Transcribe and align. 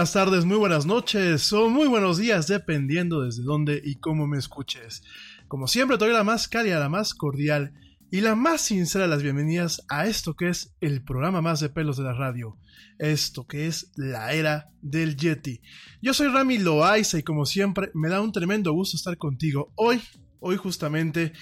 Buenas 0.00 0.12
tardes, 0.14 0.46
muy 0.46 0.56
buenas 0.56 0.86
noches 0.86 1.52
o 1.52 1.68
muy 1.68 1.86
buenos 1.86 2.16
días, 2.16 2.46
dependiendo 2.46 3.20
desde 3.20 3.42
dónde 3.42 3.82
y 3.84 3.96
cómo 3.96 4.26
me 4.26 4.38
escuches. 4.38 5.02
Como 5.46 5.68
siempre, 5.68 5.98
te 5.98 6.06
doy 6.06 6.14
la 6.14 6.24
más 6.24 6.48
cálida, 6.48 6.78
la 6.78 6.88
más 6.88 7.12
cordial 7.12 7.74
y 8.10 8.22
la 8.22 8.34
más 8.34 8.62
sincera 8.62 9.04
de 9.04 9.10
las 9.10 9.22
bienvenidas 9.22 9.84
a 9.90 10.06
esto 10.06 10.32
que 10.32 10.48
es 10.48 10.74
el 10.80 11.04
programa 11.04 11.42
más 11.42 11.60
de 11.60 11.68
pelos 11.68 11.98
de 11.98 12.04
la 12.04 12.14
radio. 12.14 12.56
Esto 12.98 13.46
que 13.46 13.66
es 13.66 13.92
la 13.94 14.32
era 14.32 14.70
del 14.80 15.18
Yeti. 15.18 15.60
Yo 16.00 16.14
soy 16.14 16.28
Rami 16.28 16.56
Loaiza 16.56 17.18
y 17.18 17.22
como 17.22 17.44
siempre 17.44 17.90
me 17.92 18.08
da 18.08 18.22
un 18.22 18.32
tremendo 18.32 18.72
gusto 18.72 18.96
estar 18.96 19.18
contigo 19.18 19.70
hoy, 19.74 20.00
hoy 20.38 20.56
justamente 20.56 21.34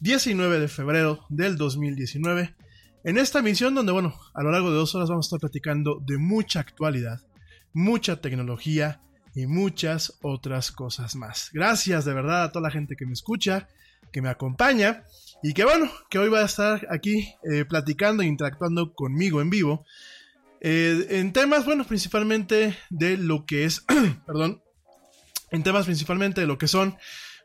19 0.00 0.58
de 0.58 0.68
febrero 0.68 1.26
del 1.28 1.58
2019, 1.58 2.56
en 3.04 3.18
esta 3.18 3.40
emisión 3.40 3.74
donde, 3.74 3.92
bueno, 3.92 4.14
a 4.32 4.42
lo 4.42 4.52
largo 4.52 4.70
de 4.70 4.76
dos 4.76 4.94
horas 4.94 5.10
vamos 5.10 5.26
a 5.26 5.28
estar 5.28 5.40
platicando 5.40 6.02
de 6.02 6.16
mucha 6.16 6.60
actualidad, 6.60 7.20
mucha 7.76 8.22
tecnología 8.22 9.02
y 9.34 9.46
muchas 9.46 10.14
otras 10.22 10.72
cosas 10.72 11.14
más. 11.14 11.50
Gracias 11.52 12.06
de 12.06 12.14
verdad 12.14 12.44
a 12.44 12.50
toda 12.50 12.62
la 12.62 12.70
gente 12.70 12.96
que 12.96 13.04
me 13.04 13.12
escucha, 13.12 13.68
que 14.10 14.22
me 14.22 14.30
acompaña 14.30 15.04
y 15.42 15.52
que 15.52 15.64
bueno, 15.64 15.90
que 16.08 16.18
hoy 16.18 16.30
va 16.30 16.40
a 16.40 16.46
estar 16.46 16.86
aquí 16.90 17.34
eh, 17.52 17.66
platicando 17.66 18.22
e 18.22 18.26
interactuando 18.26 18.94
conmigo 18.94 19.42
en 19.42 19.50
vivo. 19.50 19.84
Eh, 20.62 21.06
en 21.10 21.34
temas, 21.34 21.66
bueno, 21.66 21.84
principalmente 21.84 22.74
de 22.88 23.18
lo 23.18 23.44
que 23.44 23.66
es, 23.66 23.84
perdón, 24.26 24.62
en 25.50 25.62
temas 25.62 25.84
principalmente 25.84 26.40
de 26.40 26.46
lo 26.46 26.56
que 26.56 26.68
son 26.68 26.96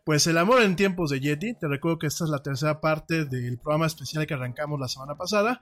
pues 0.05 0.25
el 0.27 0.37
amor 0.37 0.63
en 0.63 0.77
tiempos 0.77 1.11
de 1.11 1.19
Yeti, 1.19 1.53
te 1.55 1.67
recuerdo 1.67 1.99
que 1.99 2.07
esta 2.07 2.23
es 2.23 2.29
la 2.29 2.41
tercera 2.41 2.79
parte 2.79 3.25
del 3.25 3.59
programa 3.59 3.85
especial 3.85 4.25
que 4.25 4.33
arrancamos 4.33 4.79
la 4.79 4.87
semana 4.87 5.15
pasada. 5.15 5.61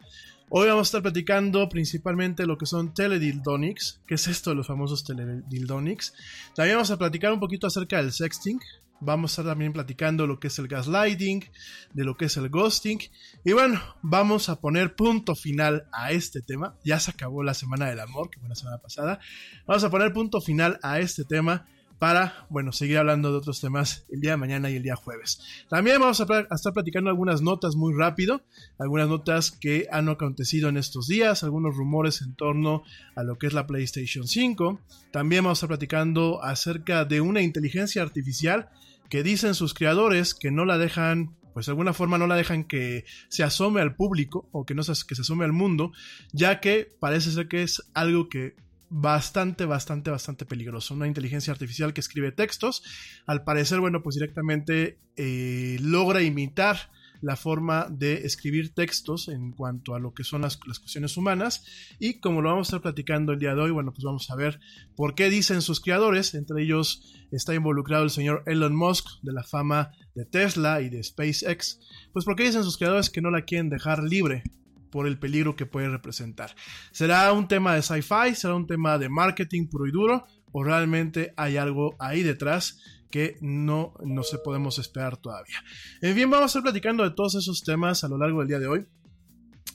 Hoy 0.51 0.67
vamos 0.67 0.87
a 0.87 0.89
estar 0.89 1.01
platicando 1.03 1.69
principalmente 1.69 2.47
lo 2.47 2.57
que 2.57 2.65
son 2.65 2.91
teledildonics, 2.91 4.01
que 4.07 4.15
es 4.15 4.27
esto 4.27 4.49
de 4.49 4.55
los 4.55 4.65
famosos 4.65 5.03
teledildonics. 5.03 6.11
También 6.55 6.77
vamos 6.77 6.89
a 6.89 6.97
platicar 6.97 7.31
un 7.31 7.39
poquito 7.39 7.67
acerca 7.67 7.97
del 7.97 8.11
sexting. 8.11 8.59
Vamos 8.99 9.29
a 9.29 9.33
estar 9.33 9.51
también 9.51 9.73
platicando 9.73 10.25
lo 10.25 10.39
que 10.39 10.47
es 10.47 10.57
el 10.57 10.67
gaslighting, 10.67 11.45
de 11.93 12.03
lo 12.03 12.17
que 12.17 12.25
es 12.25 12.37
el 12.37 12.49
ghosting. 12.49 12.99
Y 13.45 13.53
bueno, 13.53 13.79
vamos 14.01 14.49
a 14.49 14.59
poner 14.59 14.95
punto 14.95 15.35
final 15.35 15.87
a 15.91 16.13
este 16.13 16.41
tema. 16.41 16.75
Ya 16.83 16.99
se 16.99 17.11
acabó 17.11 17.43
la 17.43 17.53
semana 17.53 17.87
del 17.87 17.99
amor, 17.99 18.31
que 18.31 18.39
fue 18.39 18.49
la 18.49 18.55
semana 18.55 18.79
pasada. 18.79 19.19
Vamos 19.67 19.83
a 19.83 19.91
poner 19.91 20.11
punto 20.13 20.41
final 20.41 20.79
a 20.81 20.97
este 20.97 21.25
tema 21.25 21.67
para, 21.99 22.47
bueno, 22.49 22.71
seguir 22.71 22.97
hablando 22.97 23.29
de 23.31 23.37
otros 23.37 23.59
temas 23.59 24.05
el 24.09 24.21
día 24.21 24.31
de 24.31 24.37
mañana 24.37 24.69
y 24.69 24.77
el 24.77 24.83
día 24.83 24.95
jueves. 24.95 25.41
También 25.69 25.99
vamos 25.99 26.21
a, 26.21 26.47
estar 26.49 26.73
platicando 26.73 27.09
algunas 27.09 27.41
notas 27.41 27.75
muy 27.75 27.93
rápido, 27.93 28.41
algunas 28.77 29.09
notas 29.09 29.51
que 29.51 29.87
han 29.91 30.07
acontecido 30.07 30.69
en 30.69 30.77
estos 30.77 31.07
días, 31.07 31.43
algunos 31.43 31.75
rumores 31.75 32.21
en 32.21 32.35
torno 32.35 32.83
a 33.15 33.23
lo 33.23 33.37
que 33.37 33.47
es 33.47 33.53
la 33.53 33.67
PlayStation 33.67 34.27
5. 34.27 34.79
También 35.11 35.43
vamos 35.43 35.57
a 35.57 35.59
estar 35.59 35.69
platicando 35.69 36.41
acerca 36.41 37.03
de 37.03 37.19
una 37.19 37.41
inteligencia 37.41 38.01
artificial 38.01 38.69
que 39.09 39.21
dicen 39.21 39.53
sus 39.53 39.73
creadores 39.73 40.33
que 40.33 40.51
no 40.51 40.65
la 40.65 40.77
dejan 40.77 41.35
pues 41.53 41.65
de 41.65 41.71
alguna 41.71 41.93
forma 41.93 42.17
no 42.17 42.27
la 42.27 42.35
dejan 42.35 42.63
que 42.63 43.05
se 43.27 43.43
asome 43.43 43.81
al 43.81 43.95
público 43.95 44.47
o 44.51 44.65
que 44.65 44.75
no 44.75 44.83
se, 44.83 44.93
que 45.05 45.15
se 45.15 45.23
asome 45.23 45.43
al 45.43 45.51
mundo, 45.51 45.91
ya 46.31 46.61
que 46.61 46.95
parece 46.99 47.31
ser 47.31 47.47
que 47.49 47.63
es 47.63 47.83
algo 47.93 48.29
que 48.29 48.55
bastante, 48.89 49.65
bastante, 49.65 50.11
bastante 50.11 50.45
peligroso. 50.45 50.93
Una 50.93 51.07
inteligencia 51.07 51.53
artificial 51.53 51.93
que 51.93 52.01
escribe 52.01 52.31
textos. 52.31 52.83
Al 53.25 53.43
parecer, 53.43 53.79
bueno, 53.79 54.01
pues 54.03 54.15
directamente 54.15 54.99
eh, 55.15 55.77
logra 55.81 56.21
imitar 56.21 56.77
la 57.21 57.35
forma 57.35 57.87
de 57.89 58.25
escribir 58.25 58.73
textos 58.73 59.27
en 59.27 59.51
cuanto 59.51 59.93
a 59.93 59.99
lo 59.99 60.13
que 60.13 60.23
son 60.23 60.41
las, 60.41 60.57
las, 60.65 60.79
cuestiones 60.79 61.17
humanas. 61.17 61.65
Y 61.99 62.19
como 62.19 62.41
lo 62.41 62.49
vamos 62.49 62.67
a 62.67 62.69
estar 62.69 62.81
platicando 62.81 63.33
el 63.33 63.39
día 63.39 63.53
de 63.55 63.61
hoy, 63.61 63.71
bueno, 63.71 63.91
pues 63.91 64.03
vamos 64.03 64.29
a 64.31 64.35
ver 64.35 64.59
por 64.95 65.15
qué 65.15 65.29
dicen 65.29 65.61
sus 65.61 65.81
creadores. 65.81 66.33
Entre 66.33 66.63
ellos 66.63 67.13
está 67.31 67.53
involucrado 67.53 68.03
el 68.03 68.09
señor 68.09 68.43
Elon 68.45 68.75
Musk 68.75 69.05
de 69.21 69.33
la 69.33 69.43
fama 69.43 69.91
de 70.15 70.25
Tesla 70.25 70.81
y 70.81 70.89
de 70.89 71.03
SpaceX. 71.03 71.79
Pues 72.13 72.25
por 72.25 72.35
qué 72.35 72.43
dicen 72.43 72.63
sus 72.63 72.77
creadores 72.77 73.09
que 73.09 73.21
no 73.21 73.31
la 73.31 73.43
quieren 73.43 73.69
dejar 73.69 74.03
libre 74.03 74.43
por 74.91 75.07
el 75.07 75.19
peligro 75.19 75.55
que 75.55 75.65
puede 75.65 75.89
representar. 75.89 76.55
¿Será 76.91 77.31
un 77.31 77.47
tema 77.47 77.75
de 77.75 77.81
sci-fi? 77.81 78.35
¿Será 78.35 78.55
un 78.55 78.67
tema 78.67 78.97
de 78.97 79.09
marketing 79.09 79.67
puro 79.67 79.87
y 79.87 79.91
duro? 79.91 80.25
¿O 80.51 80.63
realmente 80.63 81.33
hay 81.37 81.57
algo 81.57 81.95
ahí 81.99 82.23
detrás 82.23 82.79
que 83.11 83.37
no, 83.41 83.93
no 84.03 84.23
se 84.23 84.37
podemos 84.39 84.79
esperar 84.79 85.17
todavía? 85.17 85.63
En 86.01 86.15
fin, 86.15 86.29
vamos 86.29 86.43
a 86.43 86.47
estar 86.47 86.63
platicando 86.63 87.03
de 87.03 87.11
todos 87.11 87.35
esos 87.35 87.63
temas 87.63 88.03
a 88.03 88.07
lo 88.07 88.17
largo 88.17 88.39
del 88.39 88.47
día 88.47 88.59
de 88.59 88.67
hoy. 88.67 88.85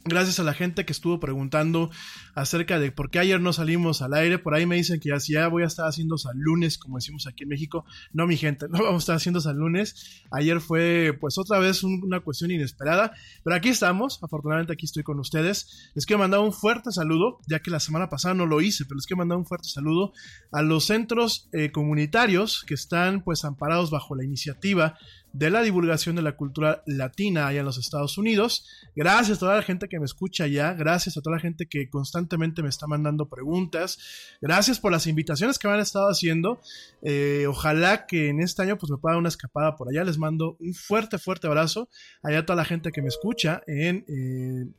Gracias 0.06 0.38
a 0.38 0.42
la 0.42 0.52
gente 0.52 0.84
que 0.84 0.92
estuvo 0.92 1.18
preguntando 1.18 1.90
acerca 2.34 2.78
de 2.78 2.92
por 2.92 3.10
qué 3.10 3.20
ayer 3.20 3.40
no 3.40 3.54
salimos 3.54 4.02
al 4.02 4.12
aire. 4.12 4.38
Por 4.38 4.54
ahí 4.54 4.66
me 4.66 4.76
dicen 4.76 5.00
que 5.00 5.08
ya, 5.08 5.16
ya 5.16 5.48
voy 5.48 5.62
a 5.62 5.66
estar 5.66 5.88
haciendo 5.88 6.18
San 6.18 6.38
lunes, 6.38 6.76
como 6.76 6.98
decimos 6.98 7.26
aquí 7.26 7.44
en 7.44 7.48
México. 7.48 7.86
No, 8.12 8.26
mi 8.26 8.36
gente, 8.36 8.66
no 8.70 8.82
vamos 8.82 8.96
a 8.96 9.04
estar 9.04 9.16
haciendo 9.16 9.40
San 9.40 9.56
lunes. 9.56 10.22
Ayer 10.30 10.60
fue, 10.60 11.16
pues, 11.18 11.38
otra 11.38 11.58
vez 11.58 11.82
una 11.84 12.20
cuestión 12.20 12.50
inesperada. 12.50 13.14
Pero 13.42 13.56
aquí 13.56 13.70
estamos. 13.70 14.22
Afortunadamente, 14.22 14.74
aquí 14.74 14.84
estoy 14.84 15.04
con 15.04 15.18
ustedes. 15.20 15.90
Les 15.94 16.04
quiero 16.04 16.18
mandar 16.18 16.40
un 16.40 16.52
fuerte 16.52 16.92
saludo, 16.92 17.38
ya 17.48 17.60
que 17.60 17.70
la 17.70 17.80
semana 17.80 18.10
pasada 18.10 18.34
no 18.34 18.44
lo 18.44 18.60
hice, 18.60 18.84
pero 18.84 18.96
les 18.96 19.06
quiero 19.06 19.20
mandar 19.20 19.38
un 19.38 19.46
fuerte 19.46 19.70
saludo 19.70 20.12
a 20.52 20.60
los 20.60 20.84
centros 20.84 21.48
eh, 21.52 21.72
comunitarios 21.72 22.62
que 22.66 22.74
están, 22.74 23.22
pues, 23.22 23.46
amparados 23.46 23.90
bajo 23.90 24.14
la 24.14 24.24
iniciativa 24.24 24.98
de 25.34 25.50
la 25.50 25.62
divulgación 25.62 26.14
de 26.16 26.22
la 26.22 26.36
cultura 26.36 26.82
latina 26.86 27.48
allá 27.48 27.60
en 27.60 27.66
los 27.66 27.76
Estados 27.76 28.16
Unidos. 28.16 28.66
Gracias 28.94 29.36
a 29.36 29.40
toda 29.40 29.56
la 29.56 29.62
gente 29.62 29.88
que 29.88 29.98
me 29.98 30.04
escucha 30.04 30.44
allá, 30.44 30.72
gracias 30.74 31.16
a 31.16 31.20
toda 31.20 31.36
la 31.36 31.42
gente 31.42 31.66
que 31.66 31.90
constantemente 31.90 32.62
me 32.62 32.68
está 32.68 32.86
mandando 32.86 33.28
preguntas, 33.28 33.98
gracias 34.40 34.78
por 34.78 34.92
las 34.92 35.08
invitaciones 35.08 35.58
que 35.58 35.66
me 35.66 35.74
han 35.74 35.80
estado 35.80 36.06
haciendo. 36.08 36.60
Eh, 37.02 37.46
ojalá 37.48 38.06
que 38.06 38.28
en 38.28 38.40
este 38.40 38.62
año 38.62 38.78
pues 38.78 38.90
me 38.90 38.96
pueda 38.96 39.14
dar 39.14 39.20
una 39.20 39.28
escapada 39.28 39.74
por 39.74 39.88
allá. 39.88 40.04
Les 40.04 40.18
mando 40.18 40.56
un 40.60 40.72
fuerte, 40.72 41.18
fuerte 41.18 41.48
abrazo 41.48 41.88
allá 42.22 42.38
a 42.38 42.46
toda 42.46 42.56
la 42.56 42.64
gente 42.64 42.92
que 42.92 43.02
me 43.02 43.08
escucha 43.08 43.62
en... 43.66 44.04
Eh, 44.08 44.72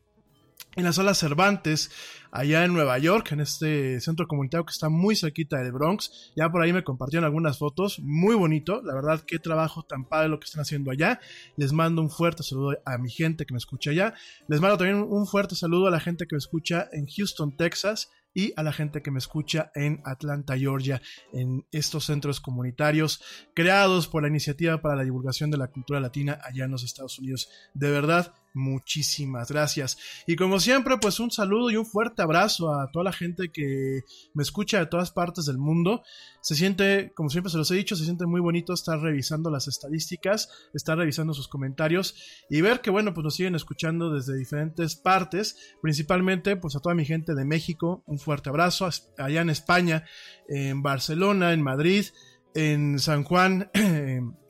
en 0.75 0.83
la 0.83 0.93
sala 0.93 1.13
Cervantes, 1.13 1.89
allá 2.31 2.65
en 2.65 2.73
Nueva 2.73 2.97
York, 2.97 3.31
en 3.31 3.39
este 3.39 4.01
centro 4.01 4.27
comunitario 4.27 4.65
que 4.65 4.71
está 4.71 4.89
muy 4.89 5.15
cerquita 5.15 5.57
del 5.57 5.71
Bronx. 5.71 6.33
Ya 6.35 6.49
por 6.49 6.61
ahí 6.61 6.73
me 6.73 6.83
compartieron 6.83 7.23
algunas 7.23 7.57
fotos, 7.57 7.99
muy 7.99 8.35
bonito, 8.35 8.81
la 8.83 8.93
verdad, 8.93 9.23
qué 9.25 9.39
trabajo 9.39 9.83
tan 9.83 10.05
padre 10.05 10.27
lo 10.27 10.39
que 10.39 10.45
están 10.45 10.61
haciendo 10.61 10.91
allá. 10.91 11.21
Les 11.55 11.71
mando 11.71 12.01
un 12.01 12.09
fuerte 12.09 12.43
saludo 12.43 12.77
a 12.85 12.97
mi 12.97 13.09
gente 13.09 13.45
que 13.45 13.53
me 13.53 13.57
escucha 13.57 13.91
allá. 13.91 14.13
Les 14.47 14.59
mando 14.59 14.77
también 14.77 15.01
un 15.01 15.25
fuerte 15.27 15.55
saludo 15.55 15.87
a 15.87 15.91
la 15.91 16.01
gente 16.01 16.27
que 16.27 16.35
me 16.35 16.39
escucha 16.39 16.89
en 16.91 17.07
Houston, 17.07 17.55
Texas 17.55 18.09
y 18.33 18.51
a 18.57 18.63
la 18.63 18.73
gente 18.73 19.01
que 19.01 19.11
me 19.11 19.19
escucha 19.19 19.71
en 19.73 20.01
Atlanta, 20.03 20.57
Georgia, 20.57 21.01
en 21.31 21.65
estos 21.71 22.03
centros 22.05 22.41
comunitarios 22.41 23.21
creados 23.55 24.09
por 24.09 24.23
la 24.23 24.27
Iniciativa 24.27 24.81
para 24.81 24.97
la 24.97 25.03
Divulgación 25.03 25.51
de 25.51 25.57
la 25.57 25.69
Cultura 25.69 26.01
Latina 26.01 26.39
allá 26.43 26.65
en 26.65 26.71
los 26.71 26.83
Estados 26.83 27.17
Unidos. 27.17 27.49
De 27.73 27.89
verdad, 27.89 28.33
muchísimas 28.55 29.51
gracias. 29.51 29.97
Y 30.25 30.35
como 30.35 30.59
siempre, 30.59 30.97
pues 30.97 31.19
un 31.19 31.31
saludo 31.31 31.69
y 31.69 31.77
un 31.77 31.85
fuerte 31.85 32.21
abrazo 32.21 32.73
a 32.73 32.89
toda 32.91 33.05
la 33.05 33.13
gente 33.13 33.51
que 33.51 34.01
me 34.33 34.43
escucha 34.43 34.79
de 34.79 34.87
todas 34.87 35.11
partes 35.11 35.45
del 35.45 35.57
mundo. 35.57 36.03
Se 36.41 36.55
siente, 36.55 37.11
como 37.15 37.29
siempre 37.29 37.51
se 37.51 37.57
los 37.57 37.69
he 37.71 37.75
dicho, 37.75 37.95
se 37.95 38.05
siente 38.05 38.25
muy 38.25 38.41
bonito 38.41 38.73
estar 38.73 38.99
revisando 38.99 39.49
las 39.49 39.67
estadísticas, 39.67 40.49
estar 40.73 40.97
revisando 40.97 41.33
sus 41.33 41.47
comentarios 41.47 42.15
y 42.49 42.61
ver 42.61 42.81
que, 42.81 42.89
bueno, 42.89 43.13
pues 43.13 43.23
nos 43.23 43.35
siguen 43.35 43.55
escuchando 43.55 44.11
desde 44.13 44.37
diferentes 44.37 44.95
partes, 44.95 45.75
principalmente 45.81 46.55
pues 46.55 46.75
a 46.75 46.79
toda 46.79 46.95
mi 46.95 47.05
gente 47.05 47.35
de 47.35 47.45
México, 47.45 48.03
un 48.07 48.19
fuerte 48.19 48.49
abrazo, 48.49 48.89
allá 49.17 49.41
en 49.41 49.49
España, 49.49 50.05
en 50.47 50.81
Barcelona, 50.81 51.53
en 51.53 51.61
Madrid, 51.61 52.05
en 52.53 52.99
San 52.99 53.23
Juan. 53.23 53.69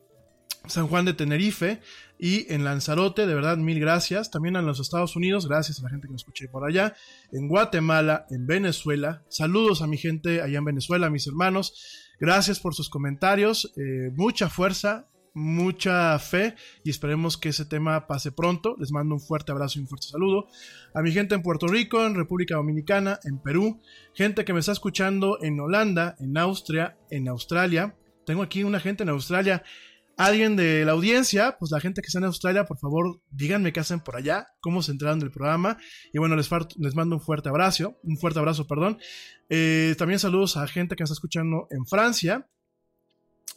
San 0.67 0.88
Juan 0.88 1.05
de 1.05 1.13
Tenerife 1.13 1.79
y 2.17 2.51
en 2.53 2.63
Lanzarote, 2.63 3.27
de 3.27 3.36
verdad, 3.36 3.57
mil 3.57 3.79
gracias. 3.79 4.31
También 4.31 4.55
en 4.55 4.65
los 4.65 4.79
Estados 4.79 5.15
Unidos, 5.15 5.48
gracias 5.48 5.79
a 5.79 5.84
la 5.84 5.89
gente 5.89 6.07
que 6.07 6.13
me 6.13 6.17
escuché 6.17 6.48
por 6.48 6.65
allá. 6.67 6.93
En 7.31 7.48
Guatemala, 7.48 8.25
en 8.29 8.48
Venezuela. 8.48 9.24
Saludos 9.27 9.81
a 9.81 9.88
mi 9.88 9.98
gente 9.98 10.41
allá 10.41 10.60
en 10.60 10.65
Venezuela, 10.65 11.10
mis 11.10 11.27
hermanos. 11.27 11.74
Gracias 12.19 12.60
por 12.60 12.74
sus 12.74 12.89
comentarios. 12.89 13.74
Eh, 13.75 14.12
mucha 14.15 14.50
fuerza, 14.50 15.10
mucha 15.34 16.17
fe 16.19 16.55
y 16.86 16.89
esperemos 16.89 17.38
que 17.38 17.50
ese 17.50 17.65
tema 17.65 18.07
pase 18.07 18.31
pronto. 18.31 18.75
Les 18.79 18.91
mando 18.91 19.15
un 19.15 19.22
fuerte 19.22 19.51
abrazo 19.51 19.77
y 19.77 19.81
un 19.81 19.89
fuerte 19.89 20.07
saludo. 20.07 20.48
A 20.93 21.01
mi 21.01 21.12
gente 21.12 21.36
en 21.36 21.41
Puerto 21.41 21.67
Rico, 21.67 22.05
en 22.05 22.15
República 22.15 22.55
Dominicana, 22.55 23.19
en 23.25 23.39
Perú. 23.39 23.81
Gente 24.13 24.45
que 24.45 24.53
me 24.53 24.62
está 24.62 24.72
escuchando 24.72 25.38
en 25.41 25.60
Holanda, 25.60 26.15
en 26.19 26.38
Austria, 26.38 26.98
en 27.10 27.27
Australia. 27.27 27.95
Tengo 28.25 28.41
aquí 28.41 28.63
una 28.63 28.79
gente 28.79 29.03
en 29.03 29.10
Australia 29.10 29.63
alguien 30.17 30.55
de 30.55 30.86
la 30.86 30.93
audiencia, 30.93 31.57
pues 31.60 31.72
la 31.72 31.79
gente 31.79 32.01
que 32.01 32.07
está 32.07 32.19
en 32.19 32.25
Australia, 32.25 32.65
por 32.65 32.77
favor, 32.77 33.22
díganme 33.31 33.74
qué 33.74 33.79
hacen 33.79 34.00
por 34.00 34.15
allá, 34.15 34.48
cómo 34.62 34.81
se 34.81 34.91
enteraron 34.91 35.19
del 35.19 35.31
programa. 35.31 35.77
Y 36.13 36.19
bueno, 36.19 36.36
les, 36.36 36.50
les 36.77 36.95
mando 36.95 37.15
un 37.15 37.22
fuerte 37.22 37.50
abrazo, 37.50 37.98
un 38.03 38.17
fuerte 38.17 38.39
abrazo, 38.39 38.67
perdón. 38.67 38.98
Eh, 39.50 39.95
también 39.98 40.19
saludos 40.19 40.57
a 40.57 40.67
gente 40.67 40.95
que 40.95 41.03
está 41.03 41.13
escuchando 41.13 41.67
en 41.72 41.86
Francia, 41.86 42.48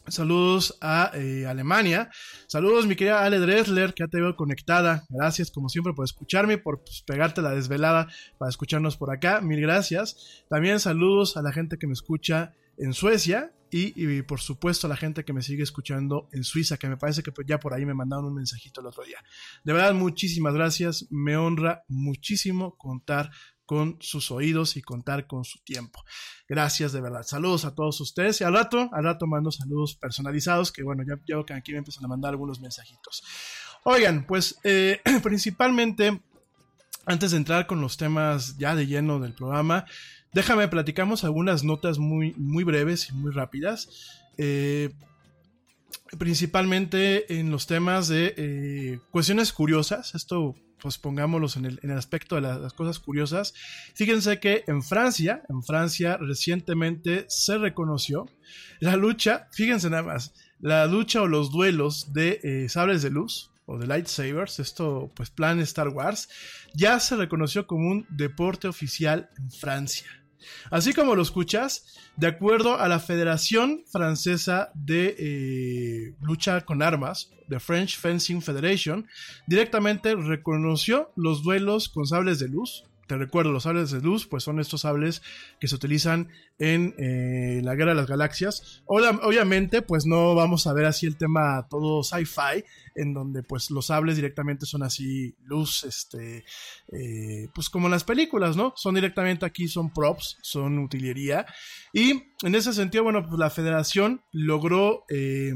Saludos 0.07 0.77
a 0.81 1.11
eh, 1.13 1.45
Alemania. 1.45 2.09
Saludos, 2.47 2.87
mi 2.87 2.95
querida 2.95 3.23
Ale 3.23 3.37
Dressler, 3.39 3.93
que 3.93 4.03
ya 4.03 4.07
te 4.07 4.19
veo 4.19 4.35
conectada. 4.35 5.05
Gracias, 5.09 5.51
como 5.51 5.69
siempre, 5.69 5.93
por 5.93 6.05
escucharme, 6.05 6.57
por 6.57 6.81
pues, 6.81 7.03
pegarte 7.05 7.41
la 7.41 7.51
desvelada 7.51 8.07
para 8.39 8.49
escucharnos 8.49 8.97
por 8.97 9.11
acá. 9.11 9.41
Mil 9.41 9.61
gracias. 9.61 10.43
También 10.49 10.79
saludos 10.79 11.37
a 11.37 11.41
la 11.41 11.51
gente 11.51 11.77
que 11.77 11.85
me 11.85 11.93
escucha 11.93 12.55
en 12.77 12.93
Suecia 12.93 13.51
y, 13.71 14.21
por 14.23 14.39
supuesto 14.39 14.87
a 14.87 14.89
la 14.89 14.97
gente 14.97 15.23
que 15.23 15.33
me 15.33 15.41
sigue 15.41 15.63
escuchando 15.63 16.27
en 16.31 16.43
Suiza, 16.43 16.77
que 16.77 16.87
me 16.87 16.97
parece 16.97 17.23
que 17.23 17.31
ya 17.45 17.59
por 17.59 17.73
ahí 17.73 17.85
me 17.85 17.93
mandaron 17.93 18.25
un 18.25 18.35
mensajito 18.35 18.81
el 18.81 18.87
otro 18.87 19.03
día. 19.03 19.17
De 19.63 19.73
verdad, 19.73 19.93
muchísimas 19.93 20.53
gracias. 20.53 21.07
Me 21.09 21.37
honra 21.37 21.83
muchísimo 21.87 22.77
contar 22.77 23.31
con 23.65 23.97
sus 23.99 24.31
oídos 24.31 24.77
y 24.77 24.81
contar 24.81 25.27
con 25.27 25.45
su 25.45 25.59
tiempo. 25.59 26.03
Gracias 26.47 26.91
de 26.91 27.01
verdad. 27.01 27.21
Saludos 27.21 27.65
a 27.65 27.75
todos 27.75 28.01
ustedes 28.01 28.41
y 28.41 28.43
al 28.43 28.53
rato, 28.53 28.89
al 28.91 29.03
rato 29.03 29.27
mando 29.27 29.51
saludos 29.51 29.95
personalizados 29.95 30.71
que 30.71 30.81
bueno, 30.81 31.03
ya, 31.07 31.21
ya 31.27 31.43
que 31.45 31.53
aquí 31.53 31.73
me 31.73 31.77
empiezan 31.77 32.03
a 32.05 32.07
mandar 32.07 32.31
algunos 32.31 32.59
mensajitos. 32.59 33.23
Oigan, 33.83 34.25
pues 34.25 34.57
eh, 34.63 35.01
principalmente 35.23 36.19
antes 37.05 37.31
de 37.31 37.37
entrar 37.37 37.67
con 37.67 37.79
los 37.79 37.97
temas 37.97 38.57
ya 38.57 38.75
de 38.75 38.87
lleno 38.87 39.19
del 39.19 39.33
programa, 39.33 39.85
déjame 40.33 40.67
platicamos 40.67 41.23
algunas 41.23 41.63
notas 41.63 41.99
muy, 41.99 42.33
muy 42.37 42.63
breves 42.63 43.09
y 43.09 43.13
muy 43.13 43.31
rápidas. 43.31 43.89
Eh, 44.37 44.89
principalmente 46.17 47.39
en 47.39 47.51
los 47.51 47.67
temas 47.67 48.07
de 48.07 48.33
eh, 48.37 48.99
cuestiones 49.11 49.53
curiosas. 49.53 50.15
Esto 50.15 50.55
pues 50.81 50.97
pongámoslos 50.97 51.57
en 51.57 51.65
el, 51.65 51.79
en 51.83 51.91
el 51.91 51.97
aspecto 51.97 52.35
de 52.35 52.41
las, 52.41 52.73
cosas 52.73 52.99
curiosas. 52.99 53.53
Fíjense 53.95 54.39
que 54.39 54.63
en 54.67 54.81
Francia, 54.81 55.43
en 55.49 55.61
Francia 55.61 56.17
recientemente 56.17 57.25
se 57.27 57.57
reconoció 57.57 58.27
la 58.79 58.95
lucha, 58.95 59.47
fíjense 59.51 59.89
nada 59.89 60.03
más, 60.03 60.33
la 60.59 60.85
lucha 60.87 61.21
o 61.21 61.27
los 61.27 61.51
duelos 61.51 62.13
de 62.13 62.39
eh, 62.43 62.69
sables 62.69 63.01
de 63.01 63.09
luz 63.09 63.51
o 63.65 63.77
de 63.77 63.87
lightsabers, 63.87 64.59
esto 64.59 65.11
pues 65.15 65.29
plan 65.29 65.59
Star 65.59 65.89
Wars, 65.89 66.29
ya 66.73 66.99
se 66.99 67.15
reconoció 67.15 67.67
como 67.67 67.89
un 67.91 68.07
deporte 68.09 68.67
oficial 68.67 69.29
en 69.37 69.51
Francia. 69.51 70.07
Así 70.71 70.93
como 70.93 71.15
lo 71.15 71.21
escuchas, 71.21 71.97
de 72.15 72.27
acuerdo 72.27 72.79
a 72.79 72.87
la 72.87 72.99
Federación 72.99 73.83
Francesa 73.91 74.71
de 74.73 75.15
eh, 75.17 76.15
Lucha 76.21 76.61
con 76.61 76.81
Armas, 76.81 77.31
The 77.47 77.59
French 77.59 77.97
Fencing 77.97 78.41
Federation, 78.41 79.07
directamente 79.47 80.15
reconoció 80.15 81.11
los 81.15 81.43
duelos 81.43 81.89
con 81.89 82.05
sables 82.05 82.39
de 82.39 82.49
luz. 82.49 82.83
Te 83.09 83.17
recuerdo, 83.17 83.51
los 83.51 83.63
sables 83.63 83.89
de 83.89 84.01
luz, 84.01 84.27
pues 84.27 84.43
son 84.43 84.59
estos 84.59 84.81
sables 84.81 85.23
que 85.59 85.67
se 85.67 85.73
utilizan 85.73 86.29
en 86.59 86.93
eh, 86.99 87.59
la 87.63 87.73
Guerra 87.73 87.89
de 87.89 87.95
las 87.95 88.05
Galaxias. 88.05 88.83
Obviamente, 88.85 89.81
pues 89.81 90.05
no 90.05 90.35
vamos 90.35 90.67
a 90.67 90.73
ver 90.73 90.85
así 90.85 91.07
el 91.07 91.17
tema 91.17 91.65
todo 91.71 92.03
sci-fi, 92.03 92.63
en 92.93 93.15
donde 93.15 93.41
pues 93.41 93.71
los 93.71 93.87
sables 93.87 94.15
directamente 94.15 94.67
son 94.67 94.83
así 94.83 95.35
luz, 95.43 95.85
este, 95.85 96.45
eh, 96.89 97.47
pues 97.55 97.71
como 97.71 97.87
en 97.87 97.93
las 97.93 98.03
películas, 98.03 98.55
¿no? 98.55 98.73
Son 98.75 98.93
directamente 98.93 99.43
aquí, 99.43 99.67
son 99.67 99.91
props, 99.91 100.37
son 100.43 100.77
utilería. 100.77 101.47
Y 101.91 102.11
en 102.43 102.53
ese 102.53 102.73
sentido, 102.73 103.05
bueno, 103.05 103.25
pues 103.27 103.39
la 103.39 103.49
federación 103.49 104.21
logró... 104.31 105.05
Eh, 105.09 105.53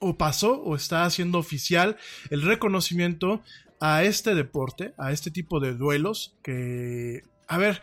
o 0.00 0.18
pasó 0.18 0.60
o 0.60 0.76
está 0.76 1.06
haciendo 1.06 1.38
oficial 1.38 1.96
el 2.28 2.42
reconocimiento 2.42 3.42
a 3.86 4.02
este 4.02 4.34
deporte, 4.34 4.94
a 4.96 5.12
este 5.12 5.30
tipo 5.30 5.60
de 5.60 5.74
duelos 5.74 6.38
que, 6.42 7.22
a 7.46 7.58
ver, 7.58 7.82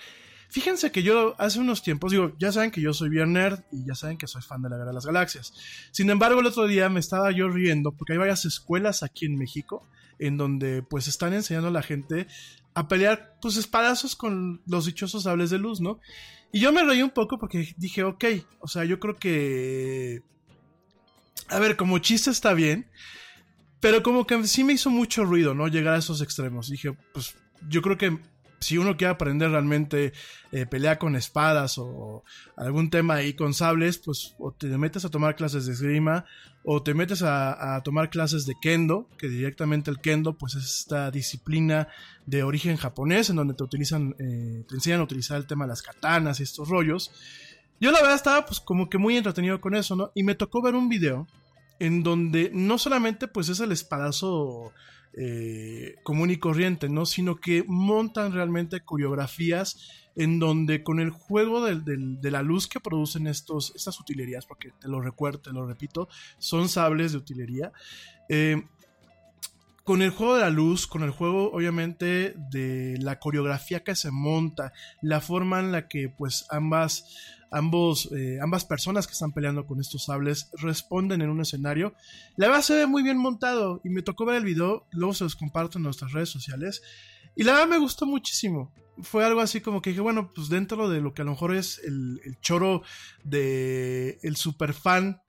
Fíjense 0.50 0.91
que 0.91 1.01
yo 1.01 1.34
hace 1.38 1.62
unos 1.62 1.81
tiempos, 1.81 2.12
digo, 2.12 2.34
ya 2.38 2.51
saben 2.51 2.72
que 2.72 2.81
yo 2.81 2.93
soy 2.93 3.08
bien 3.08 3.31
nerd 3.31 3.62
y 3.72 3.86
ya 3.86 3.96
saben 3.96 4.17
que 4.17 4.27
soy 4.27 4.41
fan 4.41 4.62
de 4.62 4.70
la 4.70 4.75
Guerra 4.75 4.89
de 4.89 4.96
las 4.96 5.05
Galaxias. 5.05 5.53
Sin 5.91 6.10
embargo, 6.10 6.41
el 6.41 6.46
otro 6.46 6.67
día 6.67 6.89
me 6.89 7.00
estaba 7.00 7.31
yo 7.31 7.48
riendo 7.48 7.93
porque 7.93 8.12
hay 8.12 8.20
varias 8.20 8.43
escuelas 8.43 9.01
aquí 9.01 9.27
en 9.27 9.38
México 9.38 9.88
en 10.20 10.36
donde 10.36 10.84
pues 10.84 11.08
están 11.08 11.34
enseñando 11.34 11.70
a 11.70 11.72
la 11.72 11.81
gente 11.81 12.27
a 12.74 12.89
pelear 12.89 13.38
pues 13.41 13.55
espadazos 13.55 14.17
con 14.17 14.62
los 14.65 14.88
dichosos 14.88 15.24
sables 15.24 15.51
de 15.51 15.58
luz, 15.58 15.79
¿no? 15.79 16.01
Y 16.51 16.60
yo 16.60 16.74
me 16.74 16.84
reí 16.84 17.01
un 17.01 17.12
poco 17.12 17.39
porque 17.39 17.74
dije, 17.77 18.03
ok, 18.03 18.25
o 18.60 18.67
sea, 18.67 18.84
yo 18.84 19.00
creo 19.00 19.15
que... 19.15 20.22
A 21.48 21.60
ver, 21.60 21.77
como 21.77 22.00
chiste 22.00 22.29
está 22.29 22.53
bien, 22.53 22.91
pero 23.82 24.04
como 24.04 24.26
que 24.26 24.48
sí 24.48 24.64
me 24.64 24.74
hizo 24.74 24.90
mucho 24.90 25.26
ruido, 25.26 25.54
¿no? 25.54 25.68
Llegar 25.68 25.96
a 25.96 25.98
esos 25.98 26.22
extremos. 26.22 26.70
Dije, 26.70 26.96
pues 27.14 27.36
yo 27.68 27.82
creo 27.82 27.98
que 27.98 28.20
si 28.60 28.78
uno 28.78 28.96
quiere 28.96 29.12
aprender 29.12 29.50
realmente 29.50 30.14
eh, 30.52 30.68
pelea 30.68 31.00
con 31.00 31.16
espadas 31.16 31.80
o 31.80 32.24
algún 32.56 32.92
tema 32.92 33.16
ahí 33.16 33.34
con 33.34 33.56
sables, 33.56 33.98
pues 33.98 34.36
o 34.38 34.52
te 34.52 34.68
metes 34.78 35.04
a 35.04 35.10
tomar 35.10 35.36
clases 35.36 35.66
de 35.66 35.74
esgrima 35.74 36.26
o 36.64 36.84
te 36.84 36.94
metes 36.94 37.24
a, 37.24 37.82
tomar 37.84 38.12
clases 38.12 38.46
de 38.46 38.54
kendo, 38.62 39.10
que 39.18 39.28
directamente 39.28 39.90
el 39.90 40.00
kendo 40.00 40.38
pues 40.38 40.54
es 40.54 40.82
esta 40.82 41.10
disciplina 41.10 41.88
de 42.28 42.44
origen 42.44 42.78
japonés 42.78 43.32
en 43.32 43.38
donde 43.38 43.56
te 43.56 43.64
utilizan, 43.64 44.16
eh, 44.20 44.64
te 44.70 44.76
enseñan 44.76 45.00
a 45.00 45.06
utilizar 45.06 45.38
el 45.38 45.48
tema 45.48 45.66
de 45.66 45.70
las 45.70 45.82
katanas 45.82 46.40
y 46.40 46.44
estos 46.44 46.70
rollos. 46.70 47.12
Yo 47.80 47.90
la 47.90 48.00
verdad 48.00 48.16
estaba 48.16 48.46
pues 48.46 48.60
como 48.60 48.92
que 48.92 49.00
muy 49.00 49.18
entretenido 49.18 49.60
con 49.60 49.74
eso, 49.74 49.96
¿no? 49.96 50.12
Y 50.14 50.22
me 50.22 50.36
tocó 50.36 50.62
ver 50.62 50.76
un 50.76 50.88
video 50.88 51.28
en 51.82 52.04
donde 52.04 52.52
no 52.54 52.78
solamente 52.78 53.28
pues 53.28 53.50
es 53.50 53.60
el 53.60 53.72
espadazo 53.72 54.72
eh, 55.14 55.96
común 56.04 56.30
y 56.30 56.38
corriente, 56.38 56.90
¿no? 56.90 57.08
Sino 57.08 57.38
que 57.38 57.64
montan 57.68 58.34
realmente 58.34 58.82
coreografías 58.82 59.90
en 60.16 60.38
donde 60.38 60.84
con 60.84 61.00
el 61.00 61.10
juego 61.10 61.66
de, 61.66 62.30
la 62.30 62.44
luz 62.44 62.68
que 62.68 62.80
producen 62.80 63.26
estos, 63.26 63.74
estas 63.76 64.00
utilerías, 64.00 64.46
porque 64.46 64.70
te 64.80 64.88
lo 64.88 65.02
recuerdo, 65.02 65.40
te 65.40 65.54
lo 65.54 65.66
repito, 65.66 66.08
son 66.38 66.70
sables 66.70 67.14
de 67.14 67.18
utilería, 67.18 67.72
eh, 68.30 68.64
con 69.84 70.02
el 70.02 70.12
juego 70.12 70.36
de 70.36 70.42
la 70.42 70.50
luz, 70.50 70.88
con 70.88 71.04
el 71.04 71.12
juego 71.12 71.52
obviamente 71.52 72.36
de 72.52 72.98
la 73.00 73.20
coreografía 73.20 73.84
que 73.84 73.96
se 73.96 74.12
monta, 74.12 74.74
la 75.02 75.22
forma 75.22 75.60
en 75.60 75.72
la 75.72 75.88
que 75.88 76.10
pues 76.10 76.46
ambas 76.50 77.06
ambos, 77.52 78.10
eh, 78.14 78.40
ambas 78.42 78.66
personas 78.66 79.06
que 79.06 79.14
están 79.14 79.34
peleando 79.34 79.68
con 79.68 79.80
estos 79.80 80.06
sables 80.06 80.50
responden 80.54 81.22
en 81.22 81.30
un 81.30 81.42
escenario. 81.42 81.94
La 82.38 82.48
verdad 82.48 82.64
se 82.64 82.76
ve 82.76 82.88
muy 82.88 83.04
bien 83.04 83.18
montado 83.18 83.82
y 83.84 83.90
me 83.90 84.02
tocó 84.02 84.26
ver 84.26 84.38
el 84.38 84.46
video, 84.46 84.88
luego 84.92 85.14
se 85.14 85.26
los 85.26 85.36
comparto 85.36 85.78
en 85.78 85.84
nuestras 85.84 86.14
redes 86.14 86.30
sociales. 86.30 86.82
Y 87.36 87.44
la 87.44 87.54
verdad 87.54 87.68
me 87.68 87.78
gustó 87.78 88.06
muchísimo. 88.06 88.74
Fue 89.02 89.26
algo 89.26 89.42
así 89.42 89.62
como 89.62 89.82
que 89.82 89.92
dije, 89.92 90.02
bueno, 90.02 90.32
pues 90.34 90.50
dentro 90.50 90.90
de 90.90 91.02
lo 91.02 91.14
que 91.14 91.22
a 91.22 91.26
lo 91.26 91.32
mejor 91.32 91.56
es 91.56 91.80
el, 91.84 92.22
el 92.24 92.40
choro 92.40 92.84
de 93.24 94.20
el 94.24 94.36
super 94.38 94.74
fan 94.74 95.22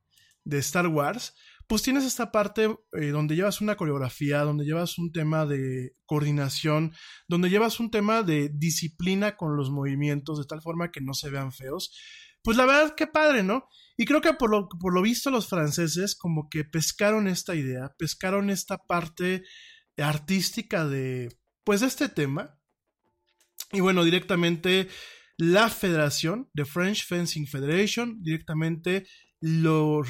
de 0.45 0.59
Star 0.59 0.87
Wars, 0.89 1.35
pues 1.66 1.83
tienes 1.83 2.04
esta 2.04 2.33
parte 2.33 2.76
eh, 2.92 3.07
donde 3.09 3.37
llevas 3.37 3.61
una 3.61 3.76
coreografía, 3.76 4.40
donde 4.40 4.64
llevas 4.64 4.99
un 4.99 5.12
tema 5.12 5.47
de 5.47 5.95
coordinación, 6.07 6.92
donde 7.28 7.50
llevas 7.50 7.81
un 7.81 7.90
tema 7.90 8.23
de 8.23 8.50
disciplina 8.52 9.37
con 9.37 9.57
los 9.57 9.71
movimientos, 9.71 10.38
de 10.38 10.45
tal 10.45 10.62
forma 10.62 10.90
que 10.90 11.00
no 11.00 11.14
se 11.14 11.31
vean 11.31 11.52
feos. 11.52 11.97
Pues 12.42 12.57
la 12.57 12.66
verdad, 12.66 12.95
qué 12.97 13.07
padre, 13.07 13.42
¿no? 13.42 13.69
Y 13.97 14.04
creo 14.04 14.21
que 14.21 14.33
por 14.33 14.50
lo, 14.50 14.69
por 14.69 14.92
lo 14.92 15.02
visto 15.02 15.31
los 15.31 15.49
franceses 15.49 16.16
como 16.16 16.49
que 16.49 16.64
pescaron 16.64 17.28
esta 17.28 17.54
idea, 17.54 17.95
pescaron 17.99 18.50
esta 18.50 18.78
parte 18.78 19.45
artística 19.97 20.87
de, 20.87 21.28
pues, 21.64 21.81
de 21.81 21.87
este 21.87 22.09
tema. 22.09 22.59
Y 23.71 23.81
bueno, 23.81 24.04
directamente 24.04 24.88
la 25.37 25.69
federación, 25.69 26.50
The 26.54 26.64
French 26.64 27.07
Fencing 27.07 27.47
Federation, 27.47 28.23
directamente 28.23 29.07
lo, 29.43 30.03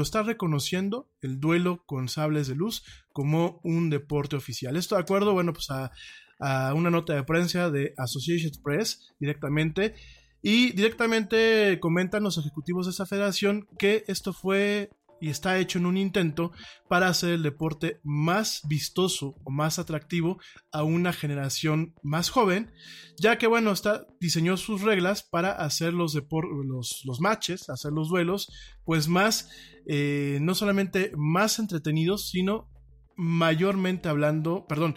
está 0.00 0.22
reconociendo 0.22 1.08
el 1.20 1.38
duelo 1.38 1.84
con 1.84 2.08
sables 2.08 2.48
de 2.48 2.54
luz 2.54 2.84
como 3.12 3.60
un 3.62 3.90
deporte 3.90 4.34
oficial. 4.34 4.76
Esto 4.76 4.96
de 4.96 5.02
acuerdo, 5.02 5.34
bueno, 5.34 5.52
pues 5.52 5.70
a, 5.70 5.92
a 6.40 6.72
una 6.74 6.90
nota 6.90 7.14
de 7.14 7.22
prensa 7.22 7.70
de 7.70 7.94
Associated 7.98 8.60
Press 8.62 9.14
directamente. 9.20 9.94
Y 10.40 10.72
directamente 10.72 11.78
comentan 11.80 12.22
los 12.22 12.38
ejecutivos 12.38 12.86
de 12.86 12.92
esa 12.92 13.06
federación 13.06 13.68
que 13.78 14.04
esto 14.06 14.32
fue 14.32 14.90
y 15.20 15.30
está 15.30 15.58
hecho 15.58 15.78
en 15.78 15.86
un 15.86 15.96
intento 15.96 16.52
para 16.88 17.08
hacer 17.08 17.30
el 17.30 17.42
deporte 17.42 18.00
más 18.02 18.62
vistoso 18.68 19.36
o 19.44 19.50
más 19.50 19.78
atractivo 19.78 20.38
a 20.72 20.82
una 20.82 21.12
generación 21.12 21.94
más 22.02 22.30
joven, 22.30 22.72
ya 23.18 23.38
que 23.38 23.46
bueno, 23.46 23.72
está, 23.72 24.06
diseñó 24.20 24.56
sus 24.56 24.82
reglas 24.82 25.22
para 25.22 25.52
hacer 25.52 25.92
los, 25.92 26.14
los, 26.14 27.02
los 27.04 27.20
matches, 27.20 27.68
hacer 27.68 27.92
los 27.92 28.08
duelos, 28.08 28.48
pues 28.84 29.08
más, 29.08 29.50
eh, 29.86 30.38
no 30.40 30.54
solamente 30.54 31.12
más 31.16 31.58
entretenidos, 31.58 32.30
sino 32.30 32.68
mayormente 33.16 34.08
hablando, 34.08 34.66
perdón, 34.68 34.96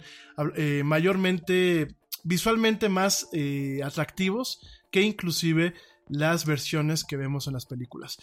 eh, 0.56 0.82
mayormente 0.84 1.88
visualmente 2.24 2.88
más 2.88 3.28
eh, 3.32 3.80
atractivos 3.84 4.60
que 4.90 5.02
inclusive 5.02 5.74
las 6.08 6.46
versiones 6.46 7.04
que 7.04 7.16
vemos 7.16 7.46
en 7.46 7.54
las 7.54 7.66
películas. 7.66 8.16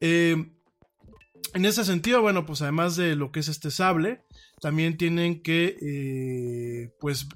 Eh, 0.00 0.36
en 1.52 1.64
ese 1.64 1.84
sentido, 1.84 2.22
bueno, 2.22 2.46
pues 2.46 2.62
además 2.62 2.96
de 2.96 3.16
lo 3.16 3.30
que 3.30 3.40
es 3.40 3.48
este 3.48 3.70
sable, 3.70 4.22
también 4.60 4.96
tienen 4.96 5.42
que, 5.42 5.76
eh, 5.80 6.90
pues, 7.00 7.28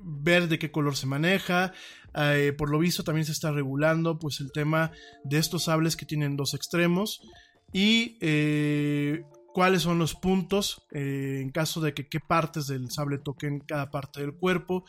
ver 0.00 0.48
de 0.48 0.58
qué 0.58 0.70
color 0.70 0.96
se 0.96 1.06
maneja. 1.06 1.72
Eh, 2.14 2.52
por 2.56 2.70
lo 2.70 2.78
visto 2.78 3.04
también 3.04 3.24
se 3.24 3.32
está 3.32 3.52
regulando, 3.52 4.18
pues, 4.18 4.40
el 4.40 4.52
tema 4.52 4.92
de 5.24 5.38
estos 5.38 5.64
sables 5.64 5.96
que 5.96 6.06
tienen 6.06 6.36
dos 6.36 6.54
extremos. 6.54 7.20
y 7.74 8.18
eh, 8.20 9.24
cuáles 9.54 9.80
son 9.80 9.98
los 9.98 10.14
puntos 10.14 10.82
en 10.90 11.50
caso 11.52 11.80
de 11.80 11.94
que 11.94 12.06
qué 12.06 12.20
partes 12.20 12.66
del 12.66 12.90
sable 12.90 13.16
toquen 13.16 13.60
cada 13.60 13.90
parte 13.90 14.20
del 14.20 14.34
cuerpo. 14.34 14.84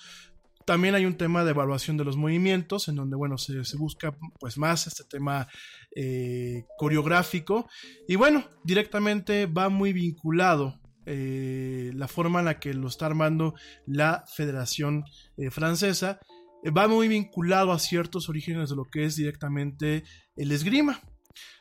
También 0.66 0.96
hay 0.96 1.06
un 1.06 1.18
tema 1.18 1.44
de 1.44 1.52
evaluación 1.52 1.98
de 1.98 2.06
los 2.06 2.16
movimientos, 2.16 2.88
en 2.88 2.96
donde, 2.96 3.16
bueno, 3.16 3.38
se, 3.38 3.62
busca 3.78 4.16
pues 4.40 4.58
más 4.58 4.88
este 4.88 5.04
tema 5.04 5.48
eh, 5.96 6.66
coreográfico. 6.78 7.68
Y 8.08 8.16
bueno, 8.16 8.46
directamente 8.64 9.46
va 9.46 9.70
muy 9.70 9.94
vinculado 9.94 10.80
eh, 11.06 11.92
la 11.96 12.08
forma 12.08 12.40
en 12.40 12.46
la 12.46 12.60
que 12.60 12.74
lo 12.74 12.88
está 12.88 13.06
armando 13.06 13.56
la 13.86 14.24
Federación 14.34 15.04
eh, 15.38 15.52
Francesa. 15.52 16.20
va 16.66 16.88
muy 16.88 17.10
vinculado 17.10 17.74
a 17.74 17.80
ciertos 17.80 18.30
orígenes 18.30 18.70
de 18.70 18.76
lo 18.78 18.86
que 18.86 19.06
es 19.06 19.16
directamente 19.16 20.04
el 20.38 20.52
esgrima. 20.52 21.02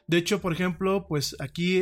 De 0.06 0.18
hecho, 0.18 0.40
por 0.40 0.52
ejemplo, 0.52 1.06
pues 1.08 1.34
aquí 1.40 1.80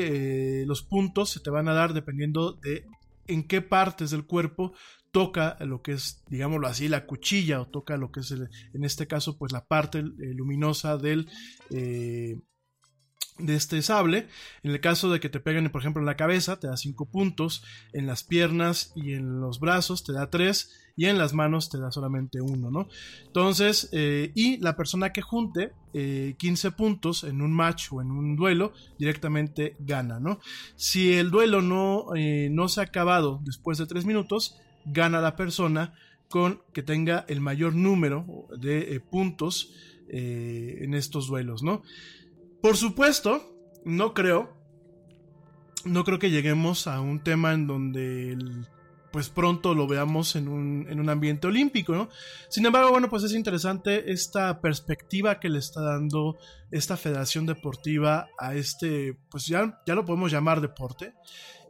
los 0.65 0.83
puntos 0.83 1.31
se 1.31 1.41
te 1.41 1.51
van 1.51 1.69
a 1.69 1.75
dar 1.75 1.95
dependiendo 1.95 2.53
de 2.53 2.87
en 3.27 3.47
qué 3.47 3.63
partes 3.63 4.11
del 4.11 4.27
cuerpo 4.27 4.73
toca 5.13 5.57
lo 5.61 5.83
que 5.83 5.93
es, 5.93 6.23
digámoslo 6.29 6.67
así, 6.67 6.89
la 6.89 7.07
cuchilla 7.07 7.61
o 7.61 7.67
toca 7.67 7.97
lo 7.97 8.13
que 8.13 8.21
es, 8.21 8.31
en 8.31 8.85
este 8.85 9.07
caso, 9.07 9.37
pues 9.39 9.53
la 9.53 9.67
parte 9.67 9.99
eh, 9.99 10.05
luminosa 10.35 10.97
del, 10.97 11.29
eh, 11.71 12.37
de 13.39 13.55
este 13.55 13.83
sable. 13.83 14.29
En 14.63 14.71
el 14.71 14.81
caso 14.81 15.11
de 15.11 15.19
que 15.19 15.29
te 15.29 15.41
peguen, 15.41 15.71
por 15.71 15.81
ejemplo, 15.81 16.01
en 16.01 16.07
la 16.07 16.17
cabeza, 16.17 16.61
te 16.61 16.69
da 16.69 16.77
5 16.77 17.11
puntos, 17.11 17.65
en 17.93 18.07
las 18.07 18.23
piernas 18.23 18.93
y 18.95 19.15
en 19.15 19.41
los 19.41 19.59
brazos 19.59 20.05
te 20.05 20.13
da 20.13 20.31
3 20.31 20.71
y 20.97 21.07
en 21.07 21.19
las 21.19 21.33
manos 21.33 21.71
te 21.71 21.79
da 21.79 21.91
solamente 21.91 22.41
1, 22.41 22.71
¿no? 22.71 22.89
Entonces, 23.27 23.89
eh, 23.93 24.33
y 24.35 24.59
la 24.59 24.77
persona 24.77 25.13
que 25.13 25.23
junte 25.23 25.73
eh, 25.95 26.35
15 26.39 26.73
puntos 26.73 27.25
en 27.25 27.41
un 27.41 27.53
match 27.53 27.89
o 27.91 28.03
en 28.03 28.11
un 28.11 28.37
duelo, 28.37 28.75
directamente 28.99 29.77
gana, 29.81 30.21
¿no? 30.21 30.41
Si 30.77 31.15
el 31.15 31.31
duelo 31.31 31.63
no, 31.63 32.07
no 32.51 32.69
se 32.69 32.81
ha 32.81 32.85
acabado 32.85 33.41
después 33.43 33.79
de 33.79 33.87
3 33.87 34.05
minutos, 34.05 34.61
gana 34.85 35.21
la 35.21 35.37
persona 35.37 35.95
con 36.29 36.63
que 36.73 36.83
tenga 36.83 37.25
el 37.29 37.41
mayor 37.41 37.75
número 37.75 38.47
de 38.57 38.95
eh, 38.95 39.01
puntos 39.01 39.73
eh, 40.09 40.79
en 40.83 40.95
estos 40.95 41.27
duelos, 41.27 41.63
¿no? 41.63 41.83
Por 42.63 42.77
supuesto, 42.77 43.43
no 43.85 44.13
creo, 44.15 44.57
no 45.85 46.05
creo 46.05 46.19
que 46.19 46.31
lleguemos 46.31 46.87
a 46.87 47.01
un 47.01 47.21
tema 47.23 47.53
en 47.53 47.67
donde 47.67 48.33
el- 48.33 48.67
pues 49.13 49.29
pronto 49.29 49.75
lo 49.75 49.87
veamos 49.87 50.37
en 50.37 50.49
un, 50.49 50.87
en 50.89 51.01
un 51.01 51.09
ambiente 51.09 51.47
olímpico, 51.47 51.95
¿no? 51.95 52.09
Sin 52.49 52.65
embargo, 52.67 52.91
bueno, 52.91 53.09
pues 53.09 53.23
es 53.25 53.33
interesante 53.33 54.13
esta 54.13 54.61
perspectiva 54.61 55.41
que 55.41 55.49
le 55.49 55.59
está 55.59 55.81
dando 55.81 56.39
esta 56.71 56.97
federación 56.97 57.47
deportiva 57.47 58.29
a 58.39 58.55
este, 58.55 59.17
pues 59.31 59.47
ya, 59.47 59.81
ya 59.87 59.95
lo 59.95 60.05
podemos 60.05 60.31
llamar 60.31 60.61
deporte. 60.61 61.15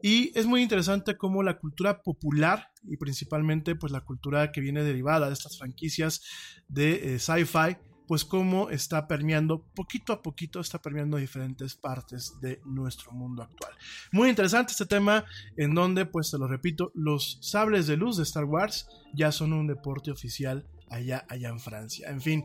Y 0.03 0.37
es 0.39 0.47
muy 0.47 0.63
interesante 0.63 1.17
cómo 1.17 1.43
la 1.43 1.59
cultura 1.59 2.03
popular 2.03 2.71
y 2.85 2.97
principalmente 2.97 3.75
pues 3.75 3.93
la 3.93 4.01
cultura 4.01 4.51
que 4.51 4.61
viene 4.61 4.83
derivada 4.83 5.27
de 5.27 5.35
estas 5.35 5.59
franquicias 5.59 6.23
de 6.69 7.15
eh, 7.15 7.19
sci-fi, 7.19 7.77
pues 8.11 8.25
cómo 8.25 8.71
está 8.71 9.07
permeando, 9.07 9.63
poquito 9.73 10.13
a 10.13 10.21
poquito 10.21 10.59
está 10.59 10.83
permeando 10.83 11.17
diferentes 11.17 11.77
partes 11.77 12.41
de 12.41 12.61
nuestro 12.65 13.13
mundo 13.13 13.45
actual. 13.45 13.73
Muy 14.11 14.29
interesante 14.29 14.73
este 14.73 14.85
tema 14.85 15.25
en 15.57 15.77
donde, 15.77 16.07
pues 16.07 16.29
te 16.33 16.37
lo 16.37 16.49
repito, 16.49 16.91
los 16.97 17.39
sables 17.41 17.87
de 17.87 17.97
luz 17.97 18.17
de 18.17 18.25
Star 18.25 18.47
Wars 18.47 18.89
ya 19.15 19.31
son 19.31 19.53
un 19.53 19.69
deporte 19.69 20.11
oficial 20.11 20.67
allá, 20.89 21.25
allá 21.29 21.51
en 21.51 21.61
Francia. 21.61 22.11
En 22.11 22.21
fin, 22.21 22.43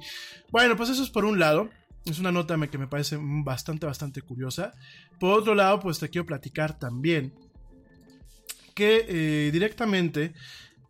bueno, 0.51 0.77
pues 0.77 0.91
eso 0.91 1.01
es 1.01 1.09
por 1.09 1.25
un 1.25 1.39
lado. 1.39 1.71
Es 2.05 2.19
una 2.19 2.31
nota 2.31 2.55
que 2.67 2.77
me 2.77 2.85
parece 2.85 3.17
bastante, 3.19 3.87
bastante 3.87 4.21
curiosa. 4.21 4.75
Por 5.19 5.31
otro 5.31 5.55
lado, 5.55 5.79
pues 5.79 5.97
te 5.97 6.09
quiero 6.09 6.27
platicar 6.27 6.77
también 6.77 7.33
que 8.75 9.03
eh, 9.09 9.49
directamente 9.51 10.35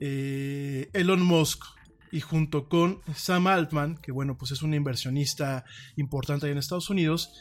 eh, 0.01 0.89
Elon 0.91 1.21
Musk 1.21 1.63
y 2.11 2.21
junto 2.21 2.67
con 2.69 2.99
Sam 3.15 3.47
Altman, 3.47 3.97
que 3.97 4.11
bueno, 4.11 4.37
pues 4.37 4.51
es 4.51 4.61
un 4.61 4.73
inversionista 4.73 5.65
importante 5.95 6.49
en 6.49 6.57
Estados 6.57 6.89
Unidos, 6.89 7.33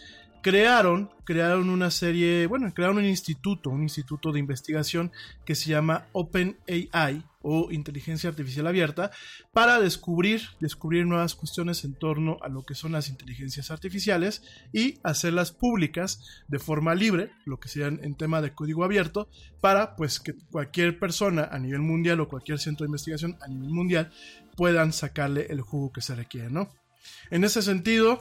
crearon, 0.44 1.08
crearon 1.24 1.70
una 1.70 1.90
serie, 1.90 2.46
bueno, 2.46 2.70
crearon 2.74 2.98
un 2.98 3.06
instituto, 3.06 3.70
un 3.70 3.82
instituto 3.82 4.30
de 4.30 4.40
investigación 4.40 5.10
que 5.46 5.54
se 5.54 5.70
llama 5.70 6.06
OpenAI 6.12 7.24
o 7.40 7.72
Inteligencia 7.72 8.28
Artificial 8.28 8.66
Abierta 8.66 9.10
para 9.54 9.80
descubrir, 9.80 10.42
descubrir 10.60 11.06
nuevas 11.06 11.34
cuestiones 11.34 11.82
en 11.84 11.94
torno 11.94 12.36
a 12.42 12.50
lo 12.50 12.62
que 12.62 12.74
son 12.74 12.92
las 12.92 13.08
inteligencias 13.08 13.70
artificiales 13.70 14.42
y 14.70 14.98
hacerlas 15.02 15.50
públicas 15.50 16.44
de 16.46 16.58
forma 16.58 16.94
libre, 16.94 17.30
lo 17.46 17.58
que 17.58 17.70
sean 17.70 18.00
en 18.02 18.14
tema 18.14 18.42
de 18.42 18.52
código 18.52 18.84
abierto, 18.84 19.30
para 19.62 19.96
pues 19.96 20.20
que 20.20 20.34
cualquier 20.50 20.98
persona 20.98 21.48
a 21.50 21.58
nivel 21.58 21.80
mundial 21.80 22.20
o 22.20 22.28
cualquier 22.28 22.58
centro 22.58 22.84
de 22.84 22.88
investigación 22.88 23.38
a 23.40 23.48
nivel 23.48 23.70
mundial 23.70 24.12
puedan 24.58 24.92
sacarle 24.92 25.46
el 25.48 25.62
jugo 25.62 25.90
que 25.90 26.02
se 26.02 26.14
requiere, 26.14 26.50
¿no? 26.50 26.68
En 27.30 27.44
ese 27.44 27.62
sentido, 27.62 28.20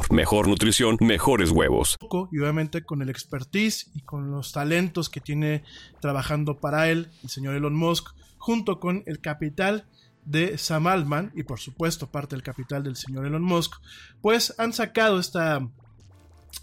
mejor 0.09 0.47
nutrición, 0.47 0.97
mejores 0.99 1.51
huevos. 1.51 1.97
y 2.31 2.39
obviamente 2.39 2.83
con 2.83 3.01
el 3.01 3.09
expertise 3.09 3.89
y 3.93 4.01
con 4.01 4.31
los 4.31 4.51
talentos 4.51 5.09
que 5.09 5.21
tiene 5.21 5.63
trabajando 5.99 6.59
para 6.59 6.89
él 6.89 7.09
el 7.23 7.29
señor 7.29 7.55
Elon 7.55 7.75
Musk, 7.75 8.09
junto 8.37 8.79
con 8.79 9.03
el 9.05 9.19
capital 9.19 9.85
de 10.25 10.57
Sam 10.57 10.87
Altman 10.87 11.31
y 11.35 11.43
por 11.43 11.59
supuesto 11.59 12.11
parte 12.11 12.35
del 12.35 12.43
capital 12.43 12.83
del 12.83 12.95
señor 12.95 13.25
Elon 13.25 13.43
Musk, 13.43 13.81
pues 14.21 14.53
han 14.57 14.73
sacado 14.73 15.19
esta, 15.19 15.67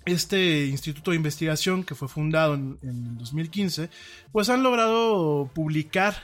este 0.06 0.66
instituto 0.66 1.10
de 1.10 1.16
investigación 1.16 1.84
que 1.84 1.94
fue 1.94 2.08
fundado 2.08 2.54
en, 2.54 2.78
en 2.82 3.18
2015, 3.18 3.90
pues 4.32 4.48
han 4.48 4.62
logrado 4.62 5.50
publicar 5.54 6.14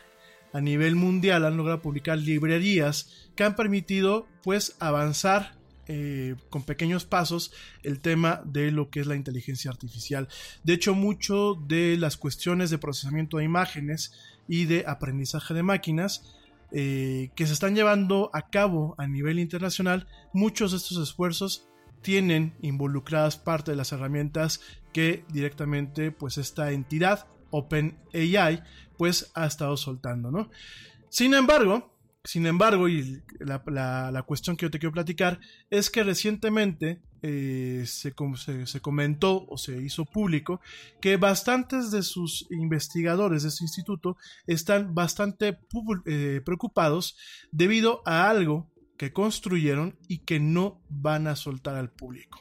a 0.52 0.60
nivel 0.60 0.94
mundial, 0.94 1.44
han 1.44 1.56
logrado 1.56 1.82
publicar 1.82 2.16
librerías 2.16 3.28
que 3.34 3.42
han 3.42 3.56
permitido 3.56 4.28
pues 4.42 4.76
avanzar 4.78 5.53
eh, 5.88 6.36
con 6.50 6.62
pequeños 6.62 7.04
pasos 7.04 7.52
el 7.82 8.00
tema 8.00 8.42
de 8.44 8.70
lo 8.70 8.90
que 8.90 9.00
es 9.00 9.06
la 9.06 9.16
inteligencia 9.16 9.70
artificial. 9.70 10.28
De 10.62 10.72
hecho, 10.72 10.94
mucho 10.94 11.54
de 11.66 11.96
las 11.96 12.16
cuestiones 12.16 12.70
de 12.70 12.78
procesamiento 12.78 13.38
de 13.38 13.44
imágenes 13.44 14.12
y 14.48 14.64
de 14.64 14.84
aprendizaje 14.86 15.54
de 15.54 15.62
máquinas 15.62 16.36
eh, 16.72 17.30
que 17.36 17.46
se 17.46 17.52
están 17.52 17.74
llevando 17.74 18.30
a 18.32 18.50
cabo 18.50 18.94
a 18.98 19.06
nivel 19.06 19.38
internacional, 19.38 20.08
muchos 20.32 20.72
de 20.72 20.78
estos 20.78 20.98
esfuerzos 20.98 21.68
tienen 22.02 22.54
involucradas 22.62 23.36
parte 23.36 23.70
de 23.70 23.76
las 23.76 23.92
herramientas 23.92 24.60
que 24.92 25.24
directamente 25.32 26.10
pues 26.10 26.36
esta 26.36 26.72
entidad 26.72 27.26
OpenAI 27.50 28.62
pues 28.96 29.30
ha 29.34 29.46
estado 29.46 29.76
soltando, 29.76 30.30
¿no? 30.30 30.50
Sin 31.08 31.34
embargo, 31.34 31.93
sin 32.24 32.46
embargo, 32.46 32.88
y 32.88 33.22
la, 33.38 33.62
la- 33.66 34.22
cuestión 34.22 34.56
que 34.56 34.64
yo 34.66 34.70
te 34.70 34.78
quiero 34.78 34.92
platicar 34.92 35.40
es 35.70 35.90
que 35.90 36.02
recientemente 36.02 37.02
eh, 37.22 37.84
se, 37.86 38.14
se- 38.66 38.80
comentó 38.80 39.44
o 39.46 39.58
se 39.58 39.82
hizo 39.82 40.06
público 40.06 40.60
que 41.02 41.16
bastantes 41.18 41.90
de 41.90 42.02
sus 42.02 42.46
investigadores 42.50 43.42
de 43.42 43.50
este 43.50 43.64
instituto 43.64 44.16
están 44.46 44.94
bastante 44.94 45.58
eh, 46.06 46.40
preocupados 46.44 47.16
debido 47.52 48.02
a 48.06 48.30
algo 48.30 48.70
que 48.96 49.12
construyeron 49.12 49.98
y 50.08 50.18
que 50.20 50.40
no 50.40 50.80
van 50.88 51.26
a 51.26 51.36
soltar 51.36 51.76
al 51.76 51.90
público. 51.90 52.40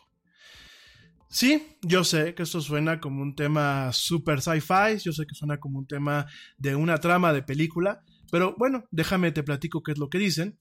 Sí, 1.30 1.78
yo 1.82 2.04
sé 2.04 2.36
que 2.36 2.44
esto 2.44 2.62
suena 2.62 3.00
como 3.00 3.22
un 3.24 3.36
tema 3.36 3.92
super 3.92 4.40
sci-fi, 4.42 5.00
yo 5.04 5.12
sé 5.14 5.26
que 5.26 5.34
suena 5.34 5.60
como 5.60 5.80
un 5.80 5.88
tema 5.88 6.28
de 6.58 6.76
una 6.76 7.00
trama 7.00 7.34
de 7.34 7.42
película, 7.42 8.04
pero 8.34 8.56
bueno, 8.58 8.88
déjame 8.90 9.32
te 9.32 9.44
platico 9.44 9.84
qué 9.84 9.92
es 9.92 10.00
lo 10.00 10.10
que 10.10 10.18
dicen. 10.18 10.58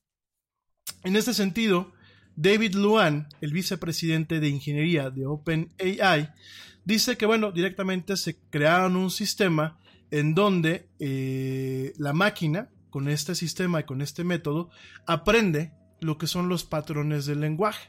En 1.05 1.17
este 1.17 1.33
sentido, 1.33 1.95
David 2.37 2.75
Luan, 2.75 3.29
el 3.41 3.55
vicepresidente 3.55 4.41
de 4.41 4.51
ingeniería 4.51 5.09
de 5.09 5.25
OpenAI, 5.25 6.35
dice 6.85 7.17
que, 7.17 7.25
bueno, 7.25 7.51
directamente 7.51 8.19
se 8.19 8.39
crearon 8.51 8.97
un 8.97 9.11
sistema 9.11 9.81
en 10.11 10.35
donde 10.35 10.91
eh, 10.99 11.95
la 11.97 12.13
máquina, 12.13 12.69
con 12.91 13.09
este 13.09 13.35
sistema 13.35 13.81
y 13.81 13.85
con 13.85 14.03
este 14.03 14.23
método, 14.23 14.69
aprende 15.07 15.73
lo 15.99 16.19
que 16.19 16.27
son 16.27 16.51
los 16.51 16.65
patrones 16.65 17.25
del 17.25 17.41
lenguaje. 17.41 17.89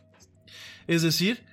Es 0.88 1.02
decir, 1.02 1.44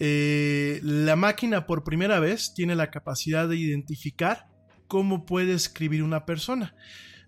eh, 0.00 0.80
la 0.82 1.14
máquina 1.14 1.66
por 1.66 1.84
primera 1.84 2.18
vez 2.18 2.52
tiene 2.52 2.74
la 2.74 2.90
capacidad 2.90 3.48
de 3.48 3.58
identificar 3.58 4.48
cómo 4.88 5.24
puede 5.24 5.52
escribir 5.52 6.02
una 6.02 6.26
persona. 6.26 6.74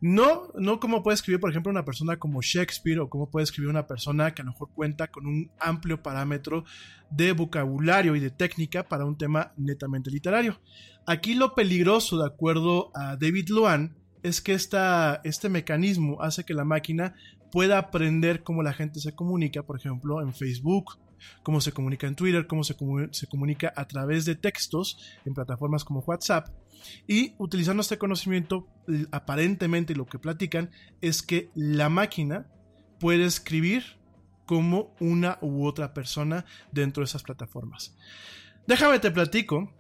No, 0.00 0.52
no 0.54 0.78
como 0.78 1.02
puede 1.02 1.16
escribir, 1.16 1.40
por 1.40 1.50
ejemplo, 1.50 1.70
una 1.70 1.84
persona 1.84 2.18
como 2.18 2.40
Shakespeare 2.40 3.00
o 3.00 3.10
como 3.10 3.30
puede 3.30 3.44
escribir 3.44 3.68
una 3.68 3.88
persona 3.88 4.32
que 4.32 4.42
a 4.42 4.44
lo 4.44 4.52
mejor 4.52 4.68
cuenta 4.72 5.08
con 5.08 5.26
un 5.26 5.50
amplio 5.58 6.02
parámetro 6.02 6.64
de 7.10 7.32
vocabulario 7.32 8.14
y 8.14 8.20
de 8.20 8.30
técnica 8.30 8.88
para 8.88 9.04
un 9.04 9.18
tema 9.18 9.52
netamente 9.56 10.10
literario. 10.10 10.60
Aquí 11.06 11.34
lo 11.34 11.54
peligroso, 11.54 12.18
de 12.18 12.26
acuerdo 12.26 12.92
a 12.94 13.16
David 13.16 13.48
Luan, 13.48 13.96
es 14.22 14.40
que 14.40 14.52
esta, 14.52 15.20
este 15.24 15.48
mecanismo 15.48 16.22
hace 16.22 16.44
que 16.44 16.54
la 16.54 16.64
máquina 16.64 17.14
pueda 17.50 17.78
aprender 17.78 18.42
cómo 18.42 18.62
la 18.62 18.74
gente 18.74 19.00
se 19.00 19.14
comunica, 19.14 19.62
por 19.62 19.78
ejemplo, 19.78 20.20
en 20.22 20.34
Facebook, 20.34 20.98
cómo 21.42 21.60
se 21.60 21.72
comunica 21.72 22.06
en 22.06 22.14
Twitter, 22.14 22.46
cómo 22.46 22.64
se, 22.64 22.76
se 23.10 23.26
comunica 23.26 23.72
a 23.76 23.86
través 23.86 24.24
de 24.24 24.34
textos 24.34 24.98
en 25.24 25.34
plataformas 25.34 25.84
como 25.84 26.00
WhatsApp. 26.00 26.48
Y 27.06 27.34
utilizando 27.38 27.80
este 27.80 27.98
conocimiento, 27.98 28.68
aparentemente 29.10 29.94
lo 29.94 30.06
que 30.06 30.18
platican 30.18 30.70
es 31.00 31.22
que 31.22 31.50
la 31.54 31.88
máquina 31.88 32.46
puede 33.00 33.24
escribir 33.24 33.98
como 34.46 34.94
una 34.98 35.38
u 35.42 35.66
otra 35.66 35.92
persona 35.92 36.44
dentro 36.72 37.02
de 37.02 37.06
esas 37.06 37.22
plataformas. 37.22 37.96
Déjame 38.66 38.98
te 38.98 39.10
platico 39.10 39.72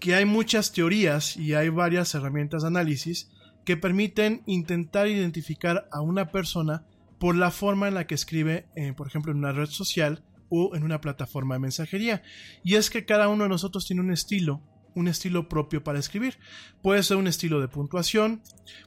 que 0.00 0.14
hay 0.14 0.24
muchas 0.24 0.72
teorías 0.72 1.36
y 1.36 1.54
hay 1.54 1.68
varias 1.68 2.14
herramientas 2.14 2.62
de 2.62 2.68
análisis 2.68 3.30
que 3.64 3.76
permiten 3.76 4.42
intentar 4.46 5.08
identificar 5.08 5.88
a 5.90 6.00
una 6.00 6.30
persona 6.30 6.84
por 7.24 7.36
la 7.36 7.50
forma 7.50 7.88
en 7.88 7.94
la 7.94 8.06
que 8.06 8.14
escribe, 8.14 8.66
eh, 8.76 8.92
por 8.92 9.06
ejemplo, 9.06 9.32
en 9.32 9.38
una 9.38 9.50
red 9.50 9.68
social 9.68 10.22
o 10.50 10.76
en 10.76 10.82
una 10.82 11.00
plataforma 11.00 11.54
de 11.54 11.60
mensajería. 11.60 12.22
Y 12.62 12.74
es 12.74 12.90
que 12.90 13.06
cada 13.06 13.28
uno 13.28 13.44
de 13.44 13.48
nosotros 13.48 13.86
tiene 13.86 14.02
un 14.02 14.12
estilo, 14.12 14.60
un 14.94 15.08
estilo 15.08 15.48
propio 15.48 15.82
para 15.82 15.98
escribir. 15.98 16.36
Puede 16.82 17.02
ser 17.02 17.16
un 17.16 17.26
estilo 17.26 17.62
de 17.62 17.68
puntuación, 17.68 18.42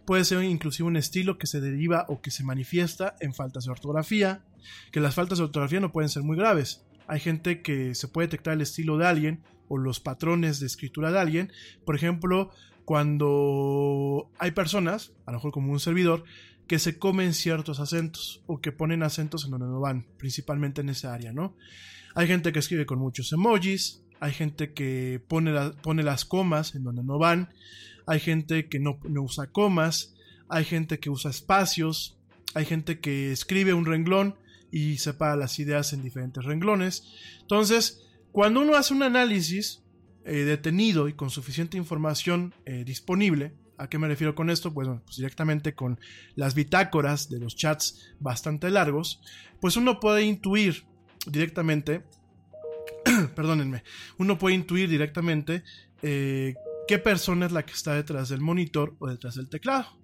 puede 0.05 0.23
ser 0.23 0.43
inclusive 0.43 0.87
un 0.87 0.97
estilo 0.97 1.39
que 1.39 1.47
se 1.47 1.61
deriva 1.61 2.05
o 2.09 2.21
que 2.21 2.29
se 2.29 2.43
manifiesta 2.43 3.15
en 3.21 3.33
faltas 3.33 3.65
de 3.65 3.71
ortografía, 3.71 4.45
que 4.91 4.99
las 4.99 5.15
faltas 5.15 5.39
de 5.39 5.45
ortografía 5.45 5.79
no 5.79 5.91
pueden 5.91 6.09
ser 6.09 6.21
muy 6.21 6.37
graves. 6.37 6.85
Hay 7.07 7.19
gente 7.19 7.63
que 7.63 7.95
se 7.95 8.07
puede 8.07 8.27
detectar 8.27 8.53
el 8.53 8.61
estilo 8.61 8.99
de 8.99 9.07
alguien 9.07 9.43
o 9.67 9.79
los 9.79 9.99
patrones 9.99 10.59
de 10.59 10.67
escritura 10.67 11.11
de 11.11 11.17
alguien. 11.17 11.51
Por 11.87 11.95
ejemplo, 11.95 12.51
cuando 12.85 14.29
hay 14.37 14.51
personas, 14.51 15.13
a 15.25 15.31
lo 15.31 15.39
mejor 15.39 15.51
como 15.51 15.71
un 15.71 15.79
servidor, 15.79 16.23
que 16.67 16.79
se 16.79 16.97
comen 16.97 17.33
ciertos 17.33 17.79
acentos 17.79 18.43
o 18.45 18.59
que 18.59 18.71
ponen 18.71 19.03
acentos 19.03 19.45
en 19.45 19.51
donde 19.51 19.67
no 19.67 19.79
van, 19.79 20.05
principalmente 20.17 20.81
en 20.81 20.89
esa 20.89 21.13
área, 21.13 21.31
¿no? 21.31 21.55
Hay 22.15 22.27
gente 22.27 22.51
que 22.51 22.59
escribe 22.59 22.85
con 22.85 22.99
muchos 22.99 23.31
emojis, 23.31 24.03
hay 24.19 24.33
gente 24.33 24.73
que 24.73 25.21
pone, 25.27 25.53
pone 25.81 26.03
las 26.03 26.25
comas 26.25 26.75
en 26.75 26.83
donde 26.83 27.03
no 27.03 27.17
van, 27.17 27.49
hay 28.05 28.19
gente 28.19 28.67
que 28.67 28.79
no, 28.79 28.99
no 29.07 29.23
usa 29.23 29.47
comas, 29.47 30.15
hay 30.49 30.65
gente 30.65 30.99
que 30.99 31.09
usa 31.09 31.31
espacios, 31.31 32.17
hay 32.53 32.65
gente 32.65 32.99
que 32.99 33.31
escribe 33.31 33.73
un 33.73 33.85
renglón 33.85 34.35
y 34.71 34.97
separa 34.97 35.35
las 35.35 35.59
ideas 35.59 35.93
en 35.93 36.01
diferentes 36.01 36.43
renglones. 36.43 37.03
Entonces, 37.41 38.03
cuando 38.31 38.61
uno 38.61 38.75
hace 38.75 38.93
un 38.93 39.03
análisis 39.03 39.83
eh, 40.25 40.43
detenido 40.43 41.07
y 41.07 41.13
con 41.13 41.29
suficiente 41.29 41.77
información 41.77 42.53
eh, 42.65 42.83
disponible, 42.85 43.53
¿A 43.77 43.87
qué 43.89 43.99
me 43.99 44.07
refiero 44.07 44.33
con 44.33 44.49
esto? 44.49 44.73
Pues, 44.73 44.87
bueno, 44.87 45.03
pues 45.05 45.17
directamente 45.17 45.75
con 45.75 45.99
las 46.35 46.55
bitácoras 46.55 47.29
de 47.29 47.39
los 47.39 47.55
chats 47.55 48.13
bastante 48.19 48.69
largos, 48.71 49.21
pues 49.61 49.77
uno 49.77 49.99
puede 49.99 50.23
intuir 50.23 50.85
directamente, 51.27 52.03
perdónenme, 53.35 53.83
uno 54.17 54.37
puede 54.37 54.55
intuir 54.55 54.89
directamente 54.89 55.63
eh, 56.01 56.55
qué 56.87 56.97
persona 56.97 57.45
es 57.45 57.51
la 57.51 57.65
que 57.65 57.73
está 57.73 57.93
detrás 57.93 58.29
del 58.29 58.41
monitor 58.41 58.95
o 58.99 59.07
detrás 59.07 59.35
del 59.35 59.49
teclado. 59.49 59.97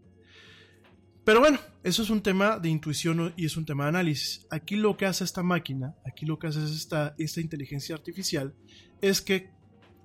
Pero 1.24 1.40
bueno, 1.40 1.58
eso 1.84 2.04
es 2.04 2.10
un 2.10 2.22
tema 2.22 2.60
de 2.60 2.70
intuición 2.70 3.34
y 3.38 3.46
es 3.46 3.56
un 3.56 3.66
tema 3.66 3.86
de 3.86 3.90
análisis. 3.90 4.46
Aquí 4.52 4.76
lo 4.76 4.98
que 4.98 5.06
hace 5.06 5.24
esta 5.24 5.42
máquina, 5.42 5.96
aquí 6.06 6.26
lo 6.26 6.38
que 6.38 6.48
hace 6.48 6.64
esta, 6.66 7.16
esta 7.18 7.40
inteligencia 7.40 7.96
artificial, 7.96 8.54
es 9.02 9.22
que 9.22 9.50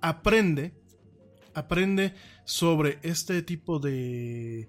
aprende 0.01 0.73
aprende 1.59 2.13
sobre 2.45 2.99
este 3.03 3.41
tipo 3.41 3.79
de, 3.79 4.67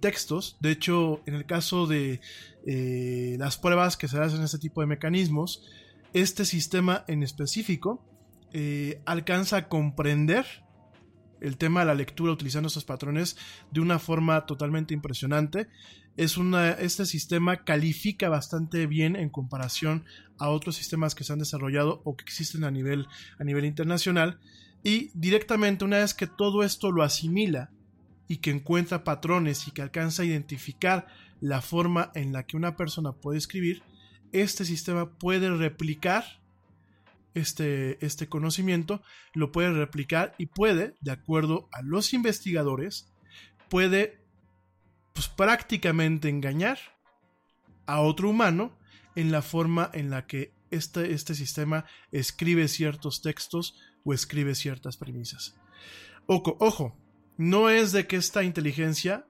textos. 0.00 0.56
De 0.60 0.70
hecho, 0.70 1.22
en 1.26 1.34
el 1.34 1.46
caso 1.46 1.86
de 1.86 2.20
eh, 2.66 3.36
las 3.38 3.56
pruebas 3.58 3.96
que 3.96 4.08
se 4.08 4.18
hacen 4.18 4.38
en 4.38 4.44
este 4.44 4.58
tipo 4.58 4.80
de 4.80 4.86
mecanismos, 4.86 5.64
este 6.12 6.44
sistema 6.44 7.04
en 7.08 7.22
específico 7.22 8.04
eh, 8.52 9.00
alcanza 9.06 9.56
a 9.56 9.68
comprender 9.68 10.46
el 11.40 11.56
tema 11.56 11.80
de 11.80 11.86
la 11.86 11.94
lectura 11.94 12.32
utilizando 12.32 12.68
estos 12.68 12.84
patrones 12.84 13.36
de 13.70 13.80
una 13.80 13.98
forma 13.98 14.46
totalmente 14.46 14.94
impresionante. 14.94 15.68
Es 16.16 16.36
este 16.78 17.06
sistema 17.06 17.64
califica 17.64 18.28
bastante 18.28 18.86
bien 18.86 19.16
en 19.16 19.30
comparación 19.30 20.04
a 20.38 20.50
otros 20.50 20.76
sistemas 20.76 21.14
que 21.14 21.24
se 21.24 21.32
han 21.32 21.38
desarrollado 21.38 22.02
o 22.04 22.16
que 22.16 22.24
existen 22.24 22.64
a 22.64 22.70
nivel, 22.70 23.06
a 23.38 23.44
nivel 23.44 23.64
internacional 23.64 24.38
y 24.82 25.10
directamente 25.14 25.84
una 25.84 25.98
vez 25.98 26.14
que 26.14 26.26
todo 26.26 26.62
esto 26.62 26.90
lo 26.90 27.02
asimila 27.02 27.70
y 28.28 28.38
que 28.38 28.50
encuentra 28.50 29.04
patrones 29.04 29.68
y 29.68 29.70
que 29.70 29.82
alcanza 29.82 30.22
a 30.22 30.26
identificar 30.26 31.06
la 31.40 31.60
forma 31.60 32.10
en 32.14 32.32
la 32.32 32.44
que 32.44 32.56
una 32.56 32.76
persona 32.76 33.12
puede 33.12 33.38
escribir, 33.38 33.82
este 34.32 34.64
sistema 34.64 35.18
puede 35.18 35.50
replicar 35.50 36.24
este, 37.34 38.04
este 38.04 38.28
conocimiento, 38.28 39.02
lo 39.34 39.52
puede 39.52 39.72
replicar 39.72 40.34
y 40.38 40.46
puede, 40.46 40.94
de 41.00 41.12
acuerdo 41.12 41.68
a 41.72 41.82
los 41.82 42.12
investigadores, 42.12 43.12
puede 43.68 44.22
pues, 45.12 45.28
prácticamente 45.28 46.28
engañar 46.28 46.78
a 47.86 48.00
otro 48.00 48.30
humano 48.30 48.78
en 49.14 49.32
la 49.32 49.42
forma 49.42 49.90
en 49.92 50.10
la 50.10 50.26
que 50.26 50.54
este, 50.70 51.12
este 51.12 51.34
sistema 51.34 51.84
escribe 52.12 52.66
ciertos 52.68 53.20
textos 53.20 53.78
o 54.04 54.12
escribe 54.12 54.54
ciertas 54.54 54.96
premisas. 54.96 55.54
Ojo, 56.26 56.56
ojo, 56.60 56.96
no 57.36 57.70
es 57.70 57.92
de 57.92 58.06
que 58.06 58.16
esta 58.16 58.44
inteligencia, 58.44 59.26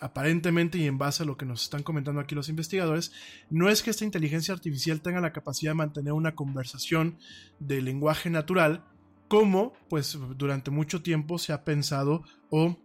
aparentemente 0.00 0.78
y 0.78 0.86
en 0.86 0.98
base 0.98 1.22
a 1.22 1.26
lo 1.26 1.36
que 1.36 1.46
nos 1.46 1.62
están 1.64 1.82
comentando 1.82 2.20
aquí 2.20 2.34
los 2.34 2.48
investigadores, 2.48 3.12
no 3.50 3.68
es 3.68 3.82
que 3.82 3.90
esta 3.90 4.04
inteligencia 4.04 4.54
artificial 4.54 5.00
tenga 5.00 5.20
la 5.20 5.32
capacidad 5.32 5.72
de 5.72 5.76
mantener 5.76 6.12
una 6.12 6.34
conversación 6.34 7.18
de 7.58 7.82
lenguaje 7.82 8.30
natural, 8.30 8.84
como 9.28 9.72
pues 9.88 10.18
durante 10.36 10.70
mucho 10.70 11.02
tiempo 11.02 11.38
se 11.38 11.52
ha 11.52 11.64
pensado 11.64 12.24
o 12.50 12.76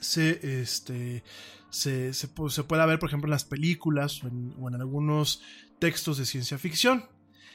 se, 0.00 0.60
este, 0.60 1.24
se, 1.70 2.12
se, 2.12 2.28
puede 2.28 2.86
ver, 2.86 2.98
por 2.98 3.08
ejemplo, 3.08 3.26
en 3.26 3.32
las 3.32 3.44
películas 3.44 4.22
o 4.22 4.68
en 4.68 4.74
algunos 4.74 5.42
textos 5.78 6.18
de 6.18 6.26
ciencia 6.26 6.58
ficción. 6.58 7.04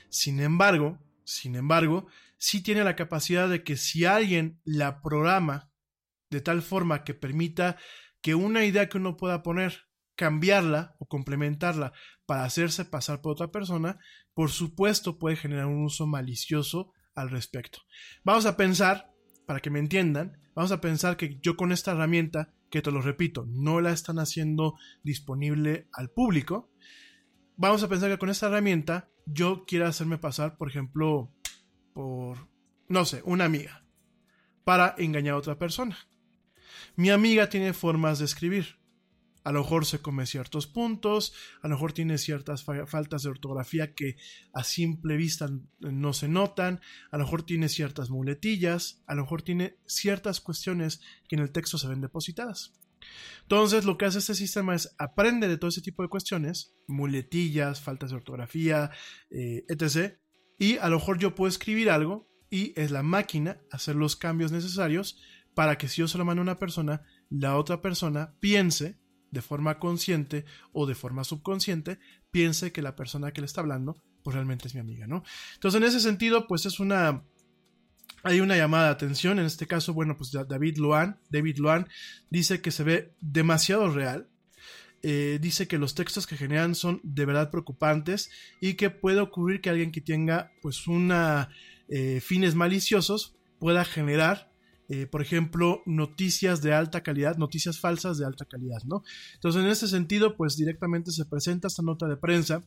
Sin 0.09 0.39
embargo, 0.39 0.97
sin 1.23 1.55
embargo, 1.55 2.07
sí 2.39 2.63
tiene 2.63 2.83
la 2.83 2.95
capacidad 2.95 3.47
de 3.47 3.63
que 3.63 3.77
si 3.77 4.05
alguien 4.05 4.59
la 4.63 5.01
programa 5.01 5.69
de 6.31 6.41
tal 6.41 6.61
forma 6.61 7.03
que 7.03 7.13
permita 7.13 7.77
que 8.21 8.33
una 8.33 8.65
idea 8.65 8.89
que 8.89 8.97
uno 8.97 9.17
pueda 9.17 9.43
poner, 9.43 9.89
cambiarla 10.15 10.95
o 10.99 11.07
complementarla 11.07 11.93
para 12.25 12.43
hacerse 12.43 12.85
pasar 12.85 13.21
por 13.21 13.33
otra 13.33 13.51
persona, 13.51 13.99
por 14.33 14.51
supuesto 14.51 15.17
puede 15.17 15.35
generar 15.35 15.65
un 15.65 15.83
uso 15.83 16.07
malicioso 16.07 16.91
al 17.15 17.29
respecto. 17.29 17.79
Vamos 18.23 18.45
a 18.45 18.57
pensar, 18.57 19.11
para 19.45 19.59
que 19.59 19.69
me 19.69 19.79
entiendan, 19.79 20.41
vamos 20.55 20.71
a 20.71 20.81
pensar 20.81 21.17
que 21.17 21.39
yo 21.41 21.55
con 21.55 21.71
esta 21.71 21.91
herramienta, 21.91 22.53
que 22.69 22.81
te 22.81 22.91
lo 22.91 23.01
repito, 23.01 23.45
no 23.47 23.81
la 23.81 23.91
están 23.91 24.19
haciendo 24.19 24.75
disponible 25.03 25.87
al 25.93 26.09
público, 26.09 26.71
vamos 27.55 27.83
a 27.83 27.89
pensar 27.89 28.09
que 28.09 28.19
con 28.19 28.29
esta 28.29 28.47
herramienta 28.47 29.09
yo 29.25 29.65
quiero 29.65 29.87
hacerme 29.87 30.17
pasar, 30.17 30.57
por 30.57 30.69
ejemplo, 30.69 31.33
por, 31.99 32.47
no 32.87 33.03
sé, 33.03 33.21
una 33.25 33.43
amiga, 33.43 33.83
para 34.63 34.95
engañar 34.97 35.33
a 35.33 35.37
otra 35.37 35.59
persona. 35.59 35.97
Mi 36.95 37.09
amiga 37.09 37.49
tiene 37.49 37.73
formas 37.73 38.19
de 38.19 38.25
escribir. 38.25 38.79
A 39.43 39.51
lo 39.51 39.59
mejor 39.63 39.85
se 39.85 39.99
come 39.99 40.25
ciertos 40.25 40.65
puntos, 40.65 41.33
a 41.61 41.67
lo 41.67 41.75
mejor 41.75 41.91
tiene 41.91 42.17
ciertas 42.17 42.63
fa- 42.63 42.85
faltas 42.87 43.23
de 43.23 43.29
ortografía 43.29 43.93
que 43.95 44.15
a 44.53 44.63
simple 44.63 45.17
vista 45.17 45.49
no 45.79 46.13
se 46.13 46.29
notan, 46.29 46.79
a 47.11 47.17
lo 47.17 47.25
mejor 47.25 47.43
tiene 47.43 47.67
ciertas 47.67 48.09
muletillas, 48.09 49.03
a 49.05 49.13
lo 49.15 49.23
mejor 49.23 49.41
tiene 49.41 49.75
ciertas 49.85 50.39
cuestiones 50.39 51.01
que 51.27 51.35
en 51.35 51.41
el 51.41 51.51
texto 51.51 51.77
se 51.77 51.89
ven 51.89 51.99
depositadas. 51.99 52.79
Entonces, 53.41 53.83
lo 53.83 53.97
que 53.97 54.05
hace 54.05 54.19
este 54.19 54.35
sistema 54.35 54.73
es 54.73 54.95
aprende 54.97 55.49
de 55.49 55.57
todo 55.57 55.67
ese 55.67 55.81
tipo 55.81 56.01
de 56.01 56.09
cuestiones, 56.09 56.75
muletillas, 56.87 57.81
faltas 57.81 58.11
de 58.11 58.15
ortografía, 58.15 58.89
eh, 59.31 59.65
etc. 59.67 60.17
Y 60.59 60.77
a 60.77 60.89
lo 60.89 60.97
mejor 60.99 61.17
yo 61.17 61.33
puedo 61.33 61.49
escribir 61.49 61.89
algo 61.89 62.29
y 62.51 62.73
es 62.79 62.91
la 62.91 63.01
máquina 63.01 63.57
hacer 63.71 63.95
los 63.95 64.15
cambios 64.15 64.51
necesarios 64.51 65.19
para 65.55 65.77
que 65.77 65.87
si 65.87 65.97
yo 66.01 66.07
se 66.07 66.17
lo 66.17 66.25
mando 66.25 66.41
a 66.41 66.43
una 66.43 66.57
persona, 66.57 67.01
la 67.29 67.55
otra 67.57 67.81
persona 67.81 68.33
piense 68.39 68.99
de 69.31 69.41
forma 69.41 69.79
consciente 69.79 70.45
o 70.73 70.85
de 70.85 70.95
forma 70.95 71.23
subconsciente, 71.23 71.99
piense 72.31 72.71
que 72.71 72.81
la 72.81 72.95
persona 72.95 73.31
que 73.31 73.41
le 73.41 73.45
está 73.45 73.61
hablando, 73.61 73.95
pues 74.23 74.33
realmente 74.35 74.67
es 74.67 74.73
mi 74.75 74.81
amiga, 74.81 75.07
¿no? 75.07 75.23
Entonces, 75.55 75.79
en 75.81 75.87
ese 75.87 75.99
sentido, 75.99 76.45
pues 76.47 76.65
es 76.65 76.79
una 76.79 77.23
hay 78.23 78.41
una 78.41 78.57
llamada 78.57 78.85
de 78.85 78.91
atención, 78.91 79.39
en 79.39 79.45
este 79.45 79.65
caso, 79.65 79.93
bueno, 79.93 80.17
pues 80.17 80.31
Da- 80.31 80.43
David 80.43 80.77
Luan, 80.77 81.19
David 81.29 81.57
Luan 81.57 81.87
dice 82.29 82.61
que 82.61 82.71
se 82.71 82.83
ve 82.83 83.13
demasiado 83.21 83.89
real, 83.89 84.27
eh, 85.01 85.39
dice 85.41 85.67
que 85.67 85.77
los 85.77 85.95
textos 85.95 86.27
que 86.27 86.35
generan 86.35 86.75
son 86.75 86.99
de 87.03 87.25
verdad 87.25 87.51
preocupantes 87.51 88.29
y 88.59 88.73
que 88.73 88.89
puede 88.89 89.21
ocurrir 89.21 89.61
que 89.61 89.69
alguien 89.69 89.93
que 89.93 90.01
tenga 90.01 90.51
pues 90.61 90.83
eh, 91.87 92.19
fines 92.21 92.53
maliciosos 92.55 93.37
pueda 93.59 93.85
generar 93.85 94.51
eh, 94.89 95.05
por 95.05 95.21
ejemplo 95.21 95.83
noticias 95.85 96.61
de 96.61 96.73
alta 96.73 97.01
calidad 97.01 97.37
noticias 97.37 97.79
falsas 97.79 98.17
de 98.17 98.25
alta 98.25 98.43
calidad 98.43 98.81
no 98.83 99.03
entonces 99.35 99.63
en 99.63 99.69
ese 99.69 99.87
sentido 99.87 100.35
pues 100.35 100.57
directamente 100.57 101.11
se 101.11 101.25
presenta 101.25 101.67
esta 101.67 101.83
nota 101.83 102.07
de 102.07 102.17
prensa. 102.17 102.61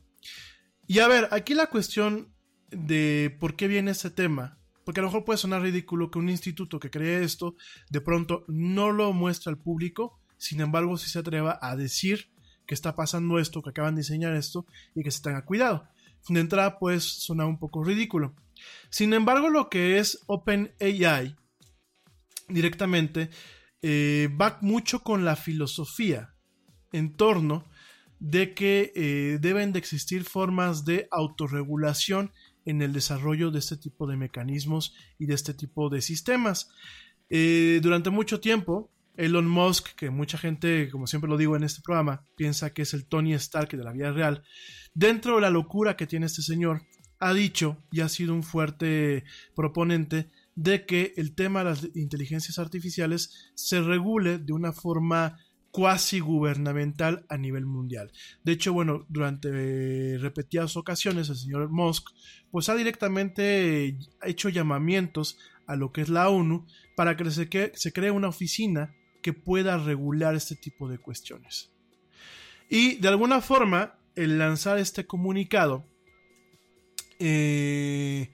Y 0.87 0.99
a 0.99 1.07
ver 1.07 1.27
aquí 1.31 1.53
la 1.53 1.67
cuestión 1.67 2.33
de 2.71 3.37
por 3.39 3.55
qué 3.55 3.67
viene 3.67 3.91
este 3.91 4.09
tema 4.09 4.57
porque 4.83 5.01
a 5.01 5.03
lo 5.03 5.09
mejor 5.09 5.23
puede 5.23 5.37
sonar 5.37 5.61
ridículo 5.61 6.09
que 6.09 6.19
un 6.19 6.29
instituto 6.29 6.79
que 6.79 6.89
cree 6.89 7.23
esto 7.23 7.55
de 7.91 8.01
pronto 8.01 8.43
no 8.47 8.91
lo 8.91 9.13
muestra 9.13 9.51
al 9.51 9.59
público 9.59 10.19
sin 10.43 10.59
embargo, 10.59 10.97
si 10.97 11.09
se 11.09 11.19
atreva 11.19 11.57
a 11.61 11.77
decir 11.77 12.29
que 12.65 12.73
está 12.73 12.97
pasando 12.97 13.39
esto, 13.39 13.61
que 13.61 13.69
acaban 13.69 13.95
de 13.95 14.01
diseñar 14.01 14.35
esto 14.35 14.65
y 14.93 15.01
que 15.01 15.11
se 15.11 15.21
tenga 15.21 15.45
cuidado. 15.45 15.87
De 16.27 16.39
entrada, 16.39 16.79
pues 16.79 17.03
suena 17.03 17.45
un 17.45 17.57
poco 17.57 17.83
ridículo. 17.83 18.35
Sin 18.89 19.13
embargo, 19.13 19.49
lo 19.49 19.69
que 19.69 19.99
es 19.99 20.19
OpenAI 20.27 21.35
directamente 22.49 23.29
eh, 23.81 24.29
va 24.39 24.57
mucho 24.61 25.01
con 25.01 25.23
la 25.23 25.37
filosofía 25.37 26.35
en 26.91 27.13
torno 27.13 27.65
de 28.19 28.53
que 28.53 28.91
eh, 28.95 29.37
deben 29.41 29.71
de 29.71 29.79
existir 29.79 30.25
formas 30.25 30.83
de 30.83 31.07
autorregulación 31.09 32.33
en 32.65 32.81
el 32.81 32.91
desarrollo 32.91 33.49
de 33.49 33.59
este 33.59 33.77
tipo 33.77 34.07
de 34.07 34.17
mecanismos 34.17 34.93
y 35.17 35.25
de 35.25 35.35
este 35.35 35.53
tipo 35.53 35.89
de 35.89 36.01
sistemas. 36.01 36.69
Eh, 37.29 37.79
durante 37.81 38.09
mucho 38.09 38.39
tiempo, 38.39 38.92
Elon 39.15 39.47
Musk, 39.47 39.95
que 39.95 40.09
mucha 40.09 40.37
gente, 40.37 40.89
como 40.89 41.07
siempre 41.07 41.29
lo 41.29 41.37
digo 41.37 41.55
en 41.55 41.63
este 41.63 41.81
programa, 41.81 42.25
piensa 42.35 42.73
que 42.73 42.81
es 42.81 42.93
el 42.93 43.05
Tony 43.05 43.33
Stark 43.33 43.69
de 43.69 43.83
la 43.83 43.91
vida 43.91 44.11
real, 44.11 44.43
dentro 44.93 45.35
de 45.35 45.41
la 45.41 45.49
locura 45.49 45.95
que 45.95 46.07
tiene 46.07 46.25
este 46.25 46.41
señor, 46.41 46.81
ha 47.19 47.33
dicho 47.33 47.77
y 47.91 48.01
ha 48.01 48.09
sido 48.09 48.33
un 48.33 48.43
fuerte 48.43 49.23
proponente 49.55 50.29
de 50.55 50.85
que 50.85 51.13
el 51.15 51.35
tema 51.35 51.59
de 51.59 51.65
las 51.65 51.87
inteligencias 51.95 52.59
artificiales 52.59 53.51
se 53.55 53.81
regule 53.81 54.39
de 54.39 54.53
una 54.53 54.73
forma 54.73 55.37
cuasi 55.71 56.19
gubernamental 56.19 57.25
a 57.29 57.37
nivel 57.37 57.65
mundial. 57.65 58.11
De 58.43 58.51
hecho, 58.51 58.73
bueno, 58.73 59.05
durante 59.09 59.49
eh, 59.51 60.17
repetidas 60.19 60.77
ocasiones 60.77 61.29
el 61.29 61.35
señor 61.35 61.69
Musk 61.69 62.09
pues 62.51 62.69
ha 62.69 62.75
directamente 62.75 63.97
hecho 64.21 64.49
llamamientos 64.49 65.37
a 65.65 65.75
lo 65.75 65.91
que 65.91 66.01
es 66.01 66.09
la 66.09 66.29
ONU 66.29 66.67
para 66.95 67.17
que 67.17 67.31
se, 67.31 67.49
que 67.49 67.71
se 67.73 67.91
cree 67.91 68.11
una 68.11 68.27
oficina 68.27 68.93
que 69.23 69.33
pueda 69.33 69.79
regular 69.79 70.35
este 70.35 70.55
tipo 70.55 70.87
de 70.87 70.99
cuestiones. 70.99 71.73
Y 72.69 72.97
de 72.97 73.07
alguna 73.07 73.41
forma, 73.41 73.97
el 74.15 74.37
lanzar 74.37 74.77
este 74.77 75.07
comunicado, 75.07 75.89
eh, 77.17 78.31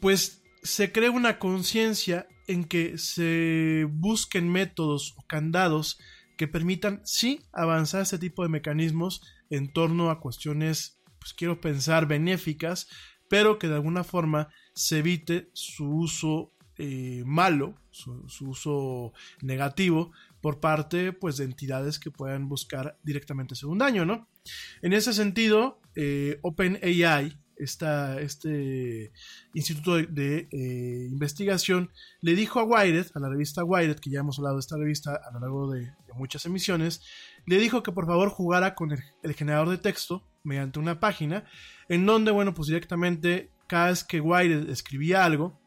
pues 0.00 0.42
se 0.62 0.90
crea 0.90 1.10
una 1.10 1.38
conciencia 1.38 2.26
en 2.48 2.64
que 2.64 2.98
se 2.98 3.86
busquen 3.90 4.50
métodos 4.50 5.14
o 5.16 5.26
candados 5.26 5.98
que 6.36 6.48
permitan, 6.48 7.02
sí, 7.04 7.40
avanzar 7.52 8.02
este 8.02 8.18
tipo 8.18 8.42
de 8.42 8.48
mecanismos 8.48 9.22
en 9.50 9.72
torno 9.72 10.10
a 10.10 10.20
cuestiones, 10.20 11.00
pues 11.20 11.34
quiero 11.34 11.60
pensar, 11.60 12.06
benéficas, 12.06 12.88
pero 13.28 13.58
que 13.58 13.68
de 13.68 13.74
alguna 13.74 14.04
forma 14.04 14.48
se 14.74 14.98
evite 14.98 15.50
su 15.52 15.88
uso 15.88 16.51
eh, 16.78 17.22
malo, 17.26 17.74
su, 17.90 18.24
uso 18.40 19.12
negativo 19.42 20.12
por 20.40 20.60
parte 20.60 21.12
pues, 21.12 21.36
de 21.36 21.44
entidades 21.44 21.98
que 21.98 22.10
puedan 22.10 22.48
buscar 22.48 22.98
directamente 23.02 23.54
hacer 23.54 23.68
daño, 23.76 24.04
¿no? 24.04 24.28
En 24.80 24.92
ese 24.92 25.12
sentido, 25.12 25.80
eh, 25.94 26.38
OpenAI, 26.42 27.38
esta, 27.56 28.20
este 28.20 29.12
instituto 29.54 29.96
de, 29.96 30.48
eh, 30.50 31.08
investigación, 31.10 31.90
le 32.20 32.34
dijo 32.34 32.58
a 32.58 32.64
Wired, 32.64 33.06
a 33.14 33.20
la 33.20 33.28
revista 33.28 33.64
Wired, 33.64 33.96
que 33.96 34.10
ya 34.10 34.20
hemos 34.20 34.38
hablado 34.38 34.56
de 34.56 34.60
esta 34.60 34.76
revista 34.76 35.14
a 35.14 35.30
lo 35.32 35.40
largo 35.40 35.70
de, 35.70 35.82
de 35.82 36.14
muchas 36.14 36.44
emisiones, 36.46 37.02
le 37.46 37.58
dijo 37.58 37.82
que 37.82 37.92
por 37.92 38.06
favor 38.06 38.30
jugara 38.30 38.74
con 38.74 38.92
el, 38.92 39.04
el 39.22 39.34
generador 39.34 39.68
de 39.68 39.78
texto 39.78 40.26
mediante 40.42 40.78
una 40.78 40.98
página, 40.98 41.44
en 41.88 42.06
donde, 42.06 42.30
bueno, 42.30 42.54
pues 42.54 42.68
directamente 42.68 43.50
cada 43.68 43.88
vez 43.88 44.04
que 44.04 44.20
Wired 44.20 44.68
escribía 44.68 45.24
algo, 45.24 45.58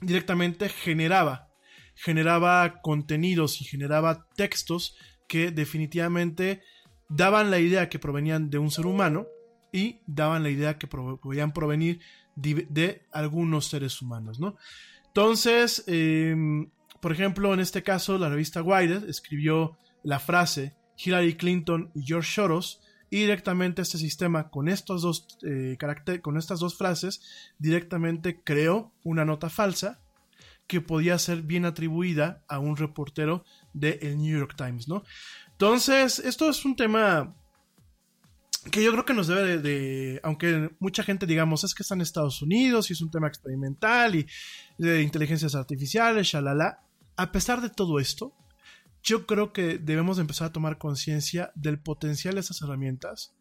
directamente 0.00 0.68
generaba, 0.68 1.48
generaba 1.94 2.80
contenidos 2.82 3.60
y 3.60 3.64
generaba 3.64 4.26
textos 4.36 4.96
que 5.26 5.50
definitivamente 5.50 6.62
daban 7.08 7.50
la 7.50 7.58
idea 7.58 7.88
que 7.88 7.98
provenían 7.98 8.50
de 8.50 8.58
un 8.58 8.70
ser 8.70 8.86
humano 8.86 9.26
y 9.72 10.00
daban 10.06 10.42
la 10.42 10.50
idea 10.50 10.78
que 10.78 10.86
podían 10.86 11.52
provenir 11.52 12.00
de, 12.36 13.02
algunos 13.12 13.66
seres 13.66 14.00
humanos, 14.02 14.38
¿no? 14.40 14.56
Entonces, 15.06 15.84
eh, 15.86 16.34
por 17.00 17.12
ejemplo, 17.12 17.52
en 17.54 17.60
este 17.60 17.82
caso, 17.82 18.18
la 18.18 18.28
revista 18.28 18.62
Wired 18.62 19.08
escribió 19.08 19.76
la 20.02 20.18
frase 20.18 20.74
Hillary 20.96 21.34
Clinton 21.34 21.90
y 21.94 22.02
George 22.04 22.32
Soros 22.32 22.80
y 23.14 23.18
directamente 23.18 23.80
este 23.80 23.96
sistema 23.96 24.50
con 24.50 24.68
estos 24.68 25.02
dos 25.02 25.38
eh, 25.44 25.78
con 26.20 26.36
estas 26.36 26.58
dos 26.58 26.76
frases 26.76 27.20
directamente 27.60 28.40
creó 28.42 28.92
una 29.04 29.24
nota 29.24 29.48
falsa 29.50 30.00
que 30.66 30.80
podía 30.80 31.16
ser 31.20 31.42
bien 31.42 31.64
atribuida 31.64 32.42
a 32.48 32.58
un 32.58 32.76
reportero 32.76 33.44
del 33.72 34.00
de 34.00 34.16
New 34.16 34.36
York 34.36 34.56
Times, 34.56 34.88
¿no? 34.88 35.04
Entonces, 35.52 36.18
esto 36.18 36.50
es 36.50 36.64
un 36.64 36.74
tema 36.74 37.36
que 38.72 38.82
yo 38.82 38.90
creo 38.90 39.04
que 39.04 39.14
nos 39.14 39.28
debe 39.28 39.44
de, 39.44 39.58
de, 39.58 40.20
aunque 40.24 40.74
mucha 40.80 41.04
gente 41.04 41.24
digamos 41.24 41.62
es 41.62 41.72
que 41.72 41.84
está 41.84 41.94
en 41.94 42.00
Estados 42.00 42.42
Unidos 42.42 42.90
y 42.90 42.94
es 42.94 43.00
un 43.00 43.12
tema 43.12 43.28
experimental 43.28 44.16
y 44.16 44.26
de 44.76 45.02
inteligencias 45.02 45.54
artificiales, 45.54 46.26
shalala, 46.26 46.82
a 47.16 47.30
pesar 47.30 47.60
de 47.60 47.70
todo 47.70 48.00
esto, 48.00 48.34
yo 49.04 49.26
creo 49.26 49.52
que 49.52 49.78
debemos 49.78 50.18
empezar 50.18 50.48
a 50.48 50.52
tomar 50.52 50.78
conciencia 50.78 51.52
del 51.54 51.78
potencial 51.78 52.34
de 52.34 52.40
estas 52.40 52.62
herramientas, 52.62 53.36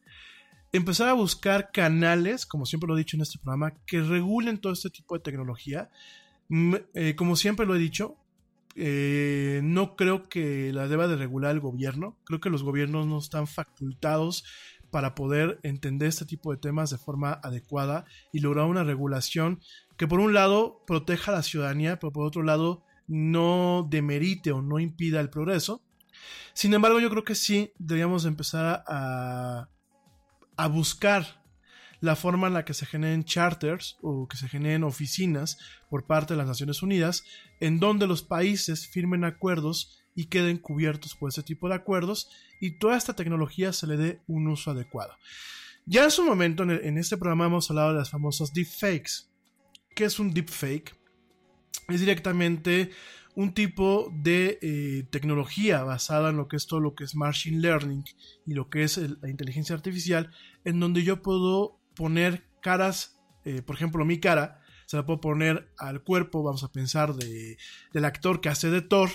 empezar 0.74 1.08
a 1.08 1.14
buscar 1.14 1.72
canales, 1.72 2.46
como 2.46 2.66
siempre 2.66 2.88
lo 2.88 2.96
he 2.96 3.00
dicho 3.00 3.16
en 3.16 3.22
este 3.22 3.40
programa, 3.40 3.74
que 3.88 4.02
regulen 4.02 4.60
todo 4.60 4.74
este 4.74 4.90
tipo 4.90 5.16
de 5.16 5.22
tecnología. 5.22 5.90
Eh, 6.94 7.16
como 7.16 7.38
siempre 7.38 7.66
lo 7.66 7.76
he 7.76 7.80
dicho, 7.80 8.18
eh, 8.76 9.62
no 9.64 9.96
creo 9.96 10.28
que 10.28 10.74
la 10.74 10.88
deba 10.88 11.08
de 11.08 11.16
regular 11.16 11.52
el 11.52 11.62
gobierno, 11.62 12.18
creo 12.26 12.42
que 12.42 12.50
los 12.50 12.64
gobiernos 12.64 13.08
no 13.08 13.20
están 13.20 13.48
facultados 13.48 14.44
para 14.92 15.16
poder 15.16 15.60
entender 15.64 16.10
este 16.10 16.26
tipo 16.26 16.52
de 16.52 16.58
temas 16.58 16.90
de 16.90 16.98
forma 16.98 17.40
adecuada 17.42 18.06
y 18.32 18.40
lograr 18.40 18.66
una 18.66 18.84
regulación 18.84 19.62
que 19.96 20.08
por 20.08 20.20
un 20.20 20.34
lado 20.34 20.84
proteja 20.86 21.32
a 21.32 21.36
la 21.36 21.44
ciudadanía, 21.44 22.00
pero 22.00 22.12
por 22.12 22.26
otro 22.28 22.44
lado 22.44 22.84
no 23.08 23.88
demerite 23.90 24.52
o 24.52 24.62
no 24.62 24.80
impida 24.80 25.20
el 25.20 25.30
progreso. 25.30 25.82
Sin 26.54 26.74
embargo, 26.74 27.00
yo 27.00 27.10
creo 27.10 27.24
que 27.24 27.36
sí 27.36 27.72
deberíamos 27.78 28.26
empezar 28.26 28.84
a, 28.88 29.70
a 30.56 30.68
buscar 30.68 31.44
la 32.00 32.16
forma 32.18 32.48
en 32.48 32.54
la 32.54 32.66
que 32.66 32.74
se 32.74 32.86
generen 32.86 33.24
charters 33.24 33.98
o 34.02 34.28
que 34.28 34.36
se 34.36 34.50
generen 34.50 34.84
oficinas 34.84 35.58
por 35.90 36.06
parte 36.06 36.34
de 36.34 36.38
las 36.38 36.48
Naciones 36.48 36.84
Unidas, 36.84 37.24
en 37.62 37.80
donde 37.80 38.08
los 38.08 38.24
países 38.24 38.88
firmen 38.88 39.24
acuerdos 39.24 40.04
y 40.14 40.26
queden 40.26 40.58
cubiertos 40.58 41.16
por 41.16 41.30
ese 41.30 41.44
tipo 41.44 41.70
de 41.70 41.76
acuerdos 41.76 42.30
y 42.60 42.78
toda 42.78 42.98
esta 42.98 43.16
tecnología 43.16 43.74
se 43.74 43.88
le 43.88 43.98
dé 43.98 44.22
un 44.28 44.48
uso 44.48 44.72
adecuado. 44.72 45.14
Ya 45.86 46.04
en 46.04 46.12
su 46.12 46.24
momento, 46.24 46.64
en 46.64 46.98
este 46.98 47.18
programa 47.18 47.46
hemos 47.46 47.70
hablado 47.70 47.94
de 47.94 48.00
las 48.00 48.10
famosas 48.10 48.54
deepfakes. 48.54 49.30
¿Qué 49.96 50.06
es 50.06 50.20
un 50.20 50.34
deepfake? 50.34 50.96
Es 51.90 52.00
directamente 52.00 52.92
un 53.36 53.54
tipo 53.54 54.12
de 54.14 54.60
eh, 54.62 55.08
tecnología 55.10 55.84
basada 55.84 56.30
en 56.30 56.38
lo 56.38 56.48
que 56.48 56.56
es 56.56 56.68
todo 56.68 56.80
lo 56.80 56.94
que 56.94 57.04
es 57.04 57.16
machine 57.16 57.60
learning 57.60 58.04
y 58.46 58.54
lo 58.54 58.70
que 58.70 58.84
es 58.84 58.98
la 58.98 59.30
inteligencia 59.30 59.76
artificial, 59.76 60.32
en 60.66 60.80
donde 60.80 61.04
yo 61.04 61.22
puedo 61.22 61.80
poner 61.96 62.44
caras, 62.62 63.20
eh, 63.46 63.62
por 63.62 63.76
ejemplo, 63.76 64.06
mi 64.06 64.20
cara, 64.20 64.62
se 64.86 64.98
la 64.98 65.06
puedo 65.06 65.22
poner 65.22 65.72
al 65.78 66.04
cuerpo, 66.04 66.44
vamos 66.44 66.64
a 66.64 66.72
pensar, 66.72 67.16
de, 67.16 67.58
del 67.92 68.06
actor 68.06 68.42
que 68.42 68.50
hace 68.50 68.70
de 68.70 68.82
Thor, 68.82 69.10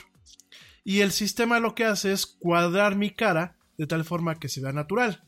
y 0.85 1.01
el 1.01 1.13
sistema 1.13 1.61
lo 1.61 1.75
que 1.75 1.85
hace 1.85 2.13
es 2.13 2.27
cuadrar 2.27 2.97
mi 2.97 3.11
cara 3.11 3.57
de 3.77 3.87
tal 3.87 4.05
forma 4.05 4.39
que 4.41 4.49
se 4.49 4.61
vea 4.61 4.73
natural. 4.73 5.23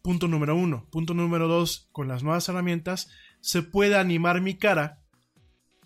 Punto 0.00 0.26
número 0.28 0.56
uno. 0.56 0.86
Punto 0.90 1.12
número 1.12 1.48
dos, 1.48 1.88
con 1.92 2.08
las 2.08 2.22
nuevas 2.22 2.48
herramientas 2.48 3.10
se 3.40 3.62
puede 3.62 3.96
animar 3.96 4.40
mi 4.40 4.56
cara 4.56 5.01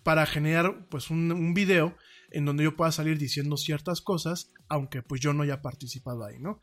para 0.07 0.25
generar 0.25 0.87
pues 0.87 1.09
un, 1.09 1.53
video 1.53 1.97
en 2.31 2.45
donde 2.45 2.63
yo 2.63 2.77
pueda 2.77 2.93
salir 2.93 3.17
diciendo 3.17 3.57
ciertas 3.57 3.99
cosas, 3.99 4.53
aunque 4.69 5.03
pues 5.03 5.19
yo 5.19 5.33
no 5.33 5.43
haya 5.43 5.61
participado 5.61 6.23
ahí, 6.23 6.39
¿no? 6.39 6.61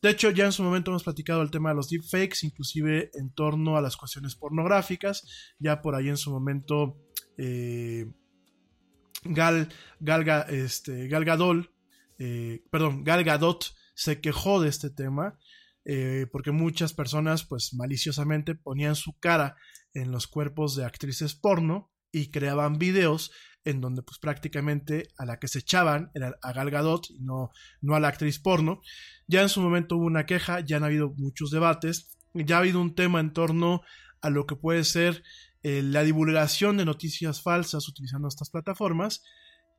De 0.00 0.10
hecho, 0.10 0.30
ya 0.30 0.44
en 0.44 0.52
su 0.52 0.62
momento 0.62 0.92
hemos 0.92 1.02
platicado 1.02 1.42
el 1.42 1.50
tema 1.50 1.70
de 1.70 1.74
los 1.74 1.88
deepfakes, 1.88 2.44
inclusive 2.44 3.10
en 3.14 3.34
torno 3.34 3.76
a 3.76 3.80
las 3.80 3.96
cuestiones 3.96 4.36
pornográficas. 4.36 5.26
Ya 5.58 5.82
por 5.82 5.96
ahí 5.96 6.08
en 6.08 6.16
su 6.16 6.30
momento 6.30 6.96
eh, 7.36 8.06
Gal, 9.24 9.68
Gal, 9.98 10.24
Ga- 10.24 10.48
este, 10.48 11.08
Gal 11.08 11.24
Gadol, 11.24 11.72
eh, 12.20 12.62
perdón, 12.70 13.02
Gal 13.02 13.24
Gadot 13.24 13.64
se 13.96 14.20
quejó 14.20 14.60
de 14.62 14.68
este 14.68 14.90
tema 14.90 15.36
eh, 15.84 16.28
porque 16.30 16.52
muchas 16.52 16.92
personas 16.92 17.42
pues 17.42 17.74
maliciosamente 17.74 18.54
ponían 18.54 18.94
su 18.94 19.18
cara 19.18 19.56
en 19.92 20.12
los 20.12 20.28
cuerpos 20.28 20.76
de 20.76 20.84
actrices 20.84 21.34
porno 21.34 21.90
y 22.12 22.30
creaban 22.30 22.78
videos 22.78 23.32
en 23.64 23.80
donde 23.80 24.02
pues 24.02 24.18
prácticamente 24.18 25.08
a 25.18 25.26
la 25.26 25.38
que 25.38 25.48
se 25.48 25.58
echaban 25.58 26.10
era 26.14 26.38
a 26.40 26.52
Gal 26.52 26.70
Gadot 26.70 27.10
y 27.10 27.20
no, 27.20 27.50
no 27.80 27.96
a 27.96 28.00
la 28.00 28.08
actriz 28.08 28.38
porno. 28.38 28.80
Ya 29.26 29.42
en 29.42 29.48
su 29.48 29.60
momento 29.60 29.96
hubo 29.96 30.06
una 30.06 30.24
queja, 30.24 30.60
ya 30.60 30.76
han 30.76 30.84
habido 30.84 31.12
muchos 31.16 31.50
debates, 31.50 32.16
ya 32.32 32.56
ha 32.56 32.60
habido 32.60 32.80
un 32.80 32.94
tema 32.94 33.18
en 33.18 33.32
torno 33.32 33.82
a 34.20 34.30
lo 34.30 34.46
que 34.46 34.54
puede 34.54 34.84
ser 34.84 35.24
eh, 35.62 35.82
la 35.82 36.04
divulgación 36.04 36.76
de 36.76 36.84
noticias 36.84 37.42
falsas 37.42 37.88
utilizando 37.88 38.28
estas 38.28 38.50
plataformas 38.50 39.24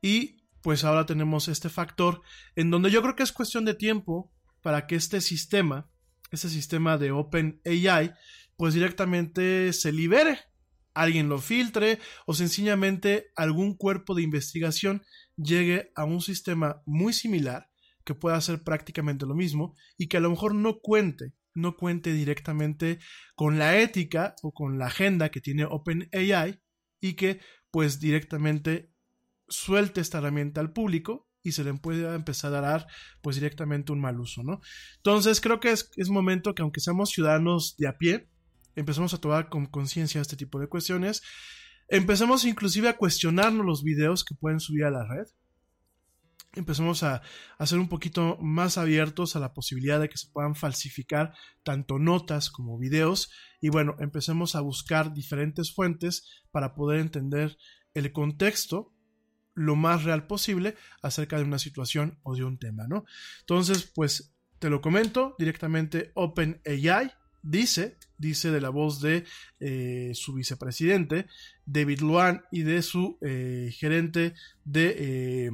y 0.02 0.42
pues 0.60 0.84
ahora 0.84 1.06
tenemos 1.06 1.48
este 1.48 1.70
factor 1.70 2.20
en 2.56 2.70
donde 2.70 2.90
yo 2.90 3.00
creo 3.00 3.16
que 3.16 3.22
es 3.22 3.32
cuestión 3.32 3.64
de 3.64 3.74
tiempo 3.74 4.30
para 4.60 4.86
que 4.86 4.96
este 4.96 5.22
sistema, 5.22 5.88
este 6.30 6.50
sistema 6.50 6.98
de 6.98 7.12
OpenAI, 7.12 8.12
pues 8.56 8.74
directamente 8.74 9.72
se 9.72 9.92
libere, 9.92 10.40
alguien 10.94 11.28
lo 11.28 11.38
filtre 11.38 11.98
o 12.26 12.34
sencillamente 12.34 13.30
algún 13.36 13.76
cuerpo 13.76 14.14
de 14.14 14.22
investigación 14.22 15.02
llegue 15.36 15.90
a 15.94 16.04
un 16.04 16.20
sistema 16.20 16.82
muy 16.86 17.12
similar 17.12 17.70
que 18.04 18.14
pueda 18.14 18.36
hacer 18.36 18.62
prácticamente 18.62 19.26
lo 19.26 19.34
mismo 19.34 19.74
y 19.96 20.08
que 20.08 20.16
a 20.16 20.20
lo 20.20 20.30
mejor 20.30 20.54
no 20.54 20.80
cuente, 20.80 21.34
no 21.54 21.76
cuente 21.76 22.12
directamente 22.12 22.98
con 23.34 23.58
la 23.58 23.78
ética 23.78 24.34
o 24.42 24.52
con 24.52 24.78
la 24.78 24.86
agenda 24.86 25.30
que 25.30 25.40
tiene 25.40 25.64
OpenAI 25.64 26.60
y 27.00 27.14
que 27.14 27.40
pues 27.70 28.00
directamente 28.00 28.90
suelte 29.48 30.00
esta 30.00 30.18
herramienta 30.18 30.60
al 30.60 30.72
público 30.72 31.28
y 31.42 31.52
se 31.52 31.64
le 31.64 31.74
pueda 31.74 32.14
empezar 32.14 32.54
a 32.54 32.60
dar 32.60 32.86
pues 33.22 33.36
directamente 33.36 33.92
un 33.92 34.00
mal 34.00 34.18
uso, 34.20 34.42
¿no? 34.42 34.60
Entonces 34.96 35.40
creo 35.40 35.60
que 35.60 35.70
es, 35.70 35.90
es 35.96 36.08
momento 36.08 36.54
que 36.54 36.62
aunque 36.62 36.80
seamos 36.80 37.10
ciudadanos 37.10 37.76
de 37.76 37.88
a 37.88 37.96
pie, 37.96 38.28
empecemos 38.78 39.14
a 39.14 39.18
tomar 39.18 39.48
con 39.48 39.66
conciencia 39.66 40.20
este 40.20 40.36
tipo 40.36 40.58
de 40.60 40.68
cuestiones, 40.68 41.22
empecemos 41.88 42.44
inclusive 42.44 42.88
a 42.88 42.96
cuestionarnos 42.96 43.64
los 43.64 43.82
videos 43.82 44.24
que 44.24 44.34
pueden 44.34 44.60
subir 44.60 44.84
a 44.84 44.90
la 44.90 45.04
red, 45.04 45.26
empecemos 46.54 47.02
a, 47.02 47.22
a 47.58 47.66
ser 47.66 47.78
un 47.78 47.88
poquito 47.88 48.36
más 48.40 48.78
abiertos 48.78 49.36
a 49.36 49.40
la 49.40 49.52
posibilidad 49.52 50.00
de 50.00 50.08
que 50.08 50.18
se 50.18 50.28
puedan 50.28 50.54
falsificar 50.54 51.34
tanto 51.62 51.98
notas 51.98 52.50
como 52.50 52.78
videos. 52.78 53.30
Y 53.60 53.68
bueno, 53.68 53.96
empecemos 53.98 54.54
a 54.54 54.60
buscar 54.60 55.12
diferentes 55.12 55.74
fuentes 55.74 56.26
para 56.50 56.74
poder 56.74 57.00
entender 57.00 57.58
el 57.94 58.12
contexto 58.12 58.94
lo 59.54 59.74
más 59.76 60.04
real 60.04 60.26
posible 60.26 60.76
acerca 61.02 61.36
de 61.36 61.44
una 61.44 61.58
situación 61.58 62.18
o 62.22 62.34
de 62.36 62.44
un 62.44 62.58
tema, 62.58 62.86
¿no? 62.88 63.04
Entonces, 63.40 63.90
pues 63.94 64.34
te 64.58 64.70
lo 64.70 64.80
comento 64.80 65.34
directamente 65.38 66.12
OpenAI 66.14 67.12
dice, 67.42 67.96
dice 68.16 68.50
de 68.50 68.60
la 68.60 68.70
voz 68.70 69.00
de 69.00 69.24
eh, 69.60 70.12
su 70.14 70.34
vicepresidente 70.34 71.26
David 71.66 72.00
Luan 72.00 72.44
y 72.50 72.62
de 72.62 72.82
su 72.82 73.18
eh, 73.20 73.70
gerente 73.72 74.34
de, 74.64 74.96
eh, 74.98 75.50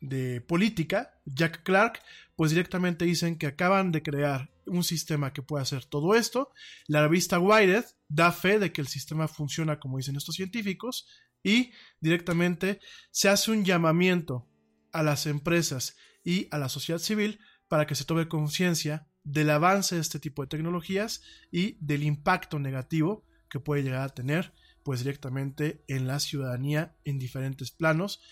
de 0.00 0.40
política 0.40 1.18
Jack 1.24 1.62
Clark, 1.62 2.00
pues 2.36 2.50
directamente 2.50 3.04
dicen 3.04 3.36
que 3.36 3.46
acaban 3.46 3.92
de 3.92 4.02
crear 4.02 4.50
un 4.66 4.84
sistema 4.84 5.32
que 5.32 5.42
puede 5.42 5.62
hacer 5.62 5.84
todo 5.84 6.14
esto. 6.14 6.52
La 6.86 7.02
revista 7.02 7.38
Wired 7.38 7.84
da 8.08 8.32
fe 8.32 8.58
de 8.58 8.72
que 8.72 8.80
el 8.80 8.88
sistema 8.88 9.28
funciona 9.28 9.80
como 9.80 9.98
dicen 9.98 10.16
estos 10.16 10.36
científicos 10.36 11.06
y 11.42 11.72
directamente 12.00 12.80
se 13.10 13.28
hace 13.28 13.50
un 13.50 13.64
llamamiento 13.64 14.46
a 14.92 15.02
las 15.02 15.26
empresas 15.26 15.96
y 16.24 16.48
a 16.50 16.58
la 16.58 16.68
sociedad 16.68 17.00
civil 17.00 17.40
para 17.68 17.86
que 17.86 17.94
se 17.94 18.04
tome 18.04 18.28
conciencia 18.28 19.06
del 19.28 19.50
avance 19.50 19.94
de 19.94 20.00
este 20.00 20.18
tipo 20.18 20.42
de 20.42 20.48
tecnologías 20.48 21.22
y 21.52 21.76
del 21.80 22.02
impacto 22.02 22.58
negativo 22.58 23.24
que 23.50 23.60
puede 23.60 23.82
llegar 23.82 24.02
a 24.02 24.14
tener 24.14 24.54
pues 24.82 25.00
directamente 25.00 25.84
en 25.86 26.06
la 26.06 26.18
ciudadanía 26.18 26.96
en 27.04 27.18
diferentes 27.18 27.70
planos 27.70 28.22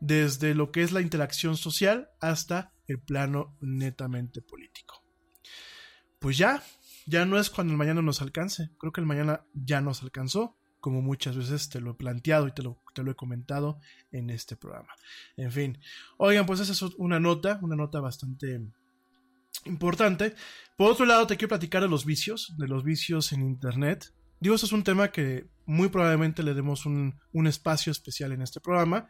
desde 0.00 0.54
lo 0.54 0.70
que 0.70 0.82
es 0.82 0.92
la 0.92 1.00
interacción 1.00 1.56
social 1.56 2.10
hasta 2.20 2.72
el 2.86 3.00
plano 3.00 3.56
netamente 3.60 4.40
político. 4.40 5.02
Pues 6.20 6.38
ya, 6.38 6.62
ya 7.06 7.24
no 7.24 7.38
es 7.38 7.50
cuando 7.50 7.72
el 7.72 7.78
mañana 7.78 8.02
nos 8.02 8.22
alcance, 8.22 8.70
creo 8.78 8.92
que 8.92 9.00
el 9.00 9.06
mañana 9.06 9.44
ya 9.52 9.80
nos 9.80 10.02
alcanzó, 10.02 10.56
como 10.80 11.02
muchas 11.02 11.36
veces 11.36 11.68
te 11.68 11.80
lo 11.80 11.92
he 11.92 11.94
planteado 11.94 12.46
y 12.46 12.52
te 12.52 12.62
lo, 12.62 12.80
te 12.94 13.02
lo 13.02 13.10
he 13.10 13.16
comentado 13.16 13.80
en 14.12 14.30
este 14.30 14.56
programa. 14.56 14.94
En 15.36 15.50
fin, 15.50 15.80
oigan, 16.18 16.46
pues 16.46 16.60
esa 16.60 16.72
es 16.72 16.82
una 16.98 17.18
nota, 17.18 17.58
una 17.62 17.74
nota 17.74 17.98
bastante 17.98 18.60
importante. 19.66 20.34
Por 20.76 20.90
otro 20.90 21.06
lado, 21.06 21.26
te 21.26 21.36
quiero 21.36 21.48
platicar 21.48 21.82
de 21.82 21.88
los 21.88 22.04
vicios, 22.04 22.54
de 22.58 22.68
los 22.68 22.84
vicios 22.84 23.32
en 23.32 23.42
Internet. 23.42 24.12
Digo, 24.40 24.54
eso 24.54 24.66
es 24.66 24.72
un 24.72 24.84
tema 24.84 25.10
que 25.10 25.46
muy 25.64 25.88
probablemente 25.88 26.42
le 26.42 26.54
demos 26.54 26.86
un, 26.86 27.14
espacio 27.46 27.90
especial 27.90 28.32
en 28.32 28.42
este 28.42 28.60
programa. 28.60 29.08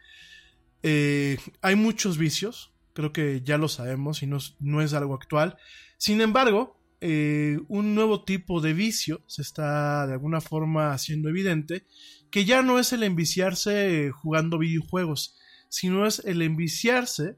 Eh, 0.83 1.39
hay 1.63 1.75
muchos 1.75 2.19
vicios, 2.19 2.73
creo 2.93 3.13
que 3.13 3.43
ya 3.43 3.59
lo 3.59 3.69
sabemos 3.69 4.23
y 4.23 4.27
no, 4.27 4.39
no 4.61 4.83
es 4.83 4.95
algo 4.95 5.15
actual. 5.15 5.57
Sin 5.99 6.21
embargo, 6.21 6.77
eh, 7.01 7.59
un 7.69 7.95
nuevo 7.95 8.25
tipo 8.25 8.61
de 8.61 8.73
vicio 8.73 9.23
se 9.27 9.43
está 9.43 10.07
de 10.07 10.15
alguna 10.15 10.41
forma 10.41 10.93
haciendo 10.93 11.29
evidente, 11.29 11.85
que 12.31 12.45
ya 12.45 12.63
no 12.63 12.79
es 12.79 12.93
el 12.93 13.03
enviciarse 13.03 14.11
jugando 14.11 14.59
videojuegos, 14.59 15.37
sino 15.69 16.07
es 16.07 16.21
el 16.25 16.43
enviciarse 16.43 17.37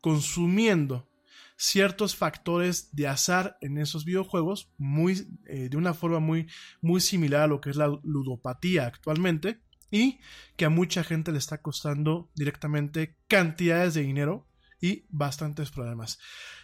consumiendo 0.00 1.08
ciertos 1.56 2.16
factores 2.16 2.94
de 2.94 3.08
azar 3.08 3.56
en 3.60 3.78
esos 3.78 4.04
videojuegos, 4.04 4.72
muy, 4.78 5.26
eh, 5.46 5.68
de 5.70 5.76
una 5.76 5.94
forma 5.94 6.20
muy, 6.20 6.46
muy 6.80 7.00
similar 7.00 7.42
a 7.42 7.46
lo 7.46 7.60
que 7.60 7.70
es 7.70 7.76
la 7.76 7.88
ludopatía 8.02 8.86
actualmente, 8.86 9.60
y 9.90 10.18
que 10.56 10.64
a 10.64 10.70
mucha 10.70 11.04
gente 11.04 11.32
le 11.32 11.38
está 11.38 11.62
costando 11.62 12.30
directamente 12.34 13.16
cantidades 13.28 13.94
de 13.94 14.02
dinero 14.02 14.46
y 14.80 15.06
bastantes 15.08 15.70
problemas. 15.70 16.18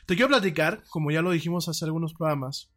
Te 0.06 0.14
quiero 0.14 0.28
platicar, 0.28 0.82
como 0.88 1.10
ya 1.10 1.22
lo 1.22 1.30
dijimos 1.30 1.68
hace 1.68 1.84
algunos 1.84 2.14
programas, 2.14 2.70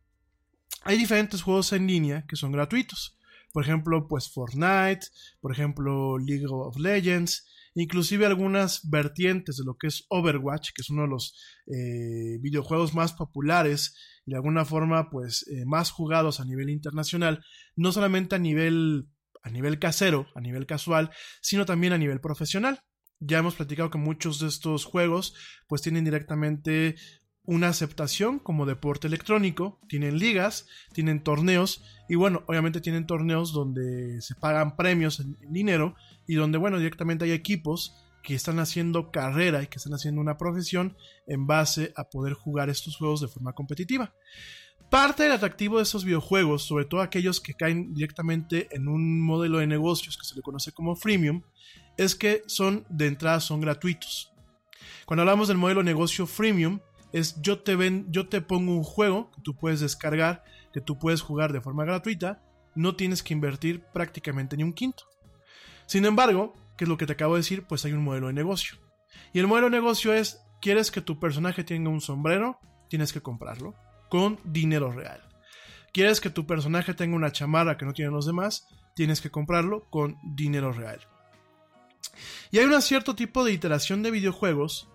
hay 0.84 0.98
diferentes 0.98 1.42
juegos 1.42 1.74
en 1.74 1.88
línea 1.88 2.26
que 2.28 2.36
son 2.36 2.52
gratuitos. 2.52 3.18
Por 3.52 3.64
ejemplo, 3.64 4.08
pues 4.08 4.32
Fortnite, 4.32 5.08
por 5.42 5.52
ejemplo 5.52 6.18
League 6.18 6.46
of 6.48 6.78
Legends, 6.78 7.48
inclusive 7.76 8.26
algunas 8.26 8.90
vertientes 8.90 9.58
de 9.58 9.66
lo 9.66 9.78
que 9.78 9.88
es 9.88 10.06
Overwatch, 10.10 10.72
que 10.74 10.82
es 10.82 10.90
uno 10.90 11.04
de 11.04 11.10
los 11.10 11.36
eh, 11.68 12.40
videojuegos 12.42 12.94
más 12.94 13.14
populares 13.14 13.96
y 14.26 14.32
de 14.32 14.38
alguna 14.38 14.66
forma 14.66 15.10
pues 15.10 15.46
eh, 15.48 15.66
más 15.66 15.92
jugados 15.92 16.40
a 16.40 16.46
nivel 16.46 16.70
internacional, 16.70 17.44
no 17.76 17.92
solamente 17.92 18.36
a 18.36 18.40
nivel 18.40 19.08
a 19.44 19.50
nivel 19.52 19.78
casero, 19.78 20.26
a 20.34 20.42
nivel 20.42 20.66
casual, 20.66 21.12
sino 21.40 21.66
también 21.66 21.94
a 21.94 22.00
nivel 22.00 22.20
profesional. 22.20 22.80
Ya 23.20 23.38
hemos 23.38 23.54
platicado 23.54 23.92
que 23.92 24.00
muchos 24.00 24.40
de 24.40 24.48
estos 24.48 24.86
juegos 24.86 25.36
pues 25.68 25.84
tienen 25.84 26.04
directamente 26.04 26.96
una 27.44 27.68
aceptación 27.68 28.40
como 28.40 28.66
deporte 28.66 29.06
electrónico, 29.06 29.80
tienen 29.88 30.18
ligas, 30.18 30.66
tienen 30.94 31.24
torneos 31.24 31.84
y 32.10 32.16
bueno, 32.16 32.44
obviamente 32.48 32.82
tienen 32.82 33.06
torneos 33.06 33.54
donde 33.54 34.20
se 34.22 34.34
pagan 34.34 34.76
premios 34.76 35.20
en, 35.20 35.38
en 35.42 35.54
dinero 35.54 35.96
y 36.28 36.36
donde 36.36 36.58
bueno, 36.58 36.78
directamente 36.78 37.26
hay 37.26 37.32
equipos 37.32 37.96
que 38.24 38.34
están 38.34 38.60
haciendo 38.60 39.12
carrera 39.12 39.62
y 39.62 39.68
que 39.68 39.78
están 39.78 39.94
haciendo 39.94 40.20
una 40.20 40.38
profesión 40.38 40.98
en 41.28 41.46
base 41.46 41.94
a 41.96 42.10
poder 42.10 42.34
jugar 42.34 42.70
estos 42.70 42.98
juegos 42.98 43.22
de 43.22 43.28
forma 43.28 43.54
competitiva. 43.54 44.14
Parte 44.90 45.24
del 45.24 45.32
atractivo 45.32 45.78
de 45.78 45.84
estos 45.84 46.06
videojuegos, 46.06 46.64
sobre 46.64 46.86
todo 46.86 47.02
aquellos 47.02 47.40
que 47.40 47.54
caen 47.54 47.94
directamente 47.94 48.68
en 48.72 48.88
un 48.88 49.22
modelo 49.22 49.60
de 49.60 49.68
negocios 49.68 50.18
que 50.18 50.26
se 50.26 50.36
le 50.36 50.42
conoce 50.42 50.72
como 50.72 50.96
freemium, 50.96 51.44
es 51.98 52.16
que 52.16 52.44
son 52.48 52.86
de 52.90 53.08
entrada 53.08 53.40
son 53.40 53.62
gratuitos. 53.62 54.32
Cuando 55.06 55.22
hablamos 55.22 55.48
del 55.48 55.58
modelo 55.58 55.82
de 55.82 55.86
negocio 55.86 56.28
freemium, 56.28 56.80
es 57.14 57.40
yo 57.42 57.60
te 57.60 57.76
ven, 57.76 58.08
yo 58.10 58.28
te 58.28 58.42
pongo 58.42 58.74
un 58.74 58.84
juego 58.84 59.32
que 59.32 59.42
tú 59.42 59.56
puedes 59.56 59.80
descargar, 59.80 60.44
que 60.74 60.82
tú 60.82 61.00
puedes 61.00 61.22
jugar 61.22 61.54
de 61.54 61.62
forma 61.62 61.86
gratuita, 61.86 62.44
no 62.76 62.96
tienes 62.96 63.24
que 63.24 63.34
invertir 63.34 63.84
prácticamente 63.94 64.58
ni 64.58 64.64
un 64.64 64.74
quinto. 64.74 65.06
Sin 65.86 66.06
embargo, 66.06 66.54
que 66.78 66.86
es 66.86 66.90
lo 66.90 66.98
que 66.98 67.06
te 67.06 67.14
acabo 67.14 67.36
de 67.36 67.40
decir, 67.40 67.64
pues 67.64 67.86
hay 67.86 67.94
un 67.94 68.04
modelo 68.04 68.28
de 68.28 68.34
negocio. 68.34 68.78
Y 69.34 69.40
el 69.40 69.48
modelo 69.48 69.70
de 69.70 69.78
negocio 69.78 70.14
es, 70.14 70.40
¿quieres 70.62 70.92
que 70.92 71.02
tu 71.02 71.20
personaje 71.20 71.64
tenga 71.64 71.90
un 71.90 72.02
sombrero? 72.02 72.60
Tienes 72.90 73.14
que 73.14 73.22
comprarlo 73.22 73.76
con 74.10 74.40
dinero 74.44 74.92
real. 74.92 75.22
¿Quieres 75.94 76.20
que 76.20 76.30
tu 76.30 76.46
personaje 76.46 76.94
tenga 76.94 77.16
una 77.16 77.32
chamarra 77.32 77.78
que 77.78 77.86
no 77.86 77.94
tienen 77.94 78.14
los 78.14 78.26
demás? 78.26 78.68
Tienes 78.96 79.22
que 79.22 79.32
comprarlo 79.32 79.90
con 79.90 80.18
dinero 80.24 80.74
real. 80.74 81.00
Y 82.52 82.60
hay 82.60 82.66
un 82.66 82.82
cierto 82.82 83.16
tipo 83.16 83.44
de 83.44 83.54
iteración 83.54 84.04
de 84.04 84.12
videojuegos 84.12 84.90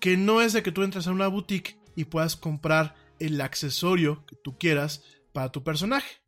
que 0.00 0.16
no 0.16 0.40
es 0.40 0.52
de 0.52 0.62
que 0.62 0.72
tú 0.72 0.82
entres 0.82 1.06
a 1.06 1.12
una 1.12 1.28
boutique 1.28 1.78
y 1.94 2.04
puedas 2.04 2.36
comprar 2.36 2.94
el 3.18 3.40
accesorio 3.40 4.24
que 4.26 4.36
tú 4.36 4.56
quieras 4.58 5.04
para 5.32 5.52
tu 5.52 5.62
personaje, 5.62 6.22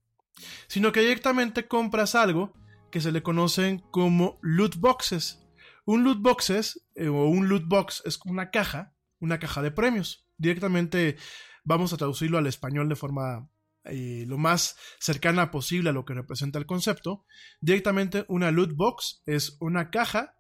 sino 0.68 0.92
que 0.92 1.00
directamente 1.00 1.66
compras 1.66 2.14
algo 2.14 2.53
que 2.93 3.01
se 3.01 3.11
le 3.11 3.22
conocen 3.22 3.80
como 3.90 4.38
loot 4.43 4.76
boxes. 4.76 5.40
Un 5.84 6.05
loot 6.05 6.20
boxes 6.20 6.86
eh, 6.95 7.09
o 7.09 7.26
un 7.26 7.49
loot 7.49 7.64
box 7.66 8.03
es 8.05 8.20
una 8.26 8.51
caja, 8.51 8.95
una 9.18 9.40
caja 9.40 9.62
de 9.62 9.72
premios. 9.72 10.28
Directamente 10.36 11.16
vamos 11.64 11.93
a 11.93 11.97
traducirlo 11.97 12.38
al 12.38 12.47
español 12.47 12.88
de 12.88 12.95
forma 12.95 13.49
eh, 13.84 14.24
lo 14.28 14.38
más 14.38 14.76
cercana 15.01 15.51
posible 15.51 15.90
a 15.90 15.93
lo 15.93 16.05
que 16.05 16.14
representa 16.14 16.59
el 16.59 16.66
concepto. 16.66 17.24
Directamente 17.61 18.26
una 18.28 18.51
loot 18.51 18.74
box 18.74 19.22
es 19.26 19.57
una 19.61 19.90
caja 19.90 20.36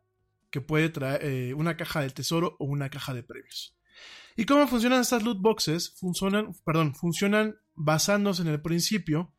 que 0.50 0.60
puede 0.60 0.90
traer 0.90 1.24
eh, 1.24 1.54
una 1.54 1.78
caja 1.78 2.02
del 2.02 2.12
tesoro 2.12 2.56
o 2.60 2.66
una 2.66 2.90
caja 2.90 3.14
de 3.14 3.22
premios. 3.22 3.76
¿Y 4.36 4.44
cómo 4.44 4.68
funcionan 4.68 5.00
estas 5.00 5.22
loot 5.22 5.40
boxes? 5.40 5.94
Funcionan, 5.98 6.52
perdón, 6.66 6.94
funcionan 6.94 7.56
basándose 7.74 8.42
en 8.42 8.48
el 8.48 8.60
principio 8.60 9.34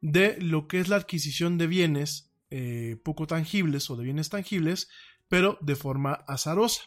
de 0.00 0.40
lo 0.40 0.68
que 0.68 0.78
es 0.78 0.88
la 0.88 0.96
adquisición 0.96 1.58
de 1.58 1.66
bienes 1.66 2.31
eh, 2.54 3.00
poco 3.02 3.26
tangibles 3.26 3.88
o 3.88 3.96
de 3.96 4.04
bienes 4.04 4.28
tangibles, 4.28 4.90
pero 5.26 5.56
de 5.62 5.74
forma 5.74 6.12
azarosa. 6.28 6.82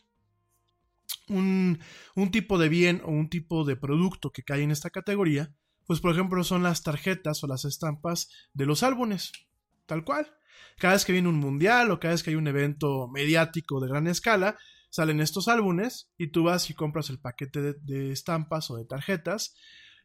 Un, 1.28 1.80
un, 2.16 2.30
tipo 2.30 2.60
de 2.60 2.70
bien 2.70 3.02
o 3.04 3.10
un 3.10 3.32
tipo 3.32 3.66
de 3.66 3.76
producto 3.76 4.32
que 4.32 4.44
cae 4.44 4.62
en 4.62 4.70
esta 4.70 4.92
categoría, 4.92 5.56
pues 5.88 6.02
por 6.02 6.14
ejemplo 6.14 6.44
son 6.44 6.62
las 6.62 6.84
tarjetas 6.84 7.44
o 7.44 7.48
las 7.48 7.66
estampas 7.66 8.30
de 8.54 8.68
los 8.68 8.84
álbumes, 8.84 9.32
tal 9.88 10.04
cual. 10.04 10.32
Cada 10.78 10.94
vez 10.94 11.04
que 11.04 11.14
viene 11.14 11.30
un 11.30 11.40
mundial 11.40 11.90
o 11.90 12.00
cada 12.00 12.14
vez 12.14 12.22
que 12.22 12.30
hay 12.30 12.36
un 12.36 12.48
evento 12.48 13.08
mediático 13.08 13.82
de 13.82 13.88
gran 13.88 14.06
escala, 14.06 14.60
salen 14.92 15.20
estos 15.20 15.48
álbumes 15.48 16.12
y 16.16 16.28
tú 16.28 16.44
vas 16.44 16.70
y 16.70 16.76
compras 16.76 17.10
el 17.10 17.20
paquete 17.20 17.60
de, 17.64 17.74
de 17.82 18.12
estampas 18.12 18.70
o 18.70 18.78
de 18.78 18.86
tarjetas 18.86 19.56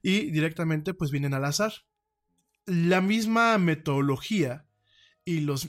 y 0.00 0.30
directamente 0.30 0.94
pues 0.94 1.10
vienen 1.10 1.34
al 1.34 1.44
azar. 1.44 1.72
La 2.64 3.02
misma 3.02 3.58
metodología 3.58 4.69
y 5.24 5.40
los 5.40 5.68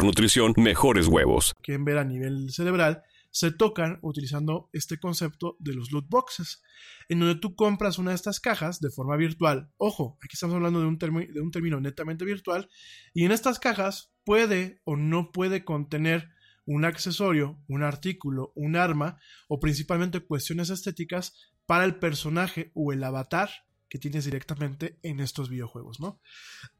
nutrición, 0.03 0.53
mejores 0.57 1.07
huevos. 1.07 1.53
Quieren 1.61 1.85
ver 1.85 1.97
a 1.97 2.03
nivel 2.03 2.51
cerebral, 2.51 3.03
se 3.31 3.51
tocan 3.51 3.99
utilizando 4.01 4.69
este 4.73 4.99
concepto 4.99 5.55
de 5.59 5.73
los 5.73 5.91
loot 5.91 6.07
boxes, 6.09 6.61
en 7.09 7.19
donde 7.19 7.35
tú 7.35 7.55
compras 7.55 7.97
una 7.97 8.11
de 8.11 8.15
estas 8.15 8.39
cajas 8.39 8.79
de 8.79 8.89
forma 8.89 9.15
virtual. 9.15 9.71
Ojo, 9.77 10.17
aquí 10.21 10.33
estamos 10.33 10.55
hablando 10.55 10.79
de 10.81 10.87
un, 10.87 10.97
de 10.97 11.41
un 11.41 11.51
término 11.51 11.79
netamente 11.79 12.25
virtual, 12.25 12.69
y 13.13 13.25
en 13.25 13.31
estas 13.31 13.59
cajas 13.59 14.11
puede 14.23 14.81
o 14.83 14.97
no 14.97 15.31
puede 15.31 15.63
contener 15.63 16.29
un 16.65 16.85
accesorio, 16.85 17.59
un 17.67 17.83
artículo, 17.83 18.51
un 18.55 18.75
arma 18.75 19.19
o 19.47 19.59
principalmente 19.59 20.21
cuestiones 20.21 20.69
estéticas 20.69 21.33
para 21.65 21.85
el 21.85 21.95
personaje 21.95 22.71
o 22.75 22.93
el 22.93 23.03
avatar 23.03 23.49
que 23.89 23.99
tienes 23.99 24.25
directamente 24.25 24.99
en 25.03 25.19
estos 25.19 25.49
videojuegos, 25.49 25.99
¿no? 25.99 26.21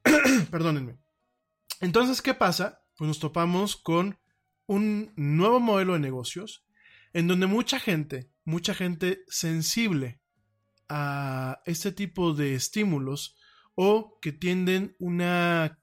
Perdónenme. 0.52 0.98
Entonces, 1.82 2.22
¿qué 2.22 2.34
pasa? 2.34 2.81
Pues 3.02 3.08
nos 3.08 3.20
topamos 3.20 3.78
con 3.78 4.20
un 4.68 5.12
nuevo 5.16 5.60
modelo 5.60 5.94
de 5.94 6.00
negocios 6.00 6.68
en 7.14 7.28
donde 7.28 7.48
mucha 7.48 7.80
gente, 7.80 8.30
mucha 8.46 8.76
gente 8.76 9.24
sensible 9.28 10.22
a 10.88 11.62
este 11.66 11.92
tipo 11.92 12.36
de 12.36 12.54
estímulos 12.54 13.36
o 13.74 14.20
que 14.22 14.32
tienden 14.32 14.96
una 15.00 15.80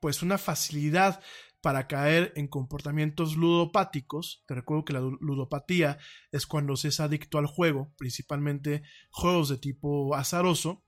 pues 0.00 0.24
una 0.24 0.38
facilidad 0.38 1.22
para 1.60 1.86
caer 1.86 2.32
en 2.34 2.48
comportamientos 2.48 3.36
ludopáticos. 3.36 4.42
Te 4.48 4.56
recuerdo 4.56 4.84
que 4.84 4.94
la 4.94 5.08
ludopatía 5.20 5.98
es 6.32 6.48
cuando 6.48 6.74
se 6.74 6.88
es 6.88 6.98
adicto 6.98 7.38
al 7.38 7.46
juego, 7.46 7.94
principalmente 7.96 8.82
juegos 9.12 9.50
de 9.50 9.58
tipo 9.58 10.16
azaroso. 10.16 10.82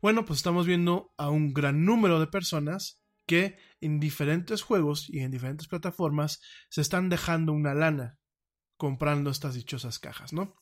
Bueno, 0.00 0.24
pues 0.24 0.36
estamos 0.36 0.64
viendo 0.64 1.12
a 1.16 1.28
un 1.28 1.52
gran 1.52 1.84
número 1.84 2.20
de 2.20 2.28
personas 2.28 3.03
que 3.26 3.56
en 3.80 4.00
diferentes 4.00 4.62
juegos 4.62 5.08
y 5.08 5.20
en 5.20 5.30
diferentes 5.30 5.68
plataformas 5.68 6.40
se 6.68 6.80
están 6.80 7.08
dejando 7.08 7.52
una 7.52 7.74
lana 7.74 8.18
comprando 8.76 9.30
estas 9.30 9.54
dichosas 9.54 9.98
cajas, 9.98 10.32
¿no? 10.32 10.54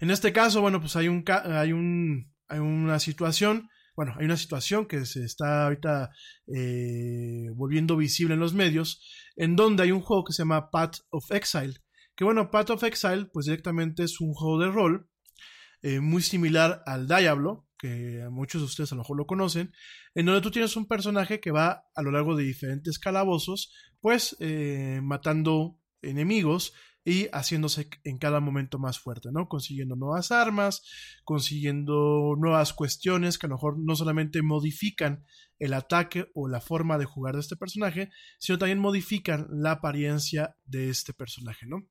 En 0.00 0.10
este 0.10 0.32
caso, 0.32 0.60
bueno, 0.60 0.80
pues 0.80 0.96
hay 0.96 1.08
un 1.08 1.24
hay 1.28 1.72
un 1.72 2.32
hay 2.48 2.58
una 2.58 2.98
situación, 2.98 3.68
bueno, 3.96 4.14
hay 4.18 4.26
una 4.26 4.36
situación 4.36 4.86
que 4.86 5.06
se 5.06 5.24
está 5.24 5.64
ahorita 5.64 6.10
eh, 6.46 7.48
volviendo 7.54 7.96
visible 7.96 8.34
en 8.34 8.40
los 8.40 8.54
medios, 8.54 9.02
en 9.36 9.56
donde 9.56 9.84
hay 9.84 9.92
un 9.92 10.02
juego 10.02 10.24
que 10.24 10.32
se 10.32 10.42
llama 10.42 10.70
Path 10.70 10.98
of 11.10 11.30
Exile, 11.30 11.74
que 12.14 12.24
bueno, 12.24 12.50
Path 12.50 12.70
of 12.70 12.82
Exile, 12.84 13.26
pues 13.32 13.46
directamente 13.46 14.04
es 14.04 14.20
un 14.20 14.34
juego 14.34 14.60
de 14.60 14.70
rol 14.70 15.08
eh, 15.82 16.00
muy 16.00 16.22
similar 16.22 16.82
al 16.86 17.06
Diablo, 17.06 17.63
que 17.84 18.26
muchos 18.30 18.62
de 18.62 18.64
ustedes 18.64 18.92
a 18.92 18.94
lo 18.94 19.02
mejor 19.02 19.18
lo 19.18 19.26
conocen, 19.26 19.70
en 20.14 20.24
donde 20.24 20.40
tú 20.40 20.50
tienes 20.50 20.74
un 20.74 20.86
personaje 20.86 21.38
que 21.38 21.50
va 21.50 21.84
a 21.94 22.02
lo 22.02 22.12
largo 22.12 22.34
de 22.34 22.44
diferentes 22.44 22.98
calabozos, 22.98 23.74
pues 24.00 24.36
eh, 24.40 25.00
matando 25.02 25.78
enemigos 26.00 26.72
y 27.04 27.26
haciéndose 27.32 27.90
en 28.04 28.16
cada 28.16 28.40
momento 28.40 28.78
más 28.78 28.98
fuerte, 28.98 29.28
¿no? 29.32 29.48
Consiguiendo 29.48 29.96
nuevas 29.96 30.32
armas, 30.32 30.82
consiguiendo 31.24 32.36
nuevas 32.38 32.72
cuestiones 32.72 33.36
que 33.36 33.44
a 33.44 33.50
lo 33.50 33.56
mejor 33.56 33.78
no 33.78 33.94
solamente 33.96 34.40
modifican 34.40 35.22
el 35.58 35.74
ataque 35.74 36.30
o 36.34 36.48
la 36.48 36.62
forma 36.62 36.96
de 36.96 37.04
jugar 37.04 37.34
de 37.34 37.40
este 37.40 37.56
personaje, 37.56 38.08
sino 38.38 38.56
también 38.56 38.78
modifican 38.78 39.46
la 39.50 39.72
apariencia 39.72 40.56
de 40.64 40.88
este 40.88 41.12
personaje, 41.12 41.66
¿no? 41.66 41.86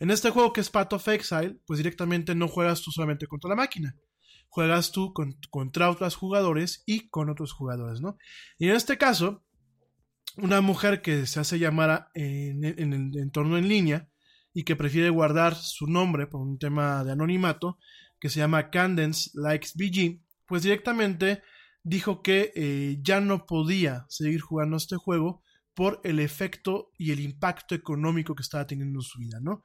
En 0.00 0.10
este 0.10 0.30
juego 0.30 0.54
que 0.54 0.62
es 0.62 0.70
Path 0.70 0.94
of 0.94 1.08
Exile, 1.08 1.60
pues 1.66 1.76
directamente 1.76 2.34
no 2.34 2.48
juegas 2.48 2.80
tú 2.80 2.90
solamente 2.90 3.26
contra 3.26 3.50
la 3.50 3.56
máquina, 3.56 3.94
juegas 4.48 4.92
tú 4.92 5.12
contra 5.50 5.90
otros 5.90 6.16
jugadores 6.16 6.82
y 6.86 7.08
con 7.08 7.30
otros 7.30 7.52
jugadores, 7.52 8.00
¿no? 8.00 8.18
Y 8.58 8.68
en 8.68 8.76
este 8.76 8.98
caso, 8.98 9.44
una 10.36 10.60
mujer 10.60 11.02
que 11.02 11.26
se 11.26 11.40
hace 11.40 11.58
llamar 11.58 12.08
en, 12.14 12.64
en 12.64 12.92
el 12.92 13.18
entorno 13.18 13.58
en 13.58 13.68
línea 13.68 14.08
y 14.52 14.64
que 14.64 14.76
prefiere 14.76 15.10
guardar 15.10 15.54
su 15.54 15.86
nombre 15.86 16.26
por 16.26 16.40
un 16.40 16.58
tema 16.58 17.04
de 17.04 17.12
anonimato, 17.12 17.78
que 18.18 18.28
se 18.28 18.40
llama 18.40 18.70
Candence 18.70 19.30
Likes 19.34 19.70
BG, 19.74 20.20
pues 20.46 20.62
directamente 20.62 21.42
dijo 21.82 22.22
que 22.22 22.52
eh, 22.54 22.98
ya 23.00 23.20
no 23.20 23.46
podía 23.46 24.06
seguir 24.08 24.40
jugando 24.40 24.76
este 24.76 24.96
juego 24.96 25.42
por 25.74 26.00
el 26.02 26.18
efecto 26.18 26.90
y 26.98 27.12
el 27.12 27.20
impacto 27.20 27.74
económico 27.74 28.34
que 28.34 28.42
estaba 28.42 28.66
teniendo 28.66 28.98
en 28.98 29.02
su 29.02 29.20
vida, 29.20 29.38
¿no? 29.40 29.64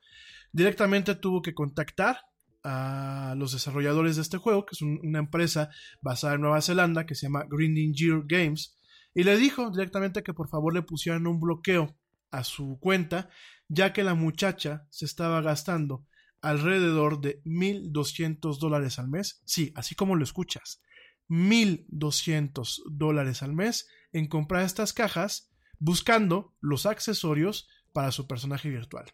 Directamente 0.51 1.15
tuvo 1.15 1.41
que 1.41 1.55
contactar 1.55 2.17
a 2.64 3.36
los 3.38 3.51
desarrolladores 3.51 4.16
de 4.16 4.22
este 4.22 4.38
juego, 4.38 4.66
que 4.66 4.74
es 4.74 4.82
una 4.82 5.20
empresa 5.20 5.70
basada 6.01 6.36
en 6.36 6.41
Nueva 6.41 6.61
Zelanda 6.61 7.05
que 7.05 7.16
se 7.16 7.28
llama 7.28 7.45
Grinding 7.49 7.93
Gear 7.93 8.24
Games, 8.26 8.78
y 9.14 9.24
le 9.24 9.38
dijo 9.38 9.70
directamente 9.70 10.24
que 10.24 10.34
por 10.34 10.49
favor 10.49 10.74
le 10.74 10.82
pusieran 10.82 11.28
un 11.28 11.39
bloqueo 11.39 11.95
a 12.32 12.43
su 12.43 12.80
cuenta, 12.80 13.30
ya 13.68 13.93
que 13.93 14.03
la 14.03 14.16
muchacha 14.16 14.88
se 14.89 15.05
estaba 15.05 15.41
gastando 15.41 16.05
alrededor 16.41 17.22
de 17.22 17.41
1.200 17.43 18.59
dólares 18.59 18.99
al 18.99 19.07
mes. 19.07 19.41
Sí, 19.45 19.72
así 19.76 19.95
como 19.95 20.16
lo 20.16 20.24
escuchas. 20.24 20.82
1.200 21.30 22.84
dólares 22.91 23.43
al 23.43 23.53
mes 23.53 23.88
en 24.11 24.28
comprar 24.28 24.64
estas 24.64 24.93
cajas 24.93 25.51
buscando 25.80 26.53
los 26.59 26.86
accesorios 26.86 27.70
para 27.93 28.11
su 28.11 28.28
personaje 28.28 28.70
virtual. 28.70 29.05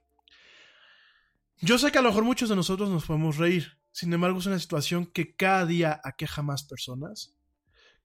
Yo 1.61 1.77
sé 1.77 1.91
que 1.91 1.97
a 1.97 2.01
lo 2.01 2.09
mejor 2.09 2.23
muchos 2.23 2.47
de 2.47 2.55
nosotros 2.55 2.89
nos 2.89 3.05
podemos 3.05 3.35
reír, 3.35 3.79
sin 3.91 4.13
embargo 4.13 4.39
es 4.39 4.45
una 4.45 4.59
situación 4.59 5.05
que 5.05 5.35
cada 5.35 5.65
día 5.65 5.99
aqueja 6.05 6.41
más 6.41 6.63
personas, 6.63 7.35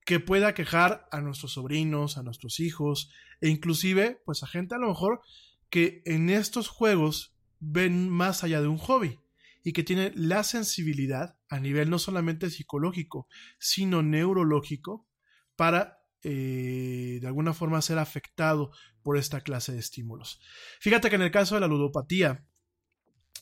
que 0.05 0.19
puede 0.19 0.45
aquejar 0.45 1.07
a 1.09 1.21
nuestros 1.21 1.53
sobrinos, 1.53 2.17
a 2.17 2.23
nuestros 2.23 2.59
hijos, 2.59 3.11
e 3.39 3.47
inclusive 3.47 4.21
pues 4.25 4.43
a 4.43 4.47
gente 4.47 4.75
a 4.75 4.77
lo 4.77 4.89
mejor 4.89 5.21
que 5.69 6.01
en 6.05 6.29
estos 6.29 6.67
juegos 6.67 7.33
ven 7.59 8.09
más 8.09 8.43
allá 8.43 8.59
de 8.61 8.67
un 8.67 8.77
hobby 8.77 9.21
y 9.63 9.71
que 9.71 9.83
tiene 9.83 10.11
la 10.15 10.43
sensibilidad 10.43 11.37
a 11.47 11.59
nivel 11.61 11.89
no 11.89 11.97
solamente 11.97 12.49
psicológico, 12.49 13.29
sino 13.57 14.03
neurológico 14.03 15.07
para 15.55 15.99
eh, 16.23 17.19
de 17.21 17.27
alguna 17.27 17.53
forma 17.53 17.81
ser 17.81 17.99
afectado 17.99 18.71
por 19.01 19.17
esta 19.17 19.41
clase 19.41 19.71
de 19.71 19.79
estímulos. 19.79 20.41
Fíjate 20.81 21.09
que 21.09 21.15
en 21.15 21.21
el 21.21 21.31
caso 21.31 21.55
de 21.55 21.61
la 21.61 21.67
ludopatía 21.67 22.45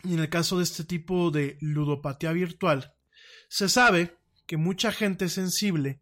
en 0.04 0.20
el 0.20 0.30
caso 0.30 0.58
de 0.58 0.64
este 0.64 0.84
tipo 0.84 1.32
de 1.32 1.58
ludopatía 1.62 2.32
virtual, 2.32 2.94
se 3.48 3.70
sabe 3.70 4.18
que 4.46 4.58
mucha 4.58 4.92
gente 4.92 5.26
es 5.26 5.34
sensible 5.34 6.02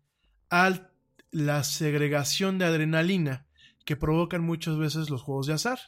a 0.50 0.90
la 1.32 1.64
segregación 1.64 2.58
de 2.58 2.66
adrenalina 2.66 3.46
que 3.86 3.96
provocan 3.96 4.44
muchas 4.44 4.78
veces 4.78 5.10
los 5.10 5.22
juegos 5.22 5.48
de 5.48 5.54
azar. 5.54 5.80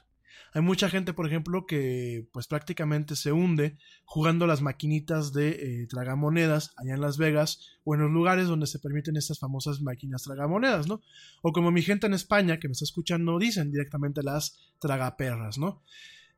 Hay 0.56 0.62
mucha 0.62 0.88
gente, 0.88 1.14
por 1.14 1.26
ejemplo, 1.26 1.66
que 1.66 2.28
pues 2.32 2.48
prácticamente 2.48 3.16
se 3.16 3.32
hunde 3.32 3.78
jugando 4.06 4.46
las 4.46 4.62
maquinitas 4.62 5.34
de 5.34 5.50
eh, 5.50 5.88
tragamonedas 5.88 6.74
allá 6.78 6.94
en 6.94 7.02
Las 7.02 7.18
Vegas 7.18 7.80
o 7.84 7.96
en 7.96 8.02
los 8.02 8.12
lugares 8.12 8.48
donde 8.48 8.68
se 8.68 8.78
permiten 8.78 9.18
estas 9.18 9.40
famosas 9.40 9.82
máquinas 9.82 10.24
tragamonedas, 10.24 10.88
¿no? 10.88 11.02
O 11.42 11.54
como 11.54 11.72
mi 11.72 11.82
gente 11.82 12.06
en 12.06 12.14
España 12.14 12.60
que 12.60 12.68
me 12.68 12.74
está 12.74 12.86
escuchando 12.86 13.40
dicen 13.40 13.72
directamente 13.72 14.22
las 14.22 14.60
tragaperras, 14.80 15.58
¿no? 15.58 15.82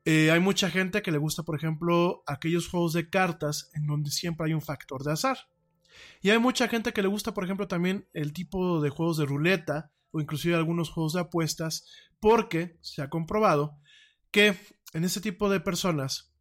Eh, 0.06 0.32
hay 0.32 0.40
mucha 0.40 0.70
gente 0.70 1.02
que 1.02 1.12
le 1.12 1.18
gusta, 1.18 1.44
por 1.44 1.56
ejemplo, 1.56 2.24
aquellos 2.28 2.68
juegos 2.68 2.94
de 2.94 3.10
cartas 3.10 3.70
en 3.74 3.88
donde 3.88 4.12
siempre 4.12 4.48
hay 4.48 4.54
un 4.54 4.62
factor 4.62 5.04
de 5.04 5.12
azar. 5.12 5.38
Y 6.22 6.30
hay 6.30 6.40
mucha 6.40 6.68
gente 6.68 6.94
que 6.94 7.02
le 7.02 7.08
gusta, 7.08 7.34
por 7.34 7.44
ejemplo, 7.44 7.68
también 7.68 8.08
el 8.14 8.34
tipo 8.34 8.82
de 8.82 8.90
juegos 8.90 9.18
de 9.18 9.26
ruleta 9.26 9.92
o 10.12 10.22
inclusive 10.22 10.56
algunos 10.56 10.90
juegos 10.90 11.14
de 11.14 11.22
apuestas, 11.22 11.86
porque 12.20 12.78
se 12.82 13.02
ha 13.02 13.10
comprobado 13.10 13.80
que 14.32 14.56
en 14.94 15.04
ese 15.04 15.22
tipo 15.22 15.50
de 15.50 15.60
personas 15.60 16.34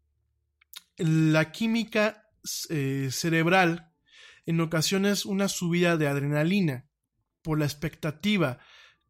la 0.96 1.50
química 1.50 2.28
eh, 2.68 3.08
cerebral 3.10 3.92
en 4.46 4.60
ocasiones 4.60 5.24
una 5.24 5.48
subida 5.48 5.96
de 5.96 6.06
adrenalina 6.06 6.86
por 7.42 7.58
la 7.58 7.64
expectativa 7.64 8.58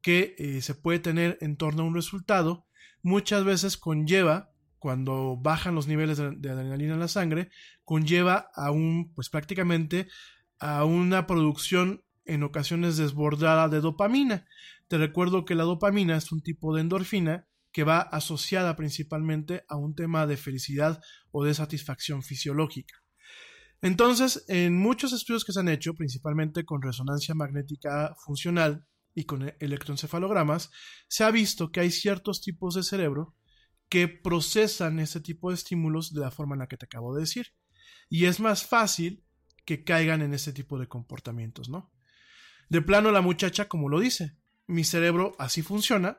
que 0.00 0.34
eh, 0.38 0.62
se 0.62 0.74
puede 0.74 0.98
tener 0.98 1.38
en 1.40 1.56
torno 1.56 1.82
a 1.82 1.86
un 1.86 1.94
resultado, 1.94 2.66
muchas 3.04 3.44
veces 3.44 3.76
conlleva, 3.76 4.50
cuando 4.78 5.36
bajan 5.36 5.74
los 5.74 5.86
niveles 5.86 6.18
de, 6.18 6.50
adrenalina 6.50 6.94
en 6.94 7.00
la 7.00 7.08
sangre, 7.08 7.50
conlleva 7.84 8.50
a 8.54 8.70
un, 8.70 9.12
pues 9.14 9.28
prácticamente 9.28 10.08
a 10.58 10.84
una 10.84 11.26
producción 11.26 12.02
en 12.24 12.42
ocasiones 12.42 12.96
desbordada 12.96 13.68
de 13.68 13.80
dopamina. 13.80 14.46
Te 14.88 14.98
recuerdo 14.98 15.44
que 15.44 15.54
la 15.54 15.64
dopamina 15.64 16.16
es 16.16 16.32
un 16.32 16.42
tipo 16.42 16.74
de 16.74 16.80
endorfina 16.80 17.46
que 17.72 17.84
va 17.84 18.00
asociada 18.00 18.74
principalmente 18.74 19.64
a 19.68 19.76
un 19.76 19.94
tema 19.94 20.26
de 20.26 20.36
felicidad 20.36 21.00
o 21.30 21.44
de 21.44 21.54
satisfacción 21.54 22.22
fisiológica. 22.22 22.94
Entonces, 23.82 24.44
en 24.48 24.78
muchos 24.78 25.12
estudios 25.12 25.44
que 25.44 25.52
se 25.52 25.60
han 25.60 25.68
hecho, 25.68 25.92
principalmente 25.92 26.64
con 26.64 26.80
resonancia 26.80 27.34
magnética 27.34 28.14
funcional 28.24 28.86
y 29.14 29.24
con 29.24 29.52
electroencefalogramas, 29.60 30.70
se 31.08 31.24
ha 31.24 31.30
visto 31.30 31.70
que 31.70 31.80
hay 31.80 31.90
ciertos 31.90 32.40
tipos 32.40 32.74
de 32.74 32.82
cerebro 32.82 33.34
que 33.88 34.08
procesan 34.08 34.98
ese 34.98 35.20
tipo 35.20 35.50
de 35.50 35.54
estímulos 35.54 36.12
de 36.12 36.20
la 36.20 36.30
forma 36.30 36.54
en 36.54 36.60
la 36.60 36.66
que 36.66 36.76
te 36.76 36.86
acabo 36.86 37.14
de 37.14 37.20
decir. 37.20 37.54
Y 38.08 38.24
es 38.24 38.40
más 38.40 38.66
fácil 38.66 39.24
que 39.64 39.84
caigan 39.84 40.22
en 40.22 40.34
ese 40.34 40.52
tipo 40.52 40.78
de 40.78 40.88
comportamientos, 40.88 41.68
¿no? 41.68 41.92
De 42.68 42.82
plano 42.82 43.10
la 43.10 43.20
muchacha, 43.20 43.68
como 43.68 43.88
lo 43.88 44.00
dice, 44.00 44.36
mi 44.66 44.84
cerebro 44.84 45.34
así 45.38 45.62
funciona. 45.62 46.18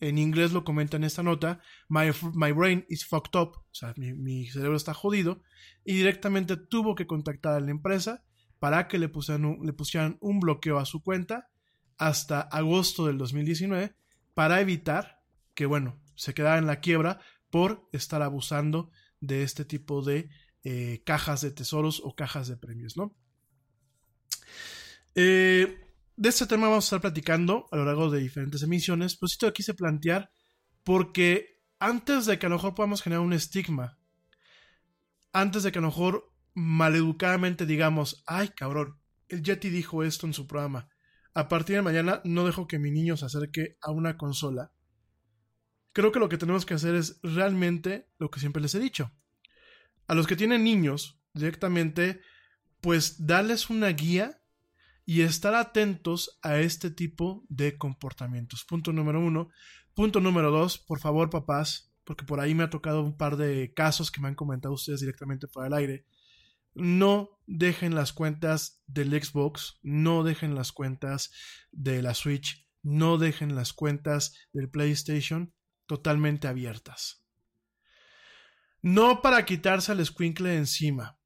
En 0.00 0.18
inglés 0.18 0.52
lo 0.52 0.64
comenta 0.64 0.96
en 0.96 1.04
esta 1.04 1.22
nota, 1.22 1.60
my, 1.88 2.52
brain 2.52 2.84
is 2.88 3.06
fucked 3.06 3.38
up, 3.40 3.50
o 3.50 3.74
sea, 3.74 3.94
mi, 3.96 4.48
cerebro 4.48 4.76
está 4.76 4.94
jodido, 4.94 5.44
y 5.84 5.94
directamente 5.94 6.56
tuvo 6.56 6.96
que 6.96 7.06
contactar 7.06 7.54
a 7.54 7.60
la 7.60 7.70
empresa 7.70 8.24
para 8.58 8.88
que 8.88 8.98
le 8.98 9.08
pusieran, 9.08 9.58
le 9.62 9.72
pusieran 9.72 10.18
un 10.20 10.40
bloqueo 10.40 10.78
a 10.78 10.86
su 10.86 11.04
cuenta 11.04 11.51
hasta 11.98 12.40
agosto 12.40 13.06
del 13.06 13.18
2019 13.18 13.94
para 14.34 14.60
evitar 14.60 15.22
que, 15.54 15.66
bueno, 15.66 16.00
se 16.14 16.34
quedara 16.34 16.58
en 16.58 16.66
la 16.66 16.80
quiebra 16.80 17.20
por 17.50 17.88
estar 17.92 18.22
abusando 18.22 18.90
de 19.20 19.42
este 19.42 19.64
tipo 19.64 20.02
de 20.02 20.30
eh, 20.64 21.02
cajas 21.04 21.40
de 21.42 21.50
tesoros 21.50 22.00
o 22.04 22.14
cajas 22.14 22.48
de 22.48 22.56
premios, 22.56 22.96
¿no? 22.96 23.14
Eh, 25.14 25.92
de 26.16 26.28
este 26.28 26.46
tema 26.46 26.68
vamos 26.68 26.84
a 26.84 26.86
estar 26.86 27.00
platicando 27.00 27.66
a 27.70 27.76
lo 27.76 27.84
largo 27.84 28.10
de 28.10 28.20
diferentes 28.20 28.62
emisiones, 28.62 29.16
pero 29.16 29.28
sí 29.28 29.38
te 29.38 29.52
quise 29.52 29.74
plantear 29.74 30.30
porque 30.84 31.60
antes 31.78 32.26
de 32.26 32.38
que 32.38 32.46
a 32.46 32.48
lo 32.48 32.56
mejor 32.56 32.74
podamos 32.74 33.02
generar 33.02 33.24
un 33.24 33.32
estigma, 33.32 33.98
antes 35.32 35.62
de 35.62 35.72
que 35.72 35.78
a 35.78 35.82
lo 35.82 35.88
mejor 35.88 36.32
maleducadamente 36.54 37.66
digamos, 37.66 38.22
ay 38.26 38.48
cabrón, 38.50 38.98
el 39.28 39.42
Yeti 39.42 39.70
dijo 39.70 40.04
esto 40.04 40.26
en 40.26 40.34
su 40.34 40.46
programa, 40.46 40.88
a 41.34 41.48
partir 41.48 41.76
de 41.76 41.82
mañana 41.82 42.20
no 42.24 42.44
dejo 42.44 42.66
que 42.66 42.78
mi 42.78 42.90
niño 42.90 43.16
se 43.16 43.26
acerque 43.26 43.76
a 43.80 43.90
una 43.90 44.16
consola. 44.16 44.72
Creo 45.92 46.12
que 46.12 46.18
lo 46.18 46.28
que 46.28 46.38
tenemos 46.38 46.64
que 46.64 46.74
hacer 46.74 46.94
es 46.94 47.20
realmente 47.22 48.08
lo 48.18 48.30
que 48.30 48.40
siempre 48.40 48.62
les 48.62 48.74
he 48.74 48.80
dicho. 48.80 49.12
A 50.06 50.14
los 50.14 50.26
que 50.26 50.36
tienen 50.36 50.64
niños, 50.64 51.20
directamente, 51.34 52.20
pues 52.80 53.26
darles 53.26 53.70
una 53.70 53.88
guía 53.88 54.42
y 55.04 55.22
estar 55.22 55.54
atentos 55.54 56.38
a 56.42 56.58
este 56.58 56.90
tipo 56.90 57.44
de 57.48 57.76
comportamientos. 57.76 58.64
Punto 58.64 58.92
número 58.92 59.20
uno. 59.20 59.50
Punto 59.94 60.20
número 60.20 60.50
dos, 60.50 60.78
por 60.78 61.00
favor, 61.00 61.28
papás, 61.28 61.92
porque 62.04 62.24
por 62.24 62.40
ahí 62.40 62.54
me 62.54 62.64
ha 62.64 62.70
tocado 62.70 63.02
un 63.02 63.16
par 63.16 63.36
de 63.36 63.74
casos 63.74 64.10
que 64.10 64.20
me 64.20 64.28
han 64.28 64.34
comentado 64.34 64.74
ustedes 64.74 65.00
directamente 65.00 65.46
fuera 65.46 65.68
del 65.68 65.78
aire. 65.78 66.06
No 66.74 67.40
dejen 67.46 67.94
las 67.94 68.12
cuentas 68.12 68.82
del 68.86 69.10
Xbox, 69.10 69.78
no 69.82 70.24
dejen 70.24 70.54
las 70.54 70.72
cuentas 70.72 71.30
de 71.70 72.02
la 72.02 72.14
Switch, 72.14 72.66
no 72.82 73.18
dejen 73.18 73.54
las 73.54 73.72
cuentas 73.72 74.34
del 74.52 74.70
PlayStation 74.70 75.54
totalmente 75.86 76.48
abiertas. 76.48 77.24
No 78.80 79.22
para 79.22 79.44
quitarse 79.44 79.92
el 79.92 80.04
squinkle 80.04 80.56
encima, 80.56 81.18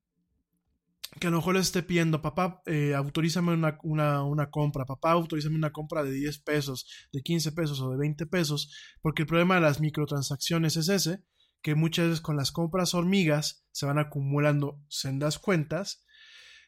que 1.18 1.28
a 1.28 1.30
lo 1.30 1.38
mejor 1.38 1.54
le 1.54 1.60
esté 1.60 1.82
pidiendo, 1.82 2.20
papá, 2.20 2.62
eh, 2.66 2.94
autorízame 2.94 3.54
una, 3.54 4.50
compra, 4.50 4.84
papá, 4.84 5.12
autorízame 5.12 5.56
una 5.56 5.72
compra 5.72 6.02
de 6.02 6.12
10 6.12 6.40
pesos, 6.40 6.86
de 7.12 7.22
15 7.22 7.52
pesos 7.52 7.80
o 7.80 7.90
de 7.90 7.96
20 7.96 8.26
pesos, 8.26 8.70
porque 9.00 9.22
el 9.22 9.28
problema 9.28 9.54
de 9.54 9.62
las 9.62 9.80
microtransacciones 9.80 10.76
es 10.76 10.88
ese, 10.88 11.24
que 11.62 11.74
muchas 11.74 12.06
veces 12.06 12.20
con 12.20 12.36
las 12.36 12.52
compras 12.52 12.94
hormigas 12.94 13.64
se 13.72 13.86
van 13.86 13.98
acumulando 13.98 14.80
sendas 14.88 15.38
cuentas, 15.38 16.04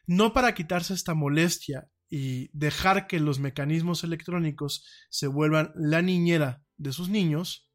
no 0.05 0.33
para 0.33 0.53
quitarse 0.53 0.93
esta 0.93 1.13
molestia 1.13 1.89
y 2.09 2.49
dejar 2.57 3.07
que 3.07 3.19
los 3.19 3.39
mecanismos 3.39 4.03
electrónicos 4.03 4.85
se 5.09 5.27
vuelvan 5.27 5.71
la 5.75 6.01
niñera 6.01 6.63
de 6.77 6.91
sus 6.91 7.09
niños, 7.09 7.69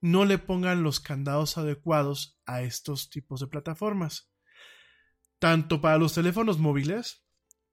no 0.00 0.24
le 0.24 0.38
pongan 0.38 0.82
los 0.82 1.00
candados 1.00 1.58
adecuados 1.58 2.38
a 2.46 2.62
estos 2.62 3.10
tipos 3.10 3.40
de 3.40 3.48
plataformas 3.48 4.30
tanto 5.40 5.80
para 5.80 5.98
los 5.98 6.14
teléfonos 6.14 6.58
móviles, 6.58 7.24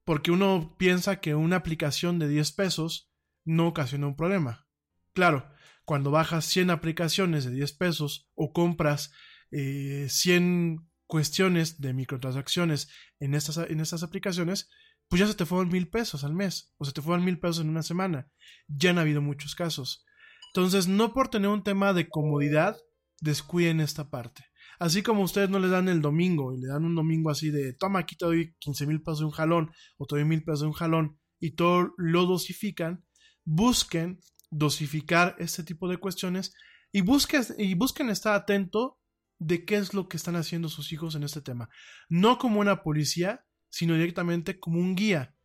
porque 0.04 0.32
uno 0.32 0.76
piensa 0.80 1.20
que 1.20 1.36
una 1.36 1.58
aplicación 1.58 2.18
de 2.18 2.30
10 2.30 2.54
pesos 2.54 3.12
no 3.44 3.68
ocasiona 3.68 4.08
un 4.08 4.16
problema. 4.16 4.66
Claro, 5.14 5.52
cuando 5.88 6.12
bajas 6.12 6.44
100 6.44 6.70
aplicaciones 6.70 7.46
de 7.46 7.52
10 7.52 7.72
pesos 7.78 8.30
o 8.36 8.52
compras 8.52 9.14
100 9.52 10.86
cuestiones 11.06 11.80
de 11.80 11.94
microtransacciones 11.94 12.90
en 13.22 13.34
estas, 13.34 13.58
en 13.58 13.80
estas 13.80 14.04
aplicaciones, 14.04 14.70
pues 15.08 15.22
ya 15.22 15.28
se 15.28 15.34
te 15.34 15.46
fueron 15.46 15.70
mil 15.70 15.88
pesos 15.88 16.26
al 16.26 16.34
mes 16.34 16.74
o 16.78 16.84
se 16.84 16.92
te 16.92 17.02
fueron 17.02 17.24
mil 17.24 17.40
pesos 17.40 17.60
en 17.60 17.70
una 17.70 17.84
semana. 17.84 18.30
Ya 18.68 18.90
han 18.90 18.98
habido 18.98 19.22
muchos 19.22 19.56
casos. 19.56 20.06
Entonces, 20.54 20.90
no 20.90 21.14
por 21.14 21.30
tener 21.30 21.50
un 21.50 21.64
tema 21.64 21.94
de 21.94 22.10
comodidad, 22.10 22.76
descuiden 23.22 23.80
esta 23.80 24.10
parte. 24.10 24.44
Así 24.80 25.04
como 25.04 25.22
ustedes 25.22 25.50
no 25.50 25.58
le 25.58 25.70
dan 25.70 25.88
el 25.88 26.02
domingo 26.02 26.54
y 26.54 26.60
le 26.60 26.68
dan 26.68 26.84
un 26.84 26.96
domingo 26.96 27.30
así 27.30 27.50
de, 27.50 27.72
toma, 27.72 28.00
aquí 28.00 28.18
te 28.18 28.26
doy 28.26 28.56
15 28.60 28.88
mil 28.88 29.02
pesos 29.02 29.20
de 29.20 29.26
un 29.26 29.32
jalón 29.32 29.72
o 29.96 30.06
te 30.06 30.16
doy 30.16 30.26
mil 30.26 30.44
pesos 30.44 30.60
de 30.60 30.68
un 30.68 30.74
jalón 30.74 31.18
y 31.40 31.52
todo 31.52 31.94
lo 31.96 32.26
dosifican, 32.26 33.06
busquen 33.46 34.20
dosificar 34.50 35.36
este 35.40 35.64
tipo 35.64 35.90
de 35.90 35.98
cuestiones 35.98 36.54
y 36.92 37.02
busquen, 37.02 38.10
estar 38.10 38.34
atento 38.34 39.00
de 39.40 39.66
qué 39.66 39.76
es 39.76 39.94
lo 39.94 40.08
que 40.08 40.18
están 40.18 40.36
haciendo 40.36 40.70
sus 40.70 40.92
hijos 40.92 41.16
en 41.16 41.24
este 41.24 41.42
tema. 41.42 41.70
No 42.10 42.38
como 42.38 42.60
una 42.60 42.82
policía, 42.82 43.46
sino 43.70 43.94
directamente 43.94 44.60
como 44.60 44.80
un 44.80 44.96
guía. 44.96 45.36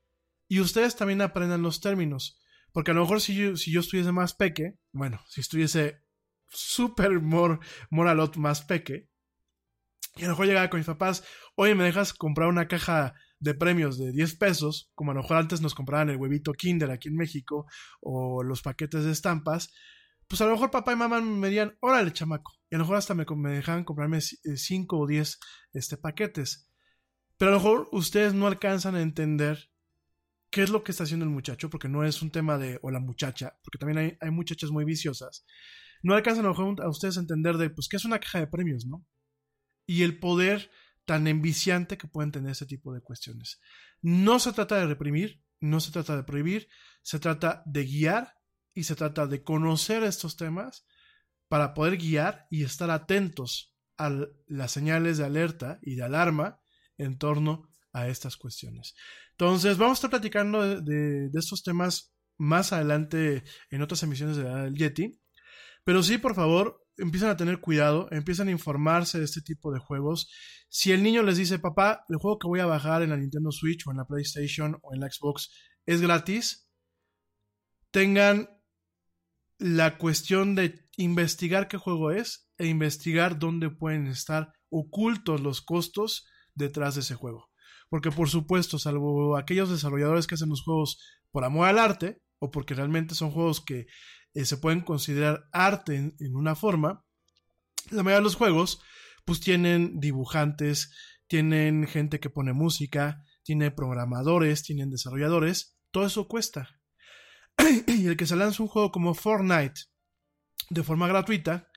Y 0.49 0.61
ustedes 0.61 0.97
también 0.97 1.21
aprendan 1.21 1.63
los 1.63 1.81
términos. 1.81 2.39
Porque 2.73 2.93
a 2.93 2.95
lo 2.95 3.03
mejor 3.03 3.21
si 3.21 3.35
yo, 3.35 3.57
si 3.57 3.71
yo 3.71 3.81
estuviese 3.81 4.13
más 4.13 4.35
peque, 4.35 4.79
bueno, 4.93 5.21
si 5.29 5.41
estuviese 5.41 6.03
súper 6.49 7.21
mor, 7.21 7.61
moralot 7.91 8.37
más 8.37 8.63
peque, 8.63 9.11
y 10.17 10.23
a 10.23 10.27
lo 10.27 10.31
mejor 10.31 10.47
llegaba 10.47 10.71
con 10.71 10.81
mis 10.81 10.87
papás, 10.87 11.25
oye, 11.55 11.75
¿me 11.75 11.85
dejas 11.85 12.13
comprar 12.13 12.49
una 12.49 12.69
caja 12.69 13.15
de 13.43 13.55
premios 13.55 13.99
de 13.99 14.13
10 14.13 14.37
pesos? 14.37 14.91
Como 14.95 15.11
a 15.11 15.15
lo 15.15 15.23
mejor 15.23 15.37
antes 15.37 15.61
nos 15.61 15.75
compraban 15.75 16.11
el 16.11 16.17
huevito 16.17 16.53
Kinder 16.53 16.91
aquí 16.91 17.09
en 17.09 17.17
México, 17.17 17.67
o 18.01 18.43
los 18.43 18.63
paquetes 18.63 19.05
de 19.05 19.11
estampas, 19.11 19.73
pues 20.29 20.41
a 20.41 20.47
lo 20.47 20.53
mejor 20.53 20.71
papá 20.71 20.93
y 20.93 20.97
mamá 20.97 21.21
me 21.21 21.49
dirían, 21.49 21.77
órale, 21.81 22.13
chamaco. 22.13 22.53
Y 22.71 22.77
a 22.77 22.79
lo 22.79 22.85
mejor 22.85 22.97
hasta 22.97 23.15
me, 23.15 23.27
me 23.37 23.51
dejaban 23.51 23.85
comprarme 23.85 24.21
5 24.21 24.99
o 24.99 25.07
10 25.07 25.39
este, 25.73 25.97
paquetes. 25.97 26.71
Pero 27.37 27.51
a 27.51 27.55
lo 27.55 27.61
mejor 27.61 27.89
ustedes 27.93 28.33
no 28.33 28.47
alcanzan 28.47 28.95
a 28.95 29.03
entender 29.03 29.71
qué 30.51 30.63
es 30.63 30.71
lo 30.71 30.85
que 30.85 30.93
está 30.93 31.05
haciendo 31.05 31.25
el 31.25 31.33
muchacho, 31.33 31.69
porque 31.69 31.89
no 31.89 32.05
es 32.05 32.23
un 32.23 32.31
tema 32.31 32.59
de, 32.59 32.79
o 32.83 32.91
la 32.91 33.01
muchacha, 33.01 33.59
porque 33.65 33.79
también 33.79 33.99
hay, 33.99 34.17
hay 34.21 34.31
muchachas 34.31 34.71
muy 34.71 34.85
viciosas. 34.85 35.45
No 36.03 36.15
alcanzan 36.15 36.47
a 36.47 36.89
ustedes 36.89 37.17
a 37.17 37.21
entender 37.21 37.57
de, 37.57 37.71
pues, 37.71 37.89
qué 37.89 37.97
es 37.97 38.05
una 38.05 38.21
caja 38.21 38.39
de 38.39 38.47
premios, 38.47 38.87
¿no? 38.87 39.05
Y 39.87 40.03
el 40.03 40.19
poder 40.19 40.71
tan 41.13 41.27
enviciante 41.27 41.99
que 41.99 42.09
pueden 42.09 42.33
tener 42.33 42.53
ese 42.53 42.65
tipo 42.65 42.95
de 42.95 43.03
cuestiones. 43.03 43.61
No 44.01 44.39
se 44.39 44.51
trata 44.55 44.77
de 44.77 44.87
reprimir, 44.87 45.43
no 45.61 45.79
se 45.79 45.93
trata 45.93 46.17
de 46.17 46.23
prohibir, 46.23 46.71
se 47.03 47.19
trata 47.19 47.63
de 47.67 47.85
guiar 47.85 48.33
y 48.73 48.85
se 48.85 48.97
trata 48.97 49.27
de 49.27 49.43
conocer 49.43 50.05
estos 50.05 50.39
temas 50.39 50.87
para 51.49 51.75
poder 51.75 51.99
guiar 51.99 52.47
y 52.49 52.65
estar 52.65 52.91
atentos 52.91 53.77
a 53.99 54.11
las 54.47 54.73
señales 54.73 55.19
de 55.19 55.27
alerta 55.27 55.79
y 55.83 55.97
de 55.97 56.05
alarma 56.05 56.63
en 56.97 57.19
torno 57.19 57.69
a 57.93 58.09
estas 58.09 58.39
cuestiones. 58.39 58.95
Entonces, 59.33 59.77
vamos 59.77 59.97
a 59.97 59.99
estar 59.99 60.11
platicando 60.11 60.81
de, 60.81 61.29
estos 61.35 61.63
temas 61.63 62.15
más 62.39 62.73
adelante 62.73 63.45
en 63.69 63.83
otras 63.83 64.03
emisiones 64.03 64.39
de 64.39 64.45
del 64.45 64.77
Yeti. 64.77 65.21
Pero 65.85 66.03
sí, 66.03 66.17
por 66.17 66.35
favor, 66.35 66.82
empiezan 66.97 67.31
a 67.31 67.37
tener 67.37 67.61
cuidado, 67.61 68.09
empiezan 68.11 68.49
a 68.49 68.53
informarse 68.53 69.19
de 69.19 69.25
este 69.25 69.41
tipo 69.41 69.73
de 69.73 69.79
juegos. 69.79 70.31
Si 70.69 70.93
el 70.93 71.03
niño 71.03 71.23
les 71.23 71.37
dice, 71.37 71.59
papá, 71.59 72.05
el 72.09 72.17
juego 72.17 72.39
que 72.39 72.49
voy 72.49 72.61
a 72.61 72.67
bajar 72.67 73.03
en 73.03 73.11
la 73.11 73.17
Nintendo 73.17 73.51
Switch 73.51 73.87
o 73.87 73.91
en 73.91 73.99
la 73.99 74.05
PlayStation 74.05 74.79
o 74.83 74.95
en 74.95 75.01
la 75.01 75.11
Xbox 75.11 75.51
es 75.87 76.01
gratis, 76.01 76.69
tengan 77.91 78.49
la 79.59 79.99
cuestión 79.99 80.55
de 80.55 80.89
investigar 80.97 81.69
qué 81.69 81.77
juego 81.77 82.11
es 82.11 82.51
e 82.59 82.67
investigar 82.67 83.39
dónde 83.39 83.71
pueden 83.71 84.07
estar 84.07 84.53
ocultos 84.71 85.41
los 85.41 85.63
costos 85.63 86.27
detrás 86.55 86.95
de 86.95 87.03
ese 87.03 87.15
juego. 87.15 87.51
Porque 87.89 88.11
por 88.11 88.29
supuesto, 88.29 88.79
salvo 88.79 89.37
aquellos 89.37 89.71
desarrolladores 89.71 90.27
que 90.27 90.35
hacen 90.35 90.49
los 90.49 90.63
juegos 90.63 90.99
por 91.31 91.45
amor 91.45 91.69
al 91.69 91.79
arte, 91.79 92.23
o 92.39 92.51
porque 92.51 92.75
realmente 92.75 93.15
son 93.15 93.31
juegos 93.31 93.61
que 93.65 93.87
eh, 94.35 94.45
se 94.45 94.57
pueden 94.57 94.81
considerar 94.81 95.49
arte 95.53 96.15
en, 96.19 96.37
una 96.37 96.55
forma, 96.55 97.05
la 97.91 98.03
mayoría 98.03 98.19
de 98.19 98.25
los 98.25 98.37
juegos 98.37 98.81
pues 99.25 99.41
tienen 99.41 100.01
dibujantes, 100.01 100.93
tienen 101.27 101.87
gente 101.87 102.19
que 102.19 102.31
pone 102.31 102.53
música, 102.53 103.25
tiene 103.43 103.71
programadores, 103.71 104.63
tienen 104.63 104.91
desarrolladores, 104.91 105.77
todo 105.91 106.07
eso 106.07 106.27
cuesta. 106.29 106.81
y 107.87 108.07
el 108.07 108.17
que 108.17 108.27
se 108.27 108.37
lanza 108.37 108.63
un 108.63 108.69
juego 108.69 108.91
como 108.91 109.15
Fortnite 109.15 109.83
de 110.71 110.83
forma 110.83 111.07
gratuita, 111.07 111.69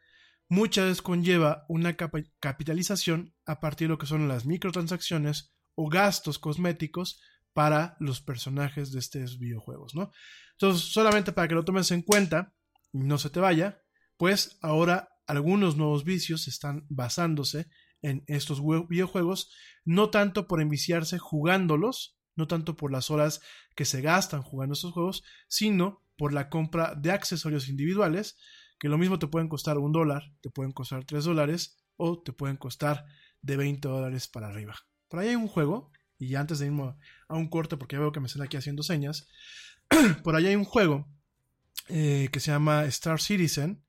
muchas 0.47 0.86
veces 0.86 1.01
conlleva 1.01 1.66
una 1.68 1.95
capitalización 1.95 3.36
a 3.45 3.60
partir 3.60 3.88
de 3.88 3.93
lo 3.93 3.97
que 3.97 4.06
son 4.06 4.28
las 4.28 4.45
microtransacciones 4.45 5.53
o 5.76 5.89
gastos 5.89 6.39
cosméticos 6.39 7.22
para 7.53 7.95
los 7.99 8.22
personajes 8.22 8.91
de 8.91 8.99
estos 8.99 9.39
videojuegos, 9.39 9.95
¿no? 9.95 10.12
Entonces, 10.58 10.91
solamente 10.91 11.32
para 11.32 11.47
que 11.47 11.56
lo 11.56 11.66
tomes 11.66 11.91
en 11.91 12.01
cuenta 12.01 12.53
y 12.91 12.99
no 12.99 13.18
se 13.18 13.30
te 13.30 13.39
vaya, 13.39 13.82
pues 14.18 14.58
ahora 14.62 15.10
algunos 15.28 15.76
nuevos 15.76 16.03
vicios 16.03 16.47
están 16.47 16.86
basándose 16.89 17.68
en 18.01 18.24
estos 18.28 18.62
videojuegos, 18.88 19.51
no 19.84 20.10
tanto 20.10 20.47
por 20.47 20.62
enviciarse 20.62 21.18
jugándolos, 21.18 22.18
no 22.36 22.47
tanto 22.47 22.76
por 22.76 22.91
las 22.91 23.10
horas 23.10 23.41
que 23.76 23.86
se 23.86 24.01
gastan 24.01 24.41
jugando 24.41 24.74
estos 24.74 24.93
juegos, 24.93 25.24
sino 25.47 26.03
por 26.18 26.34
la 26.34 26.49
compra 26.49 26.95
de 26.95 27.12
accesorios 27.12 27.68
individuales 27.68 28.38
que 28.80 28.89
lo 28.89 28.97
mismo 28.97 29.20
te 29.20 29.28
pueden 29.28 29.49
costar 29.49 29.78
un 29.78 29.91
dólar, 29.91 30.34
te 30.41 30.49
pueden 30.49 30.72
costar 30.72 31.06
tres 31.06 31.26
dólares 31.26 31.78
o 31.97 32.22
te 32.22 32.34
pueden 32.34 32.58
costar 32.58 33.06
de 33.41 33.58
20 33.58 33.88
dólares 33.88 34.28
para 34.28 34.47
arriba. 34.47 34.76
Por 35.08 35.20
ahí 35.20 35.30
hay 35.30 35.36
un 35.36 35.47
juego, 35.47 35.91
y 36.18 36.36
antes 36.36 36.60
de 36.60 36.68
irme 36.68 36.95
a 37.28 37.36
un 37.36 37.49
corte, 37.49 37.78
porque 37.78 37.95
ya 37.95 38.01
veo 38.01 38.12
que 38.12 38.20
me 38.20 38.28
están 38.28 38.41
aquí 38.41 38.58
haciendo 38.58 38.84
señas, 38.84 39.28
por 40.23 40.36
ahí 40.36 40.47
hay 40.47 40.55
un 40.55 40.65
juego 40.65 41.07
eh, 41.89 42.29
que 42.31 42.39
se 42.39 42.51
llama 42.51 42.86
Star 42.86 43.21
Citizen, 43.21 43.83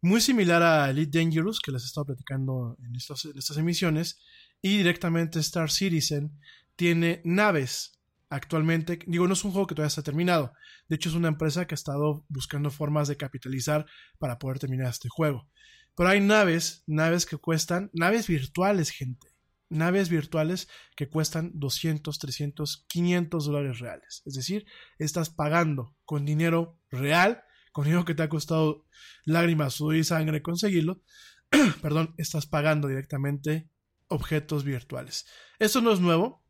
muy 0.00 0.20
similar 0.20 0.62
a 0.62 0.90
Elite 0.90 1.18
Dangerous, 1.18 1.60
que 1.60 1.72
les 1.72 1.82
he 1.82 1.86
estado 1.86 2.06
platicando 2.06 2.76
en, 2.80 2.86
en 2.86 2.96
estas 3.38 3.56
emisiones, 3.56 4.20
y 4.60 4.78
directamente 4.78 5.38
Star 5.40 5.70
Citizen 5.70 6.38
tiene 6.76 7.20
naves 7.24 8.00
actualmente, 8.32 8.98
digo, 9.06 9.26
no 9.26 9.34
es 9.34 9.44
un 9.44 9.52
juego 9.52 9.66
que 9.66 9.74
todavía 9.74 9.88
está 9.88 10.02
terminado. 10.02 10.54
De 10.88 10.96
hecho, 10.96 11.10
es 11.10 11.14
una 11.14 11.28
empresa 11.28 11.66
que 11.66 11.74
ha 11.74 11.76
estado 11.76 12.24
buscando 12.28 12.70
formas 12.70 13.06
de 13.08 13.18
capitalizar 13.18 13.84
para 14.18 14.38
poder 14.38 14.58
terminar 14.58 14.88
este 14.88 15.08
juego. 15.10 15.48
Pero 15.94 16.08
hay 16.08 16.20
naves, 16.20 16.82
naves 16.86 17.26
que 17.26 17.36
cuestan, 17.36 17.90
naves 17.92 18.26
virtuales, 18.28 18.90
gente. 18.90 19.31
Naves 19.72 20.08
virtuales 20.08 20.68
que 20.96 21.08
cuestan 21.08 21.50
200, 21.54 22.18
300, 22.18 22.84
500 22.88 23.46
dólares 23.46 23.78
reales. 23.80 24.22
Es 24.24 24.34
decir, 24.34 24.66
estás 24.98 25.30
pagando 25.30 25.96
con 26.04 26.24
dinero 26.24 26.78
real, 26.90 27.42
con 27.72 27.84
dinero 27.84 28.04
que 28.04 28.14
te 28.14 28.22
ha 28.22 28.28
costado 28.28 28.86
lágrimas, 29.24 29.74
sudor 29.74 29.96
y 29.96 30.04
sangre 30.04 30.42
conseguirlo. 30.42 31.02
Perdón, 31.82 32.14
estás 32.18 32.46
pagando 32.46 32.88
directamente 32.88 33.70
objetos 34.08 34.64
virtuales. 34.64 35.26
Esto 35.58 35.80
no 35.80 35.92
es 35.92 36.00
nuevo, 36.00 36.44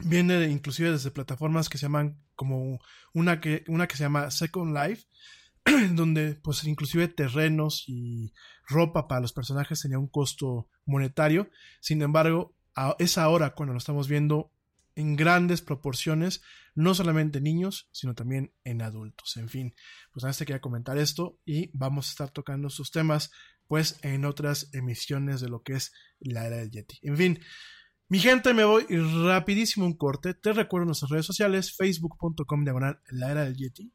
viene 0.00 0.48
inclusive 0.48 0.90
desde 0.90 1.10
plataformas 1.10 1.68
que 1.68 1.78
se 1.78 1.86
llaman 1.86 2.22
como 2.34 2.78
una 3.12 3.40
que, 3.40 3.64
una 3.68 3.86
que 3.86 3.96
se 3.96 4.04
llama 4.04 4.30
Second 4.30 4.76
Life, 4.76 5.04
donde 5.92 6.34
pues 6.34 6.64
inclusive 6.64 7.08
terrenos 7.08 7.84
y 7.86 8.32
ropa 8.66 9.08
para 9.08 9.20
los 9.20 9.32
personajes 9.32 9.82
tenía 9.82 9.98
un 9.98 10.08
costo 10.08 10.68
monetario. 10.84 11.50
Sin 11.80 12.02
embargo, 12.02 12.54
es 12.98 13.18
ahora 13.18 13.54
cuando 13.54 13.72
lo 13.72 13.78
estamos 13.78 14.08
viendo 14.08 14.52
en 14.94 15.14
grandes 15.14 15.62
proporciones, 15.62 16.42
no 16.74 16.92
solamente 16.94 17.38
en 17.38 17.44
niños, 17.44 17.88
sino 17.92 18.14
también 18.14 18.52
en 18.64 18.82
adultos. 18.82 19.36
En 19.36 19.48
fin, 19.48 19.74
pues 20.12 20.24
nada, 20.24 20.36
te 20.36 20.44
quería 20.44 20.60
comentar 20.60 20.98
esto 20.98 21.38
y 21.44 21.70
vamos 21.72 22.08
a 22.08 22.10
estar 22.10 22.30
tocando 22.30 22.68
estos 22.68 22.90
temas 22.90 23.30
pues 23.68 24.00
en 24.02 24.24
otras 24.24 24.70
emisiones 24.72 25.40
de 25.40 25.48
lo 25.48 25.62
que 25.62 25.74
es 25.74 25.92
la 26.18 26.46
era 26.46 26.56
del 26.56 26.70
Yeti. 26.70 26.98
En 27.02 27.16
fin, 27.16 27.38
mi 28.08 28.18
gente, 28.18 28.54
me 28.54 28.64
voy 28.64 28.86
rapidísimo 28.88 29.86
un 29.86 29.96
corte. 29.96 30.34
Te 30.34 30.52
recuerdo 30.52 30.86
nuestras 30.86 31.10
redes 31.10 31.26
sociales, 31.26 31.76
facebook.com 31.76 32.64
diagonal 32.64 33.00
la 33.10 33.30
era 33.30 33.44
del 33.44 33.56
Yeti, 33.56 33.92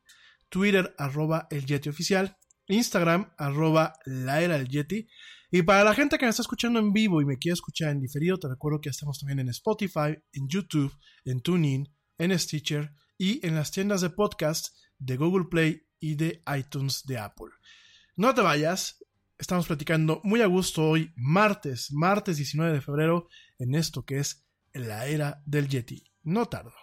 Twitter 0.54 0.94
arroba 1.00 1.48
el 1.50 1.66
Yeti 1.66 1.90
oficial, 1.90 2.38
Instagram 2.68 3.34
arroba 3.40 3.94
la 4.06 4.40
era 4.44 4.60
del 4.60 4.68
Yeti. 4.68 5.08
Y 5.50 5.64
para 5.64 5.84
la 5.84 5.96
gente 5.96 6.20
que 6.20 6.26
me 6.26 6.30
está 6.30 6.44
escuchando 6.44 6.78
en 6.78 6.94
vivo 6.94 7.22
y 7.22 7.26
me 7.26 7.40
quiere 7.40 7.54
escuchar 7.54 7.90
en 7.90 8.00
diferido, 8.00 8.38
te 8.38 8.48
recuerdo 8.48 8.80
que 8.80 8.90
estamos 8.90 9.18
también 9.18 9.40
en 9.40 9.50
Spotify, 9.50 10.16
en 10.32 10.48
YouTube, 10.48 10.96
en 11.26 11.42
TuneIn, 11.42 11.92
en 12.20 12.38
Stitcher 12.38 12.94
y 13.18 13.44
en 13.44 13.56
las 13.56 13.72
tiendas 13.72 14.02
de 14.02 14.12
podcast 14.12 14.68
de 15.00 15.18
Google 15.18 15.48
Play 15.50 15.82
y 16.00 16.14
de 16.14 16.44
iTunes 16.56 17.02
de 17.08 17.18
Apple. 17.18 17.50
No 18.16 18.36
te 18.36 18.42
vayas, 18.42 19.04
Estamos 19.40 19.66
platicando 19.66 20.22
muy 20.24 20.42
a 20.42 20.46
gusto 20.46 20.88
hoy, 20.88 21.12
martes, 21.16 21.92
martes 21.92 22.38
19 22.38 22.72
de 22.72 22.82
febrero, 22.82 23.28
en 23.58 23.74
esto 23.74 24.06
que 24.06 24.20
es 24.20 24.46
la 24.72 25.08
era 25.08 25.42
del 25.46 25.68
Yeti. 25.68 26.04
No 26.22 26.46
tardo. 26.46 26.83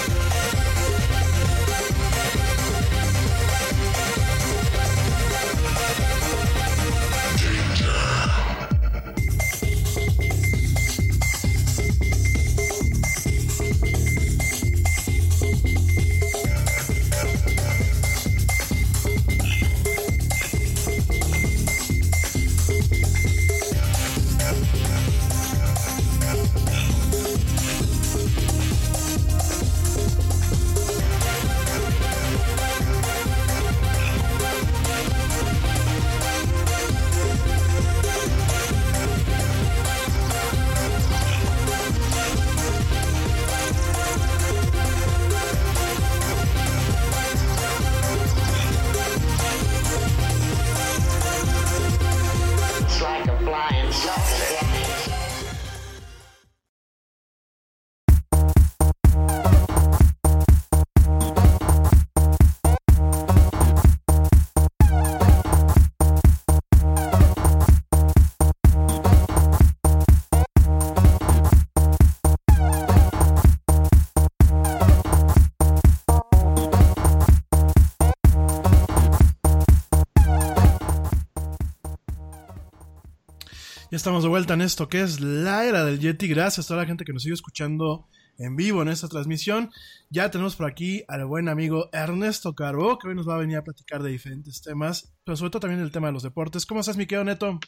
Estamos 84.01 84.23
de 84.23 84.29
vuelta 84.29 84.55
en 84.55 84.61
esto 84.61 84.89
que 84.89 85.01
es 85.01 85.21
la 85.21 85.63
era 85.63 85.85
del 85.85 85.99
Yeti. 85.99 86.27
Gracias 86.27 86.65
a 86.65 86.69
toda 86.69 86.81
la 86.81 86.87
gente 86.87 87.05
que 87.05 87.13
nos 87.13 87.21
sigue 87.21 87.35
escuchando 87.35 88.07
en 88.39 88.55
vivo 88.55 88.81
en 88.81 88.87
esta 88.87 89.07
transmisión. 89.07 89.69
Ya 90.09 90.31
tenemos 90.31 90.55
por 90.55 90.65
aquí 90.65 91.03
al 91.07 91.23
buen 91.27 91.47
amigo 91.47 91.87
Ernesto 91.93 92.55
Caro, 92.55 92.97
que 92.97 93.09
hoy 93.09 93.13
nos 93.13 93.29
va 93.29 93.35
a 93.35 93.37
venir 93.37 93.57
a 93.57 93.63
platicar 93.63 94.01
de 94.01 94.09
diferentes 94.09 94.63
temas, 94.63 95.13
pero 95.23 95.35
sobre 95.35 95.51
todo 95.51 95.59
también 95.59 95.83
el 95.83 95.91
tema 95.91 96.07
de 96.07 96.13
los 96.13 96.23
deportes. 96.23 96.65
¿Cómo 96.65 96.79
estás, 96.79 96.97
mi 96.97 97.05
querido 97.05 97.25
Neto? 97.25 97.59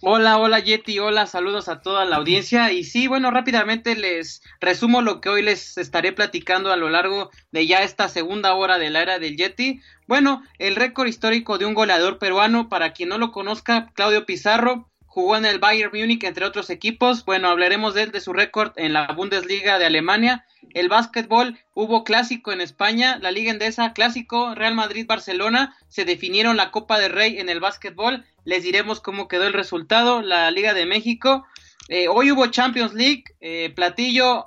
Hola, 0.00 0.38
hola 0.38 0.60
Yeti, 0.60 1.00
hola, 1.00 1.26
saludos 1.26 1.68
a 1.68 1.80
toda 1.80 2.04
la 2.04 2.16
audiencia. 2.16 2.70
Y 2.70 2.84
sí, 2.84 3.08
bueno, 3.08 3.32
rápidamente 3.32 3.96
les 3.96 4.42
resumo 4.60 5.02
lo 5.02 5.20
que 5.20 5.28
hoy 5.28 5.42
les 5.42 5.76
estaré 5.76 6.12
platicando 6.12 6.70
a 6.70 6.76
lo 6.76 6.88
largo 6.88 7.30
de 7.50 7.66
ya 7.66 7.82
esta 7.82 8.08
segunda 8.08 8.54
hora 8.54 8.78
de 8.78 8.90
la 8.90 9.02
era 9.02 9.18
del 9.18 9.36
Yeti. 9.36 9.80
Bueno, 10.06 10.44
el 10.58 10.76
récord 10.76 11.08
histórico 11.08 11.58
de 11.58 11.64
un 11.64 11.74
goleador 11.74 12.18
peruano, 12.18 12.68
para 12.68 12.92
quien 12.92 13.08
no 13.08 13.18
lo 13.18 13.32
conozca, 13.32 13.90
Claudio 13.94 14.24
Pizarro, 14.24 14.90
jugó 15.14 15.36
en 15.36 15.46
el 15.46 15.60
Bayern 15.60 15.92
Múnich 15.96 16.24
entre 16.24 16.44
otros 16.44 16.70
equipos. 16.70 17.24
Bueno, 17.24 17.48
hablaremos 17.48 17.94
de 17.94 18.02
él, 18.02 18.10
de 18.10 18.20
su 18.20 18.32
récord 18.32 18.72
en 18.74 18.92
la 18.92 19.06
Bundesliga 19.12 19.78
de 19.78 19.86
Alemania. 19.86 20.44
El 20.74 20.88
básquetbol, 20.88 21.56
hubo 21.72 22.02
clásico 22.02 22.50
en 22.50 22.60
España, 22.60 23.18
la 23.22 23.30
Liga 23.30 23.52
Endesa, 23.52 23.92
clásico, 23.92 24.56
Real 24.56 24.74
Madrid-Barcelona, 24.74 25.76
se 25.88 26.04
definieron 26.04 26.56
la 26.56 26.72
Copa 26.72 26.98
de 26.98 27.08
Rey 27.08 27.38
en 27.38 27.48
el 27.48 27.60
básquetbol. 27.60 28.24
Les 28.44 28.64
diremos 28.64 29.00
cómo 29.00 29.28
quedó 29.28 29.46
el 29.46 29.52
resultado, 29.52 30.20
la 30.20 30.50
Liga 30.50 30.74
de 30.74 30.84
México. 30.84 31.46
Eh, 31.88 32.08
hoy 32.08 32.32
hubo 32.32 32.48
Champions 32.48 32.92
League, 32.92 33.22
eh, 33.40 33.70
platillo 33.70 34.46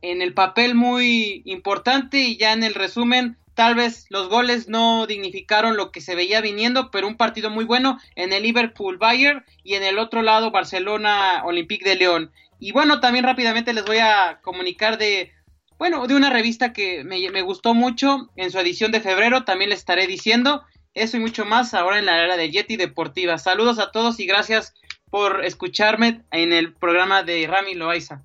en 0.00 0.22
el 0.22 0.32
papel 0.32 0.74
muy 0.74 1.42
importante 1.44 2.20
y 2.20 2.38
ya 2.38 2.54
en 2.54 2.62
el 2.62 2.74
resumen 2.74 3.36
Tal 3.58 3.74
vez 3.74 4.06
los 4.08 4.28
goles 4.28 4.68
no 4.68 5.08
dignificaron 5.08 5.76
lo 5.76 5.90
que 5.90 6.00
se 6.00 6.14
veía 6.14 6.40
viniendo, 6.40 6.92
pero 6.92 7.08
un 7.08 7.16
partido 7.16 7.50
muy 7.50 7.64
bueno 7.64 7.98
en 8.14 8.32
el 8.32 8.44
Liverpool 8.44 8.98
Bayern 8.98 9.44
y 9.64 9.74
en 9.74 9.82
el 9.82 9.98
otro 9.98 10.22
lado 10.22 10.52
Barcelona 10.52 11.42
Olympique 11.44 11.84
de 11.84 11.96
León. 11.96 12.30
Y 12.60 12.70
bueno, 12.70 13.00
también 13.00 13.24
rápidamente 13.24 13.72
les 13.72 13.84
voy 13.84 13.98
a 13.98 14.38
comunicar 14.44 14.96
de, 14.96 15.32
bueno, 15.76 16.06
de 16.06 16.14
una 16.14 16.30
revista 16.30 16.72
que 16.72 17.02
me, 17.02 17.28
me 17.32 17.42
gustó 17.42 17.74
mucho 17.74 18.30
en 18.36 18.52
su 18.52 18.60
edición 18.60 18.92
de 18.92 19.00
febrero, 19.00 19.42
también 19.42 19.70
les 19.70 19.80
estaré 19.80 20.06
diciendo 20.06 20.62
eso 20.94 21.16
y 21.16 21.20
mucho 21.20 21.44
más 21.44 21.74
ahora 21.74 21.98
en 21.98 22.06
la 22.06 22.22
era 22.22 22.36
de 22.36 22.52
Yeti 22.52 22.76
Deportiva. 22.76 23.38
Saludos 23.38 23.80
a 23.80 23.90
todos 23.90 24.20
y 24.20 24.26
gracias 24.26 24.72
por 25.10 25.44
escucharme 25.44 26.22
en 26.30 26.52
el 26.52 26.74
programa 26.74 27.24
de 27.24 27.44
Rami 27.48 27.74
Loaiza. 27.74 28.22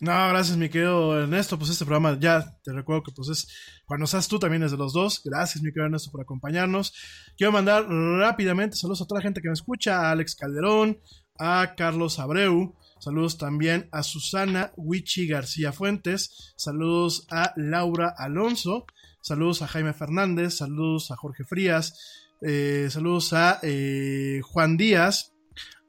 No, 0.00 0.28
gracias, 0.30 0.56
mi 0.56 0.68
querido 0.68 1.18
Ernesto. 1.18 1.56
Pues 1.58 1.70
este 1.70 1.84
programa 1.84 2.18
ya 2.18 2.44
te 2.64 2.72
recuerdo 2.72 3.04
que 3.04 3.12
pues 3.12 3.28
es 3.28 3.73
cuando 3.86 4.06
seas 4.06 4.28
tú 4.28 4.38
también 4.38 4.62
es 4.62 4.70
de 4.70 4.76
los 4.76 4.92
dos. 4.92 5.20
Gracias, 5.24 5.62
mi 5.62 5.70
querido 5.70 5.86
Ernesto, 5.86 6.10
por 6.10 6.22
acompañarnos. 6.22 6.92
Quiero 7.36 7.52
mandar 7.52 7.86
rápidamente 7.88 8.76
saludos 8.76 9.02
a 9.02 9.06
toda 9.06 9.20
la 9.20 9.24
gente 9.24 9.40
que 9.40 9.48
me 9.48 9.54
escucha, 9.54 10.00
a 10.00 10.10
Alex 10.10 10.34
Calderón, 10.34 11.00
a 11.38 11.74
Carlos 11.76 12.18
Abreu. 12.18 12.74
Saludos 12.98 13.36
también 13.36 13.88
a 13.92 14.02
Susana 14.02 14.72
Wichi 14.76 15.26
García 15.26 15.72
Fuentes. 15.72 16.54
Saludos 16.56 17.26
a 17.30 17.52
Laura 17.56 18.14
Alonso. 18.16 18.86
Saludos 19.20 19.60
a 19.60 19.66
Jaime 19.66 19.92
Fernández. 19.92 20.56
Saludos 20.56 21.10
a 21.10 21.16
Jorge 21.16 21.44
Frías. 21.44 22.32
Eh, 22.40 22.88
saludos 22.90 23.32
a 23.34 23.58
eh, 23.62 24.40
Juan 24.42 24.78
Díaz. 24.78 25.34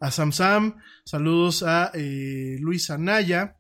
A 0.01 0.11
Sam 0.11 0.33
Sam. 0.33 0.75
Saludos 1.05 1.63
a 1.63 1.91
eh, 1.93 2.57
Luis 2.59 2.89
Anaya. 2.89 3.55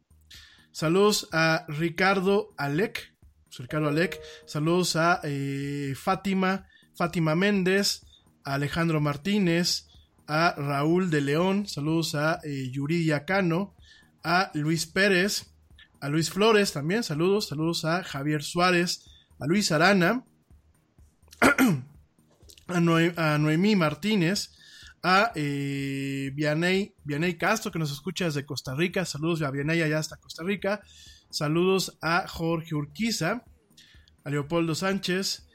Saludos 0.71 1.29
a 1.31 1.65
Ricardo 1.69 2.53
Alec. 2.57 3.14
Ricardo 3.57 3.87
Alec. 3.87 4.19
Saludos 4.45 4.95
a 4.95 5.21
eh, 5.23 5.93
Fátima, 5.95 6.67
Fátima 6.95 7.35
Méndez, 7.35 8.05
a 8.43 8.55
Alejandro 8.55 8.99
Martínez, 9.01 9.87
a 10.27 10.53
Raúl 10.57 11.09
de 11.09 11.21
León. 11.21 11.67
Saludos 11.67 12.15
a 12.15 12.39
eh, 12.43 12.69
Yuridia 12.71 13.25
Cano, 13.25 13.75
a 14.23 14.51
Luis 14.53 14.85
Pérez, 14.85 15.55
a 16.01 16.09
Luis 16.09 16.29
Flores 16.29 16.71
también. 16.71 17.03
Saludos, 17.03 17.47
saludos 17.47 17.85
a 17.85 18.03
Javier 18.03 18.43
Suárez, 18.43 19.05
a 19.39 19.45
Luis 19.47 19.71
Arana, 19.71 20.25
a, 22.67 22.79
Noemí 23.37 23.75
Martínez, 23.75 24.51
a 25.03 25.31
eh, 25.35 26.31
Vianey, 26.33 26.95
Vianey, 27.03 27.37
Castro, 27.37 27.71
que 27.71 27.79
nos 27.79 27.91
escucha 27.91 28.25
desde 28.25 28.45
Costa 28.45 28.75
Rica. 28.75 29.05
Saludos 29.05 29.41
a 29.41 29.51
Vianey 29.51 29.81
allá 29.81 29.99
hasta 29.99 30.17
Costa 30.17 30.43
Rica. 30.43 30.81
Saludos 31.35 31.97
a 32.01 32.29
Jorge 32.29 32.75
Urquiza. 32.75 33.43
a 34.23 34.29
Leopoldo 34.29 34.73
Sánchez, 34.73 35.49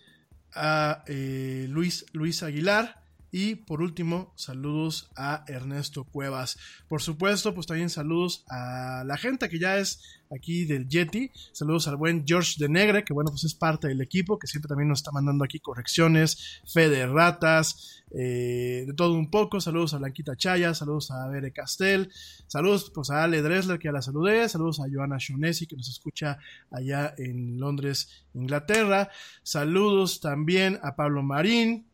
a 0.55 1.03
eh, 1.07 1.64
Luis, 1.70 2.05
Luis 2.12 2.43
Aguilar, 2.43 2.99
y 3.33 3.55
por 3.55 3.81
último, 3.81 4.33
saludos 4.37 5.11
a 5.16 5.45
Ernesto 5.47 6.05
Cuevas. 6.05 6.59
Por 6.89 7.03
supuesto, 7.03 7.55
pues 7.55 7.66
también 7.66 7.91
saludos 7.91 8.45
a 8.49 9.05
la 9.07 9.16
gente 9.16 9.49
que 9.49 9.59
ya 9.59 9.78
es 9.78 10.20
aquí 10.31 10.64
del 10.64 10.89
Yeti. 10.89 11.31
Saludos 11.53 11.89
al 11.89 11.97
buen 11.97 12.24
George 12.26 12.55
de 12.59 12.68
Negre, 12.68 13.05
que 13.05 13.12
bueno, 13.12 13.31
pues 13.31 13.45
es 13.45 13.55
parte 13.55 13.89
del 13.89 14.01
equipo, 14.01 14.39
que 14.39 14.47
siempre 14.47 14.68
también 14.68 14.89
nos 14.89 15.01
está 15.01 15.11
mandando 15.12 15.45
aquí 15.45 15.59
correcciones, 15.59 16.61
fe 16.66 16.89
de 16.89 17.07
ratas, 17.07 18.05
eh, 18.12 18.85
de 18.87 18.95
todo 18.95 19.14
un 19.14 19.31
poco. 19.31 19.61
Saludos 19.61 19.95
a 19.95 19.99
Blanquita 19.99 20.37
Chaya, 20.37 20.74
saludos 20.74 21.11
a 21.11 21.26
Bere 21.28 21.53
Castel, 21.53 22.11
saludos 22.47 22.91
pues 22.95 23.11
a 23.11 23.24
Ale 23.24 23.43
Dresler, 23.43 23.78
que 23.78 23.89
ya 23.89 23.93
la 23.93 24.03
saludé, 24.03 24.49
saludos 24.49 24.81
a 24.81 24.85
Joana 24.93 25.18
Shonesi, 25.18 25.66
que 25.66 25.76
nos 25.76 25.89
escucha 25.89 26.39
allá 26.70 27.14
en 27.18 27.59
Londres, 27.59 28.24
Inglaterra. 28.35 29.11
Saludos 29.43 30.20
también 30.20 30.78
a 30.83 30.97
Pablo 30.97 31.22
Marín, 31.22 31.89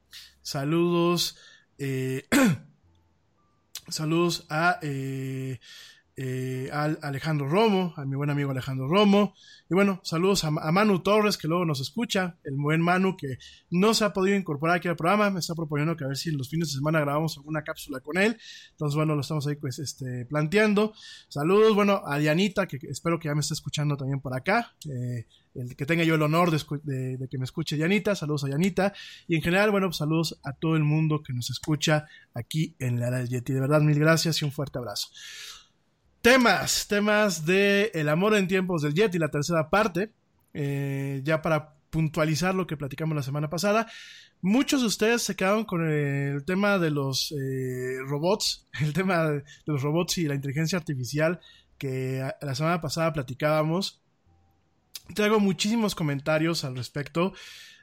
Saludos. 0.47 1.36
Eh, 1.76 2.24
saludos 3.88 4.47
a, 4.49 4.78
eh, 4.80 5.59
eh, 6.16 6.70
Alejandro 6.72 7.48
Romo, 7.48 7.92
a 7.96 8.04
mi 8.04 8.16
buen 8.16 8.30
amigo 8.30 8.50
Alejandro 8.50 8.88
Romo. 8.88 9.34
Y 9.68 9.74
bueno, 9.74 10.00
saludos 10.02 10.44
a, 10.44 10.50
Manu 10.50 11.00
Torres, 11.00 11.36
que 11.36 11.48
luego 11.48 11.64
nos 11.64 11.80
escucha. 11.80 12.38
El 12.44 12.56
buen 12.56 12.80
Manu, 12.80 13.16
que 13.16 13.38
no 13.70 13.94
se 13.94 14.04
ha 14.04 14.12
podido 14.12 14.36
incorporar 14.36 14.76
aquí 14.76 14.88
al 14.88 14.96
programa. 14.96 15.30
Me 15.30 15.40
está 15.40 15.54
proponiendo 15.54 15.96
que 15.96 16.04
a 16.04 16.08
ver 16.08 16.16
si 16.16 16.30
en 16.30 16.38
los 16.38 16.48
fines 16.48 16.68
de 16.68 16.74
semana 16.74 17.00
grabamos 17.00 17.36
alguna 17.36 17.62
cápsula 17.62 18.00
con 18.00 18.18
él. 18.18 18.38
Entonces, 18.70 18.96
bueno, 18.96 19.14
lo 19.14 19.20
estamos 19.20 19.46
ahí 19.46 19.56
pues, 19.56 19.78
este, 19.78 20.24
planteando. 20.26 20.94
Saludos, 21.28 21.74
bueno, 21.74 22.02
a 22.06 22.18
Dianita, 22.18 22.66
que 22.66 22.78
espero 22.88 23.18
que 23.18 23.28
ya 23.28 23.34
me 23.34 23.40
esté 23.40 23.54
escuchando 23.54 23.96
también 23.96 24.20
por 24.20 24.34
acá 24.34 24.74
el 25.56 25.76
que 25.76 25.86
tenga 25.86 26.04
yo 26.04 26.14
el 26.14 26.22
honor 26.22 26.50
de, 26.50 27.28
que 27.30 27.38
me 27.38 27.44
escuche 27.44 27.76
Yanita, 27.76 28.14
saludos 28.14 28.44
a 28.44 28.48
Yanita, 28.48 28.92
y 29.26 29.36
en 29.36 29.42
general, 29.42 29.70
bueno, 29.70 29.88
pues 29.88 29.96
saludos 29.96 30.38
a 30.44 30.52
todo 30.52 30.76
el 30.76 30.84
mundo 30.84 31.22
que 31.22 31.32
nos 31.32 31.50
escucha 31.50 32.06
aquí 32.34 32.76
en 32.78 33.00
la 33.00 33.24
Yeti. 33.24 33.52
De 33.52 33.60
verdad, 33.60 33.80
mil 33.80 33.98
gracias 33.98 34.42
y 34.42 34.44
un 34.44 34.52
fuerte 34.52 34.78
abrazo. 34.78 35.08
Temas, 36.26 36.88
temas 36.88 37.46
de 37.46 37.92
El 37.94 38.08
amor 38.08 38.34
en 38.34 38.48
tiempos 38.48 38.82
del 38.82 38.94
Yeti, 38.94 39.16
la 39.16 39.28
tercera 39.28 39.70
parte, 39.70 40.10
eh, 40.54 41.20
ya 41.22 41.40
para 41.40 41.76
puntualizar 41.88 42.52
lo 42.52 42.66
que 42.66 42.76
platicamos 42.76 43.14
la 43.14 43.22
semana 43.22 43.48
pasada. 43.48 43.86
Muchos 44.42 44.80
de 44.80 44.88
ustedes 44.88 45.22
se 45.22 45.36
quedaron 45.36 45.64
con 45.64 45.88
el 45.88 46.44
tema 46.44 46.80
de 46.80 46.90
los 46.90 47.30
eh, 47.30 47.98
robots, 48.08 48.66
el 48.80 48.92
tema 48.92 49.22
de 49.22 49.44
los 49.66 49.82
robots 49.82 50.18
y 50.18 50.24
la 50.24 50.34
inteligencia 50.34 50.76
artificial 50.76 51.38
que 51.78 52.28
la 52.40 52.54
semana 52.56 52.80
pasada 52.80 53.12
platicábamos 53.12 54.02
Traigo 55.14 55.38
muchísimos 55.38 55.94
comentarios 55.94 56.64
al 56.64 56.74
respecto. 56.74 57.34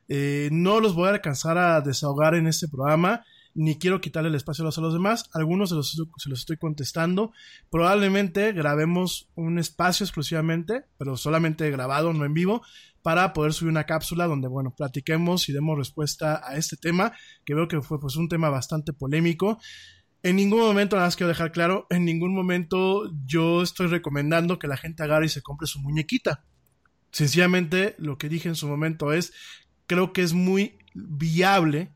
Eh, 0.09 0.49
no 0.51 0.81
los 0.81 0.95
voy 0.95 1.07
a 1.07 1.11
alcanzar 1.11 1.57
a 1.57 1.79
desahogar 1.79 2.35
en 2.35 2.47
este 2.47 2.67
programa, 2.67 3.23
ni 3.55 3.77
quiero 3.77 4.01
quitarle 4.01 4.29
el 4.29 4.35
espacio 4.35 4.63
a 4.63 4.81
los 4.81 4.93
demás. 4.93 5.29
Algunos 5.33 5.69
se 5.69 5.75
los, 5.75 5.91
se 6.17 6.29
los 6.29 6.39
estoy 6.39 6.57
contestando. 6.57 7.31
Probablemente 7.69 8.51
grabemos 8.51 9.29
un 9.35 9.59
espacio 9.59 10.05
exclusivamente, 10.05 10.85
pero 10.97 11.17
solamente 11.17 11.69
grabado, 11.69 12.13
no 12.13 12.25
en 12.25 12.33
vivo, 12.33 12.63
para 13.03 13.33
poder 13.33 13.53
subir 13.53 13.69
una 13.69 13.85
cápsula 13.85 14.27
donde, 14.27 14.47
bueno, 14.47 14.73
platiquemos 14.75 15.49
y 15.49 15.53
demos 15.53 15.77
respuesta 15.77 16.41
a 16.43 16.55
este 16.55 16.77
tema, 16.77 17.13
que 17.45 17.53
veo 17.53 17.67
que 17.67 17.81
fue 17.81 17.99
pues 17.99 18.15
un 18.15 18.29
tema 18.29 18.49
bastante 18.49 18.93
polémico. 18.93 19.59
En 20.23 20.37
ningún 20.37 20.61
momento, 20.61 20.95
nada 20.95 21.07
más 21.07 21.17
quiero 21.17 21.27
dejar 21.27 21.51
claro, 21.51 21.85
en 21.89 22.05
ningún 22.05 22.33
momento 22.33 23.11
yo 23.25 23.61
estoy 23.61 23.87
recomendando 23.87 24.57
que 24.57 24.69
la 24.69 24.77
gente 24.77 25.03
agarre 25.03 25.25
y 25.25 25.29
se 25.29 25.41
compre 25.41 25.67
su 25.67 25.79
muñequita. 25.81 26.45
Sencillamente 27.11 27.95
lo 27.99 28.17
que 28.17 28.29
dije 28.29 28.47
en 28.47 28.55
su 28.55 28.67
momento 28.67 29.11
es, 29.11 29.33
creo 29.85 30.13
que 30.13 30.21
es 30.21 30.31
muy 30.31 30.77
viable, 30.93 31.91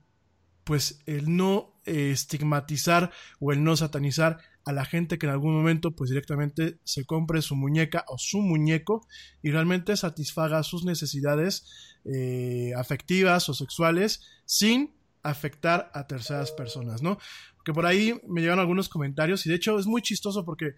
pues 0.68 1.02
el 1.06 1.38
no 1.38 1.80
eh, 1.86 2.12
estigmatizar 2.12 3.12
o 3.40 3.54
el 3.54 3.64
no 3.64 3.78
satanizar 3.78 4.40
a 4.66 4.74
la 4.74 4.84
gente 4.84 5.18
que 5.18 5.26
en 5.26 5.32
algún 5.32 5.56
momento 5.56 5.96
pues 5.96 6.10
directamente 6.10 6.78
se 6.84 7.06
compre 7.06 7.42
su 7.42 7.56
muñeca 7.56 8.04
o 8.10 8.18
su 8.18 8.42
muñeco 8.42 9.08
y 9.42 9.52
realmente 9.52 9.96
satisfaga 9.96 10.62
sus 10.64 10.84
necesidades 10.84 11.66
eh, 12.04 12.74
afectivas 12.76 13.48
o 13.48 13.54
sexuales 13.54 14.24
sin 14.46 14.94
afectar 15.24 15.90
a 15.94 16.06
terceras 16.06 16.52
personas, 16.52 17.02
¿no? 17.02 17.18
Porque 17.56 17.72
por 17.72 17.86
ahí 17.86 18.20
me 18.28 18.42
llegan 18.42 18.60
algunos 18.60 18.90
comentarios 18.90 19.46
y 19.46 19.50
de 19.50 19.56
hecho 19.56 19.80
es 19.80 19.88
muy 19.88 20.02
chistoso 20.02 20.44
porque 20.44 20.74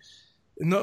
no, 0.59 0.81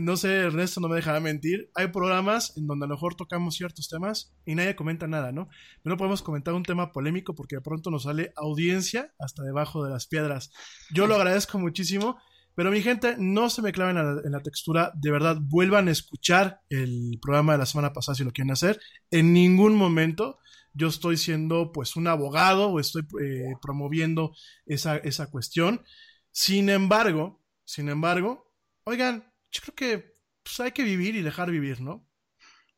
no 0.00 0.16
sé, 0.16 0.34
Ernesto 0.36 0.80
no 0.80 0.88
me 0.88 0.96
dejará 0.96 1.18
mentir. 1.18 1.70
Hay 1.74 1.88
programas 1.88 2.56
en 2.56 2.66
donde 2.66 2.84
a 2.84 2.88
lo 2.88 2.94
mejor 2.94 3.16
tocamos 3.16 3.56
ciertos 3.56 3.88
temas 3.88 4.32
y 4.44 4.54
nadie 4.54 4.76
comenta 4.76 5.08
nada, 5.08 5.32
¿no? 5.32 5.48
Pero 5.82 5.94
no 5.94 5.98
podemos 5.98 6.22
comentar 6.22 6.54
un 6.54 6.62
tema 6.62 6.92
polémico 6.92 7.34
porque 7.34 7.56
de 7.56 7.60
pronto 7.60 7.90
nos 7.90 8.04
sale 8.04 8.32
audiencia 8.36 9.12
hasta 9.18 9.42
debajo 9.42 9.84
de 9.84 9.90
las 9.90 10.06
piedras. 10.06 10.52
Yo 10.92 11.08
lo 11.08 11.16
agradezco 11.16 11.58
muchísimo, 11.58 12.18
pero 12.54 12.70
mi 12.70 12.82
gente, 12.82 13.16
no 13.18 13.50
se 13.50 13.62
me 13.62 13.72
claven 13.72 13.96
en 14.24 14.32
la, 14.32 14.42
textura. 14.42 14.92
De 14.94 15.10
verdad, 15.10 15.38
vuelvan 15.40 15.88
a 15.88 15.92
escuchar 15.92 16.60
el 16.70 17.18
programa 17.20 17.52
de 17.52 17.58
la 17.58 17.66
semana 17.66 17.92
pasada 17.92 18.14
si 18.14 18.24
lo 18.24 18.30
quieren 18.30 18.52
hacer. 18.52 18.80
En 19.10 19.32
ningún 19.32 19.74
momento 19.74 20.38
yo 20.72 20.86
estoy 20.86 21.16
siendo 21.16 21.72
pues 21.72 21.96
un 21.96 22.06
abogado 22.06 22.68
o 22.68 22.78
estoy 22.78 23.02
eh, 23.20 23.54
promoviendo 23.60 24.34
esa, 24.66 24.98
esa 24.98 25.30
cuestión. 25.30 25.82
Sin 26.30 26.68
embargo, 26.68 27.42
sin 27.64 27.88
embargo, 27.88 28.45
Oigan, 28.88 29.24
yo 29.50 29.60
creo 29.62 29.74
que 29.74 30.16
pues, 30.44 30.60
hay 30.60 30.70
que 30.70 30.84
vivir 30.84 31.16
y 31.16 31.22
dejar 31.22 31.50
vivir, 31.50 31.80
¿no? 31.80 32.08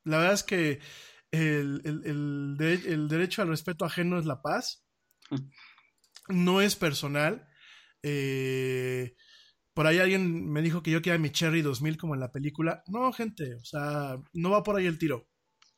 La 0.04 0.18
verdad 0.18 0.34
es 0.34 0.42
que 0.42 0.80
el, 1.30 2.56
derecho 3.09 3.42
al 3.42 3.48
respeto 3.48 3.84
ajeno 3.84 4.18
es 4.18 4.24
la 4.24 4.40
paz. 4.40 4.86
No 6.28 6.62
es 6.62 6.76
personal. 6.76 7.46
Eh, 8.02 9.16
por 9.74 9.86
ahí 9.86 9.98
alguien 9.98 10.50
me 10.50 10.62
dijo 10.62 10.82
que 10.82 10.90
yo 10.90 11.02
quería 11.02 11.18
mi 11.18 11.30
Cherry 11.30 11.61
2000 11.61 11.98
como 11.98 12.14
en 12.14 12.20
la 12.20 12.32
película. 12.32 12.82
No, 12.86 13.12
gente, 13.12 13.56
o 13.56 13.64
sea, 13.64 14.16
no 14.32 14.50
va 14.50 14.62
por 14.62 14.76
ahí 14.76 14.86
el 14.86 14.98
tiro. 14.98 15.28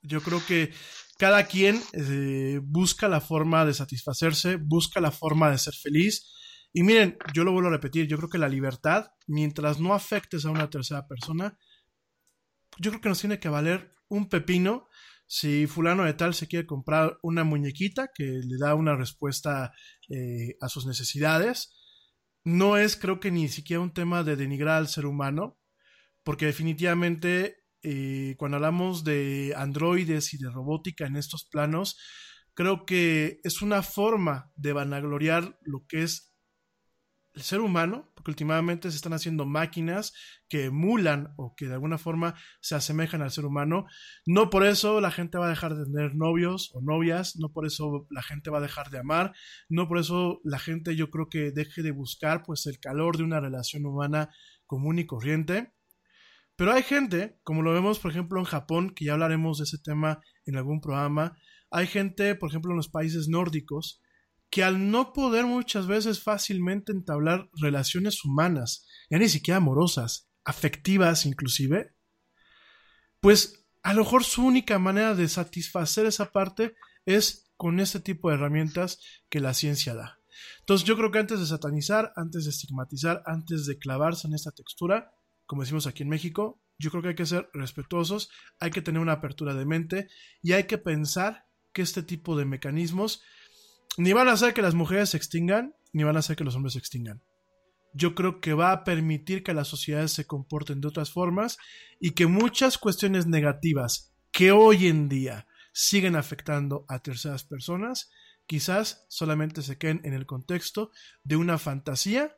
Yo 0.01 0.23
creo 0.23 0.41
que 0.47 0.73
cada 1.19 1.45
quien 1.47 1.83
eh, 1.93 2.61
busca 2.63 3.09
la 3.09 3.21
forma 3.21 3.65
de 3.65 3.75
satisfacerse, 3.75 4.57
busca 4.57 5.01
la 5.01 5.11
forma 5.11 5.51
de 5.51 5.59
ser 5.59 5.75
feliz 5.75 6.33
y 6.73 6.83
miren, 6.83 7.19
yo 7.35 7.45
lo 7.45 7.53
vuelvo 7.53 7.69
a 7.69 7.73
repetir, 7.73 8.07
yo 8.07 8.17
creo 8.17 8.29
que 8.29 8.39
la 8.39 8.49
libertad, 8.49 9.09
mientras 9.27 9.81
no 9.81 9.95
afectes 9.95 10.45
a 10.45 10.51
una 10.51 10.71
tercera 10.71 11.07
persona, 11.07 11.59
yo 12.79 12.91
creo 12.91 13.01
que 13.01 13.09
nos 13.09 13.21
tiene 13.21 13.41
que 13.41 13.49
valer 13.49 13.95
un 14.09 14.29
pepino 14.29 14.89
si 15.27 15.69
fulano 15.69 16.05
de 16.05 16.15
tal 16.15 16.35
se 16.35 16.49
quiere 16.49 16.67
comprar 16.67 17.19
una 17.23 17.45
muñequita 17.45 18.11
que 18.13 18.25
le 18.25 18.59
da 18.59 18.75
una 18.75 18.97
respuesta 18.97 19.73
eh, 20.09 20.57
a 20.61 20.69
sus 20.69 20.87
necesidades. 20.87 21.73
No 22.43 22.77
es 22.77 22.97
creo 22.97 23.21
que 23.21 23.31
ni 23.31 23.49
siquiera 23.49 23.81
un 23.81 23.95
tema 23.95 24.25
de 24.25 24.35
denigrar 24.35 24.79
al 24.79 24.89
ser 24.89 25.07
humano, 25.07 25.57
porque 26.25 26.47
definitivamente 26.47 27.63
eh, 27.83 28.35
cuando 28.39 28.57
hablamos 28.57 29.05
de 29.05 29.55
androides 29.57 30.35
y 30.35 30.39
de 30.39 30.51
robótica 30.51 31.07
en 31.07 31.15
estos 31.15 31.45
planos, 31.45 31.97
creo 32.55 32.85
que 32.85 33.41
es 33.45 33.63
una 33.63 33.83
forma 33.83 34.51
de 34.57 34.73
vanagloriar 34.73 35.59
lo 35.63 35.87
que 35.89 36.03
es 36.03 36.30
el 37.35 37.43
ser 37.43 37.61
humano, 37.61 38.11
porque 38.15 38.33
últimamente 38.33 38.91
se 38.91 38.97
están 38.97 39.13
haciendo 39.13 39.47
máquinas 39.47 40.13
que 40.49 40.65
emulan 40.67 41.33
o 41.37 41.55
que 41.55 41.67
de 41.67 41.75
alguna 41.75 41.99
forma 41.99 42.35
se 42.61 42.75
asemejan 42.75 43.23
al 43.23 43.31
ser 43.31 43.45
humano. 43.45 43.87
No 44.27 44.51
por 44.51 44.67
eso 44.67 45.01
la 45.01 45.11
gente 45.11 45.39
va 45.39 45.47
a 45.47 45.51
dejar 45.51 45.77
de 45.77 45.85
tener 45.85 46.15
novios 46.17 46.71
o 46.75 46.81
novias, 46.81 47.37
no 47.37 47.53
por 47.53 47.67
eso 47.67 48.07
la 48.11 48.23
gente 48.23 48.51
va 48.51 48.59
a 48.59 48.63
dejar 48.63 48.91
de 48.91 48.99
amar, 48.99 49.33
no 49.69 49.87
por 49.87 49.99
eso 49.99 50.41
la 50.45 50.59
gente 50.59 50.97
yo 50.97 51.11
creo 51.11 51.29
que 51.29 51.53
deje 51.53 51.83
de 51.83 51.93
buscar 51.93 52.43
pues 52.43 52.67
el 52.67 52.81
calor 52.81 53.17
de 53.17 53.25
una 53.25 53.41
relación 53.41 53.87
humana 53.87 54.31
común 54.67 54.99
y 54.99 55.07
corriente. 55.07 55.73
Pero 56.57 56.73
hay 56.73 56.83
gente, 56.83 57.39
como 57.43 57.63
lo 57.63 57.73
vemos 57.73 58.01
por 58.01 58.11
ejemplo 58.11 58.39
en 58.39 58.45
Japón, 58.45 58.91
que 58.91 59.07
ya 59.07 59.13
hablaremos 59.13 59.59
de 59.59 59.65
ese 59.65 59.79
tema 59.79 60.21
en 60.45 60.57
algún 60.57 60.81
programa, 60.81 61.37
hay 61.71 61.87
gente, 61.87 62.35
por 62.35 62.51
ejemplo, 62.51 62.73
en 62.73 62.77
los 62.77 62.89
países 62.89 63.29
nórdicos, 63.29 64.03
que 64.51 64.65
al 64.65 64.91
no 64.91 65.13
poder 65.13 65.47
muchas 65.47 65.87
veces 65.87 66.23
fácilmente 66.23 66.93
entablar 66.93 67.49
relaciones 67.55 68.25
humanas, 68.25 68.87
ya 69.09 69.19
ni 69.19 69.29
siquiera 69.29 69.59
amorosas, 69.59 70.29
afectivas 70.45 71.25
inclusive, 71.25 71.95
pues 73.21 73.65
a 73.83 73.95
lo 73.95 74.03
mejor 74.03 74.25
su 74.25 74.45
única 74.45 74.79
manera 74.79 75.15
de 75.15 75.29
satisfacer 75.29 76.07
esa 76.07 76.33
parte 76.33 76.75
es 77.07 77.51
con 77.57 77.81
este 77.81 78.01
tipo 78.01 78.29
de 78.29 78.35
herramientas 78.35 79.01
que 79.29 79.41
la 79.41 79.55
ciencia 79.55 79.95
da. 79.95 80.19
Entonces 80.61 80.87
yo 80.87 80.97
creo 80.97 81.11
que 81.11 81.19
antes 81.19 81.41
de 81.41 81.47
satanizar, 81.47 82.13
antes 82.17 82.45
de 82.45 82.51
estigmatizar, 82.51 83.23
antes 83.27 83.67
de 83.67 83.79
clavarse 83.79 84.27
en 84.27 84.35
esta 84.35 84.51
textura, 84.51 85.13
como 85.47 85.63
decimos 85.63 85.87
aquí 85.87 86.03
en 86.03 86.09
México, 86.09 86.61
yo 86.79 86.91
creo 86.91 87.03
que 87.03 87.09
hay 87.11 87.15
que 87.15 87.27
ser 87.27 87.51
respetuosos, 87.53 88.31
hay 88.59 88.71
que 88.71 88.83
tener 88.83 89.01
una 89.01 89.13
apertura 89.13 89.55
de 89.55 89.67
mente 89.67 90.09
y 90.43 90.53
hay 90.53 90.65
que 90.65 90.79
pensar 90.79 91.47
que 91.73 91.83
este 91.83 92.03
tipo 92.03 92.37
de 92.37 92.47
mecanismos 92.47 93.23
ni 93.97 94.13
van 94.13 94.29
a 94.29 94.33
hacer 94.33 94.55
que 94.55 94.63
las 94.63 94.75
mujeres 94.75 95.11
se 95.11 95.17
extingan, 95.17 95.75
ni 95.93 96.05
van 96.05 96.17
a 96.17 96.21
hacer 96.21 96.37
que 96.37 96.45
los 96.45 96.55
hombres 96.55 96.75
se 96.75 96.79
extingan. 96.79 97.23
Yo 97.93 98.15
creo 98.15 98.41
que 98.41 98.55
va 98.55 98.73
a 98.73 98.85
permitir 98.85 99.43
que 99.43 99.55
las 99.55 99.69
sociedades 99.69 100.13
se 100.13 100.27
comporten 100.27 100.81
de 100.81 100.89
otras 100.89 101.11
formas 101.11 101.59
y 101.99 102.13
que 102.13 102.27
muchas 102.27 102.79
cuestiones 102.79 103.27
negativas 103.27 104.13
que 104.31 104.53
hoy 104.53 104.87
en 104.87 105.09
día 105.09 105.47
siguen 105.73 106.15
afectando 106.15 106.85
a 106.89 107.01
terceras 107.01 107.45
personas, 107.45 108.11
quizás 108.47 109.07
solamente 109.09 109.63
se 109.63 109.77
queden 109.77 110.01
en 110.05 110.15
el 110.15 110.27
contexto 110.27 110.91
de 111.25 111.37
una 111.37 111.59
fantasía 111.59 112.37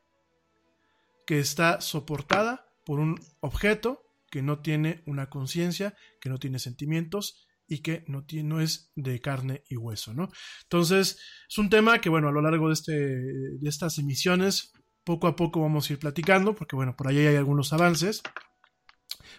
que 1.25 1.39
está 1.39 1.81
soportada 1.81 2.67
por 2.85 2.99
un 2.99 3.19
objeto 3.39 4.03
que 4.29 4.41
no 4.41 4.59
tiene 4.59 5.03
una 5.05 5.29
conciencia, 5.29 5.95
que 6.19 6.29
no 6.29 6.39
tiene 6.39 6.57
sentimientos 6.57 7.47
y 7.73 7.79
que 7.79 8.05
no, 8.07 8.61
es 8.61 8.91
de 8.95 9.19
carne 9.19 9.63
y 9.67 9.77
hueso, 9.77 10.13
¿no? 10.13 10.29
Entonces, 10.63 11.19
es 11.49 11.57
un 11.57 11.71
tema 11.71 11.99
que, 11.99 12.09
bueno, 12.09 12.27
a 12.27 12.31
lo 12.31 12.41
largo 12.41 12.67
de, 12.67 12.73
este, 12.73 12.93
de 12.93 13.69
estas 13.69 13.97
emisiones, 13.97 14.73
poco 15.03 15.25
a 15.25 15.35
poco 15.35 15.61
vamos 15.61 15.89
a 15.89 15.93
ir 15.93 15.99
platicando, 15.99 16.53
porque, 16.53 16.75
bueno, 16.75 16.95
por 16.95 17.07
ahí 17.07 17.17
hay 17.17 17.35
algunos 17.35 17.73
avances, 17.73 18.21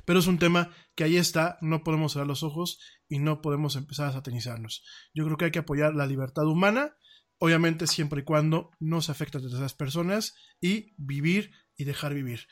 pero 0.05 0.19
es 0.19 0.27
un 0.27 0.39
tema 0.39 0.75
que 0.97 1.05
ahí 1.05 1.17
está, 1.17 1.59
no 1.61 1.85
podemos 1.85 2.13
cerrar 2.13 2.27
los 2.27 2.43
ojos 2.43 2.81
y 3.09 3.21
no 3.21 3.41
podemos 3.41 3.77
empezar 3.77 4.09
a 4.09 4.13
satanizarnos. 4.13 4.83
Yo 5.15 5.25
creo 5.25 5.37
que 5.37 5.45
hay 5.45 5.51
que 5.53 5.61
apoyar 5.61 5.95
la 5.95 6.07
libertad 6.07 6.45
humana, 6.45 6.97
obviamente 7.39 7.87
siempre 7.87 8.23
y 8.23 8.25
cuando 8.25 8.71
no 8.81 9.01
se 9.01 9.13
afecten 9.13 9.45
a 9.45 9.47
esas 9.47 9.75
personas 9.75 10.35
y 10.61 10.93
vivir 10.97 11.53
y 11.77 11.85
dejar 11.85 12.15
vivir. 12.15 12.49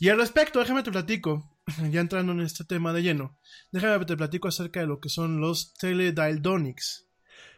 Y 0.00 0.08
al 0.08 0.18
respecto, 0.18 0.58
déjame 0.58 0.82
te 0.82 0.90
platico, 0.90 1.59
ya 1.90 2.00
entrando 2.00 2.32
en 2.32 2.40
este 2.40 2.64
tema 2.64 2.92
de 2.92 3.02
lleno, 3.02 3.38
déjame 3.72 4.04
te 4.04 4.16
platico 4.16 4.48
acerca 4.48 4.80
de 4.80 4.86
lo 4.86 5.00
que 5.00 5.08
son 5.08 5.40
los 5.40 5.74
teledildonics. 5.74 7.08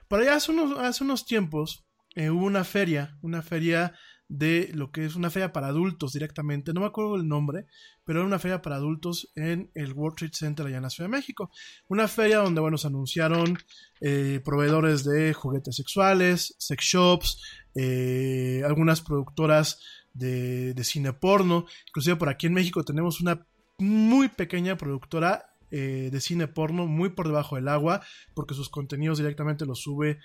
Por 0.09 0.21
allá 0.21 0.37
hace 0.37 0.53
unos, 0.53 0.79
hace 0.79 1.05
unos 1.05 1.25
tiempos 1.25 1.87
eh, 2.15 2.31
hubo 2.31 2.45
una 2.45 2.65
feria, 2.65 3.17
una 3.23 3.43
feria 3.43 3.95
de 4.29 4.71
lo 4.73 4.91
que 4.91 5.05
es 5.05 5.15
una 5.15 5.29
feria 5.31 5.53
para 5.53 5.67
adultos 5.67 6.15
directamente, 6.15 6.73
no 6.73 6.81
me 6.81 6.87
acuerdo 6.87 7.17
el 7.17 7.29
nombre, 7.29 7.67
pero 8.05 8.21
era 8.21 8.27
una 8.27 8.39
feria 8.39 8.63
para 8.63 8.77
adultos 8.77 9.31
en 9.35 9.71
el 9.75 9.93
World 9.93 10.17
Trade 10.17 10.33
Center 10.35 10.67
allá 10.67 10.79
en 10.79 10.83
la 10.83 10.91
Ciudad 10.91 11.11
de 11.11 11.17
México. 11.17 11.51
Una 11.89 12.09
feria 12.09 12.39
donde, 12.39 12.63
bueno, 12.63 12.79
se 12.79 12.87
anunciaron 12.87 13.59
eh, 14.01 14.41
proveedores 14.43 15.05
de 15.05 15.35
juguetes 15.35 15.77
sexuales, 15.77 16.55
sex 16.59 16.83
shops, 16.83 17.43
eh, 17.75 18.63
algunas 18.65 19.03
productoras 19.03 19.81
de, 20.15 20.73
de, 20.73 20.85
cine 20.85 21.13
porno, 21.13 21.67
inclusive 21.89 22.17
por 22.17 22.29
aquí 22.31 22.47
en 22.47 22.55
México 22.55 22.85
tenemos 22.85 23.21
una 23.21 23.47
muy 23.83 24.29
pequeña 24.29 24.77
productora 24.77 25.55
eh, 25.71 26.09
de 26.13 26.21
cine 26.21 26.49
porno, 26.49 26.87
muy 26.87 27.11
por 27.11 27.27
debajo 27.27 27.57
del 27.57 27.69
agua, 27.69 28.03
porque 28.35 28.55
sus 28.55 28.69
contenidos 28.69 29.19
directamente 29.19 29.67
los 29.67 29.81
sube, 29.81 30.19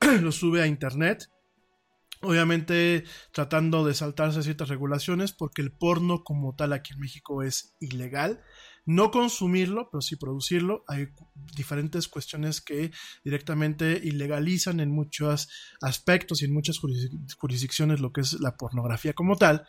los 0.20 0.36
sube 0.36 0.62
a 0.62 0.66
internet 0.66 1.28
obviamente 2.24 3.04
tratando 3.32 3.84
de 3.84 3.94
saltarse 3.94 4.42
ciertas 4.42 4.68
regulaciones 4.68 5.32
porque 5.32 5.62
el 5.62 5.70
porno 5.70 6.24
como 6.24 6.54
tal 6.54 6.72
aquí 6.72 6.92
en 6.92 7.00
México 7.00 7.42
es 7.42 7.74
ilegal. 7.80 8.42
No 8.86 9.10
consumirlo, 9.10 9.88
pero 9.90 10.02
sí 10.02 10.16
producirlo. 10.16 10.84
Hay 10.88 11.08
diferentes 11.56 12.06
cuestiones 12.06 12.60
que 12.60 12.90
directamente 13.24 13.98
ilegalizan 14.02 14.78
en 14.80 14.90
muchos 14.90 15.48
aspectos 15.80 16.42
y 16.42 16.44
en 16.44 16.52
muchas 16.52 16.78
jurisdicciones 16.78 18.00
lo 18.00 18.12
que 18.12 18.20
es 18.20 18.40
la 18.40 18.56
pornografía 18.56 19.14
como 19.14 19.36
tal. 19.36 19.66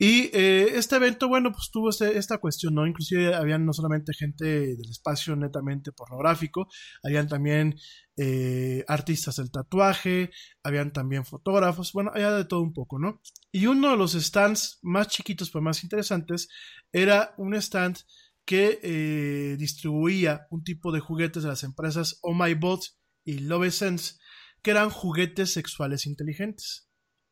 Y 0.00 0.30
eh, 0.32 0.76
este 0.76 0.94
evento, 0.94 1.26
bueno, 1.26 1.50
pues 1.50 1.70
tuvo 1.72 1.90
este, 1.90 2.16
esta 2.18 2.38
cuestión, 2.38 2.74
¿no? 2.74 2.86
Inclusive 2.86 3.34
habían 3.34 3.66
no 3.66 3.72
solamente 3.72 4.14
gente 4.14 4.44
del 4.44 4.90
espacio 4.90 5.34
netamente 5.34 5.90
pornográfico, 5.90 6.68
habían 7.02 7.26
también 7.26 7.74
eh, 8.16 8.84
artistas 8.86 9.36
del 9.36 9.50
tatuaje, 9.50 10.30
habían 10.62 10.92
también 10.92 11.24
fotógrafos, 11.24 11.92
bueno, 11.92 12.12
había 12.14 12.30
de 12.30 12.44
todo 12.44 12.62
un 12.62 12.72
poco, 12.72 13.00
¿no? 13.00 13.20
Y 13.50 13.66
uno 13.66 13.90
de 13.90 13.96
los 13.96 14.12
stands 14.12 14.78
más 14.82 15.08
chiquitos 15.08 15.50
pero 15.50 15.62
más 15.62 15.82
interesantes 15.82 16.48
era 16.92 17.34
un 17.36 17.54
stand 17.54 17.98
que 18.44 18.78
eh, 18.82 19.56
distribuía 19.58 20.46
un 20.50 20.62
tipo 20.62 20.92
de 20.92 21.00
juguetes 21.00 21.42
de 21.42 21.50
las 21.50 21.64
empresas 21.64 22.18
Oh 22.22 22.34
My 22.34 22.54
Bot 22.54 22.80
y 23.24 23.40
Love 23.40 23.70
Sense, 23.72 24.14
que 24.62 24.70
eran 24.70 24.90
juguetes 24.90 25.52
sexuales 25.52 26.06
inteligentes. 26.06 26.87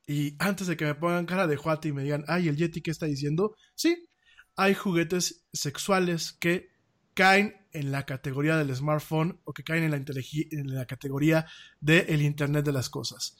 Y 0.06 0.36
antes 0.38 0.66
de 0.66 0.76
que 0.76 0.84
me 0.84 0.94
pongan 0.94 1.26
cara 1.26 1.46
de 1.46 1.56
juate 1.56 1.88
y 1.88 1.92
me 1.92 2.04
digan, 2.04 2.24
ay, 2.28 2.48
el 2.48 2.56
Yeti, 2.56 2.80
¿qué 2.80 2.90
está 2.90 3.06
diciendo? 3.06 3.56
Sí, 3.74 4.08
hay 4.56 4.74
juguetes 4.74 5.46
sexuales 5.52 6.32
que 6.32 6.68
caen 7.14 7.56
en 7.72 7.92
la 7.92 8.06
categoría 8.06 8.56
del 8.56 8.74
smartphone 8.74 9.40
o 9.44 9.52
que 9.52 9.64
caen 9.64 9.84
en 9.84 10.74
la, 10.74 10.86
categoría 10.86 11.46
del 11.80 12.22
Internet 12.22 12.64
de 12.64 12.72
las 12.72 12.88
Cosas. 12.88 13.36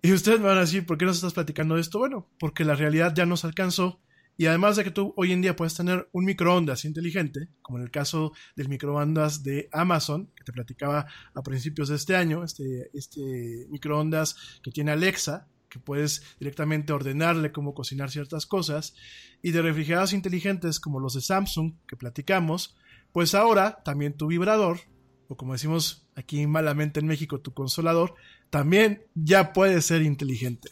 Y 0.00 0.12
ustedes 0.12 0.40
me 0.40 0.46
van 0.46 0.58
a 0.58 0.62
decir, 0.62 0.84
¿por 0.86 0.98
qué 0.98 1.04
nos 1.04 1.16
estás 1.16 1.34
platicando 1.34 1.76
esto? 1.76 1.98
Bueno, 1.98 2.28
porque 2.38 2.64
la 2.64 2.74
realidad 2.74 3.14
ya 3.14 3.26
nos 3.26 3.44
alcanzó 3.44 4.00
y 4.36 4.46
además 4.46 4.76
de 4.76 4.84
que 4.84 4.90
tú 4.90 5.12
hoy 5.16 5.32
en 5.32 5.42
día 5.42 5.54
puedes 5.54 5.74
tener 5.74 6.08
un 6.12 6.24
microondas 6.24 6.84
inteligente, 6.84 7.48
como 7.60 7.78
en 7.78 7.84
el 7.84 7.90
caso 7.90 8.32
del 8.56 8.68
microondas 8.68 9.42
de 9.42 9.68
Amazon, 9.72 10.30
que 10.34 10.44
te 10.44 10.52
platicaba 10.52 11.06
a 11.34 11.42
principios 11.42 11.88
de 11.88 11.96
este 11.96 12.16
año, 12.16 12.42
este, 12.42 12.90
este 12.94 13.66
microondas 13.68 14.60
que 14.62 14.70
tiene 14.70 14.92
Alexa, 14.92 15.48
que 15.72 15.78
puedes 15.78 16.22
directamente 16.38 16.92
ordenarle 16.92 17.50
cómo 17.50 17.72
cocinar 17.72 18.10
ciertas 18.10 18.44
cosas, 18.44 18.94
y 19.40 19.52
de 19.52 19.62
refrigerados 19.62 20.12
inteligentes 20.12 20.78
como 20.78 21.00
los 21.00 21.14
de 21.14 21.22
Samsung 21.22 21.72
que 21.88 21.96
platicamos, 21.96 22.76
pues 23.12 23.34
ahora 23.34 23.82
también 23.82 24.12
tu 24.12 24.26
vibrador, 24.26 24.80
o 25.28 25.36
como 25.36 25.54
decimos 25.54 26.06
aquí 26.14 26.46
malamente 26.46 27.00
en 27.00 27.06
México, 27.06 27.40
tu 27.40 27.54
consolador, 27.54 28.14
también 28.50 29.02
ya 29.14 29.54
puede 29.54 29.80
ser 29.80 30.02
inteligente. 30.02 30.68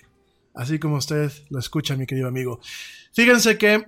Así 0.54 0.78
como 0.78 0.96
usted 0.96 1.32
lo 1.48 1.58
escucha, 1.58 1.96
mi 1.96 2.06
querido 2.06 2.28
amigo. 2.28 2.60
Fíjense 3.14 3.56
que 3.56 3.86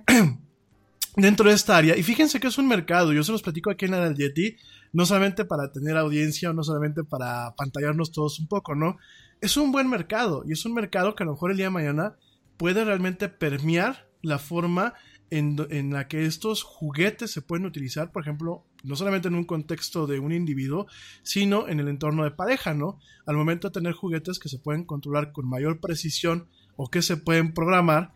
dentro 1.15 1.47
de 1.47 1.55
esta 1.55 1.77
área, 1.77 1.95
y 1.95 2.01
fíjense 2.01 2.39
que 2.39 2.47
es 2.47 2.57
un 2.57 2.67
mercado, 2.67 3.13
yo 3.13 3.23
se 3.23 3.31
los 3.31 3.43
platico 3.43 3.69
aquí 3.69 3.85
en 3.85 3.91
la 3.91 4.11
Yeti, 4.11 4.57
no 4.93 5.05
solamente 5.05 5.43
para 5.43 5.71
tener 5.71 5.97
audiencia 5.97 6.51
o 6.51 6.53
no 6.53 6.63
solamente 6.63 7.03
para 7.03 7.53
pantallarnos 7.57 8.11
todos 8.11 8.39
un 8.39 8.47
poco, 8.47 8.75
¿no? 8.75 8.97
es 9.43 9.57
un 9.57 9.73
buen 9.73 9.89
mercado 9.89 10.45
y 10.47 10.53
es 10.53 10.65
un 10.65 10.73
mercado 10.73 11.15
que 11.15 11.23
a 11.23 11.25
lo 11.25 11.33
mejor 11.33 11.51
el 11.51 11.57
día 11.57 11.65
de 11.65 11.71
mañana 11.71 12.15
puede 12.55 12.85
realmente 12.85 13.27
permear 13.27 14.07
la 14.21 14.39
forma 14.39 14.93
en, 15.31 15.91
la 15.91 16.07
que 16.07 16.25
estos 16.25 16.63
juguetes 16.63 17.31
se 17.31 17.41
pueden 17.41 17.65
utilizar, 17.65 18.13
por 18.13 18.21
ejemplo, 18.21 18.63
no 18.83 18.95
solamente 18.95 19.27
en 19.27 19.35
un 19.35 19.43
contexto 19.43 20.07
de 20.07 20.19
un 20.19 20.31
individuo, 20.31 20.87
sino 21.23 21.67
en 21.67 21.81
el 21.81 21.89
entorno 21.89 22.23
de 22.23 22.31
pareja, 22.31 22.73
¿no? 22.73 22.99
Al 23.25 23.35
momento 23.35 23.67
de 23.67 23.73
tener 23.73 23.91
juguetes 23.93 24.39
que 24.39 24.47
se 24.47 24.59
pueden 24.59 24.85
controlar 24.85 25.33
con 25.33 25.49
mayor 25.49 25.81
precisión 25.81 26.47
o 26.77 26.89
que 26.89 27.01
se 27.01 27.17
pueden 27.17 27.53
programar, 27.53 28.13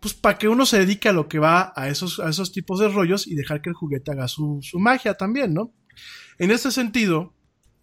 pues 0.00 0.14
para 0.14 0.38
que 0.38 0.48
uno 0.48 0.64
se 0.64 0.78
dedique 0.78 1.10
a 1.10 1.12
lo 1.12 1.28
que 1.28 1.38
va 1.38 1.74
a 1.76 1.88
esos, 1.88 2.18
a 2.18 2.30
esos 2.30 2.50
tipos 2.50 2.78
de 2.78 2.88
rollos 2.88 3.26
y 3.26 3.34
dejar 3.34 3.60
que 3.60 3.68
el 3.68 3.76
juguete 3.76 4.12
haga 4.12 4.26
su, 4.26 4.60
su 4.62 4.78
magia 4.78 5.14
también, 5.14 5.52
¿no? 5.52 5.74
En 6.38 6.50
este 6.50 6.70
sentido, 6.70 7.32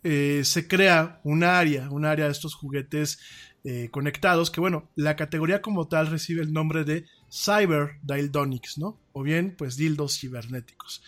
eh, 0.04 0.42
se 0.46 0.68
crea 0.68 1.20
un 1.24 1.44
área, 1.44 1.90
un 1.90 2.06
área 2.06 2.26
de 2.26 2.32
estos 2.32 2.56
juguetes 2.56 3.20
eh, 3.66 3.90
conectados, 3.92 4.52
que 4.52 4.62
bueno, 4.62 4.90
la 4.96 5.16
categoría 5.16 5.62
como 5.62 5.88
tal 5.88 6.08
recibe 6.08 6.42
el 6.42 6.54
nombre 6.54 6.86
de 6.86 7.06
Cyber 7.30 8.00
Dildonics, 8.04 8.78
¿no? 8.78 8.98
O 9.12 9.24
bien, 9.24 9.56
pues 9.58 9.76
dildos 9.76 10.18
cibernéticos. 10.18 11.04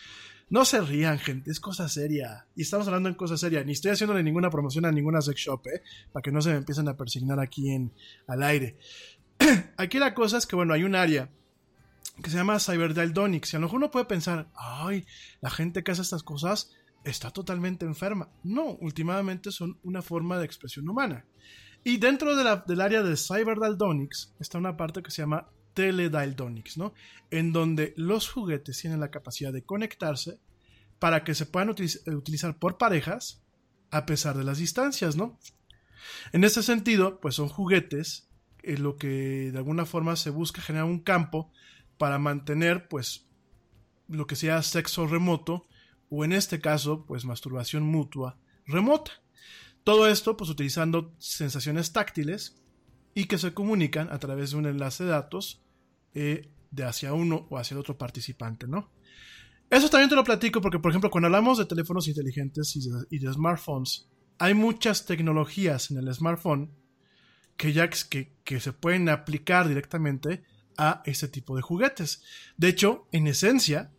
No 0.50 0.66
se 0.66 0.82
rían, 0.82 1.18
gente, 1.18 1.50
es 1.50 1.62
cosa 1.62 1.88
seria. 1.88 2.46
Y 2.58 2.64
estamos 2.64 2.86
hablando 2.88 3.08
en 3.08 3.16
cosa 3.16 3.38
seria. 3.38 3.64
Ni 3.64 3.72
estoy 3.72 3.92
haciéndole 3.92 4.22
ninguna 4.22 4.50
promoción 4.50 4.86
a 4.86 4.92
ninguna 4.92 5.22
sex 5.22 5.40
shop, 5.40 5.66
¿eh? 5.68 5.82
Para 6.12 6.22
que 6.22 6.32
no 6.34 6.42
se 6.42 6.50
me 6.50 6.58
empiecen 6.58 6.90
a 6.90 6.98
persignar 6.98 7.40
aquí 7.40 7.72
en, 7.72 7.94
al 8.28 8.44
aire. 8.44 8.78
aquí 9.78 9.98
la 9.98 10.14
cosa 10.14 10.38
es 10.38 10.46
que, 10.46 10.58
bueno, 10.58 10.74
hay 10.74 10.84
un 10.84 10.96
área 10.96 11.30
que 12.22 12.30
se 12.30 12.36
llama 12.36 12.60
Cyber 12.60 12.94
Dildonics. 12.94 13.54
Y 13.54 13.56
a 13.56 13.60
lo 13.60 13.68
mejor 13.68 13.78
uno 13.78 13.92
puede 13.92 14.06
pensar, 14.06 14.50
ay, 14.56 15.06
la 15.40 15.50
gente 15.50 15.84
que 15.84 15.92
hace 15.92 16.02
estas 16.02 16.24
cosas 16.24 16.72
está 17.04 17.32
totalmente 17.32 17.86
enferma. 17.86 18.30
No, 18.44 18.76
últimamente 18.76 19.52
son 19.52 19.80
una 19.84 20.02
forma 20.02 20.38
de 20.38 20.46
expresión 20.46 20.88
humana. 20.88 21.26
Y 21.84 21.98
dentro 21.98 22.36
del 22.36 22.82
área 22.82 23.02
de 23.02 23.18
cyberdaldonics 23.18 24.36
está 24.40 24.58
una 24.58 24.78
parte 24.78 25.02
que 25.02 25.12
se 25.12 25.24
llama 25.24 25.50
teledildonics, 25.74 26.78
¿no? 26.78 26.94
En 27.32 27.54
donde 27.54 27.94
los 27.98 28.30
juguetes 28.30 28.80
tienen 28.80 29.00
la 29.00 29.10
capacidad 29.10 29.52
de 29.52 29.64
conectarse 29.64 30.40
para 31.00 31.24
que 31.24 31.34
se 31.34 31.48
puedan 31.48 31.70
utilizar 31.70 32.60
por 32.60 32.78
parejas 32.78 33.42
a 33.90 34.06
pesar 34.06 34.38
de 34.38 34.44
las 34.44 34.60
distancias, 34.60 35.16
¿no? 35.16 35.40
En 36.34 36.44
este 36.44 36.62
sentido, 36.62 37.20
pues 37.20 37.36
son 37.36 37.50
juguetes 37.50 38.30
en 38.64 38.84
lo 38.84 38.98
que 38.98 39.52
de 39.52 39.58
alguna 39.58 39.86
forma 39.86 40.16
se 40.16 40.30
busca 40.30 40.62
generar 40.62 40.86
un 40.86 41.00
campo 41.00 41.52
para 41.98 42.20
mantener, 42.20 42.88
pues, 42.88 43.28
lo 44.08 44.28
que 44.28 44.36
sea 44.36 44.62
sexo 44.62 45.08
remoto 45.08 45.68
o 46.12 46.26
en 46.26 46.34
este 46.34 46.60
caso, 46.60 47.06
pues 47.06 47.24
masturbación 47.24 47.84
mutua 47.84 48.38
remota. 48.66 49.14
Todo 49.86 50.08
esto, 50.08 50.36
pues 50.36 50.50
utilizando 50.50 51.16
sensaciones 51.18 51.94
táctiles 51.94 52.62
y 53.16 53.26
que 53.26 53.38
se 53.38 53.54
comunican 53.54 54.12
a 54.12 54.20
través 54.20 54.52
de 54.52 54.58
un 54.58 54.66
enlace 54.66 55.06
de 55.06 55.10
datos 55.10 55.64
eh, 56.14 56.50
de 56.70 56.84
hacia 56.84 57.14
uno 57.14 57.48
o 57.50 57.58
hacia 57.58 57.76
el 57.76 57.80
otro 57.80 57.98
participante, 57.98 58.68
¿no? 58.68 58.92
Eso 59.70 59.90
también 59.90 60.10
te 60.10 60.18
lo 60.18 60.26
platico 60.26 60.60
porque, 60.60 60.80
por 60.80 60.92
ejemplo, 60.92 61.10
cuando 61.10 61.28
hablamos 61.28 61.58
de 61.58 61.66
teléfonos 61.66 62.10
inteligentes 62.10 62.76
y 63.10 63.20
de, 63.20 63.34
smartphones, 63.34 64.10
hay 64.38 64.54
muchas 64.54 65.06
tecnologías 65.06 65.92
en 65.92 65.98
el 65.98 66.14
smartphone 66.14 66.72
que 67.56 67.72
ya 67.72 67.90
que, 67.90 68.36
que 68.44 68.60
se 68.60 68.74
pueden 68.74 69.08
aplicar 69.08 69.70
directamente 69.70 70.44
a 70.78 71.02
este 71.06 71.30
tipo 71.30 71.56
de 71.56 71.62
juguetes. 71.62 72.22
De 72.58 72.68
hecho, 72.68 73.08
en 73.14 73.28
esencia, 73.28 73.94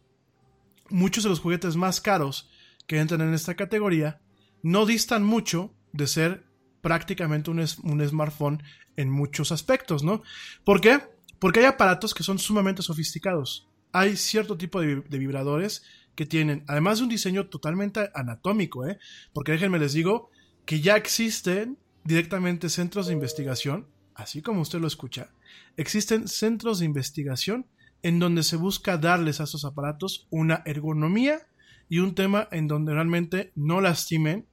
muchos 0.93 1.25
de 1.25 1.31
los 1.31 1.41
juguetes 1.41 1.77
más 1.77 2.01
caros 2.01 2.51
que 2.87 2.99
entran 2.99 3.21
en 3.23 3.35
esta 3.35 3.55
categoría 3.55 4.21
no 4.63 4.87
distan 4.87 5.25
mucho 5.25 5.75
de 5.93 6.07
ser 6.07 6.47
prácticamente 6.81 7.51
un, 7.51 7.59
un 7.59 8.09
smartphone 8.09 8.63
en 8.97 9.11
muchos 9.11 9.53
aspectos, 9.53 10.03
¿no? 10.03 10.23
¿Por 10.65 10.81
qué? 10.81 11.01
Porque 11.39 11.61
hay 11.61 11.67
aparatos 11.67 12.15
que 12.15 12.23
son 12.23 12.39
sumamente 12.39 12.83
sofisticados. 12.83 13.69
Hay 13.93 14.17
cierto 14.17 14.57
tipo 14.57 14.81
de, 14.81 15.01
de 15.01 15.19
vibradores 15.19 15.85
que 16.15 16.27
tienen, 16.27 16.65
además 16.67 16.99
de 16.99 17.05
un 17.05 17.11
diseño 17.11 17.49
totalmente 17.49 18.11
anatómico, 18.15 18.87
¿eh? 18.87 18.99
Porque 19.33 19.53
déjenme 19.53 19.79
les 19.79 19.93
digo 19.93 20.31
que 20.67 20.81
ya 20.81 20.97
existen 20.97 21.79
directamente 22.05 22.69
centros 22.69 23.07
de 23.07 23.13
investigación, 23.13 23.89
así 24.15 24.43
como 24.43 24.61
usted 24.61 24.81
lo 24.81 24.87
escucha, 24.87 25.31
existen 25.77 26.29
centros 26.29 26.81
de 26.81 26.87
investigación 26.87 27.67
en 28.03 28.19
donde 28.19 28.43
se 28.43 28.57
busca 28.57 28.99
darles 28.99 29.41
a 29.41 29.45
esos 29.45 29.65
aparatos 29.65 30.27
una 30.31 30.63
ergonomía 30.67 31.47
y 31.89 31.99
un 31.99 32.15
tema 32.15 32.49
en 32.51 32.69
donde 32.69 32.95
realmente 32.95 33.53
no 33.55 33.81
lastimen, 33.81 34.47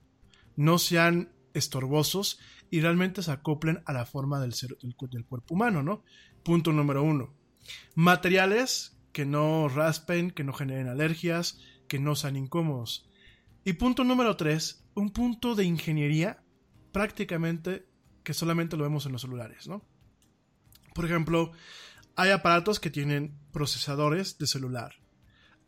no 0.55 0.77
sean 0.77 1.33
estorbosos 1.53 2.39
y 2.69 2.81
realmente 2.81 3.23
se 3.23 3.31
acoplen 3.31 3.81
a 3.85 3.93
la 3.93 4.05
forma 4.05 4.39
del, 4.39 4.53
del 5.11 5.25
cuerpo 5.25 5.53
humano, 5.55 5.81
¿no? 5.81 6.03
Punto 6.43 6.71
número 6.71 7.03
uno. 7.03 7.33
Materiales 7.95 8.97
que 9.11 9.25
no 9.25 9.67
raspen, 9.67 10.31
que 10.31 10.43
no 10.43 10.53
generen 10.53 10.87
alergias, 10.87 11.59
que 11.87 11.99
no 11.99 12.15
sean 12.15 12.35
incómodos. 12.35 13.09
Y 13.65 13.73
punto 13.73 14.03
número 14.03 14.37
tres, 14.37 14.85
un 14.93 15.09
punto 15.09 15.55
de 15.55 15.65
ingeniería 15.65 16.43
prácticamente 16.91 17.87
que 18.23 18.33
solamente 18.33 18.77
lo 18.77 18.83
vemos 18.83 19.05
en 19.05 19.11
los 19.11 19.21
celulares, 19.21 19.67
¿no? 19.67 19.83
Por 20.93 21.05
ejemplo, 21.05 21.51
hay 22.19 22.31
aparatos 22.31 22.81
que 22.81 22.89
tienen 22.89 23.33
procesadores 23.53 24.37
de 24.37 24.45
celular. 24.45 24.91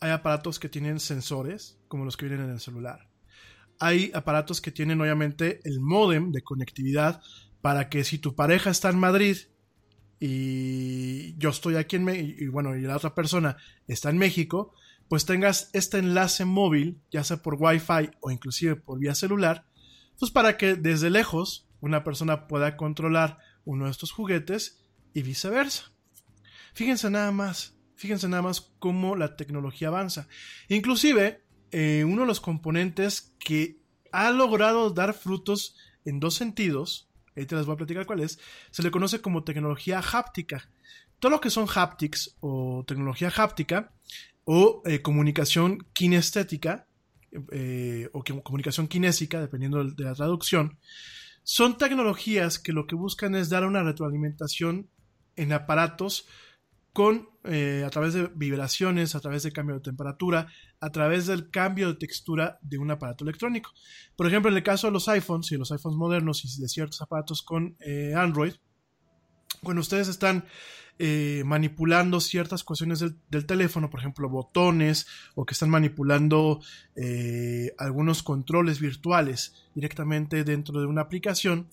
Hay 0.02 0.11
aparatos 0.11 0.60
que 0.60 0.68
tienen 0.68 0.99
sensores, 0.99 1.80
como 1.88 2.03
los 2.03 2.18
que 2.18 2.26
vienen 2.26 2.45
en 2.45 2.52
el 2.52 2.60
celular. 2.60 3.07
Hay 3.80 4.11
aparatos 4.14 4.60
que 4.60 4.69
tienen 4.69 4.99
obviamente 4.99 5.61
el 5.64 5.80
módem 5.80 6.34
de 6.34 6.41
conectividad 6.41 7.22
para 7.61 7.88
que 7.88 8.03
si 8.03 8.18
tu 8.18 8.36
pareja 8.36 8.69
está 8.69 8.90
en 8.90 8.99
Madrid 8.99 9.38
y 10.19 11.38
yo 11.38 11.52
estoy 11.52 11.78
aquí 11.78 11.95
en 11.95 12.03
México, 12.03 12.44
y 12.44 12.48
bueno, 12.48 12.76
y 12.76 12.82
la 12.82 12.98
otra 12.98 13.15
persona 13.15 13.56
está 13.88 14.10
en 14.10 14.18
México, 14.18 14.73
pues 15.07 15.26
tengas 15.26 15.69
este 15.72 15.99
enlace 15.99 16.44
móvil, 16.44 16.99
ya 17.11 17.23
sea 17.23 17.38
por 17.38 17.56
Wi-Fi 17.57 18.11
o 18.19 18.30
inclusive 18.30 18.76
por 18.76 18.99
vía 18.99 19.15
celular, 19.15 19.68
pues 20.19 20.32
para 20.32 20.57
que 20.57 20.76
desde 20.76 21.11
lejos 21.11 21.69
una 21.80 22.03
persona 22.03 22.49
pueda 22.49 22.76
controlar 22.76 23.38
uno 23.64 23.86
de 23.86 23.91
estos 23.91 24.11
juguetes 24.11 24.84
y 25.14 25.22
viceversa. 25.22 25.94
Fíjense 26.73 27.10
nada 27.10 27.31
más, 27.31 27.76
fíjense 27.95 28.27
nada 28.27 28.41
más 28.41 28.72
cómo 28.80 29.15
la 29.15 29.35
tecnología 29.35 29.89
avanza. 29.89 30.27
Inclusive, 30.69 31.43
eh, 31.72 32.03
uno 32.06 32.22
de 32.22 32.27
los 32.27 32.41
componentes 32.41 33.34
que 33.39 33.80
ha 34.11 34.31
logrado 34.31 34.89
dar 34.89 35.14
frutos 35.14 35.76
en 36.06 36.19
dos 36.19 36.35
sentidos, 36.35 37.10
ahorita 37.35 37.56
les 37.56 37.65
voy 37.65 37.76
a 37.76 37.77
platicar 37.77 38.06
cuál 38.06 38.22
es, 38.22 38.39
se 38.72 38.84
le 38.84 38.91
conoce 38.91 39.22
como 39.22 39.43
tecnología 39.43 39.99
háptica. 39.99 40.69
Todo 41.19 41.31
lo 41.31 41.41
que 41.41 41.49
son 41.49 41.68
haptics 41.73 42.35
o 42.39 42.84
tecnología 42.88 43.31
háptica 43.35 43.93
o 44.43 44.81
eh, 44.85 45.02
comunicación 45.02 45.85
kinestética 45.93 46.88
eh, 47.52 48.10
o 48.11 48.23
comunicación 48.43 48.88
kinésica, 48.88 49.39
dependiendo 49.39 49.84
de 49.84 50.03
la 50.03 50.15
traducción, 50.15 50.80
son 51.43 51.77
tecnologías 51.77 52.60
que 52.60 52.73
lo 52.73 52.88
que 52.88 52.95
buscan 52.95 53.35
es 53.35 53.49
dar 53.49 53.65
una 53.65 53.84
retroalimentación 53.84 54.89
en 55.35 55.53
aparatos 55.53 56.27
con 56.93 57.30
eh, 57.43 57.84
a 57.85 57.89
través 57.89 58.13
de 58.13 58.30
vibraciones, 58.35 59.15
a 59.15 59.19
través 59.19 59.43
de 59.43 59.51
cambio 59.51 59.76
de 59.76 59.81
temperatura, 59.81 60.47
a 60.80 60.91
través 60.91 61.26
del 61.26 61.49
cambio 61.49 61.88
de 61.88 61.95
textura 61.95 62.59
de 62.61 62.77
un 62.77 62.91
aparato 62.91 63.23
electrónico. 63.23 63.72
Por 64.15 64.27
ejemplo, 64.27 64.51
en 64.51 64.57
el 64.57 64.63
caso 64.63 64.88
de 64.88 64.93
los 64.93 65.07
iPhones 65.07 65.51
y 65.51 65.57
los 65.57 65.72
iPhones 65.72 65.97
modernos 65.97 66.45
y 66.45 66.61
de 66.61 66.68
ciertos 66.68 67.01
aparatos 67.01 67.41
con 67.41 67.76
eh, 67.80 68.13
Android, 68.15 68.53
cuando 69.63 69.81
ustedes 69.81 70.07
están 70.07 70.45
eh, 70.99 71.41
manipulando 71.45 72.19
ciertas 72.19 72.63
cuestiones 72.63 72.99
del, 72.99 73.45
teléfono, 73.45 73.89
por 73.89 74.01
ejemplo, 74.01 74.30
botones, 74.30 75.07
o 75.34 75.45
que 75.45 75.53
están 75.53 75.69
manipulando 75.69 76.61
algunos 77.80 78.22
controles 78.22 78.80
virtuales 78.80 79.65
directamente 79.73 80.43
dentro 80.43 80.80
de 80.80 80.85
una 80.85 81.01
aplicación, 81.01 81.68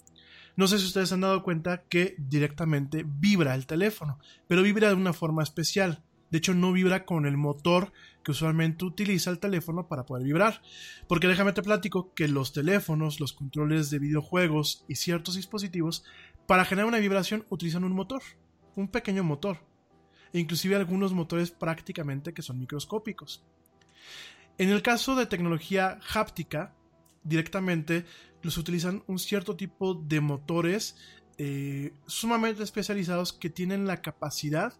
no 0.59 0.67
sé 0.67 0.81
si 0.81 0.87
ustedes 0.87 1.13
han 1.13 1.21
dado 1.21 1.45
cuenta 1.45 1.85
que 1.85 2.17
directamente 2.19 3.05
vibra 3.07 3.55
el 3.55 3.69
teléfono, 3.69 4.19
pero 4.49 4.65
vibra 4.65 4.89
de 4.89 4.95
una 4.95 5.13
forma 5.13 5.45
especial. 5.45 6.03
De 6.33 6.39
hecho, 6.39 6.53
no 6.53 6.73
vibra 6.73 7.07
con 7.07 7.27
el 7.27 7.37
motor 7.37 7.93
que 8.25 8.33
usualmente 8.33 8.85
utiliza 8.85 9.31
el 9.31 9.39
teléfono 9.39 9.87
para 9.87 10.05
poder 10.05 10.25
vibrar. 10.25 10.61
Porque 11.07 11.29
déjame 11.29 11.53
te 11.53 11.63
platico 11.63 12.13
que 12.13 12.27
los 12.27 12.53
teléfonos, 12.53 13.21
los 13.21 13.33
controles 13.33 13.89
de 13.91 14.01
videojuegos 14.01 14.85
y 14.89 14.97
ciertos 14.97 15.37
dispositivos, 15.37 16.05
para 16.49 16.65
generar 16.65 16.89
una 16.89 16.99
vibración 16.99 17.47
utilizan 17.51 17.85
un 17.85 17.93
motor, 17.93 18.23
un 18.75 18.89
pequeño 18.89 19.23
motor. 19.23 19.59
E 20.33 20.41
inclusive 20.41 20.75
algunos 20.75 21.13
motores 21.13 21.53
prácticamente 21.53 22.35
que 22.35 22.43
son 22.43 22.59
microscópicos. 22.59 23.45
En 24.59 24.71
el 24.71 24.83
caso 24.83 25.15
de 25.15 25.27
tecnología 25.27 26.01
háptica, 26.13 26.75
directamente 27.29 28.05
los 28.43 28.57
utilizan 28.57 29.03
un 29.07 29.19
cierto 29.19 29.57
tipo 29.57 29.95
de 29.95 30.21
motores 30.21 30.97
eh, 31.37 31.93
sumamente 32.07 32.63
especializados 32.63 33.33
que 33.33 33.51
tienen 33.51 33.87
la 33.87 34.03
capacidad 34.03 34.75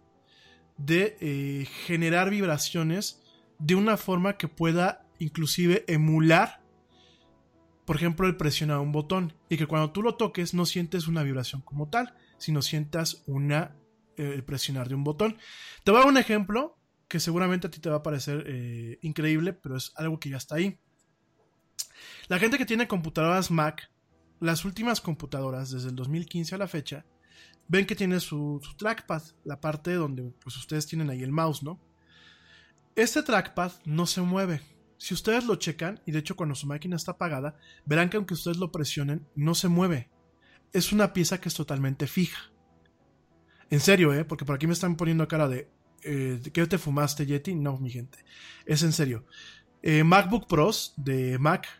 de 0.77 1.17
eh, 1.19 1.65
generar 1.85 2.29
vibraciones 2.29 3.21
de 3.59 3.75
una 3.75 3.97
forma 3.97 4.37
que 4.37 4.47
pueda 4.47 5.05
inclusive 5.19 5.83
emular, 5.87 6.61
por 7.85 7.95
ejemplo, 7.95 8.27
el 8.27 8.37
presionar 8.37 8.79
un 8.79 8.91
botón 8.91 9.33
y 9.49 9.57
que 9.57 9.67
cuando 9.67 9.91
tú 9.91 10.01
lo 10.01 10.15
toques 10.15 10.53
no 10.53 10.65
sientes 10.65 11.07
una 11.07 11.23
vibración 11.23 11.61
como 11.61 11.89
tal, 11.89 12.15
sino 12.37 12.61
sientas 12.61 13.23
una 13.25 13.75
eh, 14.15 14.31
el 14.33 14.43
presionar 14.43 14.87
de 14.87 14.95
un 14.95 15.03
botón. 15.03 15.37
Te 15.83 15.91
voy 15.91 15.99
a 15.99 16.03
dar 16.03 16.11
un 16.11 16.17
ejemplo 16.17 16.77
que 17.07 17.19
seguramente 17.19 17.67
a 17.67 17.71
ti 17.71 17.79
te 17.79 17.89
va 17.89 17.97
a 17.97 18.03
parecer 18.03 18.99
increíble, 19.01 19.53
pero 19.53 19.75
es 19.75 19.91
algo 19.95 20.19
que 20.19 20.29
ya 20.29 20.37
está 20.37 20.55
ahí. 20.55 20.79
La 22.29 22.37
gente 22.37 22.59
que 22.59 22.65
tiene 22.65 22.87
computadoras 22.87 23.49
Mac, 23.49 23.89
las 24.39 24.63
últimas 24.63 25.01
computadoras 25.01 25.71
desde 25.71 25.89
el 25.89 25.95
2015 25.95 26.53
a 26.53 26.59
la 26.59 26.67
fecha, 26.67 27.03
ven 27.67 27.87
que 27.87 27.95
tiene 27.95 28.19
su, 28.19 28.61
trackpad, 28.77 29.23
la 29.43 29.59
parte 29.59 29.95
donde 29.95 30.31
pues 30.39 30.55
ustedes 30.55 30.85
tienen 30.85 31.09
ahí 31.09 31.23
el 31.23 31.31
mouse, 31.31 31.63
¿no? 31.63 31.81
Este 32.95 33.23
trackpad 33.23 33.71
no 33.85 34.05
se 34.05 34.21
mueve. 34.21 34.61
Si 34.97 35.15
ustedes 35.15 35.45
lo 35.45 35.55
checan, 35.55 36.01
y 36.05 36.11
de 36.11 36.19
hecho 36.19 36.35
cuando 36.35 36.53
su 36.53 36.67
máquina 36.67 36.97
está 36.97 37.13
apagada, 37.13 37.57
verán 37.85 38.11
que 38.11 38.17
aunque 38.17 38.35
ustedes 38.35 38.57
lo 38.57 38.71
presionen, 38.71 39.25
no 39.35 39.55
se 39.55 39.67
mueve. 39.67 40.11
Es 40.71 40.91
una 40.91 41.13
pieza 41.13 41.41
que 41.41 41.49
es 41.49 41.55
totalmente 41.55 42.05
fija. 42.05 42.51
En 43.71 43.79
serio, 43.79 44.13
¿eh? 44.13 44.23
Porque 44.23 44.45
por 44.45 44.55
aquí 44.55 44.67
me 44.67 44.73
están 44.73 44.95
poniendo 44.95 45.27
cara 45.27 45.47
de... 45.47 45.67
Eh, 46.03 46.39
¿Qué 46.53 46.67
te 46.67 46.77
fumaste, 46.77 47.25
Yeti? 47.25 47.55
No, 47.55 47.79
mi 47.79 47.89
gente. 47.89 48.23
Es 48.67 48.83
en 48.83 48.93
serio. 48.93 49.25
Eh, 49.81 50.03
MacBook 50.03 50.47
Pros 50.47 50.93
de 50.97 51.39
Mac, 51.39 51.67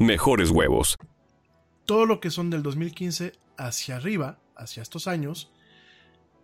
mejores 0.00 0.50
huevos. 0.50 0.96
todo 1.86 2.06
lo 2.06 2.18
que 2.20 2.30
son 2.30 2.48
del 2.50 2.62
2015 2.62 3.32
hacia 3.58 3.96
arriba, 3.96 4.38
hacia 4.56 4.82
estos 4.82 5.06
años, 5.06 5.52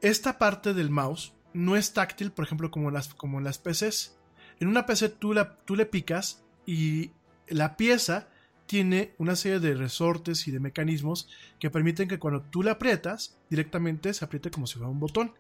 esta 0.02 0.38
parte 0.38 0.74
del 0.74 0.90
mouse 0.90 1.32
no 1.54 1.76
es 1.76 1.92
táctil, 1.94 2.30
por 2.30 2.44
ejemplo, 2.44 2.70
como 2.70 2.90
las, 2.90 3.14
como 3.14 3.40
las 3.40 3.58
PCs. 3.58 4.16
En 4.60 4.68
una 4.68 4.84
PC 4.86 5.08
tú, 5.08 5.32
la- 5.32 5.56
tú 5.64 5.76
le 5.76 5.86
picas 5.86 6.44
y 6.66 7.12
la 7.48 7.76
pieza 7.76 8.28
tiene 8.66 9.14
una 9.18 9.34
serie 9.34 9.60
de 9.60 9.74
resortes 9.74 10.46
y 10.46 10.50
de 10.52 10.60
mecanismos 10.60 11.28
que 11.58 11.70
permiten 11.70 12.06
que 12.06 12.18
cuando 12.18 12.42
tú 12.42 12.62
la 12.62 12.72
aprietas, 12.72 13.36
directamente 13.48 14.12
se 14.14 14.24
apriete 14.24 14.50
como 14.50 14.66
si 14.66 14.74
fuera 14.74 14.90
un 14.90 15.00
botón. 15.00 15.32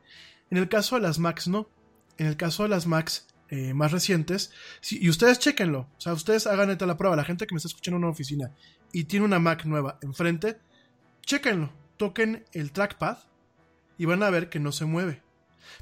En 0.50 0.58
el 0.58 0.68
caso 0.68 0.96
de 0.96 1.02
las 1.02 1.18
Macs 1.18 1.46
no. 1.46 1.68
En 2.18 2.26
el 2.26 2.36
caso 2.36 2.62
de 2.64 2.70
las 2.70 2.86
Macs 2.86 3.28
eh, 3.50 3.74
más 3.74 3.92
recientes, 3.92 4.52
y 4.90 5.08
ustedes 5.08 5.38
chequenlo, 5.38 5.88
o 5.96 6.00
sea, 6.00 6.12
ustedes 6.12 6.46
hagan 6.46 6.68
neta 6.68 6.86
la 6.86 6.96
prueba, 6.96 7.16
la 7.16 7.24
gente 7.24 7.46
que 7.46 7.54
me 7.54 7.58
está 7.58 7.68
escuchando 7.68 7.96
en 7.96 8.04
una 8.04 8.12
oficina 8.12 8.52
y 8.92 9.04
tiene 9.04 9.26
una 9.26 9.38
Mac 9.38 9.64
nueva 9.64 9.98
enfrente, 10.02 10.58
chequenlo, 11.22 11.72
toquen 11.96 12.44
el 12.52 12.72
trackpad 12.72 13.18
y 13.98 14.04
van 14.04 14.22
a 14.22 14.30
ver 14.30 14.48
que 14.48 14.60
no 14.60 14.72
se 14.72 14.84
mueve. 14.84 15.22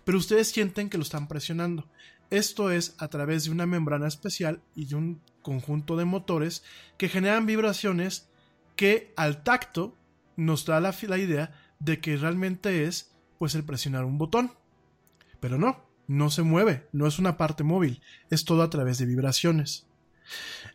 Pero 0.05 0.19
ustedes 0.19 0.49
sienten 0.49 0.91
que 0.91 0.99
lo 0.99 1.03
están 1.03 1.29
presionando. 1.29 1.89
Esto 2.31 2.71
es 2.71 2.95
a 2.99 3.09
través 3.09 3.45
de 3.45 3.51
una 3.51 3.67
membrana 3.67 4.09
especial 4.09 4.61
y 4.75 4.87
de 4.87 4.97
un 4.97 5.23
conjunto 5.43 5.97
de 5.97 6.05
motores 6.05 6.63
que 6.97 7.09
generan 7.09 7.47
vibraciones 7.47 8.29
que 8.77 9.13
al 9.17 9.43
tacto 9.43 9.97
nos 10.37 10.67
da 10.67 10.81
la, 10.81 10.95
la 11.03 11.19
idea 11.19 11.53
de 11.79 12.01
que 12.01 12.17
realmente 12.17 12.85
es 12.85 13.15
pues 13.39 13.55
el 13.55 13.65
presionar 13.65 14.05
un 14.05 14.19
botón. 14.19 14.53
Pero 15.41 15.59
no, 15.59 15.88
no 16.09 16.31
se 16.31 16.43
mueve, 16.43 16.89
no 16.91 17.07
es 17.07 17.21
una 17.21 17.37
parte 17.37 17.63
móvil, 17.63 18.03
es 18.31 18.45
todo 18.45 18.63
a 18.63 18.71
través 18.71 18.99
de 18.99 19.07
vibraciones. 19.07 19.87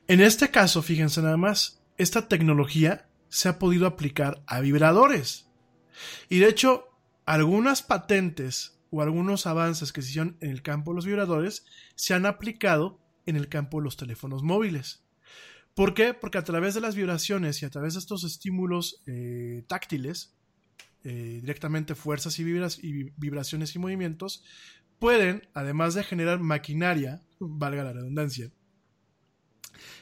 En 0.07 0.21
este 0.21 0.51
caso, 0.51 0.81
fíjense 0.81 1.21
nada 1.21 1.37
más, 1.37 1.81
esta 1.97 2.27
tecnología 2.27 3.07
se 3.29 3.49
ha 3.49 3.59
podido 3.59 3.87
aplicar 3.87 4.43
a 4.47 4.61
vibradores. 4.61 5.47
Y 6.29 6.39
de 6.39 6.47
hecho, 6.47 6.87
algunas 7.25 7.81
patentes 7.81 8.79
o 8.91 9.01
algunos 9.01 9.47
avances 9.47 9.91
que 9.91 10.01
se 10.01 10.09
hicieron 10.09 10.37
en 10.39 10.51
el 10.51 10.61
campo 10.61 10.91
de 10.91 10.95
los 10.95 11.05
vibradores 11.05 11.65
se 11.95 12.13
han 12.13 12.25
aplicado 12.25 12.99
en 13.25 13.35
el 13.35 13.49
campo 13.49 13.79
de 13.79 13.85
los 13.85 13.97
teléfonos 13.97 14.43
móviles. 14.43 15.03
¿Por 15.73 15.95
qué? 15.95 16.13
Porque 16.13 16.37
a 16.37 16.43
través 16.43 16.75
de 16.75 16.81
las 16.81 16.95
vibraciones 16.95 17.61
y 17.61 17.65
a 17.65 17.71
través 17.71 17.93
de 17.93 17.99
estos 17.99 18.23
estímulos 18.23 19.01
eh, 19.07 19.63
táctiles, 19.67 20.35
eh, 21.03 21.39
directamente 21.41 21.95
fuerzas 21.95 22.37
y, 22.37 22.43
y 22.43 23.11
vibraciones 23.17 23.75
y 23.75 23.79
movimientos, 23.79 24.43
pueden, 25.03 25.49
además 25.53 25.95
de 25.95 26.03
generar 26.05 26.39
maquinaria, 26.39 27.19
valga 27.37 27.83
la 27.83 27.91
redundancia, 27.91 28.49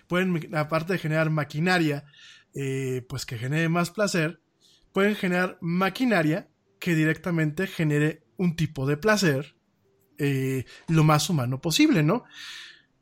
pueden, 0.05 0.55
aparte 0.55 0.93
de 0.93 0.99
generar 0.99 1.31
maquinaria, 1.31 2.05
eh, 2.53 3.03
pues 3.09 3.25
que 3.25 3.39
genere 3.39 3.67
más 3.67 3.89
placer, 3.89 4.43
pueden 4.93 5.15
generar 5.15 5.57
maquinaria 5.59 6.49
que 6.79 6.93
directamente 6.93 7.65
genere 7.65 8.27
un 8.37 8.55
tipo 8.55 8.85
de 8.85 8.95
placer 8.95 9.55
eh, 10.19 10.65
lo 10.87 11.03
más 11.03 11.31
humano 11.31 11.61
posible, 11.61 12.03
¿no? 12.03 12.23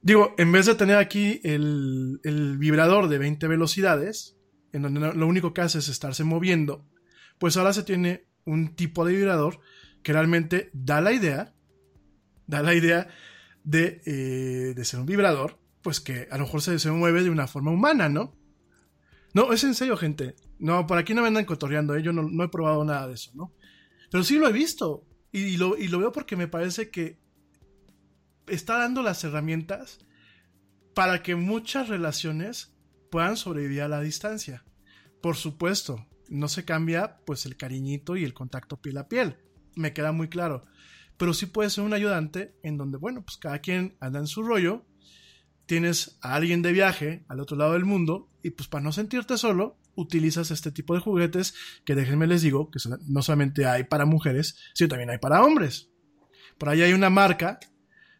Digo, 0.01 0.35
en 0.37 0.53
vez 0.53 0.67
de 0.67 0.75
tener 0.75 0.95
aquí 0.95 1.41
el, 1.43 2.21
vibrador 2.57 3.09
de 3.09 3.17
20 3.17 3.45
velocidades, 3.49 4.37
en 4.71 4.83
donde 4.83 5.01
lo 5.01 5.27
único 5.27 5.53
que 5.53 5.59
hace 5.59 5.79
es 5.79 5.89
estarse 5.89 6.23
moviendo, 6.23 6.87
pues 7.39 7.57
ahora 7.57 7.73
se 7.73 7.83
tiene 7.83 8.29
un 8.45 8.73
tipo 8.77 9.03
de 9.03 9.15
vibrador 9.15 9.59
que 10.01 10.13
realmente 10.13 10.69
da 10.71 11.01
la 11.01 11.11
idea, 11.11 11.55
da 12.49 12.63
la 12.63 12.73
idea 12.73 13.07
de, 13.63 14.01
eh, 14.05 14.73
de 14.75 14.85
ser 14.85 14.99
un 14.99 15.05
vibrador, 15.05 15.59
pues 15.81 15.99
que 15.99 16.27
a 16.31 16.37
lo 16.37 16.45
mejor 16.45 16.61
se, 16.61 16.79
se, 16.79 16.91
mueve 16.91 17.23
de 17.23 17.29
una 17.29 17.47
forma 17.47 17.71
humana, 17.71 18.09
¿no? 18.09 18.35
No, 19.33 19.53
es 19.53 19.63
en 19.63 19.75
serio, 19.75 19.95
gente. 19.95 20.35
No, 20.57 20.87
por 20.87 20.97
aquí 20.97 21.13
no 21.13 21.21
me 21.21 21.27
andan 21.27 21.45
cotorreando, 21.45 21.95
¿eh? 21.95 22.01
yo 22.01 22.11
no, 22.11 22.23
no 22.23 22.43
he 22.43 22.49
probado 22.49 22.83
nada 22.83 23.07
de 23.07 23.13
eso, 23.13 23.31
¿no? 23.35 23.53
Pero 24.11 24.23
sí 24.23 24.37
lo 24.37 24.47
he 24.47 24.51
visto. 24.51 25.05
Y, 25.31 25.57
lo, 25.57 25.75
veo 25.77 26.11
porque 26.11 26.35
me 26.35 26.47
parece 26.47 26.89
que 26.89 27.19
está 28.47 28.79
dando 28.79 29.03
las 29.03 29.23
herramientas 29.23 29.99
para 30.95 31.21
que 31.21 31.35
muchas 31.35 31.87
relaciones 31.87 32.75
puedan 33.11 33.37
sobrevivir 33.37 33.83
a 33.83 33.87
la 33.87 34.01
distancia. 34.01 34.65
Por 35.21 35.35
supuesto, 35.35 36.07
no 36.29 36.47
se 36.47 36.65
cambia 36.65 37.19
pues 37.25 37.45
el 37.45 37.57
cariñito 37.57 38.17
y 38.17 38.23
el 38.23 38.33
contacto 38.33 38.81
piel 38.81 38.97
a 38.97 39.07
piel. 39.07 39.37
Me 39.75 39.93
queda 39.93 40.11
muy 40.11 40.29
claro. 40.29 40.65
Pero 41.19 41.33
sí 41.33 41.47
puede 41.47 41.69
ser 41.69 41.83
un 41.83 41.93
ayudante 41.93 42.55
en 42.63 42.77
donde, 42.77 42.97
bueno, 42.97 43.23
pues 43.23 43.37
cada 43.37 43.59
quien 43.59 43.97
anda 43.99 44.19
en 44.19 44.27
su 44.27 44.41
rollo. 44.41 44.85
Tienes 45.65 46.17
a 46.21 46.33
alguien 46.33 46.61
de 46.61 46.71
viaje 46.71 47.25
al 47.27 47.41
otro 47.41 47.57
lado 47.57 47.73
del 47.73 47.83
mundo 47.83 48.31
y 48.41 48.51
pues 48.51 48.69
para 48.69 48.83
no 48.83 48.93
sentirte 48.93 49.37
solo, 49.37 49.77
utilizas 49.95 50.49
este 50.49 50.71
tipo 50.71 50.93
de 50.93 51.01
juguetes 51.01 51.53
que 51.85 51.93
déjenme 51.93 52.25
les 52.25 52.41
digo 52.41 52.71
que 52.71 52.79
no 53.07 53.21
solamente 53.21 53.65
hay 53.65 53.83
para 53.83 54.05
mujeres, 54.05 54.55
sino 54.73 54.87
también 54.87 55.09
hay 55.09 55.17
para 55.17 55.43
hombres. 55.43 55.91
Por 56.57 56.69
ahí 56.69 56.81
hay 56.81 56.93
una 56.93 57.09
marca, 57.09 57.59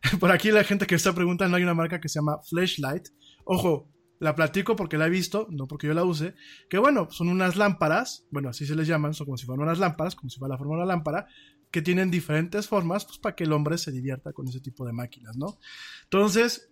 por 0.19 0.31
aquí 0.31 0.51
la 0.51 0.65
gente 0.65 0.85
que 0.85 0.95
está 0.95 1.15
preguntando 1.15 1.55
hay 1.55 1.63
una 1.63 1.73
marca 1.73 2.01
que 2.01 2.09
se 2.09 2.19
llama 2.19 2.39
Flashlight. 2.49 3.07
Ojo, 3.45 3.89
la 4.19 4.35
platico 4.35 4.75
porque 4.75 4.97
la 4.97 5.07
he 5.07 5.09
visto, 5.09 5.47
no 5.49 5.67
porque 5.67 5.87
yo 5.87 5.93
la 5.93 6.03
use, 6.03 6.35
que 6.69 6.77
bueno, 6.77 7.07
son 7.09 7.29
unas 7.29 7.55
lámparas, 7.55 8.27
bueno, 8.29 8.49
así 8.49 8.65
se 8.65 8.75
les 8.75 8.87
llaman, 8.87 9.13
son 9.13 9.25
como 9.25 9.37
si 9.37 9.45
fueran 9.45 9.63
unas 9.63 9.79
lámparas, 9.79 10.15
como 10.15 10.29
si 10.29 10.37
fuera 10.37 10.53
la 10.53 10.57
forma 10.57 10.75
de 10.75 10.83
una 10.83 10.93
lámpara, 10.93 11.27
que 11.71 11.81
tienen 11.81 12.09
diferentes 12.09 12.67
formas, 12.67 13.05
pues 13.05 13.17
para 13.17 13.35
que 13.35 13.43
el 13.43 13.53
hombre 13.53 13.77
se 13.77 13.91
divierta 13.91 14.33
con 14.33 14.47
ese 14.47 14.59
tipo 14.59 14.85
de 14.85 14.93
máquinas, 14.93 15.37
¿no? 15.37 15.59
Entonces, 16.03 16.71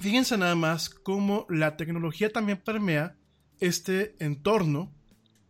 fíjense 0.00 0.36
nada 0.36 0.54
más 0.54 0.90
cómo 0.90 1.46
la 1.48 1.76
tecnología 1.76 2.32
también 2.32 2.60
permea 2.62 3.16
este 3.60 4.16
entorno 4.18 4.92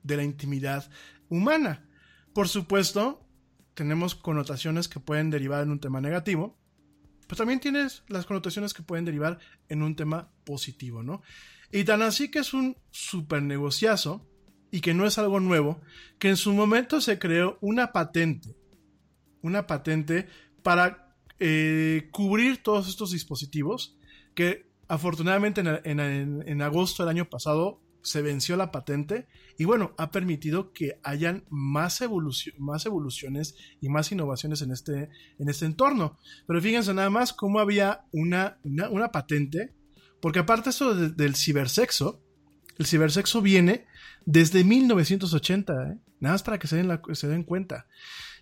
de 0.02 0.16
la 0.16 0.24
intimidad 0.24 0.90
humana. 1.28 1.88
Por 2.34 2.48
supuesto, 2.48 3.26
tenemos 3.74 4.14
connotaciones 4.14 4.88
que 4.88 5.00
pueden 5.00 5.30
derivar 5.30 5.62
en 5.62 5.70
un 5.70 5.80
tema 5.80 6.00
negativo, 6.00 6.58
pero 7.26 7.36
también 7.38 7.60
tienes 7.60 8.02
las 8.08 8.26
connotaciones 8.26 8.74
que 8.74 8.82
pueden 8.82 9.06
derivar 9.06 9.38
en 9.68 9.82
un 9.82 9.96
tema 9.96 10.30
positivo, 10.44 11.02
¿no? 11.02 11.22
Y 11.70 11.84
tan 11.84 12.02
así 12.02 12.30
que 12.30 12.40
es 12.40 12.52
un 12.52 12.76
super 12.90 13.42
negociazo 13.42 14.28
y 14.72 14.80
que 14.80 14.94
no 14.94 15.06
es 15.06 15.18
algo 15.18 15.38
nuevo, 15.38 15.80
que 16.18 16.30
en 16.30 16.36
su 16.36 16.52
momento 16.52 17.00
se 17.00 17.18
creó 17.18 17.58
una 17.60 17.92
patente, 17.92 18.56
una 19.42 19.66
patente 19.66 20.26
para 20.62 21.14
eh, 21.38 22.08
cubrir 22.10 22.62
todos 22.62 22.88
estos 22.88 23.12
dispositivos 23.12 23.98
que 24.34 24.72
afortunadamente 24.88 25.60
en, 25.60 26.62
agosto 26.62 27.02
del 27.02 27.10
año 27.10 27.28
pasado 27.28 27.82
se 28.02 28.22
venció 28.22 28.56
la 28.56 28.72
patente 28.72 29.28
y 29.58 29.64
bueno, 29.64 29.92
ha 29.98 30.10
permitido 30.10 30.72
que 30.72 30.98
hayan 31.02 31.44
más, 31.50 32.02
más 32.58 32.86
evoluciones 32.86 33.54
y 33.80 33.90
más 33.90 34.10
innovaciones 34.10 34.62
en 34.62 34.72
este, 34.72 35.10
en 35.38 35.48
este 35.48 35.66
entorno. 35.66 36.18
Pero 36.46 36.62
fíjense 36.62 36.94
nada 36.94 37.10
más 37.10 37.34
cómo 37.34 37.60
había 37.60 38.06
una, 38.10 38.58
una, 38.64 39.12
patente, 39.12 39.74
porque 40.20 40.38
aparte 40.38 40.70
eso 40.70 40.94
del 40.94 41.36
cibersexo, 41.36 42.22
el 42.78 42.86
cibersexo 42.86 43.42
viene 43.42 43.86
desde 44.24 44.64
1980, 44.64 45.72
¿eh? 45.72 45.98
nada 46.20 46.34
más 46.34 46.42
para 46.42 46.58
que 46.58 46.66
se 46.66 46.76
den, 46.76 47.00
se 47.12 47.28
den 47.28 47.44
cuenta. 47.44 47.86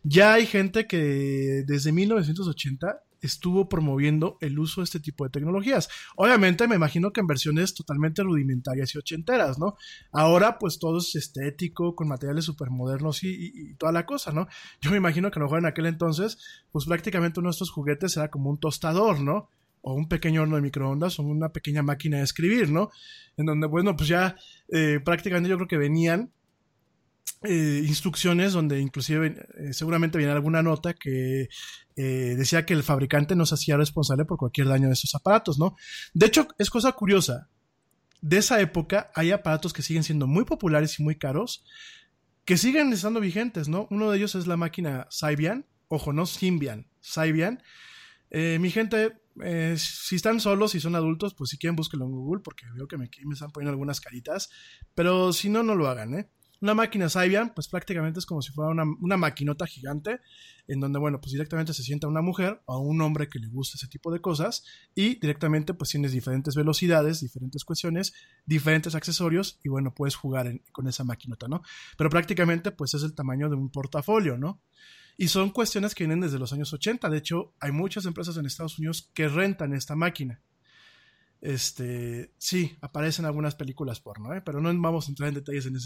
Ya 0.03 0.35
hay 0.35 0.47
gente 0.47 0.87
que 0.87 1.65
desde 1.67 1.93
1980 1.93 3.03
estuvo 3.21 3.69
promoviendo 3.69 4.39
el 4.41 4.59
uso 4.59 4.81
de 4.81 4.87
este 4.87 5.01
tipo 5.01 5.25
de 5.25 5.31
tecnologías. 5.31 5.89
Obviamente 6.17 6.67
me 6.67 6.77
imagino 6.77 7.13
que 7.13 7.21
en 7.21 7.27
versiones 7.27 7.75
totalmente 7.75 8.23
rudimentarias 8.23 8.95
y 8.95 8.99
ochenteras, 8.99 9.59
¿no? 9.59 9.77
Ahora 10.11 10.59
pues 10.59 10.79
todo 10.79 10.99
es 10.99 11.15
estético, 11.15 11.95
con 11.95 12.09
materiales 12.09 12.47
supermodernos 12.47 13.23
y, 13.23 13.53
y, 13.55 13.75
toda 13.75 13.93
la 13.93 14.07
cosa, 14.07 14.33
¿no? 14.33 14.49
Yo 14.81 14.91
me 14.91 14.97
imagino 14.97 15.31
que 15.31 15.39
a 15.39 15.41
lo 15.41 15.47
mejor 15.47 15.59
en 15.59 15.67
aquel 15.67 15.87
entonces 15.87 16.39
pues 16.73 16.87
prácticamente 16.87 17.41
uno 17.41 17.51
de 17.51 17.53
estos 17.53 17.71
juguetes 17.71 18.17
era 18.17 18.31
como 18.31 18.51
un 18.51 18.59
tostador, 18.59 19.21
¿no? 19.21 19.51
O 19.83 19.95
un 19.95 20.09
pequeño 20.09 20.43
horno 20.43 20.57
de 20.57 20.63
microondas 20.63 21.19
o 21.19 21.23
una 21.23 21.51
pequeña 21.51 21.83
máquina 21.83 22.19
de 22.19 22.25
escribir, 22.25 22.71
¿no? 22.71 22.91
En 23.37 23.47
donde, 23.47 23.67
bueno, 23.67 23.97
pues 23.97 24.09
ya 24.09 24.37
eh, 24.69 25.01
prácticamente 25.05 25.49
yo 25.49 25.57
creo 25.57 25.69
que 25.69 25.79
venían 25.79 26.33
eh, 27.43 27.83
instrucciones 27.87 28.53
donde 28.53 28.81
inclusive 28.81 29.49
eh, 29.57 29.73
seguramente 29.73 30.19
viene 30.19 30.31
alguna 30.31 30.63
nota 30.63 30.93
que 30.93 31.49
eh, 31.97 32.35
decía 32.37 32.67
que 32.67 32.75
el 32.75 32.83
fabricante 32.83 33.35
no 33.35 33.47
se 33.47 33.55
hacía 33.55 33.79
responsable 33.79 34.27
por 34.27 34.37
cualquier 34.37 34.69
daño 34.69 34.89
de 34.89 34.93
esos 34.93 35.15
aparatos, 35.15 35.59
¿no? 35.59 35.75
De 36.13 36.27
hecho, 36.27 36.49
es 36.59 36.69
cosa 36.69 36.93
curiosa. 36.93 37.49
De 38.21 38.37
esa 38.37 38.61
época 38.61 39.11
hay 39.15 39.31
aparatos 39.31 39.73
que 39.73 39.81
siguen 39.81 40.05
siendo 40.05 40.27
muy 40.27 40.45
populares 40.45 41.01
y 41.01 41.03
muy 41.03 41.17
caros, 41.17 41.65
que 42.45 42.59
siguen 42.59 42.93
estando 42.93 43.21
vigentes, 43.21 43.69
¿no? 43.69 43.89
Uno 43.91 44.11
de 44.11 44.19
ellos 44.19 44.35
es 44.35 44.47
la 44.47 44.59
máquina 44.59 45.07
Symbian, 45.09 45.65
ojo, 45.89 46.13
no 46.13 46.27
Symbian, 46.27 46.89
Symbian. 47.01 47.63
mi 48.31 48.71
gente, 48.71 49.15
si 49.77 50.17
están 50.17 50.41
solos, 50.41 50.73
si 50.73 50.81
son 50.81 50.95
adultos, 50.95 51.35
pues 51.35 51.51
si 51.51 51.59
quieren 51.59 51.77
búsquenlo 51.77 52.07
en 52.07 52.13
Google, 52.13 52.43
porque 52.43 52.67
veo 52.75 52.87
que 52.87 52.97
me, 52.97 53.11
me 53.25 53.35
están 53.35 53.51
poniendo 53.51 53.71
algunas 53.71 54.01
caritas, 54.01 54.51
pero 54.95 55.33
si 55.33 55.49
no, 55.49 55.63
no 55.63 55.75
lo 55.75 55.89
hagan, 55.89 56.15
¿eh? 56.15 56.31
Una 56.63 56.75
máquina 56.75 57.09
Symbian, 57.09 57.55
pues 57.55 57.69
prácticamente 57.69 58.19
es 58.19 58.27
como 58.27 58.43
si 58.43 58.53
fuera 58.53 58.71
una, 58.71 58.85
una, 59.01 59.17
maquinota 59.17 59.67
gigante, 59.67 60.21
en 60.69 60.79
donde, 60.79 60.99
bueno, 60.99 61.19
pues 61.19 61.33
directamente 61.33 61.73
se 61.73 61.83
sienta 61.83 62.07
una 62.07 62.21
mujer 62.21 62.61
o 62.67 62.81
un 62.81 63.01
hombre 63.01 63.31
que 63.31 63.39
le 63.39 63.49
gusta 63.49 63.79
ese 63.79 63.89
tipo 63.89 64.13
de 64.13 64.21
cosas, 64.21 64.63
y 64.95 65.19
directamente 65.19 65.73
pues 65.73 65.89
tienes 65.89 66.13
diferentes 66.13 66.55
velocidades, 66.55 67.21
diferentes 67.21 67.65
cuestiones, 67.65 68.13
diferentes 68.45 68.95
accesorios, 68.95 69.59
y 69.65 69.71
bueno, 69.71 69.95
puedes 69.95 70.17
jugar 70.17 70.61
con 70.71 70.87
esa 70.87 71.03
maquinota, 71.03 71.49
¿no? 71.49 71.63
Pero 71.97 72.11
prácticamente 72.11 72.73
pues 72.73 72.93
es 72.93 73.05
el 73.05 73.15
tamaño 73.15 73.49
de 73.49 73.57
un 73.57 73.71
portafolio, 73.71 74.37
¿no? 74.37 74.61
Y 75.17 75.29
son 75.29 75.51
cuestiones 75.51 75.95
que 75.95 76.05
vienen 76.05 76.21
desde 76.21 76.39
los 76.39 76.53
años 76.53 76.73
80. 76.73 77.09
De 77.09 77.19
hecho, 77.19 77.55
hay 77.61 77.73
muchas 77.73 78.07
empresas 78.07 78.37
en 78.37 78.47
Estados 78.47 78.79
Unidos 78.79 79.11
que 79.15 79.29
rentan 79.29 79.73
esta 79.75 79.97
máquina. 79.97 80.41
este, 81.43 82.35
sí, 82.37 82.77
aparecen 82.83 83.25
algunas 83.25 83.55
películas 83.55 83.99
porno, 84.01 84.35
¿eh? 84.35 84.43
pero 84.43 84.61
no 84.61 84.69
vamos 84.79 85.07
a 85.07 85.11
entrar 85.11 85.29
en 85.31 85.37
detalles 85.37 85.67
en, 85.67 85.77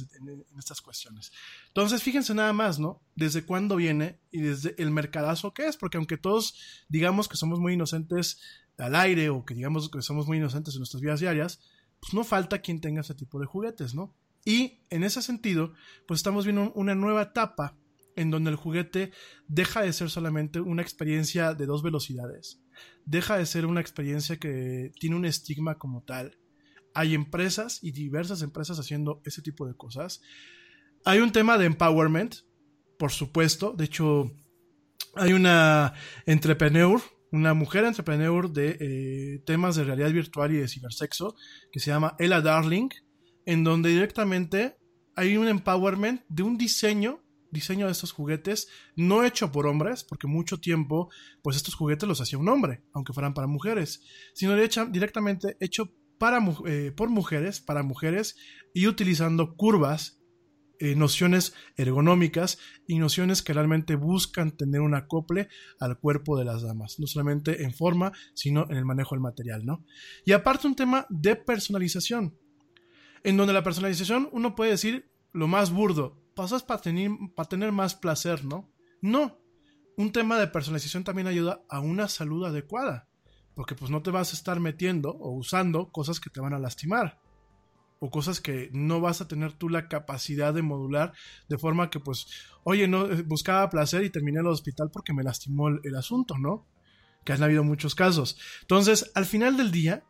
estas 0.58 0.80
cuestiones. 0.80 1.32
Entonces, 1.68 2.02
fíjense 2.02 2.34
nada 2.34 2.52
más, 2.52 2.80
¿no? 2.80 3.02
Desde 3.14 3.44
cuándo 3.44 3.76
viene 3.76 4.18
y 4.32 4.40
desde 4.40 4.74
el 4.82 4.90
mercadazo 4.90 5.54
que 5.54 5.66
es, 5.68 5.76
porque 5.76 5.96
aunque 5.96 6.16
todos 6.16 6.56
digamos 6.88 7.28
que 7.28 7.36
somos 7.36 7.60
muy 7.60 7.74
inocentes 7.74 8.40
al 8.78 8.96
aire 8.96 9.28
o 9.28 9.44
que 9.44 9.54
digamos 9.54 9.88
que 9.90 10.02
somos 10.02 10.26
muy 10.26 10.38
inocentes 10.38 10.74
en 10.74 10.80
nuestras 10.80 11.00
vidas 11.00 11.20
diarias, 11.20 11.60
pues 12.00 12.14
no 12.14 12.24
falta 12.24 12.60
quien 12.60 12.80
tenga 12.80 13.00
ese 13.02 13.14
tipo 13.14 13.38
de 13.38 13.46
juguetes, 13.46 13.94
¿no? 13.94 14.14
Y 14.44 14.80
en 14.90 15.04
ese 15.04 15.22
sentido, 15.22 15.72
pues 16.06 16.20
estamos 16.20 16.44
viendo 16.44 16.72
una 16.72 16.94
nueva 16.94 17.22
etapa 17.22 17.76
en 18.16 18.30
donde 18.30 18.50
el 18.50 18.56
juguete 18.56 19.12
deja 19.48 19.82
de 19.82 19.92
ser 19.92 20.10
solamente 20.10 20.60
una 20.60 20.82
experiencia 20.82 21.54
de 21.54 21.66
dos 21.66 21.82
velocidades, 21.82 22.60
deja 23.04 23.36
de 23.36 23.46
ser 23.46 23.66
una 23.66 23.80
experiencia 23.80 24.38
que 24.38 24.92
tiene 24.98 25.16
un 25.16 25.24
estigma 25.24 25.76
como 25.76 26.02
tal. 26.02 26.38
Hay 26.94 27.14
empresas 27.14 27.80
y 27.82 27.90
diversas 27.90 28.42
empresas 28.42 28.78
haciendo 28.78 29.20
ese 29.24 29.42
tipo 29.42 29.66
de 29.66 29.74
cosas. 29.74 30.20
Hay 31.04 31.18
un 31.18 31.32
tema 31.32 31.58
de 31.58 31.66
empowerment, 31.66 32.36
por 32.98 33.10
supuesto. 33.10 33.72
De 33.76 33.84
hecho, 33.84 34.30
hay 35.16 35.32
una 35.32 35.94
entrepreneur, 36.24 37.00
una 37.32 37.52
mujer 37.52 37.84
entrepreneur 37.84 38.48
de 38.50 38.76
eh, 38.80 39.42
temas 39.44 39.74
de 39.74 39.84
realidad 39.84 40.12
virtual 40.12 40.52
y 40.52 40.58
de 40.58 40.68
cibersexo, 40.68 41.34
que 41.72 41.80
se 41.80 41.90
llama 41.90 42.14
Ella 42.20 42.40
Darling, 42.40 42.88
en 43.44 43.64
donde 43.64 43.90
directamente 43.90 44.76
hay 45.16 45.36
un 45.36 45.48
empowerment 45.48 46.22
de 46.28 46.42
un 46.44 46.56
diseño 46.56 47.23
diseño 47.54 47.86
de 47.86 47.92
estos 47.92 48.12
juguetes 48.12 48.68
no 48.96 49.24
hecho 49.24 49.50
por 49.50 49.66
hombres, 49.66 50.04
porque 50.04 50.26
mucho 50.26 50.60
tiempo 50.60 51.10
pues 51.42 51.56
estos 51.56 51.74
juguetes 51.74 52.06
los 52.06 52.20
hacía 52.20 52.38
un 52.38 52.50
hombre, 52.50 52.82
aunque 52.92 53.14
fueran 53.14 53.32
para 53.32 53.46
mujeres, 53.46 54.02
sino 54.34 54.52
de 54.52 54.64
hecho, 54.64 54.84
directamente 54.84 55.56
hecho 55.60 55.90
para, 56.18 56.38
eh, 56.66 56.92
por 56.94 57.08
mujeres, 57.08 57.60
para 57.60 57.82
mujeres, 57.82 58.36
y 58.74 58.86
utilizando 58.86 59.56
curvas, 59.56 60.20
eh, 60.80 60.96
nociones 60.96 61.54
ergonómicas 61.76 62.58
y 62.86 62.98
nociones 62.98 63.42
que 63.42 63.52
realmente 63.52 63.94
buscan 63.94 64.56
tener 64.56 64.80
un 64.80 64.94
acople 64.94 65.48
al 65.78 65.98
cuerpo 65.98 66.36
de 66.36 66.44
las 66.44 66.62
damas, 66.62 66.98
no 66.98 67.06
solamente 67.06 67.62
en 67.62 67.72
forma, 67.72 68.12
sino 68.34 68.66
en 68.68 68.76
el 68.76 68.84
manejo 68.84 69.14
del 69.14 69.22
material, 69.22 69.64
¿no? 69.64 69.84
Y 70.24 70.32
aparte 70.32 70.66
un 70.66 70.74
tema 70.74 71.06
de 71.10 71.36
personalización, 71.36 72.36
en 73.22 73.36
donde 73.36 73.52
la 73.52 73.62
personalización 73.62 74.28
uno 74.32 74.54
puede 74.54 74.72
decir 74.72 75.10
lo 75.32 75.46
más 75.46 75.70
burdo, 75.70 76.23
pasas 76.34 76.62
para 76.62 76.80
tener, 76.80 77.10
para 77.34 77.48
tener 77.48 77.72
más 77.72 77.94
placer, 77.94 78.44
¿no? 78.44 78.70
No, 79.00 79.38
un 79.96 80.12
tema 80.12 80.38
de 80.38 80.48
personalización 80.48 81.04
también 81.04 81.26
ayuda 81.26 81.62
a 81.68 81.80
una 81.80 82.08
salud 82.08 82.44
adecuada, 82.44 83.08
porque 83.54 83.74
pues 83.74 83.90
no 83.90 84.02
te 84.02 84.10
vas 84.10 84.32
a 84.32 84.36
estar 84.36 84.60
metiendo 84.60 85.10
o 85.10 85.30
usando 85.32 85.90
cosas 85.90 86.20
que 86.20 86.30
te 86.30 86.40
van 86.40 86.54
a 86.54 86.58
lastimar 86.58 87.20
o 88.00 88.10
cosas 88.10 88.40
que 88.40 88.68
no 88.72 89.00
vas 89.00 89.20
a 89.20 89.28
tener 89.28 89.52
tú 89.54 89.68
la 89.68 89.88
capacidad 89.88 90.52
de 90.52 90.62
modular 90.62 91.14
de 91.48 91.56
forma 91.56 91.88
que 91.88 92.00
pues, 92.00 92.26
oye, 92.62 92.86
no 92.86 93.06
eh, 93.10 93.22
buscaba 93.22 93.70
placer 93.70 94.04
y 94.04 94.10
terminé 94.10 94.40
en 94.40 94.46
el 94.46 94.52
hospital 94.52 94.90
porque 94.92 95.14
me 95.14 95.22
lastimó 95.22 95.68
el, 95.68 95.80
el 95.84 95.96
asunto, 95.96 96.36
¿no? 96.36 96.66
Que 97.24 97.32
han 97.32 97.42
habido 97.42 97.64
muchos 97.64 97.94
casos. 97.94 98.38
Entonces, 98.60 99.10
al 99.14 99.24
final 99.24 99.56
del 99.56 99.70
día, 99.70 100.04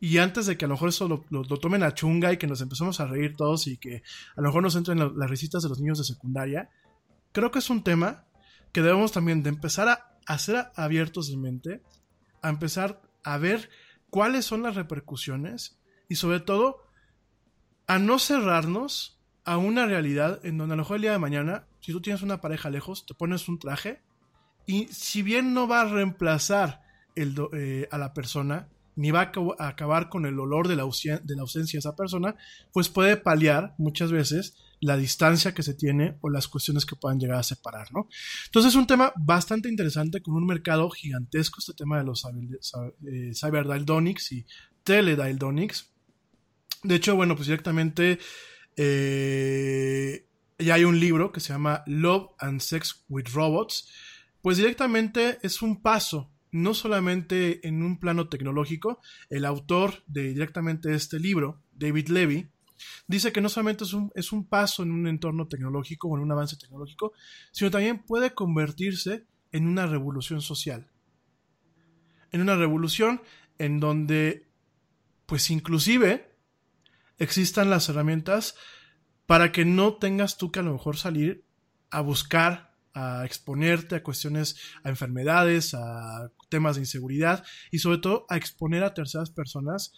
y 0.00 0.18
antes 0.18 0.46
de 0.46 0.56
que 0.56 0.64
a 0.64 0.68
lo 0.68 0.74
mejor 0.74 0.90
eso 0.90 1.08
lo, 1.08 1.58
tomen 1.58 1.82
a 1.82 1.92
chunga 1.94 2.32
y 2.32 2.36
que 2.36 2.46
nos 2.46 2.60
empecemos 2.60 3.00
a 3.00 3.06
reír 3.06 3.34
todos 3.36 3.66
y 3.66 3.76
que 3.78 4.02
a 4.36 4.40
lo 4.40 4.48
mejor 4.48 4.62
nos 4.62 4.76
entren 4.76 4.98
la- 4.98 5.12
las 5.14 5.28
risitas 5.30 5.62
de 5.62 5.68
los 5.68 5.80
niños 5.80 5.98
de 5.98 6.04
secundaria, 6.04 6.70
creo 7.32 7.50
que 7.50 7.58
es 7.58 7.68
un 7.70 7.82
tema 7.82 8.24
que 8.72 8.82
debemos 8.82 9.12
también 9.12 9.42
de 9.42 9.48
empezar 9.50 9.88
a, 9.88 10.16
a 10.26 10.38
ser 10.38 10.66
abiertos 10.76 11.28
de 11.30 11.36
mente, 11.36 11.82
a 12.42 12.48
empezar 12.50 13.02
a 13.24 13.38
ver 13.38 13.70
cuáles 14.10 14.44
son 14.44 14.62
las 14.62 14.74
repercusiones 14.76 15.78
y 16.08 16.14
sobre 16.16 16.40
todo 16.40 16.84
a 17.86 17.98
no 17.98 18.18
cerrarnos 18.18 19.18
a 19.44 19.56
una 19.56 19.86
realidad 19.86 20.40
en 20.44 20.58
donde 20.58 20.74
a 20.74 20.76
lo 20.76 20.82
mejor 20.82 20.96
el 20.96 21.02
día 21.02 21.12
de 21.12 21.18
mañana, 21.18 21.66
si 21.80 21.92
tú 21.92 22.00
tienes 22.02 22.22
una 22.22 22.40
pareja 22.40 22.70
lejos, 22.70 23.06
te 23.06 23.14
pones 23.14 23.48
un 23.48 23.58
traje 23.58 24.02
y 24.66 24.86
si 24.88 25.22
bien 25.22 25.54
no 25.54 25.66
va 25.66 25.80
a 25.80 25.84
reemplazar 25.86 26.82
el 27.16 27.34
eh, 27.54 27.88
a 27.90 27.96
la 27.98 28.12
persona, 28.12 28.68
ni 28.98 29.12
va 29.12 29.20
a 29.20 29.32
acab- 29.32 29.54
a 29.58 29.68
acabar 29.68 30.08
con 30.08 30.26
el 30.26 30.38
olor 30.40 30.66
de 30.66 30.74
la, 30.74 30.82
ausencia 30.82 31.20
de 31.22 31.78
esa 31.78 31.94
persona, 31.94 32.34
pues 32.72 32.88
puede 32.88 33.16
paliar 33.16 33.74
muchas 33.78 34.10
veces 34.10 34.56
la 34.80 34.96
distancia 34.96 35.54
que 35.54 35.62
se 35.62 35.74
tiene 35.74 36.18
o 36.20 36.30
las 36.30 36.48
cuestiones 36.48 36.84
que 36.84 36.96
puedan 36.96 37.20
llegar 37.20 37.38
a 37.38 37.42
separar, 37.44 37.92
¿no? 37.92 38.08
Entonces 38.46 38.72
es 38.72 38.76
un 38.76 38.86
tema 38.88 39.12
bastante 39.16 39.68
interesante 39.68 40.20
con 40.20 40.34
un 40.34 40.46
mercado 40.46 40.90
gigantesco, 40.90 41.60
este 41.60 41.74
tema 41.74 41.98
de 41.98 42.04
los 42.04 42.24
eh, 42.24 43.32
cyberdildonics 43.34 44.32
y 44.32 44.46
teledildonics. 44.82 45.92
De 46.82 46.96
hecho, 46.96 47.14
bueno, 47.14 47.36
pues 47.36 47.46
directamente 47.46 48.18
eh, 48.76 50.26
ya 50.58 50.74
hay 50.74 50.84
un 50.84 50.98
libro 50.98 51.30
que 51.30 51.40
se 51.40 51.52
llama 51.52 51.84
Love 51.86 52.30
and 52.40 52.60
Sex 52.60 53.04
with 53.08 53.28
Robots. 53.32 53.88
Pues 54.42 54.56
directamente 54.56 55.38
es 55.42 55.62
un 55.62 55.82
paso, 55.82 56.32
no 56.50 56.74
solamente 56.74 57.66
en 57.66 57.82
un 57.82 57.98
plano 57.98 58.28
tecnológico. 58.28 59.00
El 59.28 59.44
autor 59.44 60.02
de 60.06 60.28
directamente 60.28 60.94
este 60.94 61.18
libro, 61.18 61.62
David 61.72 62.08
Levy, 62.08 62.48
dice 63.06 63.32
que 63.32 63.40
no 63.40 63.48
solamente 63.48 63.84
es 63.84 63.92
un, 63.92 64.10
es 64.14 64.32
un 64.32 64.46
paso 64.46 64.82
en 64.82 64.92
un 64.92 65.06
entorno 65.06 65.48
tecnológico 65.48 66.08
o 66.08 66.16
en 66.16 66.22
un 66.22 66.32
avance 66.32 66.56
tecnológico, 66.56 67.12
sino 67.52 67.70
también 67.70 68.04
puede 68.04 68.34
convertirse 68.34 69.26
en 69.52 69.66
una 69.66 69.86
revolución 69.86 70.40
social. 70.40 70.90
En 72.30 72.40
una 72.40 72.56
revolución 72.56 73.22
en 73.58 73.80
donde, 73.80 74.48
pues 75.26 75.50
inclusive, 75.50 76.36
existan 77.18 77.70
las 77.70 77.88
herramientas 77.88 78.54
para 79.26 79.52
que 79.52 79.64
no 79.64 79.94
tengas 79.94 80.38
tú 80.38 80.50
que 80.50 80.60
a 80.60 80.62
lo 80.62 80.72
mejor 80.72 80.96
salir 80.96 81.44
a 81.90 82.00
buscar, 82.00 82.67
a 82.94 83.24
exponerte 83.24 83.96
a 83.96 84.02
cuestiones, 84.02 84.56
a 84.82 84.88
enfermedades, 84.88 85.74
a 85.74 86.30
temas 86.48 86.76
de 86.76 86.82
inseguridad 86.82 87.44
y 87.70 87.78
sobre 87.78 87.98
todo 87.98 88.26
a 88.28 88.36
exponer 88.36 88.84
a 88.84 88.94
terceras 88.94 89.30
personas, 89.30 89.92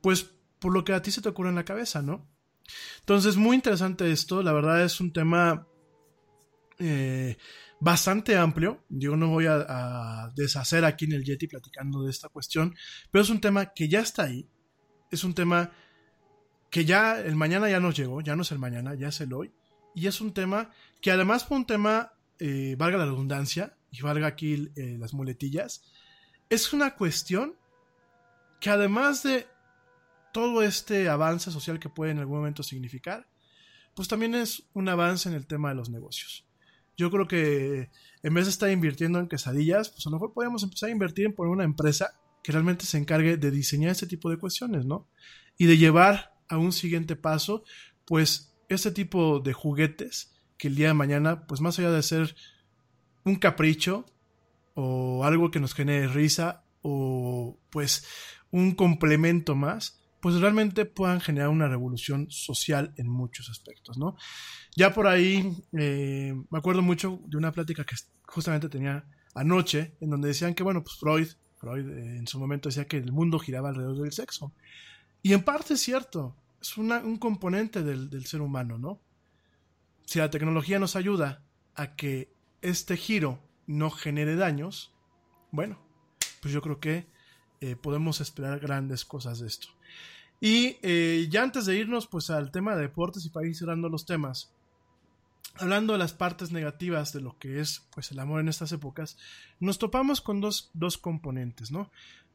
pues 0.00 0.34
por 0.58 0.72
lo 0.72 0.84
que 0.84 0.92
a 0.92 1.02
ti 1.02 1.10
se 1.10 1.22
te 1.22 1.28
ocurre 1.28 1.50
en 1.50 1.56
la 1.56 1.64
cabeza, 1.64 2.02
¿no? 2.02 2.28
Entonces, 3.00 3.36
muy 3.36 3.56
interesante 3.56 4.10
esto, 4.10 4.42
la 4.42 4.52
verdad 4.52 4.84
es 4.84 5.00
un 5.00 5.12
tema 5.12 5.66
eh, 6.78 7.36
bastante 7.80 8.36
amplio, 8.36 8.84
yo 8.88 9.16
no 9.16 9.28
voy 9.28 9.46
a, 9.46 9.56
a 9.68 10.32
deshacer 10.36 10.84
aquí 10.84 11.04
en 11.06 11.12
el 11.12 11.24
Yeti 11.24 11.48
platicando 11.48 12.02
de 12.02 12.10
esta 12.10 12.28
cuestión, 12.28 12.74
pero 13.10 13.22
es 13.22 13.30
un 13.30 13.40
tema 13.40 13.72
que 13.72 13.88
ya 13.88 14.00
está 14.00 14.24
ahí, 14.24 14.48
es 15.10 15.24
un 15.24 15.34
tema 15.34 15.72
que 16.70 16.84
ya 16.84 17.20
el 17.20 17.36
mañana 17.36 17.68
ya 17.68 17.80
nos 17.80 17.96
llegó, 17.96 18.20
ya 18.20 18.34
no 18.34 18.42
es 18.42 18.52
el 18.52 18.58
mañana, 18.58 18.94
ya 18.94 19.08
es 19.08 19.20
el 19.20 19.32
hoy, 19.32 19.52
y 19.94 20.06
es 20.06 20.20
un 20.20 20.32
tema 20.32 20.70
que 21.00 21.10
además 21.10 21.44
fue 21.44 21.58
un 21.58 21.66
tema, 21.66 22.12
eh, 22.44 22.74
valga 22.76 22.98
la 22.98 23.04
redundancia, 23.04 23.76
y 23.92 24.00
valga 24.00 24.26
aquí 24.26 24.72
eh, 24.74 24.96
las 24.98 25.14
muletillas, 25.14 25.84
es 26.50 26.72
una 26.72 26.96
cuestión 26.96 27.54
que 28.60 28.70
además 28.70 29.22
de 29.22 29.46
todo 30.32 30.62
este 30.62 31.08
avance 31.08 31.52
social 31.52 31.78
que 31.78 31.88
puede 31.88 32.10
en 32.10 32.18
algún 32.18 32.38
momento 32.38 32.64
significar, 32.64 33.28
pues 33.94 34.08
también 34.08 34.34
es 34.34 34.64
un 34.72 34.88
avance 34.88 35.28
en 35.28 35.36
el 35.36 35.46
tema 35.46 35.68
de 35.68 35.76
los 35.76 35.88
negocios. 35.88 36.44
Yo 36.96 37.12
creo 37.12 37.28
que 37.28 37.90
en 38.24 38.34
vez 38.34 38.46
de 38.46 38.50
estar 38.50 38.70
invirtiendo 38.70 39.20
en 39.20 39.28
quesadillas, 39.28 39.90
pues 39.90 40.04
a 40.06 40.10
lo 40.10 40.16
mejor 40.16 40.32
podríamos 40.32 40.64
empezar 40.64 40.88
a 40.88 40.92
invertir 40.92 41.26
en 41.26 41.34
poner 41.34 41.52
una 41.52 41.64
empresa 41.64 42.18
que 42.42 42.50
realmente 42.50 42.86
se 42.86 42.98
encargue 42.98 43.36
de 43.36 43.50
diseñar 43.52 43.92
este 43.92 44.08
tipo 44.08 44.30
de 44.30 44.38
cuestiones, 44.38 44.84
¿no? 44.84 45.06
Y 45.58 45.66
de 45.66 45.78
llevar 45.78 46.34
a 46.48 46.58
un 46.58 46.72
siguiente 46.72 47.14
paso, 47.14 47.62
pues 48.04 48.52
este 48.68 48.90
tipo 48.90 49.38
de 49.38 49.52
juguetes 49.52 50.31
que 50.62 50.68
el 50.68 50.76
día 50.76 50.86
de 50.86 50.94
mañana, 50.94 51.44
pues 51.48 51.60
más 51.60 51.76
allá 51.80 51.90
de 51.90 52.04
ser 52.04 52.36
un 53.24 53.34
capricho 53.34 54.06
o 54.74 55.24
algo 55.24 55.50
que 55.50 55.58
nos 55.58 55.74
genere 55.74 56.06
risa 56.06 56.62
o 56.82 57.58
pues 57.68 58.06
un 58.52 58.76
complemento 58.76 59.56
más, 59.56 60.00
pues 60.20 60.36
realmente 60.36 60.84
puedan 60.84 61.20
generar 61.20 61.48
una 61.48 61.66
revolución 61.66 62.30
social 62.30 62.94
en 62.96 63.08
muchos 63.08 63.50
aspectos, 63.50 63.98
¿no? 63.98 64.14
Ya 64.76 64.94
por 64.94 65.08
ahí 65.08 65.52
eh, 65.76 66.32
me 66.48 66.58
acuerdo 66.58 66.80
mucho 66.80 67.20
de 67.26 67.38
una 67.38 67.50
plática 67.50 67.82
que 67.82 67.96
justamente 68.24 68.68
tenía 68.68 69.04
anoche, 69.34 69.96
en 70.00 70.10
donde 70.10 70.28
decían 70.28 70.54
que, 70.54 70.62
bueno, 70.62 70.84
pues 70.84 70.94
Freud, 70.96 71.26
Freud 71.56 71.88
eh, 71.88 72.18
en 72.18 72.28
su 72.28 72.38
momento 72.38 72.68
decía 72.68 72.86
que 72.86 72.98
el 72.98 73.10
mundo 73.10 73.40
giraba 73.40 73.70
alrededor 73.70 74.00
del 74.00 74.12
sexo. 74.12 74.52
Y 75.22 75.32
en 75.32 75.42
parte 75.42 75.74
es 75.74 75.80
cierto, 75.80 76.36
es 76.60 76.76
un 76.76 77.16
componente 77.16 77.82
del 77.82 78.26
ser 78.26 78.42
humano, 78.42 78.78
¿no? 78.78 79.00
Si 80.04 80.18
la 80.18 80.30
tecnología 80.30 80.78
nos 80.78 80.96
ayuda 80.96 81.42
a 81.74 81.94
que 81.96 82.32
este 82.60 82.96
giro 82.96 83.40
no 83.66 83.90
genere 83.90 84.36
daños, 84.36 84.94
bueno, 85.50 85.78
pues 86.40 86.52
yo 86.52 86.60
creo 86.62 86.80
que 86.80 87.06
eh, 87.60 87.76
podemos 87.76 88.20
esperar 88.20 88.58
grandes 88.60 89.04
cosas 89.04 89.38
de 89.40 89.46
esto. 89.46 89.68
Y 90.40 90.78
eh, 90.82 91.28
ya 91.30 91.44
antes 91.44 91.66
de 91.66 91.76
irnos 91.76 92.08
pues 92.08 92.28
al 92.30 92.50
tema 92.50 92.74
de 92.74 92.82
deportes 92.82 93.24
y 93.24 93.30
para 93.30 93.46
ir 93.46 93.54
cerrando 93.54 93.88
los 93.88 94.06
temas, 94.06 94.52
hablando 95.54 95.92
de 95.92 96.00
las 96.00 96.12
partes 96.14 96.50
negativas 96.50 97.12
de 97.12 97.20
lo 97.20 97.38
que 97.38 97.60
es 97.60 97.86
pues 97.94 98.10
el 98.10 98.18
amor 98.18 98.40
en 98.40 98.48
estas 98.48 98.72
épocas, 98.72 99.16
nos 99.60 99.78
topamos 99.78 100.20
con 100.20 100.40
dos, 100.40 100.70
dos 100.74 100.98
componentes, 100.98 101.70
¿no? 101.70 101.90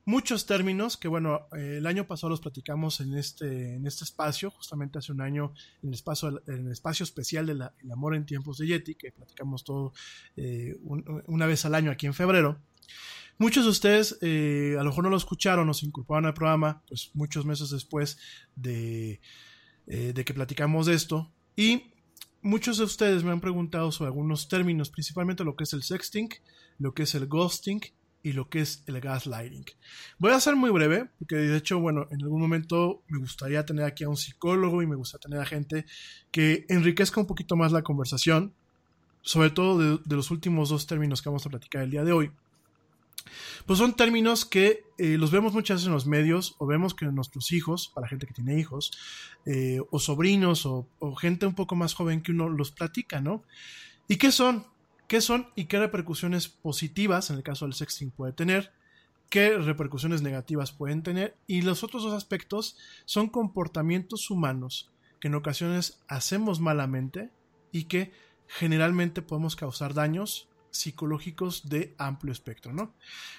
Muchos 0.07 0.45
términos 0.45 0.95
que, 0.95 1.09
bueno, 1.09 1.49
eh, 1.51 1.75
el 1.79 1.85
año 1.85 2.07
pasado 2.07 2.29
los 2.29 2.39
platicamos 2.39 3.01
en 3.01 3.13
este, 3.13 3.75
en 3.75 3.85
este 3.85 4.05
espacio, 4.05 4.49
justamente 4.51 4.97
hace 4.97 5.11
un 5.11 5.19
año, 5.19 5.53
en 5.83 5.89
el 5.89 5.95
espacio, 5.95 6.41
en 6.47 6.67
el 6.67 6.71
espacio 6.71 7.03
especial 7.03 7.45
del 7.45 7.61
amor 7.91 8.15
en 8.15 8.25
tiempos 8.25 8.57
de 8.57 8.67
Yeti, 8.67 8.95
que 8.95 9.11
platicamos 9.11 9.65
todo 9.65 9.91
eh, 10.37 10.77
una 10.81 11.45
vez 11.45 11.65
al 11.65 11.75
año 11.75 11.91
aquí 11.91 12.05
en 12.05 12.13
febrero. 12.13 12.57
Muchos 13.37 13.65
de 13.65 13.69
ustedes 13.69 14.17
eh, 14.21 14.77
a 14.79 14.83
lo 14.83 14.91
mejor 14.91 15.03
no 15.03 15.09
lo 15.09 15.17
escucharon 15.17 15.67
o 15.67 15.73
se 15.73 15.85
incorporaron 15.85 16.25
al 16.25 16.33
programa, 16.33 16.81
pues 16.87 17.11
muchos 17.13 17.45
meses 17.45 17.69
después 17.69 18.17
de, 18.55 19.19
de 19.85 20.25
que 20.25 20.33
platicamos 20.33 20.85
de 20.85 20.93
esto. 20.93 21.33
Y 21.57 21.91
muchos 22.41 22.77
de 22.77 22.85
ustedes 22.85 23.25
me 23.25 23.31
han 23.31 23.41
preguntado 23.41 23.91
sobre 23.91 24.07
algunos 24.07 24.47
términos, 24.47 24.89
principalmente 24.89 25.43
lo 25.43 25.57
que 25.57 25.65
es 25.65 25.73
el 25.73 25.83
sexting, 25.83 26.29
lo 26.79 26.93
que 26.93 27.03
es 27.03 27.13
el 27.13 27.27
ghosting 27.27 27.81
y 28.27 28.33
lo 28.33 28.49
que 28.49 28.59
es 28.59 28.83
el 28.87 28.99
gaslighting. 28.99 29.65
Voy 30.19 30.33
a 30.33 30.39
ser 30.41 30.57
muy 30.57 30.69
breve, 30.69 31.09
porque 31.17 31.37
de 31.37 31.57
hecho, 31.57 31.79
bueno, 31.79 32.07
en 32.11 32.21
algún 32.21 32.41
momento 32.41 33.01
me 33.07 33.19
gustaría 33.19 33.65
tener 33.65 33.85
aquí 33.85 34.03
a 34.03 34.09
un 34.09 34.17
psicólogo 34.17 34.81
y 34.81 34.87
me 34.87 34.97
gustaría 34.97 35.21
tener 35.21 35.39
a 35.39 35.45
gente 35.45 35.85
que 36.29 36.65
enriquezca 36.67 37.21
un 37.21 37.27
poquito 37.27 37.55
más 37.55 37.71
la 37.71 37.83
conversación, 37.83 38.53
sobre 39.21 39.49
todo 39.49 39.97
de, 39.99 40.15
los 40.15 40.29
últimos 40.29 40.67
dos 40.67 40.87
términos 40.87 41.21
que 41.21 41.29
vamos 41.29 41.45
a 41.45 41.49
platicar 41.49 41.83
el 41.83 41.91
día 41.91 42.03
de 42.03 42.11
hoy. 42.11 42.31
Pues 43.65 43.79
son 43.79 43.95
términos 43.95 44.43
que 44.43 44.83
eh, 44.97 45.17
los 45.17 45.31
vemos 45.31 45.53
muchas 45.53 45.77
veces 45.77 45.87
en 45.87 45.93
los 45.93 46.05
medios 46.05 46.55
o 46.57 46.65
vemos 46.65 46.93
que 46.93 47.05
nuestros 47.05 47.53
hijos, 47.53 47.91
para 47.95 48.09
gente 48.09 48.27
que 48.27 48.33
tiene 48.33 48.59
hijos, 48.59 48.91
eh, 49.45 49.79
o 49.89 49.99
sobrinos 49.99 50.65
o 50.65 50.85
gente 51.17 51.45
un 51.45 51.55
poco 51.55 51.75
más 51.75 51.93
joven 51.93 52.21
que 52.21 52.33
uno 52.33 52.49
los 52.49 52.71
platica, 52.71 53.21
¿no? 53.21 53.43
¿Y 54.09 54.17
qué 54.17 54.33
son? 54.33 54.65
Qué 55.07 55.21
son 55.21 55.49
y 55.55 55.65
qué 55.65 55.79
repercusiones 55.79 56.47
positivas, 56.47 57.29
en 57.29 57.37
el 57.37 57.43
caso 57.43 57.65
del 57.65 57.73
sexting, 57.73 58.11
puede 58.11 58.33
tener, 58.33 58.73
qué 59.29 59.57
repercusiones 59.57 60.21
negativas 60.21 60.71
pueden 60.71 61.03
tener, 61.03 61.37
y 61.47 61.61
los 61.61 61.83
otros 61.83 62.03
dos 62.03 62.13
aspectos 62.13 62.77
son 63.05 63.29
comportamientos 63.29 64.29
humanos 64.29 64.91
que 65.19 65.29
en 65.29 65.35
ocasiones 65.35 65.99
hacemos 66.07 66.59
malamente 66.59 67.31
y 67.71 67.85
que 67.85 68.11
generalmente 68.47 69.21
podemos 69.21 69.55
causar 69.55 69.93
daños 69.93 70.47
psicológicos 70.69 71.69
de 71.69 71.95
amplio 71.97 72.31
espectro, 72.31 72.71
¿no? 72.71 72.93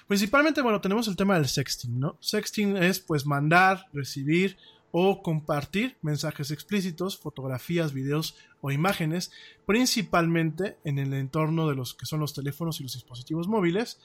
Principalmente, 0.07 0.61
bueno, 0.61 0.81
tenemos 0.81 1.07
el 1.07 1.15
tema 1.15 1.35
del 1.35 1.47
sexting, 1.47 1.99
¿no? 1.99 2.17
Sexting 2.19 2.77
es 2.77 2.99
pues 2.99 3.25
mandar, 3.25 3.87
recibir 3.93 4.57
o 4.91 5.21
compartir 5.21 5.97
mensajes 6.01 6.51
explícitos, 6.51 7.17
fotografías, 7.17 7.93
videos 7.93 8.35
o 8.61 8.71
imágenes, 8.71 9.31
principalmente 9.65 10.77
en 10.83 10.99
el 10.99 11.13
entorno 11.13 11.67
de 11.67 11.75
los 11.75 11.93
que 11.93 12.05
son 12.05 12.19
los 12.19 12.33
teléfonos 12.33 12.79
y 12.79 12.83
los 12.83 12.93
dispositivos 12.93 13.47
móviles, 13.47 13.99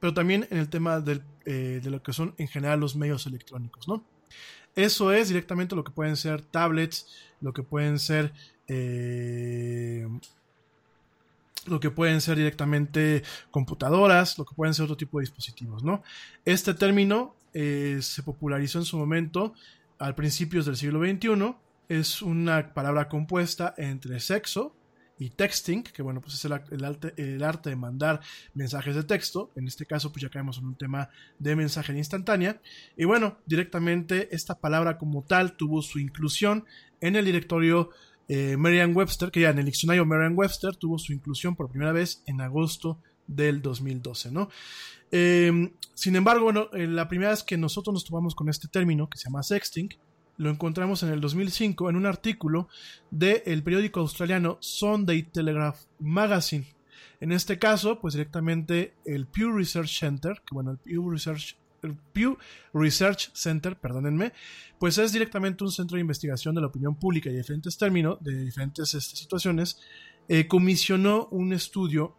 pero 0.00 0.14
también 0.14 0.46
en 0.50 0.58
el 0.58 0.68
tema 0.68 1.02
eh, 1.44 1.80
de 1.82 1.90
lo 1.90 2.02
que 2.02 2.12
son 2.12 2.34
en 2.38 2.48
general 2.48 2.80
los 2.80 2.96
medios 2.96 3.26
electrónicos, 3.26 3.88
¿no? 3.88 4.04
Eso 4.76 5.12
es 5.12 5.28
directamente 5.28 5.74
lo 5.74 5.82
que 5.82 5.90
pueden 5.90 6.16
ser 6.16 6.42
tablets, 6.42 7.06
lo 7.40 7.52
que 7.52 7.62
pueden 7.62 7.98
ser 7.98 8.32
eh, 8.68 10.06
lo 11.66 11.80
que 11.80 11.90
pueden 11.90 12.20
ser 12.20 12.36
directamente 12.36 13.22
computadoras, 13.50 14.38
lo 14.38 14.44
que 14.44 14.54
pueden 14.54 14.74
ser 14.74 14.84
otro 14.84 14.96
tipo 14.96 15.18
de 15.18 15.22
dispositivos, 15.22 15.82
¿no? 15.82 16.02
Este 16.44 16.74
término 16.74 17.34
eh, 17.54 17.98
se 18.02 18.22
popularizó 18.22 18.78
en 18.78 18.84
su 18.84 18.98
momento 18.98 19.54
al 19.98 20.14
principios 20.14 20.66
del 20.66 20.76
siglo 20.76 21.00
XXI. 21.00 21.54
Es 21.88 22.22
una 22.22 22.74
palabra 22.74 23.08
compuesta 23.08 23.74
entre 23.78 24.20
sexo 24.20 24.74
y 25.18 25.30
texting, 25.30 25.82
que 25.82 26.02
bueno, 26.02 26.20
pues 26.20 26.34
es 26.34 26.44
el, 26.44 26.52
arte, 26.52 27.70
de 27.70 27.76
mandar 27.76 28.20
mensajes 28.54 28.94
de 28.94 29.02
texto. 29.02 29.50
En 29.56 29.66
este 29.66 29.86
caso, 29.86 30.12
pues 30.12 30.22
ya 30.22 30.28
caemos 30.28 30.58
en 30.58 30.66
un 30.66 30.76
tema 30.76 31.10
de 31.38 31.56
mensaje 31.56 31.96
instantánea. 31.96 32.60
Y 32.96 33.04
bueno, 33.04 33.38
directamente 33.46 34.34
esta 34.34 34.58
palabra 34.60 34.98
como 34.98 35.24
tal 35.24 35.56
tuvo 35.56 35.82
su 35.82 35.98
inclusión 35.98 36.64
en 37.00 37.16
el 37.16 37.24
directorio 37.24 37.90
eh, 38.28 38.56
Merriam-Webster, 38.56 39.30
que 39.30 39.40
ya 39.40 39.50
en 39.50 39.58
el 39.58 39.64
diccionario 39.64 40.04
Merriam-Webster 40.04 40.76
tuvo 40.76 40.98
su 40.98 41.12
inclusión 41.12 41.56
por 41.56 41.70
primera 41.70 41.92
vez 41.92 42.22
en 42.26 42.40
agosto 42.40 43.00
del 43.26 43.60
2012, 43.60 44.30
¿no? 44.30 44.50
Em, 45.10 45.72
sin 45.94 46.16
embargo, 46.16 46.44
bueno, 46.44 46.68
eh, 46.72 46.86
la 46.86 47.08
primera 47.08 47.30
vez 47.30 47.42
que 47.42 47.56
nosotros 47.56 47.92
nos 47.92 48.04
tomamos 48.04 48.34
con 48.34 48.48
este 48.48 48.68
término, 48.68 49.08
que 49.08 49.18
se 49.18 49.24
llama 49.24 49.42
sexting, 49.42 49.88
lo 50.36 50.50
encontramos 50.50 51.02
en 51.02 51.10
el 51.10 51.20
2005 51.20 51.90
en 51.90 51.96
un 51.96 52.06
artículo 52.06 52.68
del 53.10 53.62
periódico 53.62 54.00
australiano 54.00 54.56
Sunday 54.60 55.24
Telegraph 55.24 55.80
Magazine. 55.98 56.66
En 57.20 57.32
este 57.32 57.58
caso, 57.58 57.98
pues 58.00 58.14
directamente 58.14 58.94
el 59.04 59.26
Pew 59.26 59.50
Research 59.52 59.98
Center, 59.98 60.40
que 60.46 60.54
bueno, 60.54 60.70
el 60.70 60.78
Pew 60.78 61.10
Research, 61.10 61.56
Pew 62.12 62.38
Research 62.72 63.32
Center, 63.34 63.76
perdónenme, 63.76 64.32
pues 64.78 64.98
es 64.98 65.12
directamente 65.12 65.64
un 65.64 65.72
centro 65.72 65.96
de 65.96 66.02
investigación 66.02 66.54
de 66.54 66.60
la 66.60 66.68
opinión 66.68 66.94
pública 66.94 67.28
y 67.28 67.32
de 67.32 67.38
diferentes 67.38 67.76
términos, 67.76 68.18
de 68.20 68.44
diferentes 68.44 68.94
este, 68.94 69.16
situaciones, 69.16 69.80
eh, 70.28 70.46
comisionó 70.46 71.26
un 71.32 71.52
estudio 71.52 72.14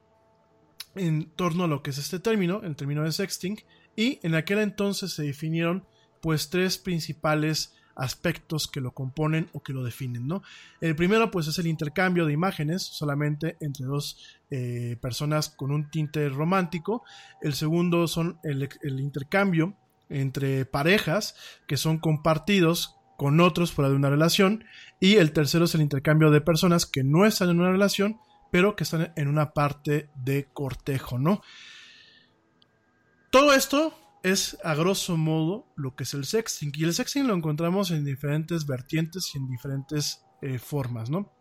en 1.00 1.32
torno 1.32 1.64
a 1.64 1.68
lo 1.68 1.82
que 1.82 1.92
es 1.92 1.98
este 1.98 2.20
término, 2.20 2.62
el 2.64 2.76
término 2.76 3.04
de 3.04 3.12
sexting, 3.12 3.58
y 3.96 4.20
en 4.24 4.36
aquel 4.36 4.60
entonces 4.60 5.14
se 5.14 5.24
definieron 5.24 5.86
pues 6.22 6.50
tres 6.50 6.78
principales 6.78 7.74
aspectos 7.96 8.68
que 8.68 8.80
lo 8.80 8.92
componen 8.92 9.50
o 9.54 9.62
que 9.62 9.74
lo 9.74 9.84
definen, 9.84 10.26
¿no? 10.26 10.42
El 10.80 10.96
primero 10.96 11.32
pues 11.32 11.48
es 11.48 11.60
el 11.60 11.68
intercambio 11.68 12.26
de 12.26 12.34
imágenes 12.34 12.84
solamente 12.84 13.58
entre 13.60 13.86
dos 13.86 14.40
eh, 14.50 14.98
personas 15.02 15.50
con 15.50 15.72
un 15.72 15.90
tinte 15.92 16.30
romántico, 16.30 17.04
el 17.42 17.54
segundo 17.54 18.08
son 18.08 18.40
el, 18.44 18.70
el 18.82 19.00
intercambio 19.00 19.76
entre 20.08 20.66
parejas 20.66 21.36
que 21.68 21.78
son 21.78 22.00
compartidos 22.00 22.96
con 23.18 23.42
otros 23.42 23.74
fuera 23.74 23.90
de 23.90 23.98
una 23.98 24.10
relación 24.10 24.64
y 25.02 25.16
el 25.16 25.34
tercero 25.34 25.66
es 25.66 25.76
el 25.76 25.82
intercambio 25.82 26.32
de 26.32 26.40
personas 26.40 26.86
que 26.86 27.04
no 27.04 27.26
están 27.26 27.50
en 27.50 27.60
una 27.60 27.72
relación 27.72 28.18
pero 28.52 28.76
que 28.76 28.84
están 28.84 29.14
en 29.16 29.28
una 29.28 29.54
parte 29.54 30.10
de 30.16 30.48
cortejo, 30.54 31.20
¿no? 31.20 31.42
Todo 33.32 33.54
esto 33.54 33.94
es 34.24 34.58
a 34.64 34.74
grosso 34.74 35.18
modo 35.18 35.72
lo 35.76 35.96
que 35.96 36.04
es 36.04 36.14
el 36.14 36.26
sexting. 36.26 36.72
Y 36.76 36.84
el 36.84 36.94
sexting 36.94 37.28
lo 37.28 37.36
encontramos 37.36 37.92
en 37.92 38.04
diferentes 38.04 38.66
vertientes 38.66 39.32
y 39.34 39.38
en 39.38 39.48
diferentes 39.48 40.24
eh, 40.42 40.60
formas, 40.60 41.10
¿no? 41.10 41.32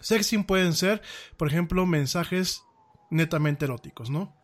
Sexting 0.00 0.44
pueden 0.44 0.74
ser, 0.74 1.00
por 1.36 1.48
ejemplo, 1.48 1.86
mensajes 1.86 2.62
netamente 3.10 3.64
eróticos, 3.64 4.10
¿no? 4.10 4.34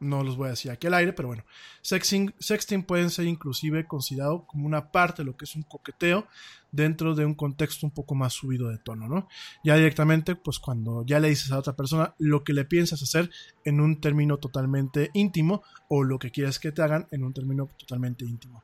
No 0.00 0.22
los 0.22 0.36
voy 0.36 0.48
a 0.48 0.50
decir 0.50 0.70
aquí 0.70 0.86
al 0.86 0.94
aire, 0.94 1.12
pero 1.12 1.28
bueno, 1.28 1.44
sexting, 1.82 2.34
sexting 2.38 2.82
pueden 2.82 3.10
ser 3.10 3.26
inclusive 3.26 3.86
considerado 3.86 4.46
como 4.46 4.66
una 4.66 4.90
parte 4.90 5.22
de 5.22 5.26
lo 5.26 5.36
que 5.36 5.44
es 5.44 5.56
un 5.56 5.62
coqueteo 5.62 6.26
dentro 6.70 7.14
de 7.14 7.24
un 7.24 7.34
contexto 7.34 7.86
un 7.86 7.92
poco 7.92 8.14
más 8.14 8.32
subido 8.32 8.68
de 8.68 8.78
tono, 8.78 9.08
¿no? 9.08 9.28
Ya 9.64 9.76
directamente, 9.76 10.36
pues 10.36 10.58
cuando 10.58 11.04
ya 11.06 11.20
le 11.20 11.28
dices 11.28 11.50
a 11.52 11.58
otra 11.58 11.74
persona 11.74 12.14
lo 12.18 12.44
que 12.44 12.52
le 12.52 12.64
piensas 12.64 13.02
hacer 13.02 13.30
en 13.64 13.80
un 13.80 14.00
término 14.00 14.38
totalmente 14.38 15.10
íntimo 15.14 15.62
o 15.88 16.04
lo 16.04 16.18
que 16.18 16.30
quieres 16.30 16.58
que 16.58 16.72
te 16.72 16.82
hagan 16.82 17.06
en 17.10 17.24
un 17.24 17.32
término 17.32 17.70
totalmente 17.78 18.24
íntimo. 18.24 18.62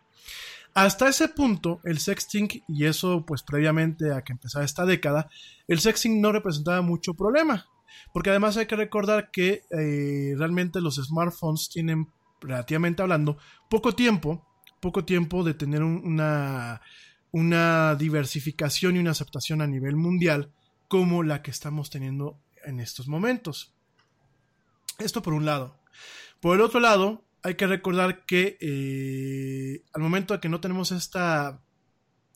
Hasta 0.74 1.08
ese 1.08 1.28
punto, 1.28 1.80
el 1.84 1.98
sexting, 1.98 2.48
y 2.66 2.86
eso 2.86 3.26
pues 3.26 3.42
previamente 3.42 4.12
a 4.12 4.22
que 4.22 4.32
empezara 4.32 4.64
esta 4.64 4.86
década, 4.86 5.28
el 5.68 5.80
sexting 5.80 6.20
no 6.20 6.32
representaba 6.32 6.80
mucho 6.80 7.14
problema. 7.14 7.66
Porque 8.12 8.30
además 8.30 8.56
hay 8.56 8.66
que 8.66 8.76
recordar 8.76 9.30
que 9.30 9.62
eh, 9.70 10.34
realmente 10.36 10.80
los 10.80 10.96
smartphones 10.96 11.68
tienen, 11.68 12.08
relativamente 12.40 13.02
hablando, 13.02 13.38
poco 13.68 13.94
tiempo, 13.94 14.46
poco 14.80 15.04
tiempo 15.04 15.44
de 15.44 15.54
tener 15.54 15.82
una, 15.82 16.80
una 17.30 17.94
diversificación 17.94 18.96
y 18.96 18.98
una 18.98 19.12
aceptación 19.12 19.62
a 19.62 19.66
nivel 19.66 19.96
mundial 19.96 20.52
como 20.88 21.22
la 21.22 21.42
que 21.42 21.50
estamos 21.50 21.88
teniendo 21.90 22.38
en 22.64 22.80
estos 22.80 23.08
momentos. 23.08 23.74
Esto 24.98 25.22
por 25.22 25.32
un 25.32 25.46
lado. 25.46 25.78
Por 26.40 26.56
el 26.56 26.62
otro 26.62 26.80
lado, 26.80 27.24
hay 27.42 27.54
que 27.54 27.66
recordar 27.66 28.24
que 28.24 28.56
eh, 28.60 29.82
al 29.92 30.02
momento 30.02 30.34
de 30.34 30.40
que 30.40 30.48
no 30.48 30.60
tenemos 30.60 30.92
esta 30.92 31.60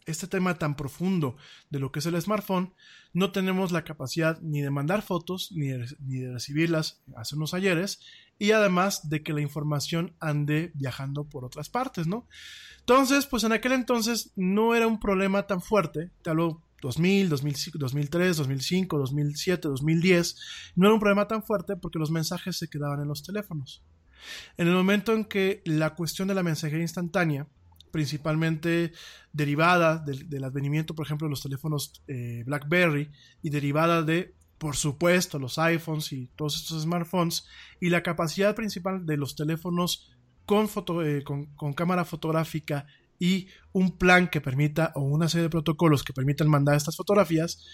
este 0.07 0.29
tema 0.29 0.57
tan 0.57 0.77
profundo 0.77 1.37
de 1.69 1.81
lo 1.81 1.93
que 1.93 1.99
es 1.99 2.07
el 2.07 2.21
smartphone, 2.21 2.73
no 3.13 3.33
tenemos 3.33 3.73
la 3.73 3.85
capacidad 3.85 4.41
ni 4.41 4.61
de 4.61 4.71
mandar 4.71 5.03
fotos, 5.03 5.53
ni 5.53 5.69
de, 5.69 6.33
recibirlas 6.33 7.03
hace 7.17 7.37
unos 7.37 7.55
ayeres, 7.55 8.01
y 8.39 8.53
además 8.53 9.09
de 9.09 9.23
que 9.23 9.33
la 9.33 9.41
información 9.41 10.15
ande 10.21 10.71
viajando 10.75 11.25
por 11.25 11.45
otras 11.45 11.69
partes, 11.69 12.07
¿no? 12.07 12.29
Entonces, 12.81 13.27
pues 13.27 13.45
en 13.45 13.53
aquel 13.53 13.73
entonces 13.73 14.33
no 14.37 14.75
era 14.75 14.87
un 14.87 15.01
problema 15.01 15.47
tan 15.47 15.61
fuerte, 15.61 16.11
te 16.23 16.31
hablo 16.31 16.63
2000, 16.83 17.29
2005, 17.29 17.79
2003, 17.79 18.37
2005, 18.37 18.99
2007, 18.99 19.69
2010, 19.69 20.37
no 20.77 20.87
era 20.87 20.95
un 20.95 21.01
problema 21.01 21.27
tan 21.27 21.43
fuerte 21.43 21.77
porque 21.77 21.99
los 21.99 22.11
mensajes 22.11 22.57
se 22.57 22.69
quedaban 22.69 23.01
en 23.01 23.09
los 23.09 23.23
teléfonos. 23.23 23.83
En 24.57 24.69
el 24.69 24.75
momento 24.75 25.13
en 25.13 25.25
que 25.25 25.63
la 25.65 25.95
cuestión 25.95 26.29
de 26.29 26.35
la 26.35 26.43
mensajería 26.43 26.83
instantánea 26.83 27.47
principalmente 27.97 28.93
derivada 29.33 29.97
del, 29.97 30.45
advenimiento, 30.45 30.95
por 30.95 31.07
ejemplo, 31.07 31.27
de 31.27 31.31
los 31.31 31.41
teléfonos 31.41 32.03
eh, 32.09 32.43
BlackBerry 32.45 33.11
y 33.41 33.49
derivada 33.49 34.03
de, 34.03 34.35
por 34.59 34.77
supuesto, 34.77 35.39
los 35.39 35.59
iPhones 35.59 36.13
y 36.13 36.27
todos 36.37 36.57
estos 36.57 36.83
smartphones 36.83 37.47
y 37.81 37.89
la 37.89 38.03
capacidad 38.03 38.55
principal 38.55 39.07
de 39.07 39.17
los 39.17 39.35
teléfonos 39.35 40.11
con, 40.45 40.69
foto, 40.69 41.03
eh, 41.03 41.25
con, 41.25 41.47
con 41.57 41.73
cámara 41.73 42.05
fotográfica 42.05 42.85
y 43.19 43.49
un 43.73 43.93
plan 43.93 44.29
que 44.29 44.43
permita 44.43 44.93
o 44.95 45.01
una 45.01 45.31
serie 45.31 45.45
de 45.45 45.51
protocolos 45.51 46.03
que 46.03 46.13
permitan 46.13 46.51
mandar 46.51 46.77
estas 46.77 46.97
fotografías, 46.97 47.65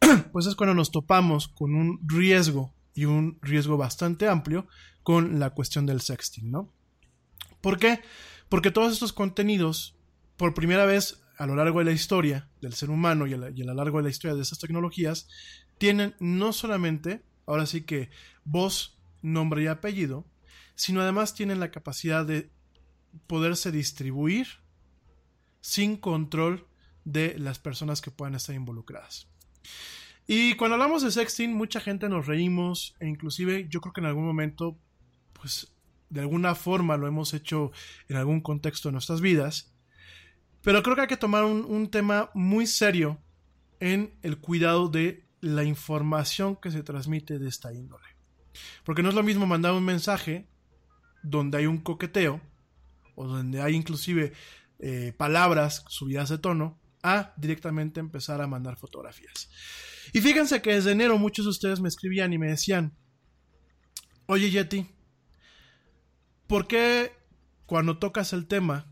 pues 0.32 0.46
es 0.46 0.54
cuando 0.54 0.72
nos 0.72 0.90
topamos 0.90 1.48
con 1.48 1.74
un 1.74 2.00
riesgo 2.08 2.72
y 2.94 3.04
un 3.04 3.38
riesgo 3.42 3.76
bastante 3.76 4.26
amplio 4.26 4.68
con 5.02 5.38
la 5.38 5.50
cuestión 5.50 5.84
del 5.84 6.00
sexting, 6.00 6.50
¿no? 6.50 6.72
¿Por 7.60 7.78
qué? 7.78 8.00
Porque 8.48 8.70
todos 8.70 8.92
estos 8.92 9.12
contenidos, 9.12 9.96
por 10.36 10.54
primera 10.54 10.86
vez 10.86 11.22
a 11.36 11.46
lo 11.46 11.56
largo 11.56 11.80
de 11.80 11.86
la 11.86 11.92
historia 11.92 12.48
del 12.60 12.74
ser 12.74 12.90
humano 12.90 13.26
y 13.26 13.34
a, 13.34 13.36
lo 13.36 13.74
largo 13.74 13.98
de 13.98 14.04
la 14.04 14.10
historia 14.10 14.34
de 14.34 14.42
estas 14.42 14.58
tecnologías, 14.58 15.28
tienen 15.78 16.14
no 16.18 16.52
solamente, 16.52 17.22
ahora 17.46 17.66
sí 17.66 17.82
que 17.82 18.10
voz, 18.44 18.98
nombre 19.22 19.62
y 19.62 19.66
apellido, 19.66 20.24
sino 20.74 21.00
además 21.00 21.34
tienen 21.34 21.60
la 21.60 21.70
capacidad 21.70 22.24
de 22.24 22.50
poderse 23.26 23.72
distribuir 23.72 24.46
sin 25.60 25.96
control 25.96 26.66
de 27.04 27.38
las 27.38 27.58
personas 27.58 28.00
que 28.00 28.10
puedan 28.10 28.34
estar 28.34 28.54
involucradas. 28.54 29.28
Y 30.26 30.54
cuando 30.54 30.74
hablamos 30.74 31.02
de 31.02 31.10
sexting, 31.10 31.54
mucha 31.54 31.80
gente 31.80 32.08
nos 32.08 32.26
reímos 32.26 32.94
e 33.00 33.06
inclusive 33.06 33.68
yo 33.68 33.80
creo 33.80 33.92
que 33.92 34.00
en 34.00 34.06
algún 34.06 34.24
momento, 34.24 34.78
pues 35.32 35.75
de 36.08 36.20
alguna 36.20 36.54
forma 36.54 36.96
lo 36.96 37.06
hemos 37.06 37.34
hecho 37.34 37.72
en 38.08 38.16
algún 38.16 38.40
contexto 38.40 38.88
de 38.88 38.92
nuestras 38.92 39.20
vidas. 39.20 39.74
Pero 40.62 40.82
creo 40.82 40.96
que 40.96 41.02
hay 41.02 41.08
que 41.08 41.16
tomar 41.16 41.44
un, 41.44 41.64
un 41.64 41.90
tema 41.90 42.30
muy 42.34 42.66
serio 42.66 43.20
en 43.80 44.18
el 44.22 44.38
cuidado 44.38 44.88
de 44.88 45.26
la 45.40 45.64
información 45.64 46.56
que 46.56 46.70
se 46.70 46.82
transmite 46.82 47.38
de 47.38 47.48
esta 47.48 47.72
índole. 47.72 48.04
Porque 48.84 49.02
no 49.02 49.10
es 49.10 49.14
lo 49.14 49.22
mismo 49.22 49.46
mandar 49.46 49.72
un 49.72 49.84
mensaje 49.84 50.48
donde 51.22 51.58
hay 51.58 51.66
un 51.66 51.78
coqueteo 51.78 52.40
o 53.14 53.26
donde 53.26 53.60
hay 53.60 53.74
inclusive 53.74 54.32
eh, 54.78 55.12
palabras 55.16 55.84
subidas 55.88 56.28
de 56.28 56.38
tono 56.38 56.78
a 57.02 57.32
directamente 57.36 58.00
empezar 58.00 58.40
a 58.40 58.46
mandar 58.46 58.76
fotografías. 58.76 59.48
Y 60.12 60.20
fíjense 60.20 60.62
que 60.62 60.74
desde 60.74 60.92
enero 60.92 61.18
muchos 61.18 61.44
de 61.44 61.50
ustedes 61.50 61.80
me 61.80 61.88
escribían 61.88 62.32
y 62.32 62.38
me 62.38 62.48
decían, 62.48 62.96
oye 64.26 64.50
Yeti, 64.50 64.88
¿por 66.46 66.66
qué 66.66 67.12
cuando 67.66 67.98
tocas 67.98 68.32
el 68.32 68.46
tema 68.46 68.86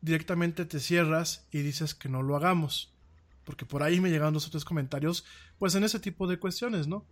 directamente 0.00 0.64
te 0.64 0.80
cierras 0.80 1.46
y 1.50 1.62
dices 1.62 1.94
que 1.94 2.08
no 2.08 2.22
lo 2.22 2.36
hagamos? 2.36 2.94
Porque 3.44 3.66
por 3.66 3.82
ahí 3.82 4.00
me 4.00 4.10
llegaron 4.10 4.34
dos 4.34 4.46
otros 4.46 4.64
comentarios, 4.64 5.24
pues 5.58 5.74
en 5.74 5.84
ese 5.84 6.00
tipo 6.00 6.26
de 6.26 6.38
cuestiones, 6.38 6.86
¿no? 6.86 7.06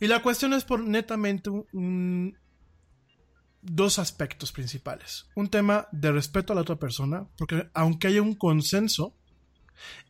Y 0.00 0.06
la 0.06 0.22
cuestión 0.22 0.52
es 0.54 0.64
por 0.64 0.80
netamente 0.80 1.50
un, 1.50 2.36
dos 3.64 3.98
aspectos 3.98 4.52
principales. 4.52 5.26
Un 5.34 5.48
tema 5.48 5.88
de 5.92 6.12
respeto 6.12 6.52
a 6.52 6.56
la 6.56 6.62
otra 6.62 6.76
persona, 6.76 7.26
porque 7.36 7.70
aunque 7.74 8.08
haya 8.08 8.22
un 8.22 8.34
consenso, 8.34 9.16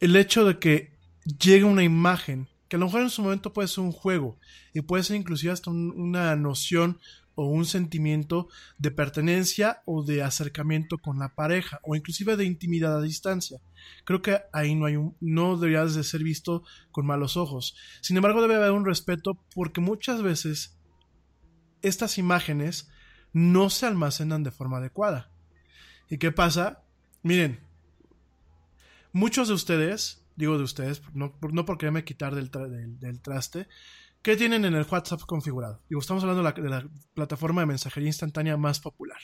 el 0.01 0.17
hecho 0.17 0.45
de 0.45 0.59
que 0.59 0.99
llegue 1.25 1.65
una 1.65 1.83
imagen, 1.83 2.49
que 2.69 2.77
a 2.77 2.79
lo 2.79 2.87
mejor 2.87 3.03
en 3.03 3.11
su 3.11 3.23
momento 3.23 3.53
puede 3.53 3.69
ser 3.69 3.85
un 3.85 3.93
juego, 3.93 4.39
y 4.73 4.81
puede 4.81 5.05
ser 5.05 5.17
inclusive 5.17 5.53
hasta 5.53 5.71
un, 5.71 5.93
una 5.97 6.35
noción 6.37 6.99
o 7.35 7.47
un 7.47 7.67
sentimiento 7.67 8.49
de 8.79 8.91
pertenencia 8.91 9.83
o 9.85 10.05
de 10.05 10.23
acercamiento 10.23 10.99
con 10.99 11.19
la 11.19 11.35
pareja, 11.35 11.81
o 11.83 11.97
inclusive 11.97 12.37
de 12.37 12.45
intimidad 12.45 12.97
a 12.97 13.03
distancia. 13.03 13.61
Creo 14.05 14.23
que 14.23 14.41
ahí 14.53 14.75
no 14.75 14.87
hay 14.87 14.97
un, 14.97 15.17
no 15.21 15.57
debería 15.57 15.85
de 15.85 16.05
ser 16.05 16.23
visto 16.23 16.63
con 16.91 17.07
malos 17.07 17.37
ojos. 17.37 17.77
Sin 18.01 18.17
embargo, 18.17 18.43
debe 18.43 18.57
haber 18.57 18.71
un 18.71 18.85
respeto 18.85 19.39
porque 19.55 19.81
muchas 19.81 20.23
veces 20.23 20.79
estas 21.83 22.19
imágenes 22.19 22.89
no 23.33 23.69
se 23.69 23.87
almacenan 23.87 24.43
de 24.43 24.51
forma 24.51 24.79
adecuada. 24.79 25.31
¿Y 26.09 26.19
qué 26.19 26.33
pasa? 26.33 26.83
Miren, 27.23 27.61
muchos 29.13 29.49
de 29.49 29.55
ustedes, 29.55 30.25
digo 30.37 30.57
de 30.59 30.65
ustedes, 30.65 31.03
no, 31.15 31.37
no 31.53 31.65
por 31.65 31.79
quererme 31.79 32.05
quitar 32.05 32.35
del, 32.35 32.51
del, 33.01 33.21
traste, 33.21 33.69
¿qué 34.25 34.37
tienen 34.37 34.65
en 34.65 34.75
el 34.75 34.87
WhatsApp 34.91 35.21
configurado? 35.27 35.83
Digo, 35.89 36.01
estamos 36.01 36.25
hablando 36.25 36.43
de 36.43 36.69
la, 36.71 36.89
plataforma 37.13 37.61
de 37.61 37.67
mensajería 37.67 38.09
instantánea 38.09 38.57
más 38.57 38.81
popular. 38.81 39.19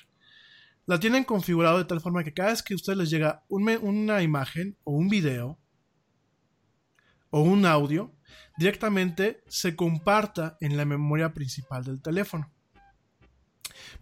La 0.86 1.00
tienen 1.00 1.24
configurado 1.24 1.78
de 1.78 1.86
tal 1.86 2.00
forma 2.00 2.22
que 2.22 2.34
cada 2.34 2.50
vez 2.50 2.62
que 2.62 2.74
a 2.74 2.76
ustedes 2.76 2.98
les 2.98 3.10
llega 3.10 3.42
un, 3.48 3.68
una 3.82 4.22
imagen 4.22 4.76
o 4.84 4.92
un 4.92 5.08
video 5.08 5.58
o 7.30 7.40
un 7.40 7.64
audio, 7.64 8.12
directamente 8.58 9.42
se 9.48 9.74
comparta 9.74 10.58
en 10.60 10.76
la 10.76 10.84
memoria 10.84 11.32
principal 11.32 11.82
del 11.82 12.02
teléfono. 12.02 12.52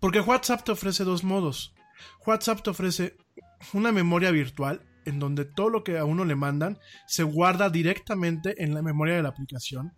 Porque 0.01 0.21
WhatsApp 0.21 0.65
te 0.65 0.73
ofrece 0.73 1.05
dos 1.05 1.23
modos. 1.23 1.75
WhatsApp 2.27 2.63
te 2.63 2.71
ofrece 2.71 3.17
una 3.73 3.93
memoria 3.93 4.33
virtual 4.33 4.83
en 5.05 5.21
donde 5.21 5.45
todo 5.45 5.71
lo 5.71 5.85
que 5.85 5.97
a 5.97 6.05
uno 6.05 6.25
le 6.25 6.35
mandan 6.35 6.79
se 7.07 7.23
guarda 7.23 7.71
directamente 7.71 8.63
en 8.65 8.75
la 8.75 8.83
memoria 8.83 9.15
de 9.15 9.23
la 9.23 9.29
aplicación 9.29 9.93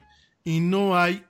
y 0.44 0.60
no 0.60 0.96
hay 0.96 1.24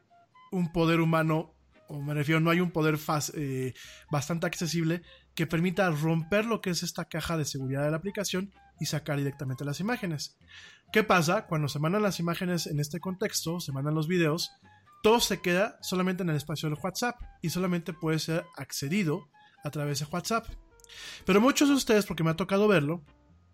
un 0.51 0.73
poder 0.73 1.01
humano, 1.01 1.55
o 1.89 2.01
me 2.01 2.15
refiero, 2.15 2.41
no 2.41 2.51
hay 2.51 2.61
un 2.61 2.71
poder 2.71 2.99
eh, 3.35 3.75
bastante 4.11 4.47
accesible 4.47 5.03
que 5.35 5.47
permita 5.47 5.91
romper 5.91 6.45
lo 6.45 6.61
que 6.61 6.71
es 6.71 6.83
esta 6.83 7.07
caja 7.07 7.37
de 7.37 7.45
seguridad 7.45 7.85
de 7.85 7.91
la 7.91 7.97
aplicación 7.97 8.53
y 8.79 8.87
sacar 8.87 9.19
directamente 9.19 9.65
las 9.65 9.81
imágenes. 9.81 10.37
¿Qué 10.93 11.05
pasa? 11.05 11.47
Cuando 11.47 11.69
se 11.69 11.79
mandan 11.79 12.03
las 12.03 12.19
imágenes 12.19 12.67
en 12.67 12.81
este 12.81 12.99
contexto, 12.99 13.61
se 13.61 13.73
mandan 13.73 13.95
los 13.95 14.09
videos, 14.09 14.51
todo 15.03 15.21
se 15.21 15.41
queda 15.41 15.79
solamente 15.83 16.23
en 16.23 16.31
el 16.31 16.37
espacio 16.37 16.69
del 16.69 16.79
WhatsApp 16.83 17.21
y 17.43 17.51
solamente 17.51 17.93
puede 17.93 18.19
ser 18.19 18.45
accedido 18.57 19.29
a 19.63 19.71
través 19.71 20.01
de 20.01 20.07
WhatsApp. 20.07 20.47
Pero 21.25 21.41
muchos 21.41 21.69
de 21.69 21.75
ustedes, 21.75 22.07
porque 22.07 22.25
me 22.25 22.31
ha 22.31 22.37
tocado 22.37 22.67
verlo, 22.67 23.05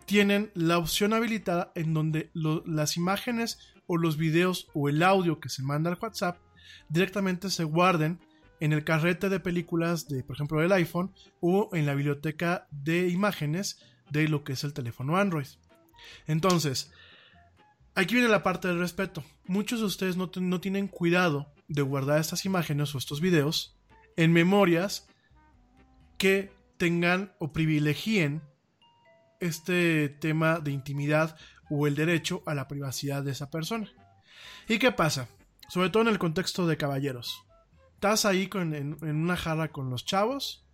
tienen 0.06 0.50
la 0.54 0.78
opción 0.78 1.12
habilitada 1.12 1.72
en 1.74 1.92
donde 1.92 2.30
las 2.34 2.96
imágenes 2.96 3.58
o 3.86 3.96
los 3.96 4.16
videos 4.16 4.68
o 4.74 4.88
el 4.88 5.02
audio 5.02 5.40
que 5.40 5.48
se 5.48 5.62
manda 5.62 5.90
al 5.90 5.98
WhatsApp 6.00 6.38
directamente 6.88 7.50
se 7.50 7.64
guarden 7.64 8.20
en 8.60 8.72
el 8.72 8.84
carrete 8.84 9.28
de 9.28 9.40
películas 9.40 10.08
de, 10.08 10.22
por 10.22 10.36
ejemplo, 10.36 10.60
del 10.60 10.72
iPhone 10.72 11.12
o 11.40 11.70
en 11.72 11.86
la 11.86 11.94
biblioteca 11.94 12.66
de 12.70 13.08
imágenes 13.08 13.78
de 14.10 14.28
lo 14.28 14.44
que 14.44 14.54
es 14.54 14.64
el 14.64 14.72
teléfono 14.72 15.16
Android. 15.16 15.46
Entonces, 16.26 16.90
Aquí 17.96 18.14
viene 18.14 18.28
la 18.28 18.42
parte 18.42 18.68
del 18.68 18.78
respeto. 18.78 19.24
Muchos 19.46 19.80
de 19.80 19.86
ustedes 19.86 20.18
no, 20.18 20.30
no, 20.38 20.60
tienen 20.60 20.86
cuidado 20.86 21.50
de 21.66 21.80
guardar 21.80 22.20
estas 22.20 22.44
imágenes 22.44 22.94
o 22.94 22.98
estos 22.98 23.22
videos 23.22 23.74
en 24.16 24.34
memorias 24.34 25.08
que 26.18 26.52
tengan 26.76 27.32
o 27.38 27.54
privilegien 27.54 28.42
este 29.40 30.10
tema 30.10 30.60
de 30.60 30.72
intimidad 30.72 31.38
o 31.70 31.86
el 31.86 31.94
derecho 31.94 32.42
a 32.46 32.54
la 32.54 32.68
privacidad 32.68 33.22
de 33.22 33.32
esa 33.32 33.50
persona. 33.50 33.90
¿Y 34.68 34.78
qué 34.78 34.92
pasa? 34.92 35.28
Sobre 35.68 35.90
todo 35.90 36.02
en 36.02 36.08
el 36.08 36.18
contexto 36.18 36.66
de 36.66 36.76
caballeros. 36.76 37.42
Estás 37.94 38.24
ahí 38.24 38.48
en, 38.54 38.96
una 39.02 39.36
jarra 39.36 39.68
con 39.68 39.90
los 39.90 40.04
chavos 40.04 40.64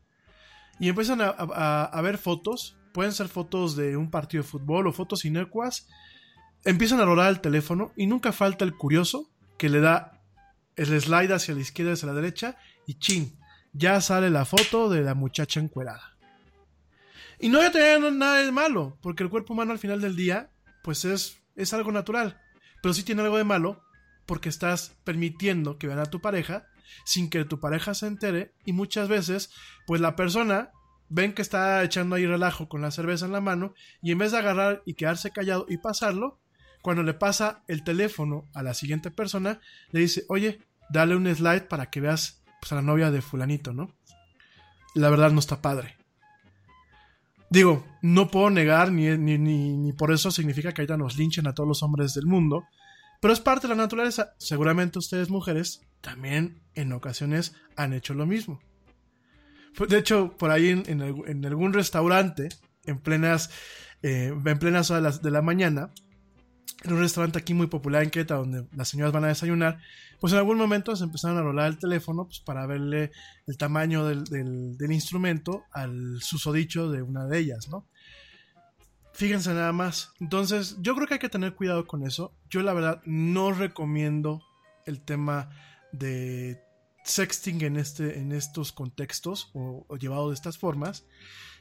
y 0.79 0.89
empiezan 0.89 1.21
a, 1.21 1.29
a, 1.29 1.85
a 1.85 2.01
ver 2.03 2.19
fotos. 2.19 2.77
Pueden 2.93 3.13
ser 3.13 3.29
fotos 3.29 3.77
de 3.77 3.97
un 3.97 4.11
partido 4.11 4.43
de 4.43 4.49
fútbol 4.49 4.87
o 4.87 4.93
fotos 4.93 5.25
inecuas 5.25 5.87
empiezan 6.65 7.01
a 7.01 7.05
rolar 7.05 7.31
el 7.31 7.41
teléfono 7.41 7.93
y 7.97 8.07
nunca 8.07 8.33
falta 8.33 8.65
el 8.65 8.77
curioso 8.77 9.31
que 9.59 9.69
le 9.69 9.81
da 9.81 10.21
el 10.77 11.01
slide 11.01 11.35
hacia 11.35 11.55
la 11.55 11.61
izquierda 11.61 11.93
y 11.93 11.95
hacia 11.95 12.09
la 12.09 12.15
derecha 12.15 12.57
y 12.87 12.95
chin, 12.95 13.39
ya 13.73 14.01
sale 14.01 14.31
la 14.31 14.45
foto 14.45 14.89
de 14.89 15.03
la 15.03 15.15
muchacha 15.15 15.61
encuerada. 15.61 16.17
Y 17.39 17.49
no 17.49 17.61
hay 17.61 17.71
nada 18.13 18.39
de 18.39 18.53
malo, 18.53 18.99
porque 19.03 19.25
el 19.25 19.31
cuerpo 19.31 19.53
humano 19.53 19.73
al 19.73 19.79
final 19.79 20.01
del 20.01 20.15
día, 20.15 20.51
pues 20.83 21.05
es, 21.05 21.43
es 21.57 21.73
algo 21.73 21.93
natural. 21.93 22.41
Pero 22.83 22.95
sí 22.95 23.03
tiene 23.03 23.23
algo 23.23 23.37
de 23.37 23.45
malo, 23.45 23.83
porque 24.27 24.49
estás 24.49 24.97
permitiendo 25.05 25.79
que 25.79 25.87
vean 25.87 25.99
a 25.99 26.07
tu 26.07 26.21
pareja 26.21 26.67
sin 27.05 27.31
que 27.31 27.45
tu 27.45 27.61
pareja 27.61 27.95
se 27.95 28.07
entere 28.07 28.55
y 28.65 28.73
muchas 28.73 29.09
veces, 29.09 29.51
pues 29.87 30.01
la 30.01 30.17
persona 30.17 30.71
ven 31.09 31.35
que 31.35 31.43
está 31.43 31.83
echando 31.83 32.17
ahí 32.17 32.27
relajo 32.27 32.69
con 32.69 32.83
la 32.83 32.91
cerveza 32.91 33.27
en 33.27 33.33
la 33.33 33.41
mano 33.41 33.75
y 34.01 34.13
en 34.13 34.19
vez 34.19 34.33
de 34.33 34.39
agarrar 34.39 34.83
y 34.87 34.95
quedarse 34.95 35.31
callado 35.31 35.67
y 35.69 35.79
pasarlo, 35.79 36.41
cuando 36.83 37.03
le 37.03 37.15
pasa 37.15 37.63
el 37.69 37.85
teléfono 37.85 38.49
a 38.55 38.63
la 38.63 38.75
siguiente 38.75 39.11
persona, 39.11 39.61
le 39.91 40.01
dice, 40.01 40.25
oye, 40.29 40.61
dale 40.91 41.15
un 41.15 41.33
slide 41.33 41.63
para 41.63 41.91
que 41.91 42.01
veas 42.01 42.43
pues, 42.61 42.73
a 42.73 42.77
la 42.77 42.83
novia 42.83 43.11
de 43.11 43.23
fulanito, 43.23 43.73
¿no? 43.73 43.95
La 44.95 45.09
verdad 45.09 45.31
no 45.31 45.39
está 45.39 45.63
padre. 45.63 45.97
Digo, 47.53 47.85
no 48.01 48.31
puedo 48.31 48.49
negar, 48.49 48.91
ni, 48.91 49.11
ni, 49.19 49.37
ni, 49.37 49.93
por 49.93 50.11
eso 50.11 50.31
significa 50.31 50.73
que 50.73 50.81
ahorita 50.81 50.97
nos 50.97 51.19
linchen 51.19 51.47
a 51.47 51.53
todos 51.53 51.69
los 51.69 51.83
hombres 51.83 52.15
del 52.15 52.25
mundo, 52.25 52.65
pero 53.21 53.35
es 53.35 53.41
parte 53.41 53.69
de 53.69 53.75
la 53.75 53.83
naturaleza. 53.83 54.33
Seguramente 54.39 54.99
ustedes, 54.99 55.29
mujeres, 55.29 55.83
también 56.01 56.63
en 56.75 56.95
ocasiones 56.95 57.55
han 57.77 57.93
hecho 57.93 58.15
lo 58.15 58.25
mismo. 58.25 58.59
De 59.87 59.99
hecho, 59.99 60.35
por 60.39 60.51
ahí 60.51 60.71
en, 60.71 61.03
en, 61.03 61.45
algún 61.45 61.75
restaurante, 61.75 62.49
en 62.87 62.99
plenas, 62.99 63.51
eh, 64.03 64.33
en 64.33 64.59
plenas 64.59 64.91
horas 64.91 65.21
de 65.21 65.31
la 65.31 65.43
mañana, 65.43 65.91
en 66.85 66.93
un 66.93 67.01
restaurante 67.01 67.39
aquí 67.39 67.55
muy 67.55 67.69
popular 67.69 68.03
en 68.03 68.11
Queta, 68.11 68.35
donde 68.35 68.67
las 68.75 68.89
señoras 68.89 69.13
van 69.13 69.25
a 69.25 69.29
desayunar, 69.29 69.79
pues 70.21 70.33
en 70.33 70.39
algún 70.39 70.59
momento 70.59 70.95
se 70.97 71.05
empezaron 71.05 71.39
a 71.39 71.43
rolar 71.43 71.69
el 71.69 71.79
teléfono 71.79 72.27
pues, 72.27 72.41
para 72.41 72.67
verle 72.67 73.13
el 73.47 73.57
tamaño 73.57 74.05
del, 74.07 74.25
del, 74.25 74.93
instrumento 74.93 75.65
al 75.73 76.21
susodicho 76.21 76.91
de 76.91 77.03
una 77.03 77.27
de 77.27 77.39
ellas, 77.39 77.69
¿no? 77.69 77.87
Fíjense 79.13 79.53
nada 79.53 79.73
más. 79.73 80.13
Entonces, 80.21 80.77
yo 80.81 80.95
creo 80.95 81.07
que 81.07 81.15
hay 81.15 81.21
que 81.21 81.29
tener 81.29 81.55
cuidado 81.55 81.87
con 81.87 82.07
eso. 82.07 82.35
Yo 82.49 82.63
la 82.63 82.73
verdad 82.73 83.03
no 83.05 83.53
recomiendo 83.53 84.43
el 84.87 85.05
tema 85.05 85.51
de 85.93 86.63
sexting 87.05 87.63
en, 87.63 87.77
este, 87.77 88.19
en 88.19 88.33
estos 88.33 88.73
contextos 88.73 89.51
o 89.53 89.97
llevado 89.99 90.29
de 90.29 90.35
estas 90.35 90.57
formas. 90.57 91.05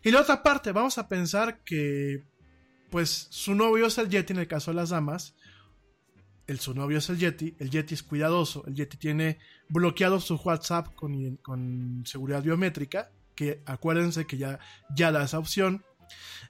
Y 0.04 0.12
la 0.12 0.22
otra 0.22 0.42
parte, 0.42 0.72
vamos 0.72 0.98
a 0.98 1.08
pensar 1.08 1.62
que 1.64 2.24
pues 2.92 3.28
su 3.32 3.56
novio 3.56 3.88
es 3.88 3.98
el 3.98 4.10
Yeti 4.10 4.34
en 4.34 4.40
el 4.40 4.48
caso 4.48 4.70
de 4.70 4.76
las 4.76 4.90
damas. 4.90 5.34
El 6.46 6.60
su 6.60 6.76
novio 6.76 6.98
es 6.98 7.10
el 7.10 7.18
Yeti, 7.18 7.56
el 7.60 7.72
Yeti 7.72 7.94
es 7.94 8.04
cuidadoso, 8.04 8.66
el 8.68 8.76
Yeti 8.76 8.98
tiene 8.98 9.40
bloqueado 9.70 10.20
su 10.20 10.36
WhatsApp 10.36 10.94
con, 10.96 11.38
con 11.38 12.04
seguridad 12.06 12.44
biométrica, 12.44 13.10
que 13.36 13.64
acuérdense 13.66 14.28
que 14.28 14.38
ya, 14.38 14.60
ya 14.94 15.12
da 15.12 15.24
esa 15.24 15.40
opción. 15.40 15.86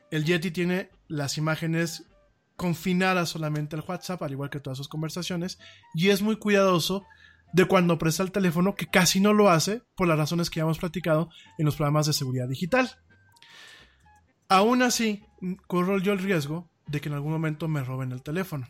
El 0.09 0.25
Yeti 0.25 0.49
tiene 0.49 0.89
las 1.07 1.37
imágenes 1.37 2.07
confinadas 2.55 3.29
solamente 3.29 3.75
al 3.75 3.83
WhatsApp, 3.87 4.23
al 4.23 4.31
igual 4.31 4.49
que 4.49 4.59
todas 4.59 4.77
sus 4.77 4.87
conversaciones, 4.87 5.59
y 5.93 6.09
es 6.09 6.23
muy 6.23 6.37
cuidadoso 6.37 7.05
de 7.53 7.65
cuando 7.65 7.99
presta 7.99 8.23
el 8.23 8.31
teléfono, 8.31 8.75
que 8.75 8.87
casi 8.87 9.19
no 9.19 9.33
lo 9.33 9.49
hace 9.49 9.83
por 9.95 10.07
las 10.07 10.17
razones 10.17 10.49
que 10.49 10.57
ya 10.57 10.63
hemos 10.63 10.79
platicado 10.79 11.29
en 11.59 11.65
los 11.65 11.75
programas 11.75 12.07
de 12.07 12.13
seguridad 12.13 12.47
digital. 12.47 12.97
Aún 14.51 14.81
así, 14.81 15.23
corro 15.65 15.97
yo 15.97 16.11
el 16.11 16.19
riesgo 16.19 16.69
de 16.85 16.99
que 16.99 17.07
en 17.07 17.15
algún 17.15 17.31
momento 17.31 17.69
me 17.69 17.85
roben 17.85 18.11
el 18.11 18.21
teléfono. 18.21 18.67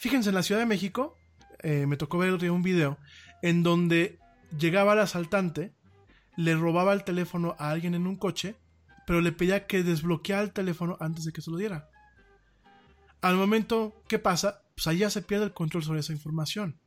Fíjense, 0.00 0.30
en 0.30 0.34
la 0.34 0.42
Ciudad 0.42 0.60
de 0.60 0.66
México 0.66 1.16
eh, 1.60 1.86
me 1.86 1.96
tocó 1.96 2.18
ver 2.18 2.32
un 2.50 2.62
video 2.64 2.98
en 3.40 3.62
donde 3.62 4.18
llegaba 4.58 4.94
el 4.94 4.98
asaltante, 4.98 5.72
le 6.36 6.56
robaba 6.56 6.92
el 6.94 7.04
teléfono 7.04 7.54
a 7.60 7.70
alguien 7.70 7.94
en 7.94 8.08
un 8.08 8.16
coche, 8.16 8.56
pero 9.06 9.20
le 9.20 9.30
pedía 9.30 9.68
que 9.68 9.84
desbloqueara 9.84 10.42
el 10.42 10.52
teléfono 10.52 10.96
antes 10.98 11.24
de 11.24 11.32
que 11.32 11.42
se 11.42 11.52
lo 11.52 11.58
diera. 11.58 11.88
Al 13.20 13.36
momento, 13.36 14.02
¿qué 14.08 14.18
pasa? 14.18 14.64
Pues 14.74 14.98
ya 14.98 15.10
se 15.10 15.22
pierde 15.22 15.44
el 15.44 15.52
control 15.52 15.84
sobre 15.84 16.00
esa 16.00 16.12
información. 16.12 16.80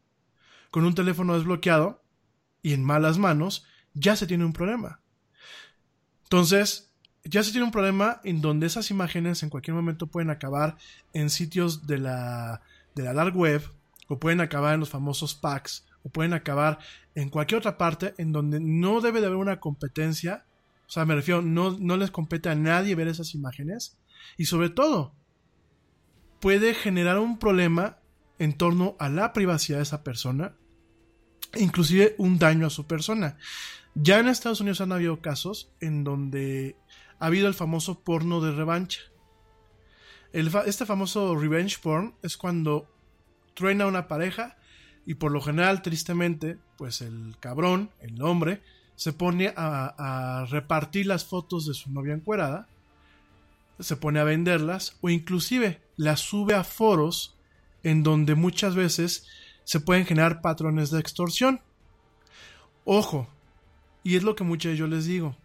Con 0.69 0.83
un 0.83 0.95
teléfono 0.95 1.35
desbloqueado 1.35 2.03
y 2.61 2.73
en 2.73 2.83
malas 2.83 3.17
manos, 3.17 3.65
ya 3.93 4.17
se 4.17 4.27
tiene 4.27 4.43
un 4.43 4.51
problema. 4.51 4.99
Entonces, 6.23 6.92
ya 7.23 7.43
se 7.43 7.51
tiene 7.51 7.65
un 7.65 7.71
problema 7.71 8.19
en 8.23 8.41
donde 8.41 8.67
esas 8.67 8.91
imágenes 8.91 9.43
en 9.43 9.49
cualquier 9.49 9.75
momento 9.75 10.07
pueden 10.07 10.29
acabar 10.29 10.77
en 11.13 11.29
sitios 11.29 11.87
de 11.87 11.97
la, 11.97 12.61
de 12.95 13.03
la 13.03 13.13
dark 13.13 13.35
web, 13.35 13.63
o 14.09 14.19
pueden 14.19 14.41
acabar 14.41 14.73
en 14.73 14.81
los 14.81 14.89
famosos 14.89 15.33
packs, 15.33 15.85
o 16.03 16.09
pueden 16.09 16.33
acabar 16.33 16.79
en 17.15 17.29
cualquier 17.29 17.59
otra 17.59 17.77
parte 17.77 18.13
en 18.17 18.33
donde 18.33 18.59
no 18.59 18.99
debe 18.99 19.21
de 19.21 19.27
haber 19.27 19.37
una 19.37 19.59
competencia. 19.59 20.45
O 20.87 20.91
sea, 20.91 21.05
me 21.05 21.15
refiero, 21.15 21.41
no, 21.41 21.77
no 21.79 21.95
les 21.95 22.11
compete 22.11 22.49
a 22.49 22.55
nadie 22.55 22.95
ver 22.95 23.07
esas 23.07 23.33
imágenes. 23.33 23.97
Y 24.37 24.45
sobre 24.45 24.69
todo, 24.69 25.13
puede 26.41 26.73
generar 26.73 27.19
un 27.19 27.39
problema 27.39 27.99
en 28.37 28.57
torno 28.57 28.97
a 28.99 29.07
la 29.07 29.31
privacidad 29.31 29.77
de 29.77 29.83
esa 29.83 30.03
persona, 30.03 30.55
inclusive 31.55 32.15
un 32.17 32.37
daño 32.37 32.67
a 32.67 32.69
su 32.69 32.85
persona. 32.85 33.37
Ya 33.95 34.19
en 34.19 34.27
Estados 34.27 34.59
Unidos 34.59 34.81
han 34.81 34.91
habido 34.91 35.21
casos 35.21 35.71
en 35.79 36.03
donde 36.03 36.75
ha 37.23 37.27
habido 37.27 37.47
el 37.47 37.53
famoso 37.53 38.01
porno 38.01 38.41
de 38.41 38.51
revancha. 38.51 38.99
Este 40.33 40.85
famoso 40.85 41.37
revenge 41.37 41.79
porn 41.81 42.15
es 42.21 42.35
cuando 42.35 42.93
truena 43.53 43.85
una 43.85 44.09
pareja 44.09 44.57
y 45.05 45.13
por 45.13 45.31
lo 45.31 45.39
general, 45.39 45.81
tristemente, 45.81 46.57
pues 46.77 46.99
el 46.99 47.37
cabrón, 47.39 47.91
el 48.01 48.21
hombre, 48.21 48.61
se 48.97 49.13
pone 49.13 49.53
a, 49.55 50.45
repartir 50.49 51.05
las 51.05 51.23
fotos 51.23 51.65
de 51.65 51.73
su 51.73 51.93
novia 51.93 52.13
encuerada, 52.13 52.67
se 53.79 53.95
pone 53.95 54.19
a 54.19 54.25
venderlas 54.25 54.97
o 54.99 55.09
inclusive 55.09 55.79
las 55.95 56.19
sube 56.19 56.55
a 56.55 56.65
foros 56.65 57.37
en 57.83 58.03
donde 58.03 58.35
muchas 58.35 58.75
veces 58.75 59.27
se 59.63 59.79
pueden 59.79 60.05
generar 60.05 60.41
patrones 60.41 60.91
de 60.91 60.99
extorsión. 60.99 61.61
Ojo, 62.83 63.29
y 64.03 64.17
es 64.17 64.23
lo 64.23 64.35
que 64.35 64.43
muchas 64.43 64.77
yo 64.77 64.87
les 64.87 65.05
digo, 65.05 65.37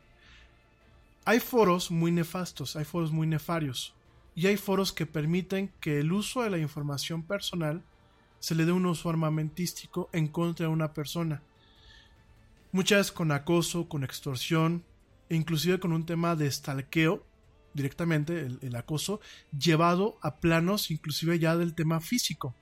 hay 1.28 1.40
foros 1.40 1.90
muy 1.90 2.10
nefastos, 2.10 2.74
hay 2.74 2.86
foros 2.86 3.12
muy 3.12 3.26
nefarios. 3.26 3.94
Y 4.34 4.46
hay 4.46 4.56
foros 4.56 4.94
que 4.94 5.04
permiten 5.04 5.70
que 5.78 5.98
el 6.00 6.10
uso 6.10 6.42
de 6.42 6.48
la 6.48 6.56
información 6.56 7.22
personal 7.22 7.84
se 8.38 8.54
le 8.54 8.64
dé 8.64 8.72
un 8.72 8.86
uso 8.86 9.10
armamentístico 9.10 10.08
en 10.14 10.28
contra 10.28 10.64
de 10.64 10.72
una 10.72 10.94
persona. 10.94 11.42
Muchas 12.72 13.12
con 13.12 13.30
acoso, 13.30 13.90
con 13.90 14.04
extorsión, 14.04 14.84
e 15.28 15.36
inclusive 15.36 15.78
con 15.78 15.92
un 15.92 16.06
tema 16.06 16.34
de 16.34 16.50
stalkeo, 16.50 17.26
directamente 17.74 18.46
el, 18.46 18.58
el, 18.62 18.74
acoso, 18.74 19.20
llevado 19.52 20.18
a 20.22 20.36
planos 20.36 20.90
inclusive 20.90 21.38
ya 21.38 21.58
del 21.58 21.74
tema 21.74 22.00
físico. 22.00 22.54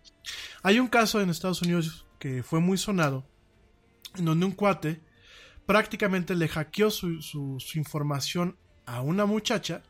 Hay 0.65 0.81
un 0.81 0.89
caso 0.89 1.21
en 1.21 1.31
Estados 1.31 1.63
Unidos 1.63 2.05
que 2.19 2.43
fue 2.43 2.59
muy 2.59 2.79
sonado, 2.79 3.25
en 4.17 4.25
donde 4.25 4.45
un 4.45 4.53
cuate 4.53 5.06
prácticamente 5.67 6.35
le 6.35 6.49
hackeó 6.49 6.91
su, 6.91 7.59
información 7.75 8.57
a 8.87 9.01
una 9.01 9.27
muchacha, 9.27 9.83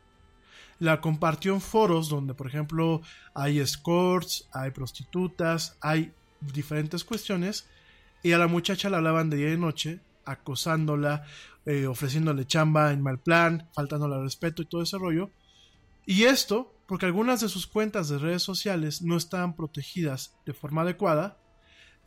la 0.79 1.01
compartió 1.01 1.53
en 1.53 1.61
foros 1.61 2.09
donde, 2.09 2.33
por 2.33 2.47
ejemplo, 2.47 3.01
hay 3.33 3.59
escorts, 3.59 4.47
hay 4.51 4.71
prostitutas, 4.71 5.77
hay 5.81 6.11
diferentes 6.41 7.03
cuestiones, 7.03 7.67
y 8.23 8.31
a 8.33 8.37
la 8.37 8.47
muchacha 8.47 8.89
la 8.89 8.97
hablaban 8.97 9.29
de 9.29 9.37
día 9.37 9.53
y 9.53 9.57
noche, 9.57 10.01
acosándola, 10.25 11.25
eh, 11.65 11.85
ofreciéndole 11.87 12.45
chamba 12.45 12.91
en 12.91 13.01
mal 13.01 13.19
plan, 13.19 13.69
faltándole 13.73 14.15
al 14.15 14.23
respeto 14.23 14.61
y 14.61 14.65
todo 14.65 14.81
ese 14.81 14.97
rollo. 14.97 15.29
Y 16.05 16.23
esto, 16.23 16.73
porque 16.87 17.05
algunas 17.05 17.41
de 17.41 17.49
sus 17.49 17.67
cuentas 17.67 18.09
de 18.09 18.17
redes 18.17 18.43
sociales 18.43 19.01
no 19.01 19.17
estaban 19.17 19.55
protegidas 19.55 20.35
de 20.45 20.53
forma 20.53 20.81
adecuada, 20.81 21.37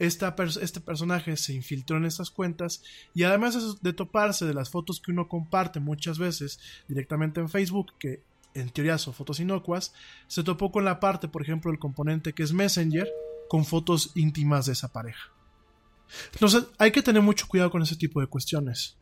este 0.01 0.81
personaje 0.81 1.37
se 1.37 1.53
infiltró 1.53 1.99
en 1.99 2.07
estas 2.07 2.31
cuentas 2.31 2.83
y 3.15 3.25
además 3.25 3.81
de 3.83 3.93
toparse 3.93 4.47
de 4.47 4.55
las 4.55 4.71
fotos 4.71 5.01
que 5.01 5.13
uno 5.13 5.29
comparte 5.29 5.79
muchas 5.79 6.19
veces 6.19 6.59
directamente 6.89 7.41
en 7.41 7.51
Facebook, 7.51 7.93
que 7.99 8.23
en 8.55 8.71
teoría 8.71 8.99
son 8.99 9.15
fotos 9.15 9.41
inocuas, 9.41 9.93
se 10.27 10.43
topó 10.43 10.73
con 10.73 10.85
la 10.85 11.01
parte, 11.01 11.29
por 11.29 11.43
ejemplo, 11.43 11.71
el 11.71 11.79
componente 11.79 12.33
que 12.33 12.43
es 12.43 12.53
Messenger, 12.53 13.09
con 13.49 13.65
fotos 13.65 14.13
íntimas 14.15 14.67
de 14.67 14.73
esa 14.73 14.93
pareja. 14.93 15.33
Entonces, 16.33 16.65
hay 16.79 16.91
que 16.91 17.03
tener 17.03 17.23
mucho 17.23 17.47
cuidado 17.47 17.71
con 17.71 17.83
ese 17.83 17.97
tipo 17.97 18.21
de 18.21 18.27
cuestiones. 18.27 18.97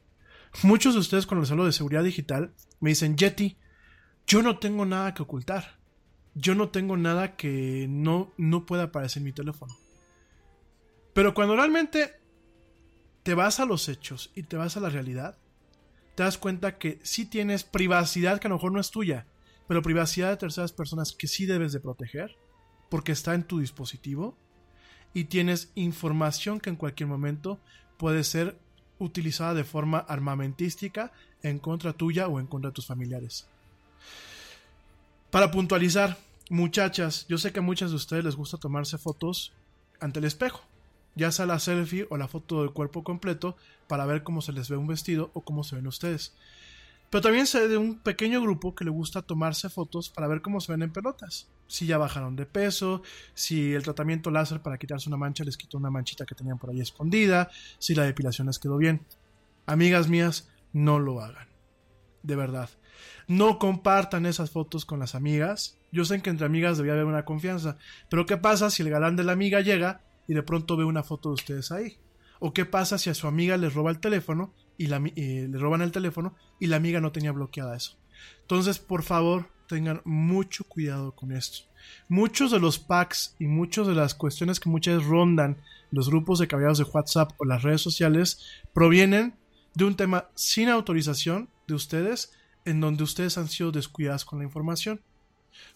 Muchos 0.62 0.94
de 0.94 1.00
ustedes 1.00 1.26
cuando 1.26 1.42
les 1.42 1.50
hablo 1.50 1.64
de 1.64 1.72
seguridad 1.72 2.02
digital 2.02 2.52
me 2.80 2.90
dicen, 2.90 3.16
Yeti, 3.16 3.56
yo 4.26 4.42
no 4.42 4.58
tengo 4.58 4.84
nada 4.84 5.14
que 5.14 5.22
ocultar. 5.22 5.78
Yo 6.34 6.54
no 6.54 6.70
tengo 6.70 6.96
nada 6.96 7.36
que 7.36 7.86
no, 7.88 8.32
no 8.36 8.66
pueda 8.66 8.84
aparecer 8.84 9.20
en 9.20 9.24
mi 9.24 9.32
teléfono. 9.32 9.74
Pero 11.18 11.34
cuando 11.34 11.56
realmente 11.56 12.14
te 13.24 13.34
vas 13.34 13.58
a 13.58 13.64
los 13.64 13.88
hechos 13.88 14.30
y 14.36 14.44
te 14.44 14.56
vas 14.56 14.76
a 14.76 14.80
la 14.80 14.88
realidad, 14.88 15.36
te 16.14 16.22
das 16.22 16.38
cuenta 16.38 16.78
que 16.78 17.00
sí 17.02 17.26
tienes 17.26 17.64
privacidad 17.64 18.38
que 18.38 18.46
a 18.46 18.50
lo 18.50 18.54
mejor 18.54 18.70
no 18.70 18.78
es 18.78 18.92
tuya, 18.92 19.26
pero 19.66 19.82
privacidad 19.82 20.30
de 20.30 20.36
terceras 20.36 20.70
personas 20.70 21.10
que 21.10 21.26
sí 21.26 21.44
debes 21.44 21.72
de 21.72 21.80
proteger, 21.80 22.36
porque 22.88 23.10
está 23.10 23.34
en 23.34 23.42
tu 23.42 23.58
dispositivo, 23.58 24.36
y 25.12 25.24
tienes 25.24 25.72
información 25.74 26.60
que 26.60 26.70
en 26.70 26.76
cualquier 26.76 27.08
momento 27.08 27.58
puede 27.96 28.22
ser 28.22 28.56
utilizada 29.00 29.54
de 29.54 29.64
forma 29.64 29.98
armamentística 29.98 31.10
en 31.42 31.58
contra 31.58 31.94
tuya 31.94 32.28
o 32.28 32.38
en 32.38 32.46
contra 32.46 32.70
de 32.70 32.74
tus 32.74 32.86
familiares. 32.86 33.48
Para 35.32 35.50
puntualizar, 35.50 36.16
muchachas, 36.48 37.26
yo 37.28 37.38
sé 37.38 37.50
que 37.50 37.58
a 37.58 37.62
muchas 37.62 37.90
de 37.90 37.96
ustedes 37.96 38.24
les 38.24 38.36
gusta 38.36 38.56
tomarse 38.56 38.98
fotos 38.98 39.52
ante 39.98 40.20
el 40.20 40.24
espejo 40.24 40.67
ya 41.14 41.32
sea 41.32 41.46
la 41.46 41.58
selfie 41.58 42.06
o 42.10 42.16
la 42.16 42.28
foto 42.28 42.62
del 42.62 42.72
cuerpo 42.72 43.02
completo 43.04 43.56
para 43.86 44.06
ver 44.06 44.22
cómo 44.22 44.40
se 44.40 44.52
les 44.52 44.68
ve 44.68 44.76
un 44.76 44.86
vestido 44.86 45.30
o 45.34 45.42
cómo 45.42 45.64
se 45.64 45.76
ven 45.76 45.86
ustedes. 45.86 46.34
Pero 47.10 47.22
también 47.22 47.46
sé 47.46 47.68
de 47.68 47.78
un 47.78 47.98
pequeño 47.98 48.42
grupo 48.42 48.74
que 48.74 48.84
le 48.84 48.90
gusta 48.90 49.22
tomarse 49.22 49.70
fotos 49.70 50.10
para 50.10 50.28
ver 50.28 50.42
cómo 50.42 50.60
se 50.60 50.72
ven 50.72 50.82
en 50.82 50.92
pelotas. 50.92 51.48
Si 51.66 51.86
ya 51.86 51.96
bajaron 51.96 52.36
de 52.36 52.44
peso, 52.44 53.02
si 53.34 53.72
el 53.72 53.82
tratamiento 53.82 54.30
láser 54.30 54.60
para 54.60 54.78
quitarse 54.78 55.08
una 55.08 55.16
mancha 55.16 55.44
les 55.44 55.56
quitó 55.56 55.78
una 55.78 55.90
manchita 55.90 56.26
que 56.26 56.34
tenían 56.34 56.58
por 56.58 56.70
ahí 56.70 56.80
escondida, 56.80 57.50
si 57.78 57.94
la 57.94 58.04
depilación 58.04 58.46
les 58.46 58.58
quedó 58.58 58.76
bien. 58.76 59.06
Amigas 59.66 60.08
mías, 60.08 60.50
no 60.72 60.98
lo 60.98 61.20
hagan. 61.20 61.48
De 62.22 62.36
verdad. 62.36 62.68
No 63.26 63.58
compartan 63.58 64.26
esas 64.26 64.50
fotos 64.50 64.84
con 64.84 64.98
las 64.98 65.14
amigas. 65.14 65.78
Yo 65.92 66.04
sé 66.04 66.20
que 66.20 66.30
entre 66.30 66.46
amigas 66.46 66.76
debía 66.76 66.92
haber 66.92 67.04
una 67.04 67.24
confianza. 67.24 67.78
Pero 68.10 68.26
¿qué 68.26 68.36
pasa 68.36 68.70
si 68.70 68.82
el 68.82 68.90
galán 68.90 69.16
de 69.16 69.24
la 69.24 69.32
amiga 69.32 69.60
llega 69.60 70.02
y 70.28 70.34
de 70.34 70.42
pronto 70.44 70.76
ve 70.76 70.84
una 70.84 71.02
foto 71.02 71.30
de 71.30 71.34
ustedes 71.34 71.72
ahí. 71.72 71.96
¿O 72.38 72.52
qué 72.52 72.64
pasa 72.64 72.98
si 72.98 73.10
a 73.10 73.14
su 73.14 73.26
amiga 73.26 73.56
les 73.56 73.74
roba 73.74 73.90
el 73.90 73.98
teléfono 73.98 74.54
y, 74.76 74.86
la, 74.86 75.00
le 75.00 75.58
roban 75.58 75.82
el 75.82 75.90
teléfono 75.90 76.36
y 76.60 76.68
la 76.68 76.76
amiga 76.76 77.00
no 77.00 77.10
tenía 77.10 77.32
bloqueada 77.32 77.76
eso? 77.76 77.98
Entonces, 78.42 78.78
por 78.78 79.02
favor, 79.02 79.50
tengan 79.66 80.02
mucho 80.04 80.64
cuidado 80.64 81.14
con 81.14 81.32
esto. 81.32 81.68
Muchos 82.08 82.50
de 82.50 82.60
los 82.60 82.78
packs 82.78 83.34
y 83.38 83.46
muchas 83.46 83.86
de 83.86 83.94
las 83.94 84.14
cuestiones 84.14 84.60
que 84.60 84.68
muchas 84.68 84.96
veces 84.96 85.08
rondan 85.08 85.58
los 85.90 86.08
grupos 86.08 86.38
de 86.38 86.46
caballeros 86.46 86.78
de 86.78 86.84
WhatsApp 86.84 87.32
o 87.38 87.44
las 87.44 87.62
redes 87.62 87.80
sociales 87.80 88.44
provienen 88.72 89.34
de 89.74 89.84
un 89.84 89.96
tema 89.96 90.28
sin 90.34 90.68
autorización 90.68 91.48
de 91.66 91.74
ustedes 91.74 92.32
en 92.64 92.80
donde 92.80 93.04
ustedes 93.04 93.38
han 93.38 93.48
sido 93.48 93.72
descuidados 93.72 94.24
con 94.24 94.40
la 94.40 94.44
información. 94.44 95.00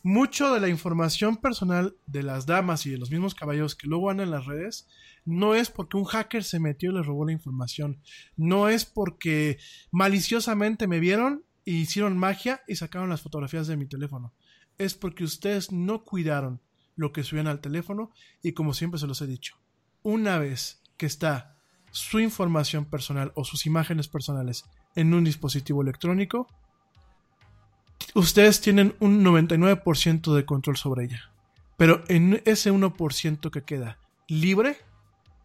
Mucho 0.03 0.53
de 0.53 0.61
la 0.61 0.69
información 0.69 1.37
personal 1.37 1.97
de 2.07 2.23
las 2.23 2.47
damas 2.47 2.87
y 2.87 2.91
de 2.91 2.99
los 2.99 3.11
mismos 3.11 3.35
caballeros 3.35 3.75
que 3.75 3.87
luego 3.87 4.07
van 4.07 4.21
en 4.21 4.31
las 4.31 4.47
redes 4.47 4.89
no 5.25 5.55
es 5.55 5.71
porque 5.71 5.97
un 5.97 6.05
hacker 6.05 6.45
se 6.45 6.59
metió 6.59 6.91
y 6.91 6.95
les 6.95 7.07
robó 7.07 7.25
la 7.25 7.33
información. 7.33 8.01
No 8.37 8.69
es 8.69 8.85
porque 8.85 9.59
maliciosamente 9.91 10.87
me 10.87 11.01
vieron 11.01 11.45
y 11.65 11.77
hicieron 11.77 12.17
magia 12.17 12.63
y 12.67 12.77
sacaron 12.77 13.09
las 13.09 13.23
fotografías 13.23 13.67
de 13.67 13.77
mi 13.77 13.87
teléfono. 13.87 14.35
Es 14.79 14.95
porque 14.95 15.25
ustedes 15.25 15.71
no 15.71 16.05
cuidaron 16.05 16.61
lo 16.97 17.13
que 17.13 17.23
subían 17.23 17.47
al 17.47 17.61
teléfono 17.61 18.11
y 18.43 18.53
como 18.53 18.75
siempre 18.75 18.99
se 18.99 19.07
los 19.07 19.21
he 19.23 19.27
dicho, 19.27 19.57
una 20.03 20.39
vez 20.39 20.83
que 20.97 21.07
está 21.07 21.57
su 21.91 22.21
información 22.21 22.87
personal 22.87 23.33
o 23.35 23.45
sus 23.45 23.67
imágenes 23.67 24.09
personales 24.09 24.65
en 24.95 25.15
un 25.15 25.25
dispositivo 25.25 25.83
electrónico, 25.83 26.49
ustedes 28.15 28.61
tienen 28.61 28.95
un 29.01 29.25
99% 29.25 30.35
de 30.35 30.45
control 30.45 30.77
sobre 30.77 31.05
ella. 31.05 31.31
Pero 31.77 32.05
en 32.09 32.43
ese 32.45 32.73
1% 32.73 33.51
que 33.51 33.63
queda 33.63 33.99
libre, 34.29 34.79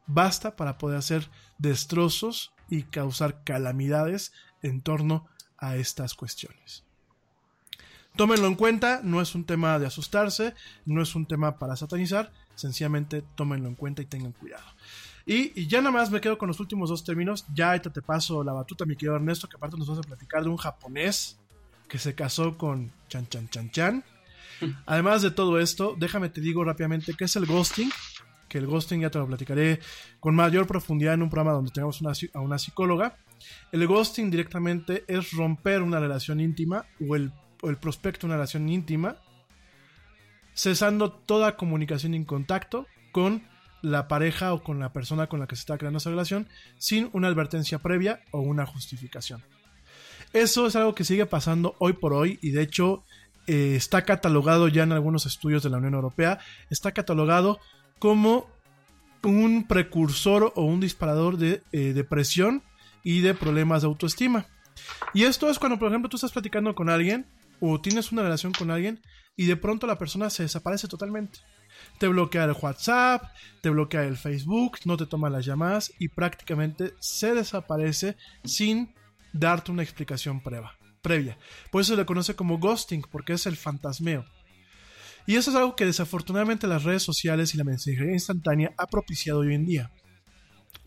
basta 0.06 0.56
para 0.56 0.78
poder 0.78 0.98
hacer 0.98 1.30
destrozos 1.58 2.54
y 2.70 2.84
causar 2.84 3.44
calamidades 3.44 4.34
en 4.62 4.82
torno 4.82 5.26
a 5.58 5.76
estas 5.76 6.14
cuestiones. 6.14 6.84
Tómenlo 8.16 8.48
en 8.48 8.56
cuenta, 8.56 9.02
no 9.04 9.22
es 9.22 9.36
un 9.36 9.46
tema 9.46 9.78
de 9.78 9.86
asustarse, 9.86 10.56
no 10.86 11.02
es 11.02 11.14
un 11.16 11.28
tema 11.28 11.60
para 11.60 11.76
satanizar, 11.76 12.32
sencillamente 12.56 13.24
tómenlo 13.36 13.68
en 13.68 13.76
cuenta 13.76 14.02
y 14.02 14.06
tengan 14.06 14.32
cuidado. 14.32 14.66
Y, 15.26 15.68
ya 15.68 15.80
nada 15.82 15.92
más 15.92 16.10
me 16.10 16.22
quedo 16.22 16.38
con 16.38 16.48
los 16.48 16.60
últimos 16.60 16.90
dos 16.90 17.04
términos, 17.04 17.46
ya 17.54 17.80
te 17.80 18.02
paso 18.02 18.44
la 18.44 18.54
batuta, 18.54 18.86
mi 18.86 18.96
querido 18.96 19.16
Ernesto, 19.16 19.48
que 19.48 19.58
aparte 19.58 19.78
nos 19.78 19.88
vas 19.88 20.00
a 20.00 20.02
platicar 20.02 20.44
de 20.44 20.50
un 20.50 20.58
japonés 20.58 21.38
que 21.88 22.00
se 22.00 22.16
casó 22.16 22.58
con 22.58 22.92
Chan 23.08 23.28
Chan 23.28 23.50
Chan 23.50 23.72
Chan. 23.72 24.04
Además 24.86 25.22
de 25.22 25.32
todo 25.32 25.60
esto, 25.60 25.96
déjame 25.98 26.30
te 26.30 26.42
digo 26.42 26.64
rápidamente 26.64 27.14
qué 27.14 27.26
es 27.26 27.36
el 27.36 27.46
ghosting, 27.46 27.92
que 28.50 28.58
el 28.58 28.66
ghosting 28.66 29.02
ya 29.02 29.10
te 29.10 29.20
lo 29.20 29.28
platicaré 29.28 29.80
con 30.20 30.36
mayor 30.36 30.66
profundidad 30.68 31.14
en 31.14 31.22
un 31.22 31.30
programa 31.30 31.54
donde 31.54 31.72
tengamos 31.72 32.02
una, 32.02 32.14
a 32.34 32.40
una 32.40 32.58
psicóloga. 32.58 33.18
El 33.72 33.86
ghosting 33.86 34.32
directamente 34.32 35.06
es 35.08 35.32
romper 35.32 35.82
una 35.82 36.00
relación 36.00 36.40
íntima 36.40 36.86
o 37.08 37.16
el, 37.16 37.32
o 37.62 37.70
el 37.70 37.78
prospecto 37.78 38.22
de 38.22 38.28
una 38.28 38.36
relación 38.36 38.68
íntima, 38.68 39.18
cesando 40.56 41.12
toda 41.12 41.56
comunicación 41.56 42.16
y 42.16 42.26
contacto 42.26 42.88
con 43.12 43.48
la 43.84 44.08
pareja 44.08 44.54
o 44.54 44.64
con 44.64 44.80
la 44.80 44.92
persona 44.92 45.28
con 45.28 45.40
la 45.40 45.48
que 45.48 45.56
se 45.56 45.62
está 45.62 45.78
creando 45.78 45.98
esa 45.98 46.10
relación 46.10 46.48
sin 46.78 47.10
una 47.14 47.28
advertencia 47.28 47.78
previa 47.80 48.22
o 48.32 48.42
una 48.42 48.66
justificación. 48.66 49.44
Eso 50.34 50.68
es 50.68 50.76
algo 50.76 50.94
que 50.94 51.04
sigue 51.04 51.26
pasando 51.26 51.76
hoy 51.80 51.94
por 51.94 52.14
hoy 52.14 52.40
y 52.42 52.52
de 52.52 52.62
hecho 52.62 53.04
eh, 53.48 53.76
está 53.76 54.04
catalogado 54.04 54.68
ya 54.68 54.84
en 54.84 54.92
algunos 54.92 55.26
estudios 55.26 55.64
de 55.64 55.70
la 55.70 55.78
Unión 55.78 55.94
Europea, 55.94 56.40
está 56.70 56.92
catalogado 56.92 57.60
como 57.98 58.48
un 59.24 59.66
precursor 59.68 60.52
o 60.56 60.64
un 60.64 60.80
disparador 60.80 61.38
de 61.38 61.64
eh, 61.72 61.94
depresión 61.94 62.64
y 63.04 63.22
de 63.22 63.34
problemas 63.34 63.82
de 63.82 63.88
autoestima. 63.88 64.48
Y 65.14 65.24
esto 65.24 65.50
es 65.50 65.60
cuando, 65.60 65.80
por 65.80 65.88
ejemplo, 65.88 66.10
tú 66.10 66.18
estás 66.18 66.32
platicando 66.32 66.76
con 66.76 66.90
alguien 66.90 67.26
o 67.60 67.80
tienes 67.82 68.12
una 68.12 68.22
relación 68.22 68.52
con 68.52 68.70
alguien 68.70 69.02
y 69.36 69.46
de 69.46 69.56
pronto 69.56 69.88
la 69.88 69.98
persona 69.98 70.30
se 70.30 70.44
desaparece 70.44 70.88
totalmente. 70.88 71.40
Te 72.00 72.08
bloquea 72.08 72.46
el 72.46 72.56
WhatsApp, 72.60 73.24
te 73.62 73.70
bloquea 73.70 74.04
el 74.04 74.18
Facebook, 74.18 74.80
no 74.86 74.98
te 74.98 75.06
toma 75.06 75.30
las 75.30 75.46
llamadas 75.46 75.94
y 76.00 76.10
prácticamente 76.10 76.94
se 77.00 77.34
desaparece 77.34 78.18
sin 78.44 78.94
darte 79.40 79.72
una 79.72 79.84
explicación 79.84 80.42
previa. 81.02 81.38
Por 81.72 81.82
eso 81.82 81.94
se 81.94 81.98
le 81.98 82.06
conoce 82.06 82.36
como 82.36 82.58
ghosting, 82.58 83.04
porque 83.12 83.34
es 83.34 83.46
el 83.46 83.58
fantasmeo. 83.58 84.26
Y 85.26 85.36
eso 85.36 85.52
es 85.52 85.58
algo 85.58 85.76
que 85.76 85.86
desafortunadamente 85.86 86.68
las 86.68 86.84
redes 86.84 87.04
sociales 87.04 87.54
y 87.54 87.58
la 87.58 87.66
mensajería 87.66 88.14
instantánea 88.14 88.74
ha 88.78 88.88
propiciado 88.88 89.40
hoy 89.40 89.54
en 89.54 89.66
día. 89.66 89.92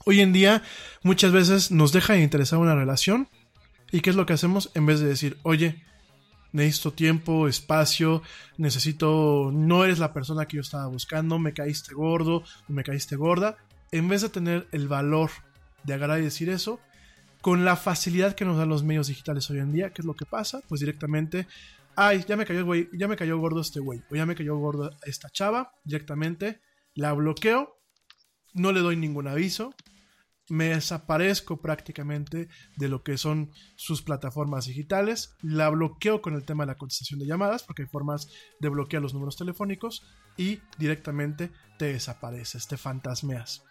Hoy 0.06 0.20
en 0.20 0.32
día 0.32 0.62
muchas 1.02 1.30
veces 1.30 1.70
nos 1.70 1.92
deja 1.92 2.14
de 2.14 2.22
interesar 2.22 2.58
una 2.58 2.74
relación 2.74 3.28
y 3.92 4.00
qué 4.00 4.10
es 4.10 4.16
lo 4.16 4.24
que 4.24 4.32
hacemos 4.32 4.70
en 4.74 4.86
vez 4.86 5.00
de 5.00 5.06
decir, 5.06 5.36
oye, 5.42 5.84
necesito 6.52 6.92
tiempo, 6.92 7.48
espacio, 7.48 8.22
necesito, 8.56 9.50
no 9.52 9.84
eres 9.84 9.98
la 9.98 10.14
persona 10.14 10.46
que 10.46 10.56
yo 10.56 10.62
estaba 10.62 10.86
buscando, 10.86 11.38
me 11.38 11.52
caíste 11.52 11.94
gordo 11.94 12.42
me 12.66 12.82
caíste 12.82 13.16
gorda, 13.16 13.58
en 13.92 14.08
vez 14.08 14.22
de 14.22 14.30
tener 14.30 14.68
el 14.72 14.88
valor 14.88 15.30
de 15.84 15.94
agarrar 15.94 16.20
y 16.20 16.24
decir 16.24 16.48
eso, 16.48 16.80
con 17.40 17.64
la 17.64 17.76
facilidad 17.76 18.34
que 18.34 18.44
nos 18.44 18.56
dan 18.58 18.68
los 18.68 18.82
medios 18.82 19.08
digitales 19.08 19.48
hoy 19.50 19.58
en 19.58 19.72
día, 19.72 19.92
¿qué 19.92 20.02
es 20.02 20.06
lo 20.06 20.14
que 20.14 20.26
pasa? 20.26 20.60
Pues 20.68 20.80
directamente, 20.80 21.46
ay, 21.96 22.24
ya 22.28 22.36
me 22.36 22.46
cayó 22.46 22.64
güey, 22.64 22.88
ya 22.92 23.08
me 23.08 23.16
cayó 23.16 23.38
gordo 23.38 23.60
este 23.60 23.80
güey, 23.80 24.02
o 24.10 24.14
ya 24.14 24.26
me 24.26 24.34
cayó 24.34 24.56
gordo 24.56 24.90
esta 25.04 25.30
chava, 25.30 25.72
directamente 25.84 26.60
la 26.94 27.12
bloqueo, 27.12 27.78
no 28.54 28.72
le 28.72 28.80
doy 28.80 28.96
ningún 28.96 29.28
aviso, 29.28 29.74
me 30.48 30.70
desaparezco 30.70 31.62
prácticamente 31.62 32.48
de 32.76 32.88
lo 32.88 33.04
que 33.04 33.16
son 33.16 33.52
sus 33.76 34.02
plataformas 34.02 34.66
digitales, 34.66 35.36
la 35.40 35.68
bloqueo 35.68 36.20
con 36.20 36.34
el 36.34 36.44
tema 36.44 36.64
de 36.64 36.72
la 36.72 36.78
contestación 36.78 37.20
de 37.20 37.26
llamadas, 37.26 37.62
porque 37.62 37.82
hay 37.82 37.88
formas 37.88 38.28
de 38.58 38.68
bloquear 38.68 39.00
los 39.00 39.14
números 39.14 39.36
telefónicos, 39.36 40.02
y 40.36 40.60
directamente 40.78 41.52
te 41.78 41.92
desapareces, 41.92 42.66
te 42.66 42.76
fantasmeas. 42.76 43.62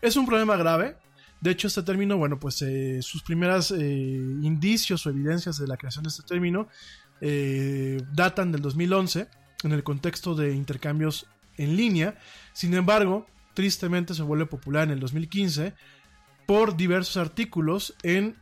Es 0.00 0.16
un 0.16 0.26
problema 0.26 0.56
grave, 0.56 0.96
de 1.42 1.50
hecho, 1.50 1.66
este 1.66 1.82
término, 1.82 2.16
bueno, 2.16 2.38
pues 2.38 2.62
eh, 2.62 3.02
sus 3.02 3.24
primeras 3.24 3.72
eh, 3.72 3.76
indicios 3.80 5.04
o 5.04 5.10
evidencias 5.10 5.58
de 5.58 5.66
la 5.66 5.76
creación 5.76 6.04
de 6.04 6.10
este 6.10 6.22
término 6.22 6.68
eh, 7.20 8.00
datan 8.12 8.52
del 8.52 8.62
2011 8.62 9.26
en 9.64 9.72
el 9.72 9.82
contexto 9.82 10.36
de 10.36 10.54
intercambios 10.54 11.26
en 11.56 11.76
línea. 11.76 12.16
Sin 12.52 12.72
embargo, 12.74 13.26
tristemente 13.54 14.14
se 14.14 14.22
vuelve 14.22 14.46
popular 14.46 14.84
en 14.84 14.92
el 14.92 15.00
2015 15.00 15.74
por 16.46 16.76
diversos 16.76 17.16
artículos 17.16 17.96
en 18.04 18.36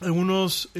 algunas 0.00 0.70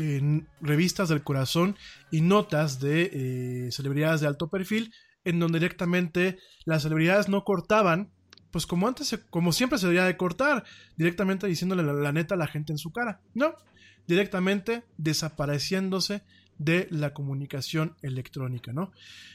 revistas 0.63 1.11
del 1.11 1.23
corazón 1.23 1.77
y 2.11 2.23
notas 2.23 2.81
de 2.81 3.69
celebridades 3.71 4.23
de 4.23 4.29
alto 4.29 4.49
perfil 4.49 4.95
en 5.25 5.41
donde 5.41 5.59
directamente 5.59 6.39
las 6.65 6.83
celebridades 6.83 7.29
no 7.29 7.45
cortaban 7.45 8.11
pues 8.55 8.67
como 8.67 8.87
antes, 8.87 9.19
como 9.31 9.51
siempre 9.51 9.81
se 9.81 9.87
debería 9.87 10.07
de 10.07 10.17
cortar, 10.17 10.63
directamente 10.97 11.49
diciéndole 11.49 11.83
la, 11.83 12.13
neta 12.13 12.37
a 12.37 12.39
la 12.39 12.47
gente 12.47 12.71
en 12.73 12.79
su 12.79 12.93
cara. 12.93 13.21
No, 13.35 13.57
directamente 14.07 14.85
desapareciéndose 14.97 16.23
de 16.57 16.87
la 16.93 17.13
comunicación 17.13 17.97
electrónica, 18.01 18.73
¿no? 18.73 18.93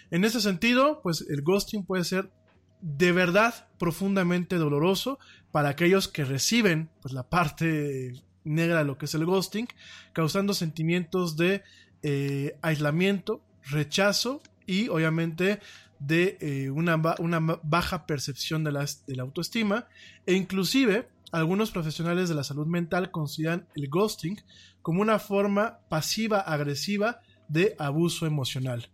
En 0.09 0.23
ese 0.23 0.39
sentido, 0.39 1.01
pues 1.03 1.25
el 1.29 1.41
ghosting 1.41 1.83
puede 1.83 2.05
ser 2.05 2.31
de 2.79 3.11
verdad 3.11 3.67
profundamente 3.77 4.55
doloroso 4.55 5.19
para 5.51 5.67
aquellos 5.67 6.07
que 6.07 6.23
reciben 6.23 6.89
pues 7.01 7.13
la 7.13 7.23
parte 7.23 8.13
negra 8.45 8.77
de 8.77 8.85
lo 8.85 8.97
que 8.97 9.03
es 9.03 9.13
el 9.15 9.25
ghosting, 9.25 9.67
causando 10.13 10.53
sentimientos 10.53 11.35
de 11.35 11.61
eh, 12.03 12.57
aislamiento, 12.61 13.41
rechazo 13.69 14.41
y 14.65 14.87
obviamente 14.87 15.59
de 15.99 16.38
eh, 16.39 16.69
una, 16.69 16.95
una, 17.19 17.39
baja 17.63 18.05
percepción 18.05 18.63
de 18.63 18.71
la, 18.71 18.85
de 19.05 19.15
la 19.15 19.23
autoestima 19.23 19.88
e 20.26 20.34
inclusive 20.34 21.09
algunos 21.31 21.71
profesionales 21.71 22.30
de 22.30 22.35
la 22.35 22.43
salud 22.43 22.65
mental 22.65 23.11
consideran 23.11 23.67
el 23.76 23.89
ghosting 23.89 24.41
como 24.81 25.01
una 25.01 25.19
forma 25.19 25.80
pasiva 25.89 26.39
agresiva 26.39 27.19
de 27.47 27.76
abuso 27.77 28.26
emocional. 28.26 28.89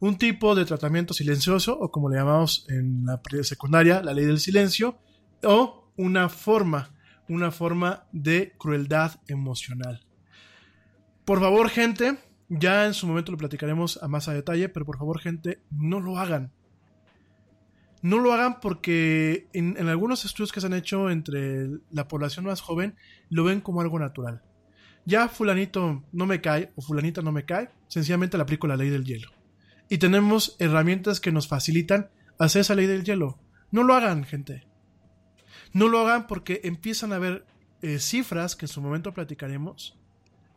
Un 0.00 0.16
tipo 0.16 0.54
de 0.54 0.64
tratamiento 0.64 1.14
silencioso 1.14 1.78
o 1.78 1.90
como 1.90 2.08
le 2.08 2.16
llamamos 2.16 2.66
en 2.68 3.04
la 3.04 3.20
secundaria 3.42 4.02
la 4.02 4.14
ley 4.14 4.24
del 4.24 4.40
silencio 4.40 4.98
o 5.44 5.92
una 5.96 6.28
forma, 6.28 6.90
una 7.28 7.50
forma 7.50 8.04
de 8.12 8.54
crueldad 8.58 9.20
emocional. 9.28 10.00
Por 11.24 11.40
favor, 11.40 11.68
gente, 11.68 12.18
ya 12.50 12.86
en 12.86 12.94
su 12.94 13.06
momento 13.06 13.30
lo 13.30 13.38
platicaremos 13.38 14.02
a 14.02 14.08
más 14.08 14.26
a 14.26 14.34
detalle, 14.34 14.68
pero 14.68 14.84
por 14.84 14.98
favor, 14.98 15.20
gente, 15.20 15.62
no 15.70 16.00
lo 16.00 16.18
hagan. 16.18 16.52
No 18.02 18.18
lo 18.18 18.32
hagan 18.32 18.58
porque 18.60 19.46
en, 19.52 19.76
algunos 19.88 20.24
estudios 20.24 20.50
que 20.50 20.60
se 20.60 20.66
han 20.66 20.74
hecho 20.74 21.10
entre 21.10 21.68
la 21.92 22.08
población 22.08 22.46
más 22.46 22.60
joven 22.60 22.96
lo 23.28 23.44
ven 23.44 23.60
como 23.60 23.80
algo 23.80 24.00
natural. 24.00 24.42
Ya 25.04 25.28
fulanito 25.28 26.02
no 26.12 26.26
me 26.26 26.40
cae 26.40 26.72
o 26.74 26.82
fulanita 26.82 27.22
no 27.22 27.30
me 27.30 27.44
cae, 27.44 27.70
sencillamente 27.86 28.36
le 28.36 28.42
aplico 28.42 28.66
la 28.66 28.76
ley 28.76 28.90
del 28.90 29.04
hielo. 29.04 29.30
Y 29.88 29.98
tenemos 29.98 30.56
herramientas 30.58 31.20
que 31.20 31.32
nos 31.32 31.46
facilitan 31.46 32.10
hacer 32.38 32.62
esa 32.62 32.74
ley 32.74 32.86
del 32.86 33.04
hielo. 33.04 33.38
No 33.70 33.84
lo 33.84 33.94
hagan, 33.94 34.24
gente. 34.24 34.66
No 35.72 35.86
lo 35.86 36.00
hagan 36.00 36.26
porque 36.26 36.62
empiezan 36.64 37.12
a 37.12 37.16
haber 37.16 37.46
eh, 37.82 38.00
cifras 38.00 38.56
que 38.56 38.64
en 38.64 38.70
su 38.70 38.80
momento 38.80 39.14
platicaremos 39.14 39.99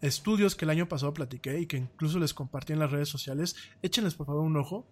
estudios 0.03 0.55
que 0.55 0.65
el 0.65 0.71
año 0.71 0.87
pasado 0.87 1.13
platiqué 1.13 1.59
y 1.59 1.65
que 1.65 1.77
incluso 1.77 2.19
les 2.19 2.33
compartí 2.33 2.73
en 2.73 2.79
las 2.79 2.91
redes 2.91 3.09
sociales, 3.09 3.55
échenles 3.81 4.15
por 4.15 4.27
favor 4.27 4.43
un 4.43 4.57
ojo, 4.57 4.85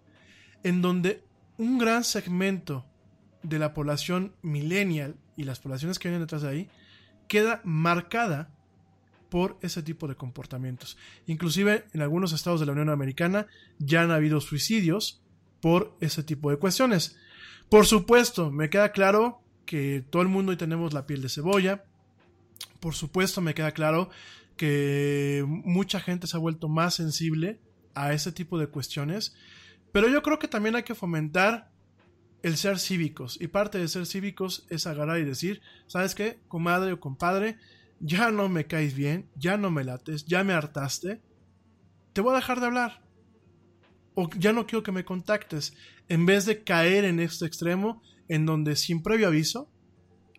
en 0.63 0.81
donde 0.81 1.23
un 1.57 1.77
gran 1.77 2.03
segmento 2.03 2.85
de 3.43 3.59
la 3.59 3.73
población 3.73 4.33
millennial 4.41 5.17
y 5.35 5.43
las 5.43 5.59
poblaciones 5.59 5.99
que 5.99 6.07
vienen 6.07 6.21
detrás 6.21 6.43
de 6.43 6.49
ahí 6.49 6.69
queda 7.27 7.61
marcada 7.63 8.53
por 9.29 9.57
ese 9.61 9.83
tipo 9.83 10.07
de 10.07 10.15
comportamientos. 10.15 10.97
Inclusive 11.25 11.85
en 11.93 12.01
algunos 12.01 12.31
estados 12.31 12.59
de 12.59 12.65
la 12.65 12.71
Unión 12.71 12.89
Americana 12.89 13.47
ya 13.79 14.03
han 14.03 14.11
habido 14.11 14.39
suicidios 14.39 15.21
por 15.61 15.95
ese 15.99 16.23
tipo 16.23 16.51
de 16.51 16.57
cuestiones. 16.57 17.17
Por 17.69 17.85
supuesto, 17.85 18.51
me 18.51 18.69
queda 18.69 18.91
claro 18.91 19.41
que 19.65 20.03
todo 20.09 20.21
el 20.21 20.27
mundo 20.29 20.51
hoy 20.51 20.57
tenemos 20.57 20.93
la 20.93 21.05
piel 21.05 21.21
de 21.21 21.29
cebolla. 21.29 21.83
Por 22.79 22.93
supuesto, 22.93 23.41
me 23.41 23.53
queda 23.53 23.71
claro 23.71 24.09
que 24.61 25.43
mucha 25.47 25.99
gente 25.99 26.27
se 26.27 26.37
ha 26.37 26.39
vuelto 26.39 26.69
más 26.69 26.93
sensible 26.93 27.59
a 27.95 28.13
ese 28.13 28.31
tipo 28.31 28.59
de 28.59 28.67
cuestiones. 28.67 29.33
Pero 29.91 30.07
yo 30.07 30.21
creo 30.21 30.37
que 30.37 30.47
también 30.47 30.75
hay 30.75 30.83
que 30.83 30.93
fomentar 30.93 31.71
el 32.43 32.57
ser 32.57 32.77
cívicos. 32.77 33.41
Y 33.41 33.47
parte 33.47 33.79
de 33.79 33.87
ser 33.87 34.05
cívicos 34.05 34.67
es 34.69 34.85
agarrar 34.85 35.17
y 35.17 35.25
decir, 35.25 35.63
¿sabes 35.87 36.13
qué? 36.13 36.41
Comadre 36.47 36.93
o 36.93 36.99
compadre, 36.99 37.57
ya 37.99 38.29
no 38.29 38.49
me 38.49 38.67
caes 38.67 38.93
bien, 38.93 39.31
ya 39.35 39.57
no 39.57 39.71
me 39.71 39.83
lates, 39.83 40.25
ya 40.25 40.43
me 40.43 40.53
hartaste. 40.53 41.23
Te 42.13 42.21
voy 42.21 42.33
a 42.33 42.35
dejar 42.35 42.59
de 42.59 42.67
hablar. 42.67 43.01
O 44.13 44.29
ya 44.37 44.53
no 44.53 44.67
quiero 44.67 44.83
que 44.83 44.91
me 44.91 45.05
contactes. 45.05 45.73
En 46.07 46.27
vez 46.27 46.45
de 46.45 46.63
caer 46.63 47.03
en 47.03 47.19
este 47.19 47.47
extremo, 47.47 48.03
en 48.27 48.45
donde 48.45 48.75
sin 48.75 49.01
previo 49.01 49.25
aviso 49.25 49.71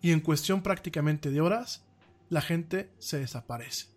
y 0.00 0.12
en 0.12 0.20
cuestión 0.20 0.62
prácticamente 0.62 1.32
de 1.32 1.40
horas, 1.40 1.84
la 2.28 2.40
gente 2.40 2.92
se 3.00 3.18
desaparece. 3.18 3.91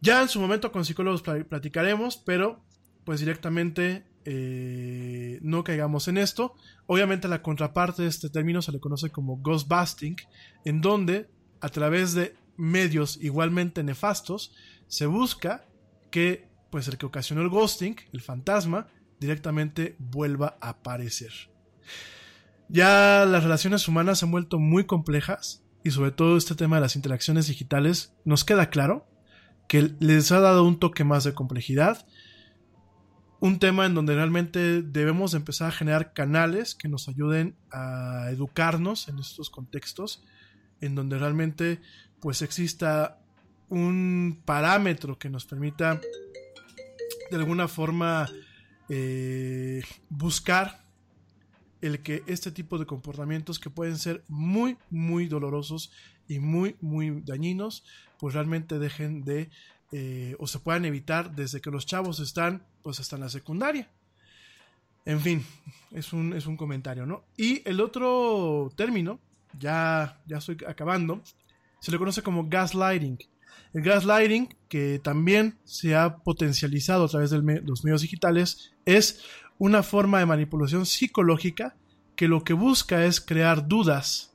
Ya 0.00 0.20
en 0.20 0.28
su 0.28 0.40
momento 0.40 0.70
con 0.70 0.84
psicólogos 0.84 1.22
platicaremos, 1.22 2.18
pero 2.18 2.62
pues 3.04 3.20
directamente 3.20 4.04
eh, 4.24 5.38
no 5.42 5.64
caigamos 5.64 6.08
en 6.08 6.18
esto. 6.18 6.54
Obviamente 6.86 7.28
la 7.28 7.42
contraparte 7.42 8.02
de 8.02 8.08
este 8.08 8.30
término 8.30 8.62
se 8.62 8.72
le 8.72 8.80
conoce 8.80 9.10
como 9.10 9.38
ghostbusting, 9.38 10.16
en 10.64 10.80
donde 10.80 11.30
a 11.60 11.68
través 11.68 12.14
de 12.14 12.36
medios 12.56 13.18
igualmente 13.22 13.82
nefastos 13.82 14.54
se 14.86 15.06
busca 15.06 15.66
que 16.10 16.48
pues 16.70 16.88
el 16.88 16.98
que 16.98 17.06
ocasionó 17.06 17.40
el 17.40 17.48
ghosting, 17.48 17.96
el 18.12 18.20
fantasma, 18.20 18.88
directamente 19.20 19.96
vuelva 19.98 20.58
a 20.60 20.70
aparecer. 20.70 21.32
Ya 22.68 23.24
las 23.26 23.42
relaciones 23.42 23.86
humanas 23.88 24.18
se 24.18 24.24
han 24.24 24.32
vuelto 24.32 24.58
muy 24.58 24.84
complejas 24.84 25.63
y 25.84 25.92
sobre 25.92 26.10
todo 26.10 26.36
este 26.36 26.56
tema 26.56 26.76
de 26.76 26.82
las 26.82 26.96
interacciones 26.96 27.46
digitales 27.46 28.12
nos 28.24 28.44
queda 28.44 28.70
claro 28.70 29.06
que 29.68 29.94
les 30.00 30.32
ha 30.32 30.40
dado 30.40 30.64
un 30.64 30.80
toque 30.80 31.04
más 31.04 31.22
de 31.22 31.34
complejidad 31.34 32.04
un 33.44 33.58
tema 33.58 33.84
en 33.84 33.94
donde 33.94 34.14
realmente 34.14 34.80
debemos 34.80 35.34
empezar 35.34 35.68
a 35.68 35.72
generar 35.72 36.14
canales 36.14 36.74
que 36.74 36.88
nos 36.88 37.10
ayuden 37.10 37.58
a 37.70 38.28
educarnos 38.30 39.06
en 39.08 39.18
estos 39.18 39.50
contextos, 39.50 40.24
en 40.80 40.94
donde 40.94 41.18
realmente 41.18 41.82
pues 42.20 42.40
exista 42.40 43.20
un 43.68 44.40
parámetro 44.46 45.18
que 45.18 45.28
nos 45.28 45.44
permita 45.44 46.00
de 47.30 47.36
alguna 47.36 47.68
forma 47.68 48.30
eh, 48.88 49.82
buscar 50.08 50.83
el 51.86 52.00
que 52.00 52.22
este 52.26 52.50
tipo 52.50 52.78
de 52.78 52.86
comportamientos 52.86 53.58
que 53.58 53.70
pueden 53.70 53.98
ser 53.98 54.24
muy 54.28 54.76
muy 54.90 55.26
dolorosos 55.26 55.92
y 56.28 56.38
muy 56.38 56.76
muy 56.80 57.22
dañinos 57.24 57.84
pues 58.18 58.34
realmente 58.34 58.78
dejen 58.78 59.24
de 59.24 59.50
eh, 59.92 60.34
o 60.38 60.46
se 60.46 60.58
puedan 60.58 60.84
evitar 60.86 61.34
desde 61.34 61.60
que 61.60 61.70
los 61.70 61.86
chavos 61.86 62.18
están 62.20 62.66
pues 62.82 63.00
hasta 63.00 63.16
en 63.16 63.22
la 63.22 63.28
secundaria. 63.28 63.88
En 65.04 65.20
fin, 65.20 65.44
es 65.92 66.12
un, 66.12 66.32
es 66.32 66.46
un 66.46 66.56
comentario, 66.56 67.04
¿no? 67.06 67.24
Y 67.36 67.62
el 67.68 67.80
otro 67.80 68.72
término, 68.74 69.20
ya, 69.58 70.20
ya 70.26 70.38
estoy 70.38 70.56
acabando, 70.66 71.20
se 71.80 71.92
le 71.92 71.98
conoce 71.98 72.22
como 72.22 72.48
gaslighting. 72.48 73.18
El 73.74 73.82
gaslighting, 73.82 74.56
que 74.68 74.98
también 74.98 75.58
se 75.64 75.94
ha 75.94 76.16
potencializado 76.16 77.04
a 77.04 77.08
través 77.08 77.30
de 77.30 77.42
los 77.60 77.84
medios 77.84 78.02
digitales, 78.02 78.72
es 78.86 79.22
una 79.58 79.82
forma 79.82 80.18
de 80.18 80.26
manipulación 80.26 80.86
psicológica 80.86 81.76
que 82.16 82.28
lo 82.28 82.44
que 82.44 82.52
busca 82.52 83.04
es 83.04 83.20
crear 83.20 83.66
dudas 83.68 84.34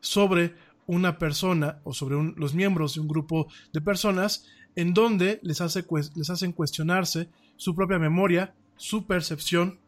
sobre 0.00 0.54
una 0.86 1.18
persona 1.18 1.80
o 1.84 1.92
sobre 1.92 2.16
los 2.36 2.54
miembros 2.54 2.94
de 2.94 3.00
un 3.00 3.08
grupo 3.08 3.46
de 3.72 3.80
personas 3.80 4.46
en 4.74 4.94
donde 4.94 5.38
les, 5.42 5.60
hace, 5.60 5.84
les 6.14 6.30
hacen 6.30 6.52
cuestionarse 6.52 7.28
su 7.56 7.74
propia 7.74 7.98
memoria, 7.98 8.54
su 8.76 9.06
percepción, 9.06 9.78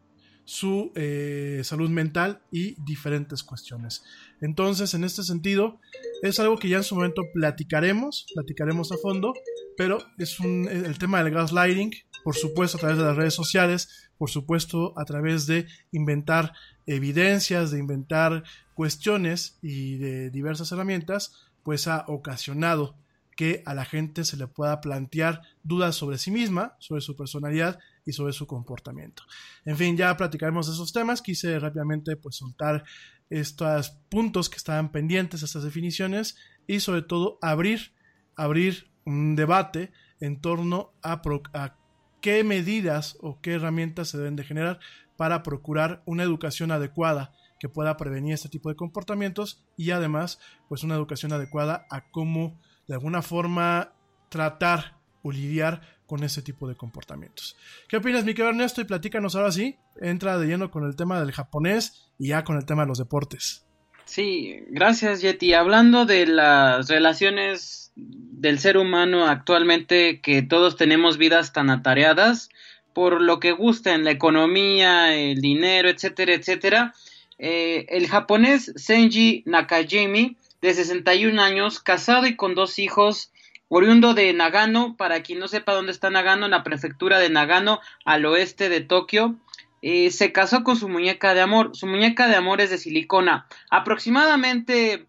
su 0.45 0.91
eh, 0.95 1.61
salud 1.63 1.89
mental 1.89 2.41
y 2.51 2.75
diferentes 2.83 3.43
cuestiones. 3.43 4.03
Entonces, 4.41 4.93
en 4.93 5.03
este 5.03 5.23
sentido, 5.23 5.79
es 6.21 6.39
algo 6.39 6.57
que 6.57 6.69
ya 6.69 6.77
en 6.77 6.83
su 6.83 6.95
momento 6.95 7.23
platicaremos, 7.33 8.27
platicaremos 8.33 8.91
a 8.91 8.97
fondo, 8.97 9.33
pero 9.75 9.97
es 10.17 10.39
el 10.39 10.97
tema 10.99 11.23
del 11.23 11.33
gaslighting, 11.33 11.91
por 12.23 12.35
supuesto 12.35 12.77
a 12.77 12.79
través 12.79 12.97
de 12.97 13.03
las 13.03 13.17
redes 13.17 13.33
sociales, 13.33 14.04
por 14.17 14.29
supuesto 14.29 14.93
a 14.97 15.05
través 15.05 15.45
de 15.47 15.67
inventar 15.91 16.53
evidencias, 16.85 17.71
de 17.71 17.79
inventar 17.79 18.43
cuestiones 18.73 19.57
y 19.61 19.97
de 19.97 20.29
diversas 20.29 20.71
herramientas, 20.71 21.33
pues 21.63 21.87
ha 21.87 22.05
ocasionado 22.07 22.95
que 23.35 23.63
a 23.65 23.73
la 23.73 23.85
gente 23.85 24.23
se 24.23 24.37
le 24.37 24.47
pueda 24.47 24.79
plantear 24.81 25.41
dudas 25.63 25.95
sobre 25.95 26.17
sí 26.17 26.31
misma, 26.31 26.75
sobre 26.79 27.01
su 27.01 27.15
personalidad 27.15 27.79
y 28.05 28.13
sobre 28.13 28.33
su 28.33 28.47
comportamiento. 28.47 29.23
En 29.65 29.75
fin, 29.75 29.97
ya 29.97 30.15
platicaremos 30.15 30.67
de 30.67 30.73
esos 30.73 30.93
temas. 30.93 31.21
Quise 31.21 31.59
rápidamente 31.59 32.15
pues 32.15 32.37
soltar 32.37 32.85
estos 33.29 33.91
puntos 34.09 34.49
que 34.49 34.57
estaban 34.57 34.91
pendientes, 34.91 35.43
estas 35.43 35.63
definiciones 35.63 36.37
y 36.67 36.79
sobre 36.79 37.01
todo 37.01 37.37
abrir, 37.41 37.93
abrir 38.35 38.91
un 39.05 39.35
debate 39.35 39.91
en 40.19 40.39
torno 40.39 40.93
a, 41.01 41.21
a 41.53 41.77
qué 42.25 42.43
medidas 42.43 43.17
o 43.21 43.39
qué 43.39 43.53
herramientas 43.53 44.07
se 44.07 44.17
deben 44.17 44.35
de 44.35 44.43
generar 44.43 44.79
para 45.15 45.43
procurar 45.43 46.01
una 46.07 46.23
educación 46.23 46.71
adecuada 46.71 47.35
que 47.59 47.69
pueda 47.69 47.97
prevenir 47.97 48.33
este 48.33 48.49
tipo 48.49 48.69
de 48.69 48.75
comportamientos 48.75 49.63
y 49.77 49.91
además 49.91 50.39
pues 50.67 50.83
una 50.83 50.95
educación 50.95 51.33
adecuada 51.33 51.85
a 51.91 52.09
cómo 52.09 52.59
de 52.87 52.95
alguna 52.95 53.21
forma 53.21 53.93
tratar 54.29 54.97
o 55.21 55.31
lidiar 55.31 55.81
con 56.07 56.23
ese 56.23 56.41
tipo 56.41 56.67
de 56.67 56.73
comportamientos. 56.73 57.57
¿Qué 57.87 57.97
opinas, 57.97 58.25
mi 58.25 58.33
querido 58.33 58.49
Ernesto? 58.49 58.81
Y 58.81 58.85
platícanos 58.85 59.35
ahora 59.35 59.51
sí, 59.51 59.77
entra 60.01 60.39
de 60.39 60.47
lleno 60.47 60.71
con 60.71 60.83
el 60.83 60.95
tema 60.95 61.19
del 61.19 61.31
japonés 61.31 62.09
y 62.17 62.29
ya 62.29 62.43
con 62.43 62.57
el 62.57 62.65
tema 62.65 62.81
de 62.81 62.87
los 62.87 62.97
deportes. 62.97 63.67
Sí, 64.05 64.65
gracias 64.69 65.21
Yeti. 65.21 65.53
Hablando 65.53 66.07
de 66.07 66.25
las 66.25 66.89
relaciones 66.89 67.84
del 67.95 68.59
ser 68.59 68.77
humano 68.77 69.25
actualmente, 69.25 70.19
que 70.21 70.41
todos 70.41 70.77
tenemos 70.77 71.17
vidas 71.17 71.53
tan 71.53 71.69
atareadas, 71.69 72.49
por 72.93 73.21
lo 73.21 73.39
que 73.39 73.51
gusta 73.51 73.93
en 73.93 74.03
la 74.03 74.11
economía, 74.11 75.15
el 75.15 75.41
dinero, 75.41 75.89
etcétera, 75.89 76.33
etcétera, 76.33 76.93
eh, 77.37 77.85
el 77.89 78.07
japonés 78.07 78.71
Senji 78.75 79.43
Nakajimi 79.45 80.37
de 80.61 80.73
61 80.73 81.41
años, 81.41 81.79
casado 81.79 82.25
y 82.25 82.35
con 82.35 82.55
dos 82.55 82.79
hijos, 82.79 83.31
oriundo 83.67 84.13
de 84.13 84.31
Nagano, 84.33 84.95
para 84.97 85.21
quien 85.21 85.39
no 85.39 85.47
sepa 85.47 85.73
dónde 85.73 85.91
está 85.91 86.09
Nagano, 86.09 86.45
en 86.45 86.51
la 86.51 86.63
prefectura 86.63 87.19
de 87.19 87.29
Nagano, 87.29 87.81
al 88.05 88.25
oeste 88.25 88.69
de 88.69 88.81
Tokio. 88.81 89.35
Eh, 89.81 90.09
se 90.11 90.31
casó 90.31 90.63
con 90.63 90.77
su 90.77 90.89
muñeca 90.89 91.33
de 91.33 91.41
amor. 91.41 91.75
Su 91.75 91.85
muñeca 91.85 92.27
de 92.27 92.35
amor 92.35 92.61
es 92.61 92.69
de 92.69 92.77
silicona. 92.77 93.47
Aproximadamente 93.69 95.05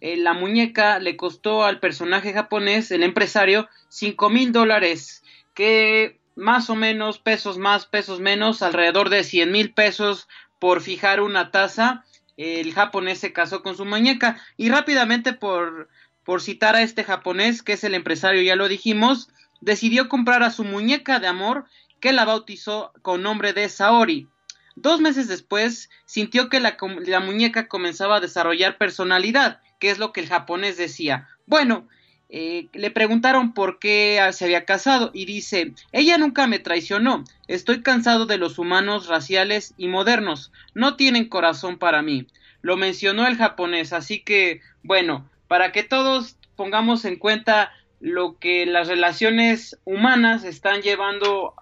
eh, 0.00 0.16
la 0.16 0.32
muñeca 0.32 0.98
le 0.98 1.16
costó 1.16 1.64
al 1.64 1.80
personaje 1.80 2.32
japonés, 2.32 2.90
el 2.90 3.02
empresario, 3.02 3.68
5 3.88 4.30
mil 4.30 4.52
dólares, 4.52 5.22
que 5.54 6.18
más 6.36 6.70
o 6.70 6.74
menos, 6.74 7.18
pesos 7.18 7.58
más, 7.58 7.86
pesos 7.86 8.20
menos, 8.20 8.62
alrededor 8.62 9.10
de 9.10 9.24
100 9.24 9.52
mil 9.52 9.72
pesos 9.72 10.28
por 10.58 10.80
fijar 10.80 11.20
una 11.20 11.50
taza. 11.50 12.04
El 12.36 12.72
japonés 12.72 13.18
se 13.18 13.32
casó 13.32 13.62
con 13.62 13.76
su 13.76 13.84
muñeca. 13.84 14.40
Y 14.56 14.70
rápidamente 14.70 15.32
por, 15.32 15.88
por 16.24 16.40
citar 16.40 16.76
a 16.76 16.82
este 16.82 17.04
japonés, 17.04 17.62
que 17.62 17.74
es 17.74 17.84
el 17.84 17.94
empresario, 17.94 18.40
ya 18.40 18.56
lo 18.56 18.68
dijimos, 18.68 19.28
decidió 19.60 20.08
comprar 20.08 20.42
a 20.42 20.50
su 20.50 20.64
muñeca 20.64 21.18
de 21.20 21.26
amor 21.26 21.66
que 22.00 22.12
la 22.12 22.24
bautizó 22.24 22.92
con 23.02 23.22
nombre 23.22 23.52
de 23.52 23.68
Saori. 23.68 24.28
Dos 24.74 25.00
meses 25.00 25.28
después 25.28 25.90
sintió 26.06 26.48
que 26.48 26.60
la, 26.60 26.76
muñeca 27.20 27.68
comenzaba 27.68 28.16
a 28.16 28.20
desarrollar 28.20 28.78
personalidad, 28.78 29.60
que 29.80 29.90
es 29.90 29.98
lo 29.98 30.12
que 30.12 30.20
el 30.20 30.28
japonés 30.28 30.76
decía. 30.76 31.28
Bueno, 31.46 31.88
eh, 32.28 32.68
le 32.72 32.92
preguntaron 32.92 33.54
por 33.54 33.80
qué 33.80 34.20
se 34.30 34.44
había 34.44 34.64
casado 34.64 35.10
y 35.12 35.24
dice, 35.24 35.72
ella 35.90 36.16
nunca 36.16 36.46
me 36.46 36.60
traicionó, 36.60 37.24
estoy 37.48 37.82
cansado 37.82 38.26
de 38.26 38.38
los 38.38 38.60
humanos 38.60 39.08
raciales 39.08 39.74
y 39.76 39.88
modernos, 39.88 40.52
no 40.72 40.94
tienen 40.94 41.28
corazón 41.28 41.76
para 41.76 42.02
mí. 42.02 42.28
Lo 42.62 42.76
mencionó 42.76 43.26
el 43.26 43.36
japonés, 43.36 43.92
así 43.92 44.20
que, 44.20 44.60
bueno, 44.84 45.28
para 45.48 45.72
que 45.72 45.82
todos 45.82 46.36
pongamos 46.54 47.04
en 47.04 47.16
cuenta 47.16 47.72
lo 47.98 48.38
que 48.38 48.64
las 48.64 48.86
relaciones 48.86 49.78
humanas 49.84 50.44
están 50.44 50.82
llevando 50.82 51.54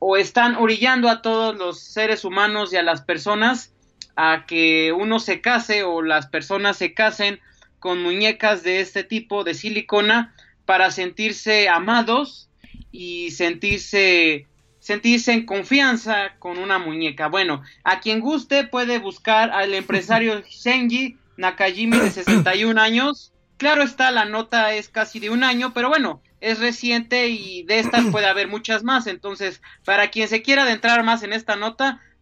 o 0.00 0.16
están 0.16 0.56
orillando 0.56 1.08
a 1.08 1.22
todos 1.22 1.56
los 1.56 1.80
seres 1.80 2.24
humanos 2.24 2.72
y 2.72 2.76
a 2.76 2.82
las 2.82 3.02
personas 3.02 3.72
a 4.20 4.46
que 4.46 4.92
uno 4.92 5.20
se 5.20 5.40
case 5.40 5.84
o 5.84 6.02
las 6.02 6.26
personas 6.26 6.76
se 6.76 6.92
casen 6.92 7.38
con 7.78 8.02
muñecas 8.02 8.64
de 8.64 8.80
este 8.80 9.04
tipo 9.04 9.44
de 9.44 9.54
silicona 9.54 10.34
para 10.64 10.90
sentirse 10.90 11.68
amados 11.68 12.50
y 12.90 13.30
sentirse 13.30 14.48
sentirse 14.80 15.32
en 15.32 15.46
confianza 15.46 16.34
con 16.40 16.58
una 16.58 16.80
muñeca. 16.80 17.28
Bueno, 17.28 17.62
a 17.84 18.00
quien 18.00 18.18
guste 18.18 18.64
puede 18.64 18.98
buscar 18.98 19.50
al 19.52 19.72
empresario 19.72 20.42
Senji 20.50 21.16
Nakajimi 21.36 21.98
de 21.98 22.10
61 22.10 22.80
años. 22.80 23.32
Claro 23.56 23.84
está, 23.84 24.10
la 24.10 24.24
nota 24.24 24.74
es 24.74 24.88
casi 24.88 25.20
de 25.20 25.30
un 25.30 25.44
año, 25.44 25.72
pero 25.72 25.90
bueno, 25.90 26.22
es 26.40 26.58
reciente 26.58 27.28
y 27.28 27.62
de 27.62 27.78
estas 27.78 28.06
puede 28.06 28.26
haber 28.26 28.48
muchas 28.48 28.82
más. 28.82 29.06
Entonces, 29.06 29.62
para 29.84 30.08
quien 30.10 30.26
se 30.26 30.42
quiera 30.42 30.62
adentrar 30.62 31.04
más 31.04 31.22
en 31.22 31.32
esta 31.32 31.54
nota, 31.54 32.00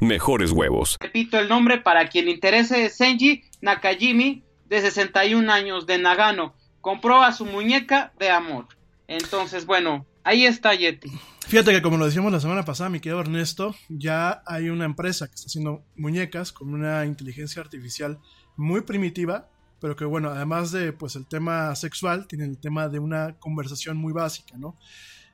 mejores 0.00 0.52
huevos. 0.52 0.96
Repito 1.00 1.38
el 1.38 1.48
nombre 1.48 1.78
para 1.78 2.08
quien 2.08 2.28
interese, 2.28 2.88
Senji 2.90 3.44
Nakajimi, 3.60 4.42
de 4.68 4.80
61 4.80 5.52
años, 5.52 5.86
de 5.86 5.98
Nagano. 5.98 6.54
Compró 6.80 7.22
a 7.22 7.32
su 7.32 7.44
muñeca 7.44 8.12
de 8.18 8.30
amor. 8.30 8.66
Entonces, 9.08 9.66
bueno, 9.66 10.06
ahí 10.24 10.46
está 10.46 10.74
Yeti. 10.74 11.10
Fíjate 11.46 11.72
que 11.72 11.82
como 11.82 11.96
lo 11.96 12.06
decíamos 12.06 12.32
la 12.32 12.40
semana 12.40 12.64
pasada, 12.64 12.90
mi 12.90 12.98
querido 12.98 13.20
Ernesto, 13.20 13.74
ya 13.88 14.42
hay 14.46 14.68
una 14.68 14.84
empresa 14.84 15.28
que 15.28 15.34
está 15.34 15.46
haciendo 15.46 15.84
muñecas 15.94 16.52
con 16.52 16.74
una 16.74 17.04
inteligencia 17.04 17.62
artificial 17.62 18.18
muy 18.56 18.80
primitiva, 18.80 19.48
pero 19.80 19.94
que 19.94 20.04
bueno, 20.04 20.30
además 20.30 20.72
de 20.72 20.92
pues 20.92 21.14
el 21.14 21.26
tema 21.26 21.74
sexual, 21.76 22.26
tiene 22.26 22.46
el 22.46 22.58
tema 22.58 22.88
de 22.88 22.98
una 22.98 23.36
conversación 23.38 23.96
muy 23.96 24.12
básica, 24.12 24.56
¿no? 24.56 24.76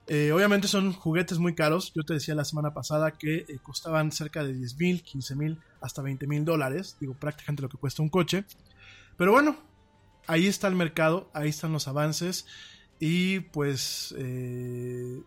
Eh, 0.09 0.33
obviamente 0.33 0.69
son 0.69 0.93
juguetes 0.93 1.39
muy 1.39 1.55
caros. 1.55 1.93
Yo 1.95 2.03
te 2.03 2.15
decía 2.15 2.35
la 2.35 2.45
semana 2.45 2.75
pasada 2.75 3.13
que 3.13 3.47
eh, 3.49 3.59
costaban 3.63 4.11
cerca 4.13 4.43
de 4.45 4.53
10 4.53 4.77
mil, 4.79 5.03
15 5.03 5.37
mil, 5.37 5.59
hasta 5.81 6.03
20 6.03 6.27
mil 6.27 6.45
dólares. 6.45 6.97
Digo, 7.01 7.15
prácticamente 7.15 7.63
lo 7.63 7.69
que 7.69 7.79
cuesta 7.79 8.03
un 8.03 8.09
coche. 8.09 8.45
Pero 9.17 9.33
bueno, 9.33 9.57
ahí 10.27 10.47
está 10.47 10.69
el 10.69 10.75
mercado, 10.75 11.31
ahí 11.35 11.49
están 11.49 11.73
los 11.73 11.89
avances. 11.89 12.47
Y 12.99 13.41
pues 13.41 14.15
eh, 14.19 15.23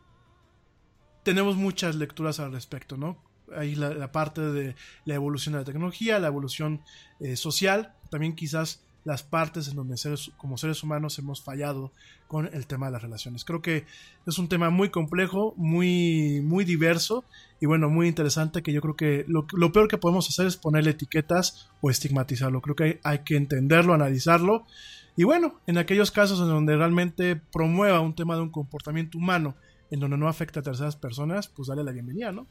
tenemos 1.23 1.55
muchas 1.55 1.95
lecturas 1.95 2.39
al 2.39 2.51
respecto, 2.51 2.97
¿no? 2.97 3.23
Ahí 3.55 3.75
la, 3.75 4.11
parte 4.11 4.41
de 4.41 4.75
la 5.05 5.13
evolución 5.13 5.53
de 5.53 5.59
la 5.59 5.65
tecnología, 5.65 6.19
la 6.19 6.27
evolución 6.27 6.81
social, 7.35 7.93
también 8.09 8.35
quizás 8.35 8.84
las 9.05 9.23
partes 9.23 9.69
en 9.69 9.75
donde 9.75 9.97
seres, 9.97 10.31
como 10.35 10.57
seres 10.57 10.83
humanos 10.83 11.17
hemos 11.19 11.41
fallado 11.41 11.93
con 12.27 12.49
el 12.51 12.65
tema 12.65 12.87
de 12.87 12.93
las 12.93 13.03
relaciones. 13.03 13.45
Creo 13.45 13.61
que 13.61 13.85
es 14.25 14.39
un 14.39 14.49
tema 14.49 14.71
muy 14.71 14.89
complejo, 14.89 15.53
muy, 15.55 16.41
muy 16.43 16.65
diverso 16.65 17.23
y 17.61 17.67
bueno, 17.67 17.87
muy 17.87 18.07
interesante 18.07 18.63
que 18.63 18.73
yo 18.73 18.81
creo 18.81 18.95
que 18.95 19.23
lo, 19.27 19.71
peor 19.71 19.87
que 19.87 19.99
podemos 19.99 20.27
hacer 20.27 20.47
es 20.47 20.57
ponerle 20.57 20.91
etiquetas 20.91 21.69
o 21.81 21.91
estigmatizarlo. 21.91 22.61
Creo 22.61 22.75
que 22.75 22.99
hay, 23.03 23.19
que 23.19 23.37
entenderlo, 23.37 23.93
analizarlo 23.93 24.65
y 25.15 25.23
bueno, 25.23 25.61
en 25.67 25.77
aquellos 25.77 26.09
casos 26.11 26.39
en 26.39 26.47
donde 26.47 26.75
realmente 26.75 27.35
promueva 27.35 28.01
un 28.01 28.15
tema 28.15 28.35
de 28.35 28.41
un 28.41 28.49
comportamiento 28.49 29.19
humano 29.19 29.55
en 29.91 29.99
donde 29.99 30.17
no 30.17 30.27
afecta 30.27 30.61
a 30.61 30.63
terceras 30.63 30.95
personas, 30.95 31.47
pues 31.47 31.67
dale 31.67 31.83
la 31.83 31.91
bienvenida, 31.91 32.31
¿no? 32.31 32.47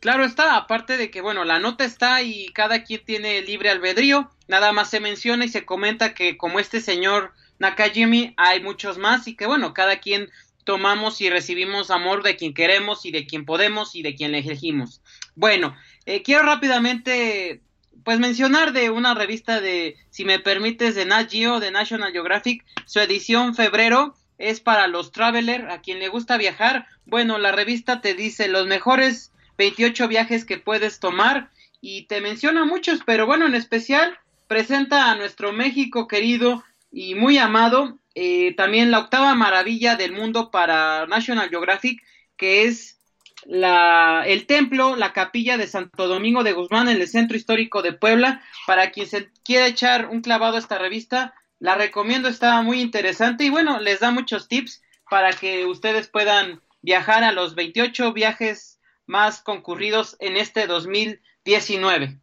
Claro 0.00 0.24
está, 0.24 0.56
aparte 0.56 0.96
de 0.96 1.10
que, 1.10 1.20
bueno, 1.20 1.44
la 1.44 1.58
nota 1.58 1.84
está 1.84 2.22
y 2.22 2.48
cada 2.48 2.84
quien 2.84 3.04
tiene 3.04 3.42
libre 3.42 3.68
albedrío, 3.68 4.30
nada 4.48 4.72
más 4.72 4.88
se 4.88 4.98
menciona 4.98 5.44
y 5.44 5.48
se 5.48 5.66
comenta 5.66 6.14
que 6.14 6.38
como 6.38 6.58
este 6.58 6.80
señor 6.80 7.32
Nakajimi 7.58 8.32
hay 8.38 8.62
muchos 8.62 8.96
más 8.96 9.28
y 9.28 9.36
que, 9.36 9.46
bueno, 9.46 9.74
cada 9.74 10.00
quien 10.00 10.30
tomamos 10.64 11.20
y 11.20 11.28
recibimos 11.28 11.90
amor 11.90 12.22
de 12.22 12.36
quien 12.36 12.54
queremos 12.54 13.04
y 13.04 13.10
de 13.10 13.26
quien 13.26 13.44
podemos 13.44 13.94
y 13.94 14.02
de 14.02 14.14
quien 14.14 14.34
elegimos. 14.34 15.02
Bueno, 15.34 15.76
eh, 16.06 16.22
quiero 16.22 16.44
rápidamente 16.44 17.60
pues 18.02 18.18
mencionar 18.18 18.72
de 18.72 18.88
una 18.88 19.14
revista 19.14 19.60
de, 19.60 19.96
si 20.08 20.24
me 20.24 20.38
permites, 20.38 20.94
de 20.94 21.04
Nat 21.04 21.30
Geo, 21.30 21.60
de 21.60 21.70
National 21.70 22.12
Geographic, 22.12 22.64
su 22.86 23.00
edición 23.00 23.54
febrero 23.54 24.14
es 24.38 24.60
para 24.60 24.86
los 24.86 25.12
traveler, 25.12 25.70
a 25.70 25.82
quien 25.82 25.98
le 25.98 26.08
gusta 26.08 26.38
viajar. 26.38 26.86
Bueno, 27.04 27.36
la 27.36 27.52
revista 27.52 28.00
te 28.00 28.14
dice 28.14 28.48
los 28.48 28.66
mejores 28.66 29.32
28 29.60 30.08
viajes 30.08 30.46
que 30.46 30.56
puedes 30.56 31.00
tomar 31.00 31.50
y 31.82 32.06
te 32.06 32.22
menciona 32.22 32.64
muchos, 32.64 33.00
pero 33.04 33.26
bueno, 33.26 33.44
en 33.44 33.54
especial 33.54 34.18
presenta 34.46 35.10
a 35.10 35.16
nuestro 35.16 35.52
México 35.52 36.08
querido 36.08 36.64
y 36.90 37.14
muy 37.14 37.36
amado, 37.36 37.98
eh, 38.14 38.54
también 38.56 38.90
la 38.90 39.00
octava 39.00 39.34
maravilla 39.34 39.96
del 39.96 40.12
mundo 40.12 40.50
para 40.50 41.06
National 41.06 41.50
Geographic, 41.50 42.02
que 42.38 42.64
es 42.64 43.00
la, 43.44 44.24
el 44.26 44.46
templo, 44.46 44.96
la 44.96 45.12
capilla 45.12 45.58
de 45.58 45.66
Santo 45.66 46.08
Domingo 46.08 46.42
de 46.42 46.54
Guzmán 46.54 46.88
en 46.88 46.98
el 46.98 47.06
centro 47.06 47.36
histórico 47.36 47.82
de 47.82 47.92
Puebla. 47.92 48.42
Para 48.66 48.90
quien 48.90 49.06
se 49.06 49.30
quiera 49.44 49.66
echar 49.66 50.06
un 50.06 50.22
clavado 50.22 50.56
a 50.56 50.60
esta 50.60 50.78
revista, 50.78 51.34
la 51.58 51.74
recomiendo, 51.74 52.28
está 52.30 52.62
muy 52.62 52.80
interesante 52.80 53.44
y 53.44 53.50
bueno, 53.50 53.78
les 53.78 54.00
da 54.00 54.10
muchos 54.10 54.48
tips 54.48 54.80
para 55.10 55.32
que 55.34 55.66
ustedes 55.66 56.08
puedan 56.08 56.62
viajar 56.80 57.24
a 57.24 57.32
los 57.32 57.54
28 57.54 58.14
viajes 58.14 58.69
más 59.10 59.42
concurridos 59.42 60.16
en 60.20 60.36
este 60.36 60.66
2019. 60.66 62.18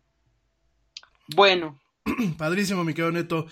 Bueno. 1.35 1.79
Padrísimo, 2.37 2.85
mi 2.85 2.93
querido 2.93 3.11
Neto. 3.11 3.45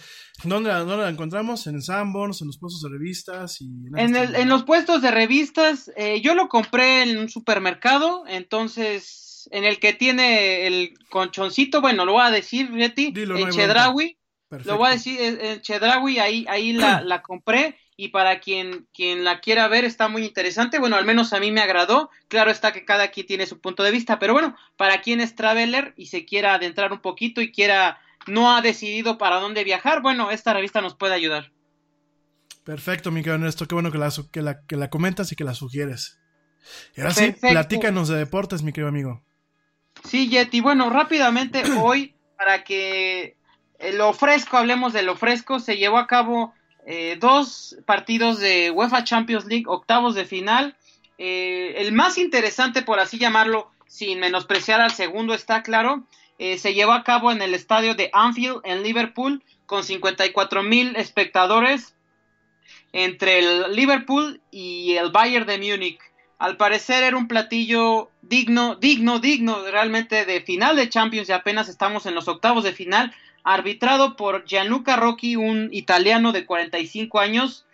¿Dónde, 0.46 0.70
la 0.70 1.10
encontramos? 1.10 1.68
¿En 1.68 1.82
Sanborns, 1.82 2.42
en 2.42 2.48
los 2.48 2.58
puestos 2.58 2.82
de 2.82 2.90
revistas? 2.90 3.60
Y 3.60 3.66
en, 3.98 4.16
en, 4.16 4.50
los 4.50 4.64
puestos 4.64 5.02
de 5.02 5.12
revistas, 5.12 5.92
eh, 5.98 6.22
yo 6.22 6.34
lo 6.34 6.48
compré 6.48 7.04
en 7.04 7.18
un 7.18 7.30
supermercado, 7.30 8.24
entonces, 8.26 9.50
en 9.52 9.66
el 9.66 9.80
que 9.80 9.92
tiene 9.92 10.66
el 10.66 10.94
conchoncito, 11.10 11.82
bueno, 11.82 12.06
lo 12.06 12.14
voy 12.14 12.24
a 12.24 12.32
decir, 12.32 12.72
Betty, 12.72 13.14
en 13.16 13.50
Chedraui. 13.50 14.18
Lo 14.64 14.78
voy 14.78 14.88
a 14.88 14.92
decir, 14.92 15.20
en 15.20 15.62
Chedraui, 15.62 16.20
ahí, 16.20 16.46
ahí 16.48 16.72
la, 16.72 17.02
la 17.02 17.22
compré 17.22 17.78
y 17.98 18.10
para 18.10 18.40
quien, 18.40 18.88
quien 18.94 19.24
la 19.24 19.40
quiera 19.40 19.68
ver 19.68 19.86
está 19.86 20.08
muy 20.08 20.26
interesante. 20.26 20.80
Bueno, 20.80 20.98
al 20.98 21.06
menos 21.06 21.32
a 21.34 21.40
mí 21.40 21.52
me 21.52 21.62
agradó. 21.62 22.10
Claro 22.28 22.52
está 22.52 22.74
que 22.74 22.84
cada 22.84 23.10
quien 23.10 23.28
tiene 23.28 23.46
su 23.46 23.60
punto 23.62 23.84
de 23.84 23.92
vista, 23.92 24.20
pero 24.20 24.34
bueno, 24.34 24.56
para 24.76 25.02
quien 25.02 25.22
es 25.22 25.36
traveler 25.36 25.94
y 25.96 26.08
se 26.08 26.26
quiera 26.26 26.54
adentrar 26.54 26.92
un 26.92 27.00
poquito 27.00 27.42
y 27.42 27.52
quiera, 27.52 28.00
no 28.28 28.56
ha 28.56 28.62
decidido 28.62 29.18
para 29.18 29.40
dónde 29.40 29.64
viajar, 29.64 30.02
bueno, 30.02 30.32
esta 30.32 30.54
revista 30.54 30.82
nos 30.82 30.96
puede 30.96 31.14
ayudar. 31.14 31.52
Perfecto, 32.66 33.12
mi 33.12 33.22
querido 33.22 33.36
Ernesto, 33.36 33.68
qué 33.68 33.76
bueno 33.76 33.92
que 33.92 34.00
la, 34.00 34.10
que 34.32 34.42
la, 34.42 34.66
que 34.66 34.76
la 34.76 34.90
comentas 34.90 35.32
y 35.32 35.36
que 35.36 35.44
la 35.44 35.54
sugieres. 35.54 36.20
Y 36.96 37.02
ahora 37.02 37.14
sí, 37.14 37.34
platícanos 37.40 38.08
de 38.08 38.18
deportes, 38.18 38.64
mi 38.64 38.74
querido 38.74 38.90
amigo. 38.90 39.24
Sí, 40.04 40.30
Yeti, 40.30 40.60
bueno, 40.62 40.90
rápidamente 40.90 41.64
hoy, 41.80 42.16
para 42.36 42.64
que 42.64 43.38
lo 43.94 44.14
fresco, 44.14 44.58
hablemos 44.58 44.92
de 44.92 45.04
lo 45.04 45.16
fresco, 45.16 45.60
se 45.60 45.78
llevó 45.78 46.00
a 46.00 46.08
cabo 46.08 46.55
eh, 46.86 47.18
dos 47.20 47.78
partidos 47.86 48.40
de 48.40 48.70
UEFA 48.70 49.04
Champions 49.04 49.46
League, 49.46 49.66
octavos 49.68 50.14
de 50.14 50.26
final. 50.26 50.78
Eh, 51.18 51.76
el 51.78 51.92
más 51.94 52.18
interesante, 52.18 52.84
por 52.84 53.00
así 53.00 53.18
llamarlo, 53.18 53.72
sin 53.88 54.20
menospreciar 54.20 54.82
al 54.82 54.92
segundo, 54.92 55.34
está 55.34 55.64
claro, 55.64 56.04
eh, 56.38 56.58
se 56.58 56.74
llevó 56.74 56.92
a 56.92 57.04
cabo 57.04 57.32
en 57.32 57.42
el 57.42 57.54
estadio 57.54 57.96
de 57.96 58.10
Anfield 58.14 58.62
en 58.66 58.84
Liverpool 58.84 59.42
con 59.66 59.84
54 59.84 60.64
mil 60.64 60.96
espectadores. 60.96 61.94
entre 62.94 63.40
el 63.40 63.76
Liverpool 63.76 64.40
y 64.52 64.94
el 64.94 65.12
Bayern 65.12 65.46
de 65.46 65.58
Múnich. 65.58 66.00
Al 66.40 66.56
parecer 66.56 67.04
era 67.04 67.18
un 67.18 67.28
platillo 67.28 68.10
digno, 68.22 68.76
digno, 68.76 69.20
digno 69.20 69.64
realmente 69.70 70.26
de 70.26 70.40
final 70.40 70.78
de 70.78 70.88
Champions 70.88 71.28
y 71.28 71.34
apenas 71.34 71.68
estamos 71.68 72.06
en 72.06 72.16
los 72.16 72.30
octavos 72.30 72.64
de 72.64 72.72
final, 72.72 73.14
arbitrado 73.46 74.18
por 74.18 74.44
Gianluca 74.46 74.98
Rocchi, 74.98 75.38
un 75.38 75.70
italiano 75.72 76.34
de 76.34 76.46
45 76.46 77.20
años 77.20 77.66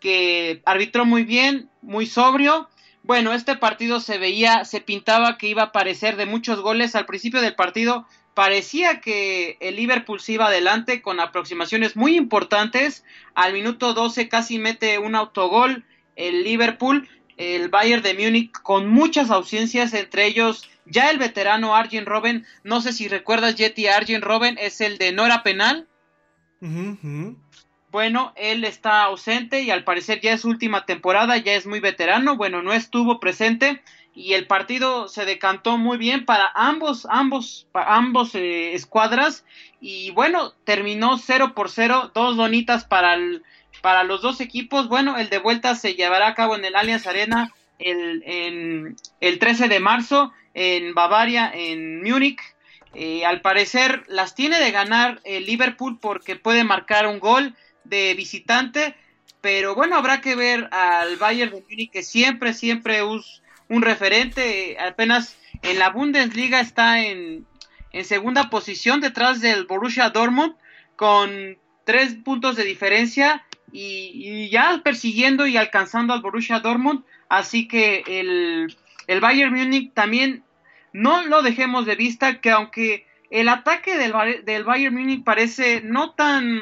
que 0.00 0.62
arbitró 0.64 1.04
muy 1.04 1.24
bien, 1.24 1.68
muy 1.82 2.06
sobrio. 2.06 2.68
Bueno, 3.02 3.34
este 3.34 3.54
partido 3.56 4.00
se 4.00 4.18
veía, 4.18 4.64
se 4.64 4.80
pintaba 4.80 5.36
que 5.36 5.46
iba 5.46 5.64
a 5.64 5.72
parecer 5.72 6.16
de 6.16 6.24
muchos 6.24 6.60
goles. 6.62 6.94
Al 6.94 7.04
principio 7.04 7.42
del 7.42 7.54
partido 7.54 8.06
parecía 8.34 9.00
que 9.00 9.58
el 9.60 9.76
Liverpool 9.76 10.20
se 10.20 10.32
iba 10.32 10.46
adelante 10.46 11.02
con 11.02 11.20
aproximaciones 11.20 11.96
muy 11.96 12.16
importantes. 12.16 13.04
Al 13.34 13.52
minuto 13.52 13.92
12 13.92 14.28
casi 14.28 14.58
mete 14.58 14.98
un 14.98 15.14
autogol 15.14 15.84
el 16.16 16.44
Liverpool. 16.44 17.08
El 17.36 17.68
Bayern 17.68 18.02
de 18.02 18.14
Múnich 18.14 18.52
con 18.52 18.88
muchas 18.88 19.30
ausencias, 19.30 19.94
entre 19.94 20.26
ellos 20.26 20.68
ya 20.90 21.10
el 21.10 21.18
veterano 21.18 21.74
Arjen 21.74 22.06
Robben. 22.06 22.46
No 22.64 22.80
sé 22.80 22.92
si 22.92 23.08
recuerdas, 23.08 23.54
Jetty, 23.56 23.86
Arjen 23.86 24.22
Robben 24.22 24.58
es 24.58 24.80
el 24.80 24.98
de 24.98 25.12
no 25.12 25.24
era 25.24 25.42
penal. 25.42 25.88
Bueno, 27.90 28.32
él 28.36 28.64
está 28.64 29.02
ausente 29.04 29.62
y 29.62 29.70
al 29.70 29.84
parecer 29.84 30.20
ya 30.20 30.32
es 30.32 30.44
última 30.44 30.86
temporada, 30.86 31.36
ya 31.38 31.54
es 31.54 31.66
muy 31.66 31.80
veterano. 31.80 32.36
Bueno, 32.36 32.62
no 32.62 32.72
estuvo 32.72 33.18
presente 33.18 33.82
y 34.14 34.34
el 34.34 34.46
partido 34.46 35.08
se 35.08 35.24
decantó 35.24 35.78
muy 35.78 35.96
bien 35.96 36.24
para 36.24 36.50
ambos, 36.54 37.06
ambos, 37.10 37.66
para 37.72 37.96
ambos 37.96 38.34
eh, 38.34 38.74
escuadras 38.74 39.44
y 39.80 40.10
bueno, 40.10 40.52
terminó 40.64 41.16
0 41.16 41.54
por 41.54 41.70
0, 41.70 42.12
dos 42.14 42.36
donitas 42.36 42.84
para, 42.84 43.14
el, 43.14 43.42
para 43.82 44.04
los 44.04 44.20
dos 44.22 44.40
equipos. 44.40 44.88
Bueno, 44.88 45.16
el 45.16 45.30
de 45.30 45.38
vuelta 45.38 45.74
se 45.74 45.94
llevará 45.94 46.28
a 46.28 46.34
cabo 46.34 46.56
en 46.56 46.64
el 46.64 46.76
Allianz 46.76 47.06
Arena 47.06 47.52
el, 47.80 48.96
el 49.20 49.38
13 49.38 49.68
de 49.68 49.80
marzo 49.80 50.32
en 50.54 50.94
Bavaria, 50.94 51.50
en 51.54 52.02
Múnich. 52.02 52.40
Eh, 52.92 53.24
al 53.24 53.40
parecer 53.40 54.04
las 54.08 54.34
tiene 54.34 54.58
de 54.58 54.72
ganar 54.72 55.20
el 55.24 55.46
Liverpool 55.46 55.98
porque 56.00 56.34
puede 56.34 56.64
marcar 56.64 57.06
un 57.06 57.20
gol 57.20 57.54
de 57.84 58.14
visitante, 58.14 58.96
pero 59.40 59.76
bueno, 59.76 59.96
habrá 59.96 60.20
que 60.20 60.34
ver 60.34 60.68
al 60.72 61.16
Bayern 61.16 61.52
de 61.52 61.62
Múnich 61.68 61.90
que 61.90 62.02
siempre, 62.02 62.52
siempre 62.52 62.98
es 62.98 63.42
un 63.68 63.82
referente, 63.82 64.76
apenas 64.80 65.36
en 65.62 65.78
la 65.78 65.90
Bundesliga 65.90 66.60
está 66.60 67.00
en, 67.04 67.46
en 67.92 68.04
segunda 68.04 68.50
posición 68.50 69.00
detrás 69.00 69.40
del 69.40 69.66
Borussia 69.66 70.10
Dortmund 70.10 70.54
con 70.96 71.58
tres 71.84 72.14
puntos 72.24 72.56
de 72.56 72.64
diferencia 72.64 73.44
y, 73.72 74.48
ya 74.50 74.80
persiguiendo 74.82 75.46
y 75.46 75.56
alcanzando 75.56 76.12
al 76.12 76.22
Borussia 76.22 76.60
Dortmund, 76.60 77.04
así 77.30 77.66
que 77.66 78.04
el, 78.06 78.76
el 79.06 79.20
Bayern 79.20 79.54
Múnich 79.54 79.94
también 79.94 80.44
no 80.92 81.24
lo 81.24 81.40
dejemos 81.40 81.86
de 81.86 81.96
vista 81.96 82.42
que 82.42 82.50
aunque 82.50 83.06
el 83.30 83.48
ataque 83.48 83.96
del, 83.96 84.44
del 84.44 84.64
Bayern 84.64 84.94
Múnich 84.94 85.24
parece 85.24 85.80
no 85.80 86.10
tan 86.10 86.60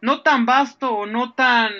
no 0.00 0.20
tan 0.20 0.46
vasto 0.46 0.92
o 0.92 1.06
no 1.06 1.32
tan 1.32 1.72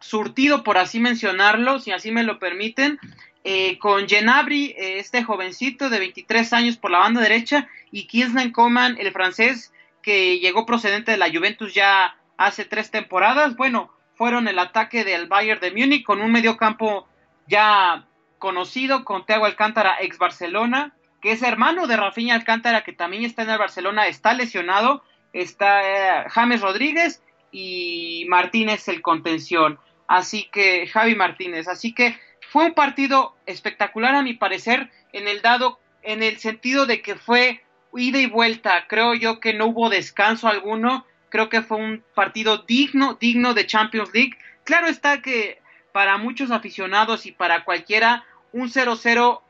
surtido 0.00 0.62
por 0.62 0.76
así 0.76 1.00
mencionarlo, 1.00 1.80
si 1.80 1.90
así 1.90 2.10
me 2.10 2.24
lo 2.24 2.38
permiten, 2.38 2.98
eh, 3.44 3.78
con 3.78 4.06
Genabri, 4.06 4.74
eh, 4.76 4.98
este 4.98 5.22
jovencito 5.24 5.88
de 5.88 5.98
23 5.98 6.52
años 6.52 6.76
por 6.76 6.90
la 6.90 6.98
banda 6.98 7.22
derecha, 7.22 7.68
y 7.90 8.06
Kingsley 8.06 8.52
Coman, 8.52 8.96
el 8.98 9.12
francés, 9.12 9.72
que 10.02 10.38
llegó 10.38 10.66
procedente 10.66 11.12
de 11.12 11.16
la 11.16 11.30
Juventus 11.30 11.72
ya 11.72 12.16
hace 12.36 12.66
tres 12.66 12.90
temporadas. 12.90 13.56
Bueno, 13.56 13.90
fueron 14.16 14.48
el 14.48 14.58
ataque 14.58 15.04
del 15.04 15.26
Bayern 15.26 15.60
de 15.60 15.70
Múnich 15.70 16.04
con 16.04 16.20
un 16.20 16.32
mediocampo 16.32 17.08
ya 17.46 18.06
conocido, 18.38 19.04
con 19.04 19.26
Thiago 19.26 19.46
Alcántara, 19.46 19.96
ex 20.00 20.18
Barcelona, 20.18 20.94
que 21.20 21.32
es 21.32 21.42
hermano 21.42 21.86
de 21.86 21.96
Rafinha 21.96 22.34
Alcántara, 22.34 22.84
que 22.84 22.92
también 22.92 23.24
está 23.24 23.42
en 23.42 23.50
el 23.50 23.58
Barcelona, 23.58 24.06
está 24.06 24.34
lesionado. 24.34 25.02
Está 25.32 25.80
eh, 25.82 26.24
James 26.28 26.60
Rodríguez 26.60 27.22
y 27.50 28.24
Martínez 28.28 28.86
el 28.88 29.02
contención. 29.02 29.80
Así 30.06 30.48
que, 30.52 30.86
Javi 30.86 31.14
Martínez. 31.14 31.66
Así 31.66 31.92
que 31.92 32.18
fue 32.50 32.66
un 32.66 32.74
partido 32.74 33.34
espectacular 33.46 34.14
a 34.14 34.22
mi 34.22 34.34
parecer 34.34 34.90
en 35.12 35.26
el 35.26 35.42
dado, 35.42 35.80
en 36.02 36.22
el 36.22 36.38
sentido 36.38 36.86
de 36.86 37.02
que 37.02 37.16
fue 37.16 37.64
ida 37.94 38.20
y 38.20 38.26
vuelta. 38.26 38.86
Creo 38.86 39.14
yo 39.14 39.40
que 39.40 39.54
no 39.54 39.66
hubo 39.66 39.88
descanso 39.88 40.46
alguno. 40.46 41.04
Creo 41.34 41.48
que 41.48 41.62
fue 41.62 41.78
un 41.78 42.04
partido 42.14 42.58
digno, 42.58 43.14
digno 43.14 43.54
de 43.54 43.66
Champions 43.66 44.10
League. 44.14 44.38
Claro 44.62 44.86
está 44.86 45.20
que 45.20 45.60
para 45.90 46.16
muchos 46.16 46.52
aficionados 46.52 47.26
y 47.26 47.32
para 47.32 47.64
cualquiera, 47.64 48.24
un 48.52 48.70
0-0 48.70 49.42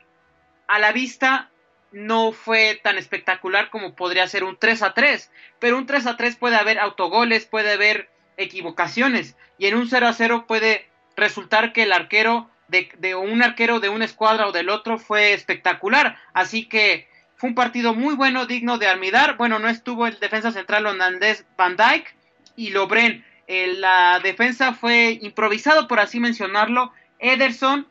a 0.67 0.79
la 0.79 0.91
vista 0.93 1.51
no 1.91 2.31
fue 2.31 2.79
tan 2.81 2.97
espectacular 2.97 3.69
como 3.69 3.93
podría 3.93 4.27
ser 4.27 4.45
un 4.45 4.57
3 4.57 4.81
a 4.81 4.93
3, 4.95 5.31
pero 5.59 5.77
un 5.77 5.85
3 5.85 6.07
a 6.07 6.17
3 6.17 6.37
puede 6.37 6.55
haber 6.55 6.79
autogoles, 6.79 7.45
puede 7.45 7.73
haber 7.73 8.09
equivocaciones 8.35 9.37
y 9.59 9.67
en 9.67 9.75
un 9.75 9.87
0 9.87 10.07
a 10.07 10.13
0 10.13 10.45
puede 10.47 10.89
resultar 11.15 11.71
que 11.71 11.83
el 11.83 11.91
arquero 11.91 12.49
de, 12.67 13.13
un 13.13 13.43
arquero 13.43 13.79
de 13.79 13.89
una 13.89 14.05
escuadra 14.05 14.47
o 14.47 14.51
del 14.51 14.69
otro 14.69 14.97
fue 14.97 15.33
espectacular. 15.33 16.17
Así 16.33 16.65
que 16.65 17.07
fue 17.35 17.49
un 17.49 17.55
partido 17.55 17.93
muy 17.93 18.15
bueno, 18.15 18.45
digno 18.45 18.77
de 18.77 18.87
admirar. 18.87 19.37
Bueno, 19.37 19.59
no 19.59 19.67
estuvo 19.67 20.07
el 20.07 20.19
defensa 20.19 20.51
central 20.51 20.85
holandés 20.85 21.45
Van 21.57 21.75
Dijk 21.75 22.15
y 22.55 22.69
Lobren. 22.69 23.25
la 23.47 24.19
defensa 24.23 24.73
fue 24.73 25.19
improvisado, 25.21 25.87
por 25.87 25.99
así 25.99 26.19
mencionarlo. 26.19 26.93
Ederson, 27.19 27.87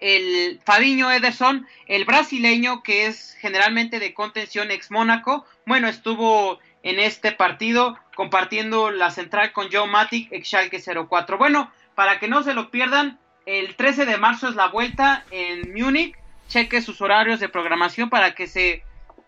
el 0.00 0.60
Fabiño 0.64 1.10
Ederson, 1.10 1.66
el 1.86 2.04
brasileño 2.04 2.82
que 2.82 3.06
es 3.06 3.36
generalmente 3.40 3.98
de 3.98 4.14
contención 4.14 4.70
ex 4.70 4.90
Mónaco. 4.90 5.46
Bueno, 5.66 5.88
estuvo 5.88 6.58
en 6.82 6.98
este 7.00 7.32
partido 7.32 7.98
compartiendo 8.14 8.90
la 8.90 9.10
central 9.10 9.52
con 9.52 9.70
Joe 9.70 9.88
Matic, 9.88 10.32
ex 10.32 10.48
Schalke 10.48 10.80
04. 11.08 11.38
Bueno, 11.38 11.70
para 11.94 12.18
que 12.18 12.28
no 12.28 12.42
se 12.42 12.54
lo 12.54 12.70
pierdan, 12.70 13.18
el 13.44 13.76
13 13.76 14.06
de 14.06 14.18
marzo 14.18 14.48
es 14.48 14.56
la 14.56 14.68
vuelta 14.68 15.24
en 15.30 15.72
Múnich. 15.74 16.16
Cheque 16.48 16.82
sus 16.82 17.00
horarios 17.00 17.40
de 17.40 17.48
programación 17.48 18.10
para 18.10 18.34
que 18.34 18.46
se, 18.46 18.82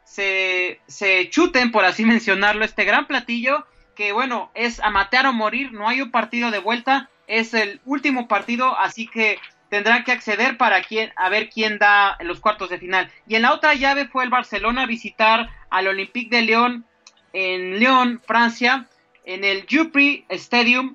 se, 0.04 0.80
se 0.86 1.28
chuten, 1.30 1.70
por 1.72 1.84
así 1.84 2.04
mencionarlo, 2.06 2.64
este 2.64 2.84
gran 2.84 3.06
platillo 3.06 3.66
que, 3.94 4.12
bueno, 4.12 4.50
es 4.54 4.78
a 4.78 4.90
matar 4.90 5.26
o 5.26 5.32
morir. 5.32 5.72
No 5.72 5.88
hay 5.88 6.00
un 6.00 6.12
partido 6.12 6.52
de 6.52 6.60
vuelta. 6.60 7.10
Es 7.26 7.52
el 7.52 7.80
último 7.84 8.28
partido, 8.28 8.78
así 8.78 9.08
que 9.08 9.38
tendrán 9.68 10.04
que 10.04 10.12
acceder 10.12 10.56
para 10.56 10.82
quien, 10.82 11.12
a 11.16 11.28
ver 11.28 11.50
quién 11.50 11.78
da 11.78 12.16
los 12.20 12.40
cuartos 12.40 12.70
de 12.70 12.78
final. 12.78 13.10
Y 13.26 13.34
en 13.34 13.42
la 13.42 13.52
otra 13.52 13.74
llave 13.74 14.06
fue 14.06 14.24
el 14.24 14.30
Barcelona 14.30 14.82
a 14.82 14.86
visitar 14.86 15.48
al 15.68 15.88
Olympique 15.88 16.34
de 16.34 16.42
Lyon 16.42 16.84
en 17.32 17.78
Lyon, 17.78 18.22
Francia, 18.24 18.86
en 19.24 19.44
el 19.44 19.66
Jupri 19.70 20.24
Stadium. 20.28 20.94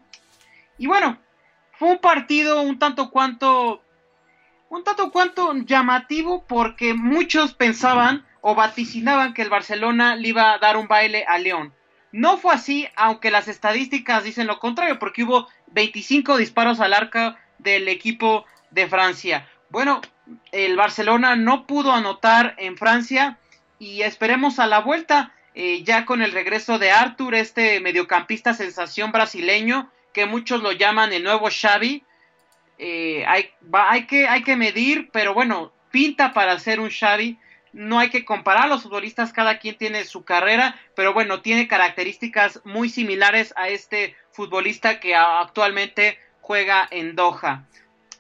Y 0.77 0.87
bueno, 0.87 1.17
fue 1.73 1.89
un 1.89 1.99
partido 1.99 2.61
un 2.61 2.79
tanto 2.79 3.09
cuanto 3.09 3.82
un 4.73 4.83
tanto 4.83 5.11
cuanto 5.11 5.53
llamativo 5.53 6.45
porque 6.47 6.95
muchos 6.95 7.53
pensaban 7.53 8.25
o 8.41 8.55
vaticinaban 8.55 9.35
que 9.35 9.43
el 9.43 9.49
Barcelona 9.49 10.15
le 10.15 10.29
iba 10.29 10.51
a 10.51 10.57
dar 10.57 10.77
un 10.77 10.87
baile 10.87 11.25
a 11.27 11.37
León. 11.37 11.73
No 12.11 12.37
fue 12.37 12.55
así, 12.55 12.87
aunque 12.95 13.29
las 13.29 13.47
estadísticas 13.47 14.23
dicen 14.23 14.47
lo 14.47 14.59
contrario, 14.59 14.97
porque 14.97 15.23
hubo 15.23 15.47
25 15.67 16.37
disparos 16.37 16.79
al 16.79 16.93
arca 16.93 17.37
del 17.59 17.87
equipo 17.87 18.45
de 18.71 18.87
Francia. 18.87 19.47
Bueno, 19.69 20.01
el 20.51 20.75
Barcelona 20.75 21.35
no 21.35 21.67
pudo 21.67 21.91
anotar 21.91 22.55
en 22.57 22.75
Francia 22.75 23.37
y 23.77 24.01
esperemos 24.01 24.57
a 24.57 24.65
la 24.65 24.79
vuelta, 24.79 25.33
eh, 25.53 25.83
ya 25.83 26.05
con 26.05 26.23
el 26.23 26.31
regreso 26.31 26.79
de 26.79 26.91
Arthur, 26.91 27.35
este 27.35 27.79
mediocampista 27.79 28.55
sensación 28.55 29.11
brasileño, 29.11 29.91
que 30.13 30.25
muchos 30.25 30.63
lo 30.63 30.71
llaman 30.71 31.13
el 31.13 31.23
nuevo 31.23 31.49
Xavi. 31.51 32.03
Eh, 32.77 33.25
hay, 33.27 34.05
que 34.05 34.55
medir, 34.55 35.09
pero 35.11 35.33
bueno, 35.33 35.71
pinta 35.91 36.33
para 36.33 36.59
ser 36.59 36.79
un 36.79 36.89
Xavi. 36.89 37.37
No 37.71 37.99
hay 37.99 38.09
que 38.09 38.25
comparar 38.25 38.63
a 38.63 38.67
los 38.67 38.83
futbolistas, 38.83 39.33
cada 39.33 39.57
quien 39.57 39.77
tiene 39.77 40.03
su 40.03 40.23
carrera, 40.23 40.79
pero 40.95 41.13
bueno, 41.13 41.41
tiene 41.41 41.67
características 41.67 42.61
muy 42.65 42.89
similares 42.89 43.53
a 43.57 43.69
este 43.69 44.15
futbolista 44.31 44.99
que 44.99 45.15
actualmente 45.15 46.19
juega 46.41 46.87
en 46.91 47.15
Doha. 47.15 47.65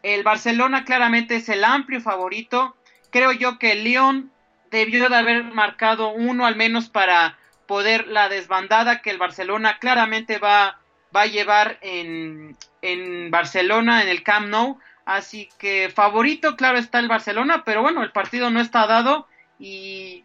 El 0.01 0.23
Barcelona 0.23 0.85
claramente 0.85 1.35
es 1.35 1.49
el 1.49 1.63
amplio 1.63 2.01
favorito. 2.01 2.75
Creo 3.11 3.31
yo 3.31 3.59
que 3.59 3.73
el 3.73 3.83
León 3.83 4.31
debió 4.71 5.07
de 5.07 5.15
haber 5.15 5.43
marcado 5.43 6.09
uno 6.09 6.47
al 6.47 6.55
menos 6.55 6.89
para 6.89 7.37
poder 7.67 8.07
la 8.07 8.29
desbandada 8.29 9.01
que 9.01 9.11
el 9.11 9.19
Barcelona 9.19 9.77
claramente 9.79 10.39
va 10.39 10.79
va 11.15 11.21
a 11.21 11.27
llevar 11.27 11.77
en, 11.81 12.57
en 12.83 13.31
Barcelona, 13.31 14.03
en 14.03 14.09
el 14.09 14.21
Camp 14.21 14.49
Nou. 14.49 14.77
Así 15.05 15.49
que 15.57 15.91
favorito, 15.93 16.55
claro, 16.55 16.77
está 16.77 16.99
el 16.99 17.07
Barcelona, 17.07 17.63
pero 17.65 17.81
bueno, 17.81 18.03
el 18.03 18.11
partido 18.11 18.49
no 18.49 18.61
está 18.61 18.85
dado 18.85 19.27
y, 19.59 20.23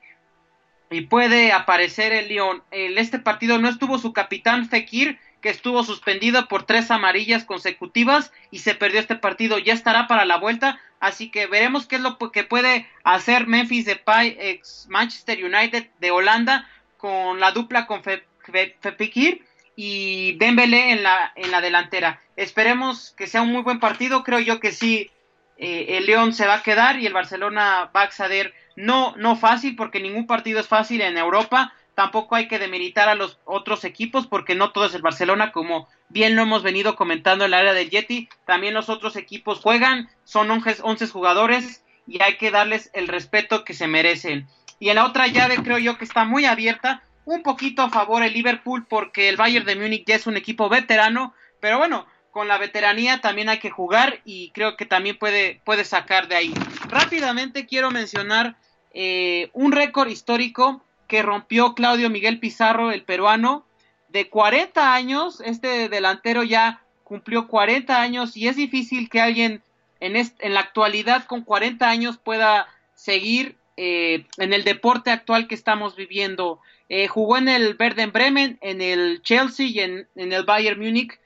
puede 1.08 1.52
aparecer 1.52 2.12
el 2.12 2.28
León. 2.28 2.62
El, 2.70 2.98
este 2.98 3.18
partido 3.18 3.58
no 3.58 3.68
estuvo 3.68 3.98
su 3.98 4.12
capitán 4.12 4.68
Fekir, 4.68 5.18
que 5.40 5.50
estuvo 5.50 5.84
suspendido 5.84 6.48
por 6.48 6.64
tres 6.64 6.90
amarillas 6.90 7.44
consecutivas 7.44 8.32
y 8.50 8.60
se 8.60 8.74
perdió 8.74 8.98
este 8.98 9.14
partido. 9.14 9.58
Ya 9.58 9.74
estará 9.74 10.08
para 10.08 10.24
la 10.24 10.38
vuelta, 10.38 10.80
así 10.98 11.30
que 11.30 11.46
veremos 11.46 11.86
qué 11.86 11.96
es 11.96 12.02
lo 12.02 12.18
que 12.18 12.44
puede 12.44 12.88
hacer 13.04 13.46
Memphis 13.46 13.84
Depay, 13.84 14.36
ex 14.40 14.86
Manchester 14.88 15.44
United 15.44 15.88
de 16.00 16.10
Holanda, 16.10 16.68
con 16.96 17.38
la 17.38 17.52
dupla 17.52 17.86
con 17.86 18.02
Fepikir 18.02 19.47
y 19.80 20.32
Dembélé 20.38 20.90
en 20.90 21.04
la, 21.04 21.32
en 21.36 21.52
la 21.52 21.60
delantera. 21.60 22.20
Esperemos 22.34 23.14
que 23.16 23.28
sea 23.28 23.42
un 23.42 23.52
muy 23.52 23.62
buen 23.62 23.78
partido, 23.78 24.24
creo 24.24 24.40
yo 24.40 24.58
que 24.58 24.72
sí, 24.72 25.08
eh, 25.56 25.98
el 25.98 26.06
León 26.06 26.34
se 26.34 26.48
va 26.48 26.54
a 26.54 26.62
quedar 26.64 26.98
y 26.98 27.06
el 27.06 27.12
Barcelona 27.12 27.88
va 27.94 28.00
a 28.00 28.04
acceder, 28.04 28.54
no, 28.74 29.14
no 29.16 29.36
fácil, 29.36 29.76
porque 29.76 30.00
ningún 30.00 30.26
partido 30.26 30.58
es 30.58 30.66
fácil 30.66 31.00
en 31.00 31.16
Europa, 31.16 31.74
tampoco 31.94 32.34
hay 32.34 32.48
que 32.48 32.58
demeritar 32.58 33.08
a 33.08 33.14
los 33.14 33.38
otros 33.44 33.84
equipos 33.84 34.26
porque 34.26 34.56
no 34.56 34.72
todo 34.72 34.86
es 34.86 34.94
el 34.96 35.02
Barcelona, 35.02 35.52
como 35.52 35.86
bien 36.08 36.34
lo 36.34 36.42
hemos 36.42 36.64
venido 36.64 36.96
comentando 36.96 37.44
en 37.44 37.50
el 37.50 37.60
área 37.60 37.72
del 37.72 37.88
Yeti, 37.88 38.28
también 38.46 38.74
los 38.74 38.88
otros 38.88 39.14
equipos 39.14 39.60
juegan, 39.60 40.08
son 40.24 40.50
11, 40.50 41.06
jugadores 41.06 41.84
y 42.04 42.20
hay 42.20 42.36
que 42.36 42.50
darles 42.50 42.90
el 42.94 43.06
respeto 43.06 43.62
que 43.62 43.74
se 43.74 43.86
merecen. 43.86 44.48
Y 44.80 44.88
en 44.88 44.96
la 44.96 45.06
otra 45.06 45.28
llave 45.28 45.58
creo 45.62 45.78
yo 45.78 45.98
que 45.98 46.04
está 46.04 46.24
muy 46.24 46.46
abierta, 46.46 47.04
un 47.28 47.42
poquito 47.42 47.82
a 47.82 47.90
favor 47.90 48.22
el 48.22 48.32
Liverpool 48.32 48.86
porque 48.88 49.28
el 49.28 49.36
Bayern 49.36 49.66
de 49.66 49.76
Múnich 49.76 50.04
ya 50.06 50.14
es 50.14 50.26
un 50.26 50.38
equipo 50.38 50.70
veterano, 50.70 51.34
pero 51.60 51.76
bueno, 51.76 52.06
con 52.30 52.48
la 52.48 52.56
veteranía 52.56 53.20
también 53.20 53.50
hay 53.50 53.58
que 53.58 53.68
jugar 53.68 54.20
y 54.24 54.50
creo 54.52 54.78
que 54.78 54.86
también 54.86 55.18
puede, 55.18 55.60
puede 55.64 55.84
sacar 55.84 56.28
de 56.28 56.36
ahí. 56.36 56.54
Rápidamente 56.88 57.66
quiero 57.66 57.90
mencionar 57.90 58.56
eh, 58.94 59.50
un 59.52 59.72
récord 59.72 60.08
histórico 60.08 60.82
que 61.06 61.20
rompió 61.20 61.74
Claudio 61.74 62.08
Miguel 62.08 62.40
Pizarro, 62.40 62.92
el 62.92 63.02
peruano, 63.02 63.66
de 64.08 64.30
40 64.30 64.94
años. 64.94 65.42
Este 65.44 65.90
delantero 65.90 66.44
ya 66.44 66.80
cumplió 67.04 67.46
40 67.46 68.00
años 68.00 68.38
y 68.38 68.48
es 68.48 68.56
difícil 68.56 69.10
que 69.10 69.20
alguien 69.20 69.62
en, 70.00 70.16
en 70.16 70.54
la 70.54 70.60
actualidad 70.60 71.24
con 71.26 71.42
40 71.42 71.88
años 71.88 72.16
pueda 72.16 72.68
seguir 72.94 73.56
eh, 73.80 74.26
en 74.38 74.52
el 74.52 74.64
deporte 74.64 75.12
actual 75.12 75.46
que 75.46 75.54
estamos 75.54 75.94
viviendo. 75.94 76.60
Eh, 76.88 77.06
jugó 77.06 77.36
en 77.36 77.48
el 77.48 77.74
Verden 77.74 78.12
Bremen, 78.12 78.58
en 78.62 78.80
el 78.80 79.22
Chelsea 79.22 79.66
y 79.66 79.80
en, 79.80 80.08
el 80.14 80.44
Bayern 80.44 80.80
Múnich, 80.80 81.18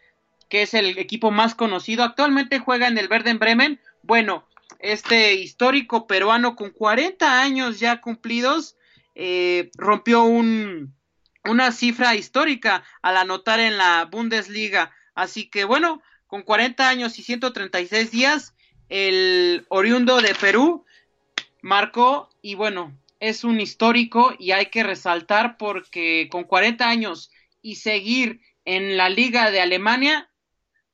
que 0.49 0.63
es 0.63 0.75
el 0.75 0.99
equipo 0.99 1.31
más 1.31 1.55
conocido. 1.55 2.03
Actualmente 2.05 2.59
juega 2.59 2.89
en 2.89 2.99
el 2.99 3.09
Verden 3.09 3.39
Bremen. 3.39 3.81
Bueno, 4.03 4.47
este 4.81 5.35
histórico 5.35 6.07
peruano 6.07 6.57
con 6.57 6.71
40 6.71 7.41
años 7.41 7.79
ya 7.79 8.01
cumplidos 8.01 8.77
eh, 9.15 9.71
rompió 9.77 10.25
un, 10.25 10.95
una 11.45 11.73
cifra 11.73 12.15
histórica 12.15 12.83
al 13.01 13.17
anotar 13.17 13.61
en 13.61 13.77
la 13.79 14.09
Bundesliga. 14.11 14.91
Así 15.15 15.49
que 15.49 15.65
bueno, 15.65 16.03
con 16.27 16.43
40 16.43 16.89
años 16.89 17.19
y 17.19 17.23
136 17.23 18.11
días, 18.11 18.55
el 18.89 19.65
oriundo 19.69 20.21
de 20.21 20.35
Perú 20.35 20.85
marcó 21.61 22.31
y 22.41 22.55
bueno, 22.55 22.93
es 23.23 23.45
un 23.45 23.61
histórico 23.61 24.35
y 24.37 24.51
hay 24.51 24.67
que 24.67 24.83
resaltar 24.83 25.57
porque 25.57 26.29
con 26.29 26.43
40 26.43 26.89
años 26.89 27.31
y 27.63 27.77
seguir 27.77 28.41
en 28.65 28.97
la 28.97 29.11
liga 29.11 29.53
de 29.53 29.61
Alemania, 29.61 30.29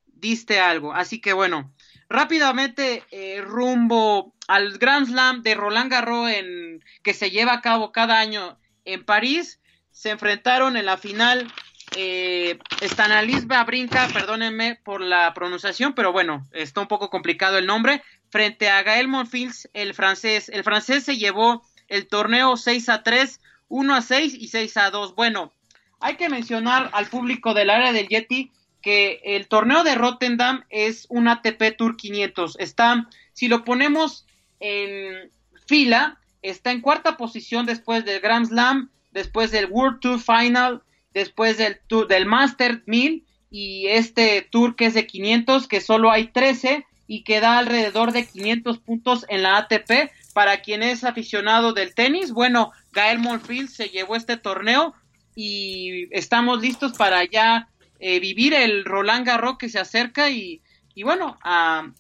diste 0.05 0.61
algo. 0.61 0.93
Así 0.93 1.23
que 1.23 1.33
bueno, 1.33 1.73
rápidamente 2.11 3.03
eh, 3.11 3.41
rumbo 3.41 4.35
al 4.47 4.77
Grand 4.77 5.07
Slam 5.07 5.43
de 5.43 5.55
Roland 5.55 5.91
Garros 5.91 6.31
en, 6.31 6.85
que 7.03 7.15
se 7.15 7.31
lleva 7.31 7.55
a 7.55 7.61
cabo 7.63 7.93
cada 7.93 8.21
año 8.21 8.59
en 8.85 9.07
París. 9.07 9.59
Se 9.91 10.11
enfrentaron 10.11 10.77
en 10.77 10.85
la 10.85 10.99
final 10.99 11.51
eh, 11.97 12.59
Stanalis 12.83 13.47
Brinca, 13.47 14.07
perdónenme 14.13 14.79
por 14.85 15.01
la 15.01 15.33
pronunciación, 15.33 15.95
pero 15.95 16.13
bueno, 16.13 16.47
está 16.53 16.83
un 16.83 16.89
poco 16.89 17.09
complicado 17.09 17.57
el 17.57 17.65
nombre, 17.65 18.03
frente 18.29 18.69
a 18.69 18.83
Gael 18.83 19.09
Monfils, 19.09 19.71
el 19.73 19.95
francés. 19.95 20.51
El 20.51 20.63
francés 20.63 21.05
se 21.05 21.17
llevó 21.17 21.67
el 21.89 22.07
torneo 22.07 22.57
6 22.57 22.89
a 22.89 23.03
3, 23.03 23.41
1 23.69 23.95
a 23.95 24.03
6 24.03 24.35
y 24.35 24.49
6 24.49 24.77
a 24.77 24.91
2. 24.91 25.15
Bueno, 25.15 25.53
hay 26.01 26.17
que 26.17 26.29
mencionar 26.29 26.91
al 26.93 27.07
público 27.07 27.55
del 27.55 27.71
área 27.71 27.93
del 27.93 28.09
Yeti 28.09 28.53
que 28.81 29.21
el 29.25 29.49
torneo 29.49 29.83
de 29.83 29.95
Rotterdam 29.95 30.65
es 30.71 31.07
un 31.09 31.29
ATP 31.29 31.77
Tour 31.77 31.97
500. 31.97 32.57
Está, 32.61 33.09
si 33.33 33.49
lo 33.49 33.65
ponemos 33.65 34.27
en 34.61 35.31
fila, 35.67 36.19
está 36.43 36.71
en 36.71 36.81
cuarta 36.81 37.17
posición 37.17 37.67
después 37.67 38.05
del 38.05 38.21
Grand 38.21 38.47
Slam, 38.47 38.91
después 39.13 39.51
del 39.51 39.67
World 39.67 40.01
Tour 40.01 40.21
Final, 40.21 40.83
después 41.13 41.59
del, 41.59 41.81
del 42.09 42.27
Master 42.27 42.83
1000 42.87 43.25
y 43.51 43.87
este 43.89 44.43
tour 44.43 44.77
que 44.77 44.87
es 44.87 44.95
de 44.95 45.07
500, 45.07 45.67
que 45.69 45.81
solo 45.81 46.11
hay 46.11 46.29
13 46.29 46.87
y 47.07 47.25
que 47.25 47.41
da 47.41 47.59
alrededor 47.59 48.13
de 48.13 48.27
500 48.27 48.79
puntos 48.79 49.25
en 49.29 49.43
la 49.43 49.57
ATP. 49.57 50.11
Para 50.39 50.61
quien 50.61 50.85
es 50.85 51.03
aficionado 51.03 51.73
del 51.73 51.97
tenis, 51.97 52.31
bueno, 52.31 52.71
Gael 52.93 53.19
Monfils 53.19 53.75
se 53.75 53.89
llevó 53.89 54.15
este 54.15 54.37
torneo 54.37 54.95
y 55.35 56.07
estamos 56.17 56.61
listos 56.61 56.93
para 56.93 57.25
ya 57.25 57.69
eh, 57.99 58.21
vivir 58.21 58.55
el 58.55 58.85
Roland 58.85 59.27
Garros 59.27 59.59
que 59.59 59.69
se 59.69 59.81
acerca 59.81 60.31
y, 60.31 60.63
y 60.95 61.03
bueno, 61.03 61.37
a, 61.43 61.91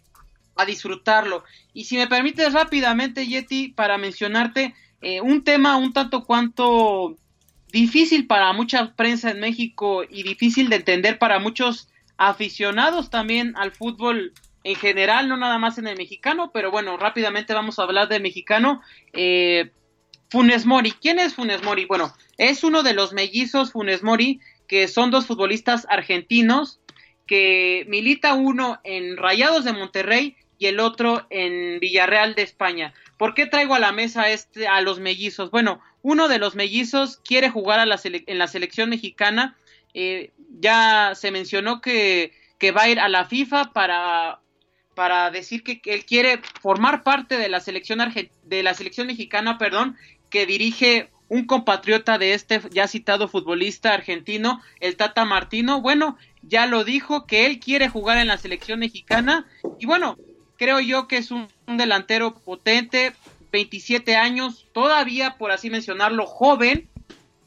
a 0.54 0.64
disfrutarlo. 0.64 1.42
Y 1.74 1.86
si 1.86 1.96
me 1.96 2.06
permites 2.06 2.52
rápidamente, 2.52 3.26
Yeti, 3.26 3.72
para 3.72 3.98
mencionarte 3.98 4.72
eh, 5.00 5.20
un 5.20 5.42
tema 5.42 5.76
un 5.76 5.92
tanto 5.92 6.22
cuanto 6.22 7.16
difícil 7.72 8.28
para 8.28 8.52
mucha 8.52 8.94
prensa 8.94 9.32
en 9.32 9.40
México 9.40 10.04
y 10.08 10.22
difícil 10.22 10.68
de 10.68 10.76
entender 10.76 11.18
para 11.18 11.40
muchos 11.40 11.88
aficionados 12.18 13.10
también 13.10 13.54
al 13.56 13.72
fútbol 13.72 14.32
en 14.68 14.76
general, 14.76 15.28
no 15.28 15.36
nada 15.36 15.58
más 15.58 15.78
en 15.78 15.86
el 15.86 15.96
mexicano, 15.96 16.50
pero 16.52 16.70
bueno, 16.70 16.96
rápidamente 16.96 17.54
vamos 17.54 17.78
a 17.78 17.84
hablar 17.84 18.08
del 18.08 18.22
mexicano. 18.22 18.82
Eh, 19.12 19.70
Funes 20.30 20.66
Mori, 20.66 20.92
¿quién 20.92 21.18
es 21.18 21.34
Funes 21.34 21.62
Mori? 21.62 21.86
Bueno, 21.86 22.14
es 22.36 22.62
uno 22.64 22.82
de 22.82 22.92
los 22.92 23.14
mellizos 23.14 23.72
Funes 23.72 24.02
Mori, 24.02 24.40
que 24.66 24.86
son 24.86 25.10
dos 25.10 25.26
futbolistas 25.26 25.86
argentinos, 25.88 26.80
que 27.26 27.86
milita 27.88 28.34
uno 28.34 28.78
en 28.84 29.16
Rayados 29.16 29.64
de 29.64 29.72
Monterrey 29.72 30.36
y 30.58 30.66
el 30.66 30.80
otro 30.80 31.26
en 31.30 31.80
Villarreal 31.80 32.34
de 32.34 32.42
España. 32.42 32.92
¿Por 33.16 33.32
qué 33.32 33.46
traigo 33.46 33.74
a 33.74 33.78
la 33.78 33.92
mesa 33.92 34.28
este, 34.28 34.68
a 34.68 34.82
los 34.82 35.00
mellizos? 35.00 35.50
Bueno, 35.50 35.80
uno 36.02 36.28
de 36.28 36.38
los 36.38 36.54
mellizos 36.54 37.18
quiere 37.24 37.48
jugar 37.48 37.80
en 37.80 38.38
la 38.38 38.48
selección 38.48 38.90
mexicana. 38.90 39.56
Eh, 39.94 40.32
ya 40.60 41.12
se 41.14 41.30
mencionó 41.30 41.80
que, 41.80 42.32
va 42.76 42.82
a 42.82 42.88
ir 42.88 43.00
a 43.00 43.08
la 43.08 43.24
FIFA 43.24 43.72
para, 43.72 44.40
para 44.98 45.30
decir 45.30 45.62
que, 45.62 45.80
él 45.84 46.04
quiere 46.04 46.40
formar 46.60 47.04
parte 47.04 47.38
de 47.38 47.48
la 47.48 47.60
selección 47.60 48.00
de 48.42 48.62
la 48.64 48.74
selección 48.74 49.06
mexicana, 49.06 49.56
perdón, 49.56 49.96
que 50.28 50.44
dirige 50.44 51.08
un 51.28 51.46
compatriota 51.46 52.18
de 52.18 52.34
este 52.34 52.60
ya 52.72 52.88
citado 52.88 53.28
futbolista 53.28 53.94
argentino, 53.94 54.60
el 54.80 54.96
Tata 54.96 55.24
Martino. 55.24 55.80
Bueno, 55.80 56.18
ya 56.42 56.66
lo 56.66 56.82
dijo 56.82 57.26
que 57.26 57.46
él 57.46 57.60
quiere 57.60 57.88
jugar 57.88 58.18
en 58.18 58.26
la 58.26 58.38
selección 58.38 58.80
mexicana. 58.80 59.46
Y 59.78 59.86
bueno, 59.86 60.16
creo 60.56 60.80
yo 60.80 61.06
que 61.06 61.18
es 61.18 61.30
un, 61.30 61.46
delantero 61.68 62.34
potente, 62.34 63.12
27 63.52 64.16
años, 64.16 64.66
todavía 64.72 65.36
por 65.38 65.52
así 65.52 65.70
mencionarlo, 65.70 66.26
joven, 66.26 66.88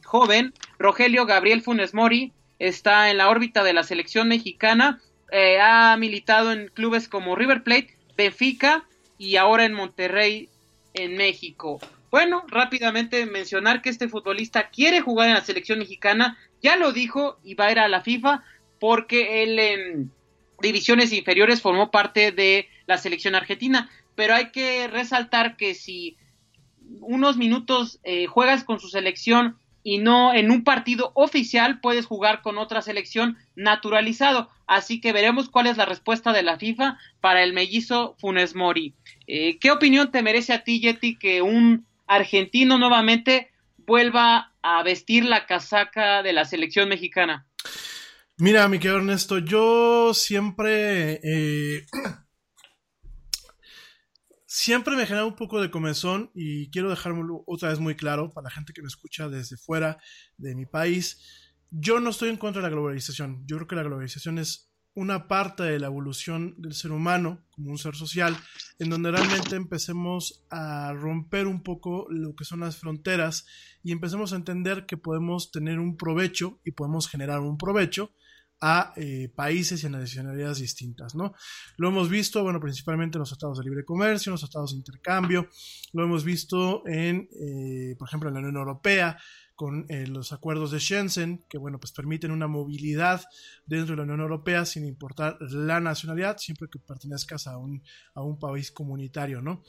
joven, 0.02 0.54
Rogelio 0.78 1.26
Gabriel 1.26 1.60
Funes 1.60 1.92
Mori 1.92 2.32
está 2.58 3.10
en 3.10 3.18
la 3.18 3.28
órbita 3.28 3.62
de 3.62 3.74
la 3.74 3.82
selección 3.82 4.28
mexicana, 4.28 5.02
eh, 5.32 5.58
ha 5.60 5.96
militado 5.96 6.52
en 6.52 6.68
clubes 6.68 7.08
como 7.08 7.34
River 7.34 7.62
Plate, 7.62 7.96
Benfica 8.18 8.86
y 9.16 9.36
ahora 9.36 9.64
en 9.64 9.72
Monterrey, 9.72 10.50
en 10.92 11.16
México. 11.16 11.80
Bueno, 12.10 12.44
rápidamente 12.48 13.24
mencionar 13.24 13.80
que 13.80 13.88
este 13.88 14.10
futbolista 14.10 14.68
quiere 14.68 15.00
jugar 15.00 15.28
en 15.28 15.34
la 15.34 15.40
selección 15.40 15.78
mexicana, 15.78 16.36
ya 16.60 16.76
lo 16.76 16.92
dijo 16.92 17.38
y 17.42 17.54
va 17.54 17.66
a 17.66 17.72
ir 17.72 17.78
a 17.78 17.88
la 17.88 18.02
FIFA 18.02 18.44
porque 18.78 19.42
él 19.42 19.58
en 19.58 20.12
divisiones 20.60 21.14
inferiores 21.14 21.62
formó 21.62 21.90
parte 21.90 22.30
de 22.30 22.68
la 22.86 22.98
selección 22.98 23.34
argentina, 23.34 23.88
pero 24.14 24.34
hay 24.34 24.50
que 24.50 24.86
resaltar 24.86 25.56
que 25.56 25.74
si 25.74 26.18
unos 27.00 27.38
minutos 27.38 28.00
eh, 28.04 28.26
juegas 28.26 28.64
con 28.64 28.80
su 28.80 28.88
selección 28.88 29.56
y 29.82 29.98
no 29.98 30.34
en 30.34 30.50
un 30.50 30.64
partido 30.64 31.12
oficial 31.14 31.80
puedes 31.80 32.06
jugar 32.06 32.42
con 32.42 32.58
otra 32.58 32.82
selección 32.82 33.36
naturalizado. 33.56 34.50
Así 34.66 35.00
que 35.00 35.12
veremos 35.12 35.48
cuál 35.48 35.66
es 35.66 35.76
la 35.76 35.84
respuesta 35.84 36.32
de 36.32 36.42
la 36.42 36.58
FIFA 36.58 36.98
para 37.20 37.42
el 37.42 37.52
mellizo 37.52 38.16
Funes 38.18 38.54
Mori. 38.54 38.94
Eh, 39.26 39.58
¿Qué 39.58 39.70
opinión 39.70 40.10
te 40.10 40.22
merece 40.22 40.52
a 40.52 40.64
ti, 40.64 40.80
Yeti, 40.80 41.16
que 41.16 41.42
un 41.42 41.86
argentino 42.06 42.78
nuevamente 42.78 43.50
vuelva 43.78 44.52
a 44.62 44.82
vestir 44.82 45.24
la 45.24 45.46
casaca 45.46 46.22
de 46.22 46.32
la 46.32 46.44
selección 46.44 46.88
mexicana? 46.88 47.46
Mira, 48.38 48.68
mi 48.68 48.78
querido 48.78 48.98
Ernesto, 48.98 49.38
yo 49.38 50.14
siempre 50.14 51.20
eh, 51.22 51.86
siempre 54.52 54.96
me 54.96 55.06
genera 55.06 55.24
un 55.24 55.34
poco 55.34 55.62
de 55.62 55.70
comezón 55.70 56.30
y 56.34 56.70
quiero 56.70 56.90
dejarlo 56.90 57.42
otra 57.46 57.70
vez 57.70 57.78
muy 57.78 57.96
claro 57.96 58.30
para 58.34 58.44
la 58.44 58.50
gente 58.50 58.74
que 58.74 58.82
me 58.82 58.88
escucha 58.88 59.30
desde 59.30 59.56
fuera 59.56 59.96
de 60.36 60.54
mi 60.54 60.66
país. 60.66 61.18
yo 61.70 62.00
no 62.00 62.10
estoy 62.10 62.28
en 62.28 62.36
contra 62.36 62.60
de 62.60 62.68
la 62.68 62.74
globalización. 62.74 63.46
Yo 63.46 63.56
creo 63.56 63.66
que 63.66 63.76
la 63.76 63.82
globalización 63.82 64.38
es 64.38 64.70
una 64.92 65.26
parte 65.26 65.62
de 65.62 65.78
la 65.78 65.86
evolución 65.86 66.54
del 66.58 66.74
ser 66.74 66.92
humano 66.92 67.46
como 67.50 67.70
un 67.70 67.78
ser 67.78 67.94
social, 67.94 68.36
en 68.78 68.90
donde 68.90 69.10
realmente 69.10 69.56
empecemos 69.56 70.44
a 70.50 70.92
romper 70.92 71.46
un 71.46 71.62
poco 71.62 72.06
lo 72.10 72.34
que 72.34 72.44
son 72.44 72.60
las 72.60 72.76
fronteras 72.76 73.46
y 73.82 73.92
empecemos 73.92 74.34
a 74.34 74.36
entender 74.36 74.84
que 74.84 74.98
podemos 74.98 75.50
tener 75.50 75.78
un 75.78 75.96
provecho 75.96 76.60
y 76.62 76.72
podemos 76.72 77.08
generar 77.08 77.40
un 77.40 77.56
provecho 77.56 78.12
a 78.64 78.92
eh, 78.94 79.28
países 79.34 79.82
y 79.82 79.86
a 79.86 79.90
nacionalidades 79.90 80.60
distintas, 80.60 81.16
¿no? 81.16 81.34
Lo 81.76 81.88
hemos 81.88 82.08
visto, 82.08 82.44
bueno, 82.44 82.60
principalmente 82.60 83.18
en 83.18 83.20
los 83.20 83.30
tratados 83.30 83.58
de 83.58 83.64
libre 83.64 83.84
comercio, 83.84 84.30
en 84.30 84.34
los 84.34 84.40
tratados 84.40 84.70
de 84.70 84.76
intercambio, 84.76 85.48
lo 85.92 86.04
hemos 86.04 86.22
visto 86.22 86.86
en, 86.86 87.28
eh, 87.32 87.96
por 87.98 88.08
ejemplo, 88.08 88.28
en 88.28 88.34
la 88.34 88.40
Unión 88.40 88.56
Europea, 88.56 89.18
con 89.56 89.84
eh, 89.88 90.06
los 90.06 90.32
acuerdos 90.32 90.70
de 90.70 90.78
Shenzhen, 90.78 91.44
que 91.50 91.58
bueno, 91.58 91.80
pues 91.80 91.92
permiten 91.92 92.30
una 92.30 92.46
movilidad 92.46 93.22
dentro 93.66 93.92
de 93.92 93.96
la 93.98 94.02
Unión 94.04 94.20
Europea 94.20 94.64
sin 94.64 94.86
importar 94.86 95.36
la 95.40 95.80
nacionalidad, 95.80 96.38
siempre 96.38 96.68
que 96.70 96.78
pertenezcas 96.78 97.48
a 97.48 97.58
un, 97.58 97.82
a 98.14 98.22
un 98.22 98.38
país 98.38 98.70
comunitario, 98.70 99.42
¿no? 99.42 99.62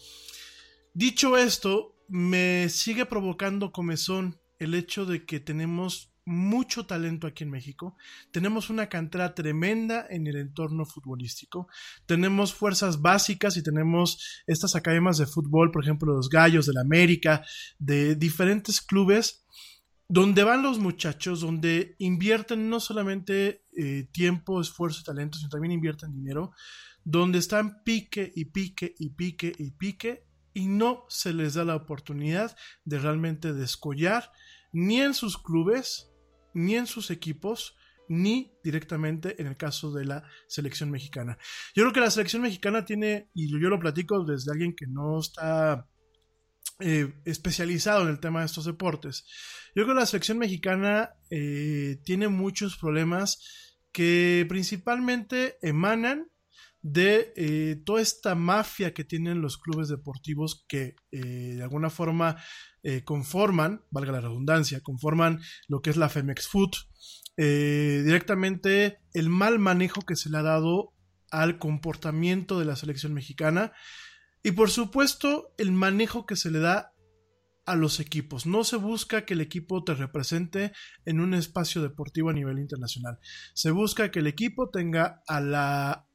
Dicho 0.94 1.36
esto, 1.36 1.96
me 2.08 2.70
sigue 2.70 3.08
provocando 3.08 3.72
comezón 3.72 4.40
el 4.60 4.76
hecho 4.76 5.08
de 5.08 5.26
que 5.26 5.40
tenemos 5.40 6.13
mucho 6.26 6.86
talento 6.86 7.28
aquí 7.28 7.44
en 7.44 7.52
México. 7.52 7.96
Tenemos 8.32 8.70
una 8.70 8.88
cantera 8.88 9.36
tremenda 9.36 10.06
en 10.10 10.28
el 10.28 10.38
entorno 10.38 10.86
futbolístico. 10.86 11.68
Tenemos 12.06 12.54
fuerzas 12.54 13.02
básicas 13.02 13.58
y 13.58 13.64
tenemos 13.64 14.44
estas 14.48 14.76
academias 14.76 15.18
de 15.18 15.26
fútbol, 15.26 15.72
por 15.72 15.84
ejemplo, 15.84 16.14
los 16.14 16.30
Gallos 16.30 16.66
de 16.66 16.74
la 16.74 16.82
América, 16.82 17.44
de 17.80 18.16
diferentes 18.16 18.82
clubes 18.82 19.46
donde 20.08 20.44
van 20.44 20.62
los 20.62 20.80
muchachos, 20.80 21.42
donde 21.42 21.96
invierten 21.98 22.70
no 22.70 22.80
solamente 22.80 23.66
eh, 23.76 24.08
tiempo, 24.12 24.62
esfuerzo 24.62 25.00
y 25.02 25.06
talento, 25.06 25.38
sino 25.38 25.50
también 25.50 25.72
invierten 25.72 26.14
dinero, 26.14 26.52
donde 27.04 27.40
están 27.40 27.84
pique 27.84 28.32
y 28.36 28.46
pique 28.46 28.94
y 28.98 29.10
pique 29.10 29.54
y 29.58 29.72
pique 29.72 30.28
y 30.54 30.68
no 30.68 31.06
se 31.10 31.34
les 31.34 31.56
da 31.56 31.66
la 31.66 31.76
oportunidad 31.76 32.56
de 32.86 33.00
realmente 33.00 33.54
descollar 33.54 34.32
ni 34.72 35.02
en 35.02 35.14
sus 35.14 35.38
clubes, 35.38 36.13
ni 36.54 36.76
en 36.76 36.88
sus 36.88 37.12
equipos, 37.12 37.76
ni 38.10 38.52
directamente 38.64 39.42
en 39.42 39.48
el 39.48 39.58
caso 39.58 39.92
de 39.92 40.06
la 40.06 40.24
selección 40.48 40.92
mexicana. 40.92 41.38
Yo 41.76 41.84
creo 41.84 41.94
que 41.94 42.00
la 42.00 42.12
selección 42.12 42.42
mexicana 42.42 42.86
tiene, 42.86 43.30
y 43.34 43.50
yo 43.50 43.70
lo 43.70 43.80
platico 43.80 44.24
desde 44.24 44.52
alguien 44.52 44.76
que 44.76 44.88
no 44.88 45.20
está 45.20 45.88
eh, 46.80 47.14
especializado 47.26 48.04
en 48.04 48.10
el 48.10 48.20
tema 48.20 48.42
de 48.42 48.48
estos 48.48 48.66
deportes, 48.66 49.26
yo 49.76 49.84
creo 49.84 49.96
que 49.96 50.02
la 50.02 50.06
selección 50.06 50.38
mexicana 50.38 51.12
eh, 51.30 51.98
tiene 52.04 52.28
muchos 52.28 52.78
problemas 52.78 53.74
que 53.92 54.46
principalmente 54.50 55.58
emanan 55.62 56.28
de 56.84 57.34
eh, 57.36 57.82
toda 57.84 58.02
esta 58.02 58.36
mafia 58.36 58.94
que 58.94 59.04
tienen 59.04 59.42
los 59.42 59.58
clubes 59.58 59.88
deportivos 59.88 60.66
que 60.68 60.96
de 61.12 61.64
alguna 61.64 61.90
forma 61.90 62.38
eh, 62.86 63.06
conforman, 63.06 63.86
valga 63.92 64.12
la 64.12 64.20
redundancia, 64.20 64.82
conforman 64.82 65.40
lo 65.70 65.82
que 65.82 65.90
es 65.90 65.96
la 65.96 66.10
Femex 66.10 66.50
Food, 66.50 66.72
eh, 67.38 68.02
directamente 68.04 69.00
el 69.14 69.30
mal 69.30 69.58
manejo 69.58 70.02
que 70.02 70.18
se 70.18 70.30
le 70.30 70.38
ha 70.38 70.44
dado 70.44 70.94
al 71.32 71.60
comportamiento 71.60 72.60
de 72.60 72.66
la 72.66 72.76
selección 72.76 73.14
mexicana 73.14 73.72
y 74.44 74.52
por 74.52 74.70
supuesto 74.70 75.54
el 75.58 75.72
manejo 75.72 76.26
que 76.26 76.36
se 76.36 76.52
le 76.52 76.60
da 76.60 76.94
a 77.66 77.78
los 77.78 78.02
equipos. 78.02 78.46
No 78.46 78.66
se 78.66 78.76
busca 78.76 79.24
que 79.24 79.36
el 79.36 79.40
equipo 79.40 79.86
te 79.86 79.94
represente 79.94 80.74
en 81.06 81.22
un 81.22 81.34
espacio 81.34 81.82
deportivo 81.82 82.32
a 82.32 82.34
nivel 82.34 82.60
internacional. 82.60 83.18
Se 83.54 83.72
busca 83.72 84.12
que 84.12 84.20
el 84.20 84.28
equipo 84.28 84.70
tenga 84.70 85.22
a 85.26 85.40
la, 85.40 86.10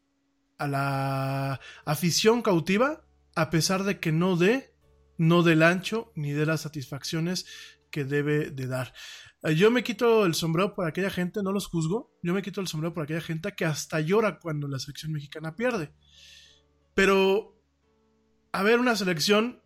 a 0.59 0.69
la 0.69 1.61
afición 1.85 2.43
cautiva 2.43 3.05
a 3.35 3.51
pesar 3.51 3.85
de 3.85 4.01
que 4.01 4.13
no 4.13 4.37
dé 4.37 4.75
no 5.17 5.43
del 5.43 5.63
ancho 5.63 6.13
ni 6.15 6.33
de 6.33 6.47
las 6.47 6.63
satisfacciones 6.63 7.47
que 7.91 8.05
debe 8.05 8.51
de 8.51 8.67
dar. 8.67 8.95
Eh, 9.43 9.55
yo 9.55 9.71
me 9.71 9.83
quito 9.83 10.25
el 10.25 10.35
sombrero 10.35 10.75
por 10.75 10.87
aquella 10.87 11.11
gente, 11.11 11.43
no 11.43 11.53
los 11.53 11.67
juzgo, 11.67 12.13
yo 12.23 12.33
me 12.35 12.43
quito 12.43 12.61
el 12.61 12.69
sombrero 12.69 12.95
por 12.95 13.05
aquella 13.05 13.21
gente 13.21 13.53
que 13.55 13.65
hasta 13.65 14.01
llora 14.01 14.39
cuando 14.39 14.69
la 14.69 14.79
selección 14.79 15.13
mexicana 15.13 15.55
pierde. 15.55 15.93
Pero, 16.95 17.57
a 18.53 18.63
ver, 18.63 18.81
una 18.81 18.97
selección, 18.97 19.63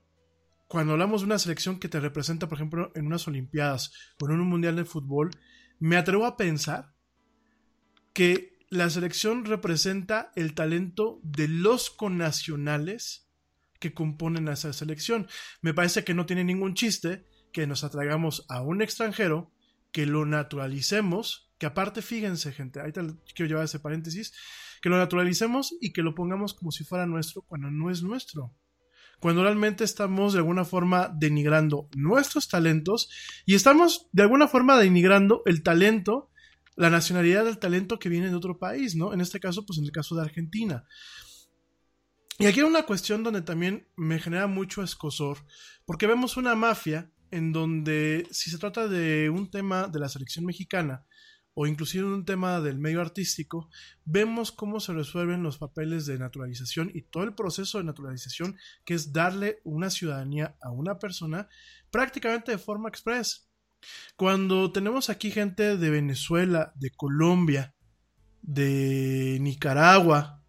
cuando 0.69 0.93
hablamos 0.93 1.23
de 1.23 1.27
una 1.27 1.39
selección 1.39 1.79
que 1.79 1.89
te 1.89 2.01
representa, 2.01 2.49
por 2.49 2.59
ejemplo, 2.59 2.93
en 2.95 3.07
unas 3.07 3.27
Olimpiadas 3.29 3.93
o 4.21 4.27
en 4.27 4.41
un 4.41 4.49
Mundial 4.49 4.77
de 4.77 4.85
Fútbol, 4.85 5.31
me 5.79 5.97
atrevo 5.97 6.27
a 6.27 6.37
pensar 6.37 6.95
que 8.13 8.52
la 8.73 8.89
selección 8.89 9.45
representa 9.45 10.33
el 10.35 10.55
talento 10.55 11.21
de 11.23 11.47
los 11.47 11.91
connacionales 11.91 13.29
que 13.79 13.93
componen 13.93 14.49
a 14.49 14.55
esa 14.55 14.73
selección. 14.73 15.29
Me 15.61 15.75
parece 15.75 16.05
que 16.05 16.15
no 16.15 16.25
tiene 16.25 16.43
ningún 16.43 16.73
chiste 16.73 17.27
que 17.53 17.67
nos 17.67 17.85
atraigamos 17.85 18.47
a 18.49 18.63
un 18.63 18.81
extranjero, 18.81 19.53
que 19.93 20.07
lo 20.07 20.25
naturalicemos, 20.25 21.53
que 21.59 21.67
aparte, 21.67 22.01
fíjense, 22.01 22.51
gente, 22.51 22.81
ahorita 22.81 23.03
quiero 23.35 23.51
llevar 23.51 23.67
ese 23.67 23.79
paréntesis, 23.79 24.33
que 24.81 24.89
lo 24.89 24.97
naturalicemos 24.97 25.77
y 25.79 25.93
que 25.93 26.01
lo 26.01 26.15
pongamos 26.15 26.55
como 26.55 26.73
si 26.73 26.83
fuera 26.83 27.05
nuestro 27.05 27.43
cuando 27.43 27.71
no 27.71 27.91
es 27.91 28.03
nuestro. 28.03 28.57
Cuando 29.21 29.43
realmente 29.43 29.85
estamos 29.85 30.33
de 30.33 30.39
alguna 30.39 30.65
forma 30.65 31.15
denigrando 31.15 31.91
nuestros 31.95 32.49
talentos 32.49 33.11
y 33.45 33.55
estamos 33.55 34.09
de 34.13 34.23
alguna 34.23 34.49
forma 34.49 34.79
denigrando 34.79 35.43
el 35.45 35.63
talento, 35.63 36.32
la 36.77 36.91
nacionalidad 36.91 37.45
del 37.45 37.59
talento 37.59 37.99
que 37.99 38.09
viene 38.09 38.31
de 38.31 38.37
otro 38.37 38.59
país, 38.59 38.95
¿no? 38.95 39.13
En 39.13 39.21
este 39.21 39.41
caso, 39.41 39.67
pues 39.67 39.79
en 39.79 39.85
el 39.85 39.93
caso 39.93 40.15
de 40.15 40.23
Argentina. 40.23 40.85
Y 42.39 42.47
aquí 42.47 42.61
hay 42.61 42.67
una 42.67 42.85
cuestión 42.85 43.23
donde 43.23 43.43
también 43.43 43.89
me 43.97 44.19
genera 44.19 44.47
mucho 44.47 44.83
escosor, 44.83 45.39
porque 45.85 46.07
vemos 46.07 46.37
una 46.37 46.55
mafia 46.55 47.11
en 47.31 47.53
donde 47.53 48.27
si 48.31 48.51
se 48.51 48.59
trata 48.59 48.89
de 48.89 49.31
un 49.31 49.51
tema 49.51 49.89
de 49.89 50.01
la 50.01 50.09
selección 50.09 50.45
mexicana 50.45 51.05
o 51.55 51.67
inclusive 51.67 52.05
un 52.05 52.25
tema 52.25 52.61
del 52.61 52.79
medio 52.79 53.01
artístico, 53.01 53.69
vemos 54.05 54.53
cómo 54.53 54.81
se 54.81 54.93
resuelven 54.95 55.43
los 55.43 55.59
papeles 55.59 56.07
de 56.07 56.19
naturalización 56.19 56.91
y 56.95 57.03
todo 57.03 57.25
el 57.25 57.35
proceso 57.35 57.79
de 57.79 57.85
naturalización 57.85 58.57
que 58.85 58.95
es 58.95 59.13
darle 59.13 59.61
una 59.65 59.91
ciudadanía 59.91 60.57
a 60.63 60.71
una 60.71 60.99
persona 60.99 61.49
prácticamente 61.91 62.53
de 62.53 62.59
forma 62.59 62.89
express. 62.89 63.52
Cuando 64.17 64.73
tenemos 64.73 65.11
aquí 65.11 65.31
gente 65.31 65.77
de 65.77 65.91
Venezuela, 65.91 66.73
de 66.77 66.91
Colombia, 66.91 67.75
de 68.43 69.39
Nicaragua, 69.41 70.43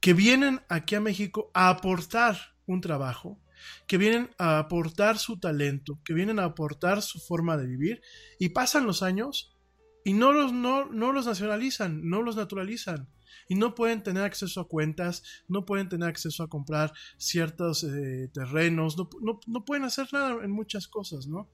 que 0.00 0.14
vienen 0.14 0.60
aquí 0.68 0.94
a 0.94 1.00
México 1.00 1.50
a 1.54 1.70
aportar 1.70 2.36
un 2.66 2.80
trabajo, 2.80 3.40
que 3.86 3.98
vienen 3.98 4.30
a 4.38 4.58
aportar 4.58 5.18
su 5.18 5.38
talento, 5.38 6.00
que 6.04 6.14
vienen 6.14 6.38
a 6.38 6.44
aportar 6.44 7.02
su 7.02 7.18
forma 7.18 7.56
de 7.56 7.66
vivir 7.66 8.00
y 8.38 8.50
pasan 8.50 8.86
los 8.86 9.02
años 9.02 9.56
y 10.04 10.12
no 10.12 10.32
los, 10.32 10.52
no, 10.52 10.84
los 10.86 11.26
nacionalizan, 11.26 12.08
no 12.08 12.22
los 12.22 12.36
naturalizan 12.36 13.08
y 13.48 13.56
no 13.56 13.74
pueden 13.74 14.02
tener 14.02 14.24
acceso 14.24 14.60
a 14.60 14.68
cuentas, 14.68 15.22
no 15.48 15.64
pueden 15.64 15.88
tener 15.88 16.08
acceso 16.08 16.42
a 16.42 16.48
comprar 16.48 16.92
ciertos 17.16 17.84
eh, 17.84 18.30
terrenos, 18.32 18.96
no, 18.96 19.08
no, 19.46 19.64
pueden 19.64 19.84
hacer 19.84 20.08
nada 20.12 20.44
en 20.44 20.50
muchas 20.50 20.86
cosas, 20.86 21.26
¿no? 21.26 21.50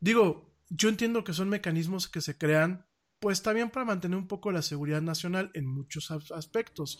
Digo, 0.00 0.50
yo 0.68 0.88
entiendo 0.88 1.24
que 1.24 1.32
son 1.32 1.48
mecanismos 1.48 2.08
que 2.08 2.20
se 2.20 2.36
crean, 2.36 2.86
pues 3.20 3.42
también 3.42 3.70
para 3.70 3.86
mantener 3.86 4.18
un 4.18 4.28
poco 4.28 4.52
la 4.52 4.62
seguridad 4.62 5.02
nacional 5.02 5.50
en 5.54 5.66
muchos 5.66 6.10
aspectos. 6.10 6.98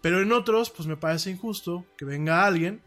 Pero 0.00 0.20
en 0.22 0.32
otros, 0.32 0.70
pues 0.70 0.88
me 0.88 0.96
parece 0.96 1.30
injusto 1.30 1.86
que 1.96 2.04
venga 2.04 2.46
alguien 2.46 2.82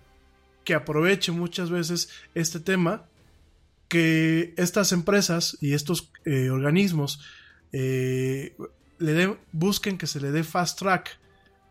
que 0.64 0.74
aproveche 0.74 1.32
muchas 1.32 1.70
veces 1.70 2.10
este 2.34 2.60
tema, 2.60 3.10
que 3.88 4.54
estas 4.58 4.92
empresas 4.92 5.58
y 5.62 5.74
estos 5.74 6.12
eh, 6.26 6.50
organismos 6.50 7.20
eh, 7.72 8.56
le 8.98 9.38
busquen 9.52 9.98
que 9.98 10.08
se 10.08 10.22
le 10.22 10.32
dé 10.32 10.44
fast 10.44 10.80
track 10.80 11.20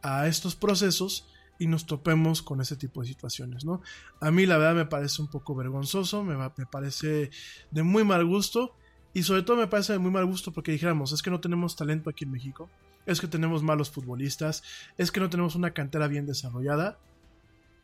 a 0.03 0.27
estos 0.29 0.55
procesos 0.55 1.32
y 1.63 1.69
nos 1.69 1.87
topemos 1.87 2.43
con 2.43 2.61
ese 2.61 2.75
tipo 2.75 3.03
de 3.03 3.07
situaciones, 3.07 3.65
¿no? 3.65 3.83
A 4.21 4.33
mí 4.33 4.47
la 4.47 4.59
verdad 4.59 4.75
me 4.75 4.85
parece 4.85 5.23
un 5.23 5.29
poco 5.29 5.55
vergonzoso, 5.55 6.25
me, 6.25 6.37
parece 6.67 7.31
de 7.71 7.83
muy 7.85 8.03
mal 8.03 8.27
gusto 8.27 8.75
y 9.15 9.23
sobre 9.23 9.43
todo 9.43 9.59
me 9.59 9.69
parece 9.69 9.93
de 9.93 10.01
muy 10.01 10.11
mal 10.11 10.27
gusto 10.27 10.51
porque 10.51 10.73
dijéramos, 10.73 11.13
es 11.13 11.23
que 11.23 11.31
no 11.31 11.39
tenemos 11.39 11.77
talento 11.77 12.11
aquí 12.11 12.25
en 12.25 12.33
México, 12.33 12.69
es 13.07 13.21
que 13.21 13.29
tenemos 13.29 13.63
malos 13.63 13.93
futbolistas, 13.93 14.65
es 14.99 15.13
que 15.13 15.21
no 15.21 15.31
tenemos 15.31 15.55
una 15.55 15.73
cantera 15.73 16.09
bien 16.09 16.27
desarrollada. 16.27 16.99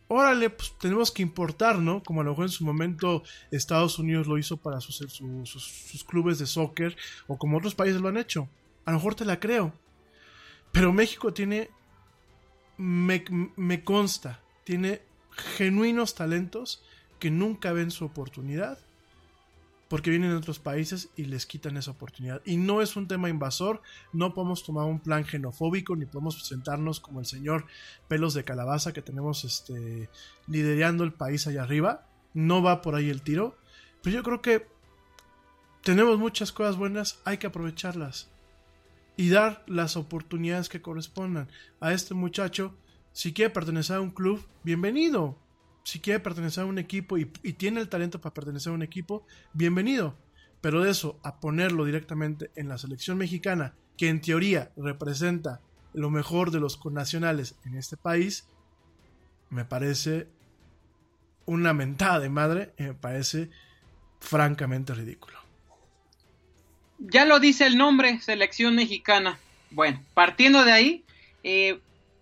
Órale, 0.09 0.51
pues 0.51 0.75
tenemos 0.81 1.13
que 1.13 1.23
importar, 1.23 1.79
¿no? 1.79 2.03
Como 2.03 2.23
a 2.23 2.25
lo 2.25 2.31
mejor 2.31 2.47
en 2.47 2.51
su 2.51 2.65
momento 2.65 3.23
Estados 3.53 4.01
Unidos 4.01 4.27
lo 4.27 4.39
hizo 4.39 4.57
para 4.57 4.81
sus, 4.81 4.97
sus, 4.97 6.05
clubes 6.05 6.41
de 6.41 6.47
soccer 6.47 6.97
o 7.29 7.39
como 7.39 7.59
otros 7.59 7.77
países 7.77 8.01
lo 8.01 8.09
han 8.09 8.17
hecho. 8.17 8.49
A 8.85 8.91
lo 8.91 8.97
mejor 8.97 9.15
te 9.15 9.25
la 9.25 9.39
creo. 9.39 9.73
Pero 10.73 10.93
México 10.93 11.33
tiene, 11.33 11.71
me, 12.79 13.85
consta, 13.85 14.41
tiene 14.65 15.03
genuinos 15.57 16.15
talentos 16.15 16.83
que 17.19 17.31
nunca 17.31 17.73
ven 17.73 17.91
su 17.91 18.05
oportunidad 18.05 18.79
porque 19.89 20.11
vienen 20.11 20.31
de 20.31 20.37
otros 20.37 20.59
países 20.59 21.09
y 21.17 21.25
les 21.25 21.47
quitan 21.47 21.79
esa 21.79 21.93
oportunidad. 21.93 22.43
Y 22.45 22.59
no 22.59 22.83
es 22.83 22.95
un 22.97 23.09
tema 23.09 23.31
invasor, 23.31 23.81
no 24.13 24.35
podemos 24.35 24.63
tomar 24.63 24.85
un 24.85 25.01
plan 25.01 25.25
xenofóbico, 25.25 25.97
ni 25.97 26.05
podemos 26.05 26.37
presentarnos 26.37 27.01
como 27.01 27.21
el 27.21 27.27
señor 27.27 27.65
pelos 28.07 28.35
de 28.35 28.45
calabaza 28.45 28.93
que 28.93 29.01
tenemos 29.01 29.45
este, 29.45 30.11
liderando 30.47 31.05
el 31.05 31.13
país 31.15 31.47
allá 31.47 31.63
arriba. 31.63 32.07
No 32.35 32.63
va 32.63 32.83
por 32.83 32.97
ahí 32.97 33.09
el 33.09 33.23
tiro. 33.23 33.57
Pero 34.03 34.17
yo 34.17 34.23
creo 34.23 34.43
que 34.43 34.67
tenemos 35.83 36.19
muchas 36.19 36.53
cosas 36.53 36.77
buenas, 36.77 37.21
hay 37.25 37.39
que 37.39 37.47
aprovecharlas. 37.47 38.29
Y 39.19 39.29
dar 39.29 39.65
las 39.67 39.99
oportunidades 39.99 40.71
que 40.71 40.81
correspondan 40.81 41.49
a 41.81 41.93
este 41.93 42.15
muchacho. 42.15 42.75
Si 43.13 43.35
quiere 43.35 43.51
pertenecer 43.51 43.97
a 43.97 44.01
un 44.01 44.13
club, 44.13 44.43
bienvenido 44.65 45.37
si 45.89 46.01
quiere 46.01 46.21
pertenecer 46.21 46.65
a 46.65 46.67
un 46.67 46.79
equipo 46.79 47.17
y, 47.17 47.25
tiene 47.25 47.81
el 47.81 47.89
talento 47.89 48.21
para 48.21 48.35
pertenecer 48.35 48.71
a 48.73 48.75
un 48.75 48.83
equipo, 48.83 49.25
bienvenido. 49.55 50.19
Pero 50.61 50.83
de 50.83 50.91
eso, 50.91 51.19
a 51.23 51.41
ponerlo 51.41 51.87
directamente 51.87 52.51
en 52.57 52.69
la 52.69 52.77
selección 52.77 53.17
mexicana, 53.17 53.75
que 53.97 54.11
en 54.11 54.21
teoría 54.21 54.71
representa 54.77 55.63
lo 55.95 56.11
mejor 56.11 56.51
de 56.51 56.61
los 56.61 56.77
connacionales 56.77 57.55
en 57.65 57.75
este 57.75 57.97
país, 57.97 58.47
me 59.49 59.65
parece 59.65 60.29
una 61.47 61.73
mentada 61.73 62.21
de 62.21 62.29
madre, 62.29 62.75
me 62.77 62.93
parece 62.93 63.49
francamente 64.21 64.93
ridículo. 64.93 65.38
Ya 66.99 67.25
lo 67.25 67.39
dice 67.39 67.67
el 67.67 67.77
nombre, 67.77 68.21
selección 68.21 68.75
mexicana. 68.75 69.39
Bueno, 69.71 70.03
partiendo 70.15 70.65
de 70.65 70.73
ahí, 70.73 71.05
eh, 71.45 71.79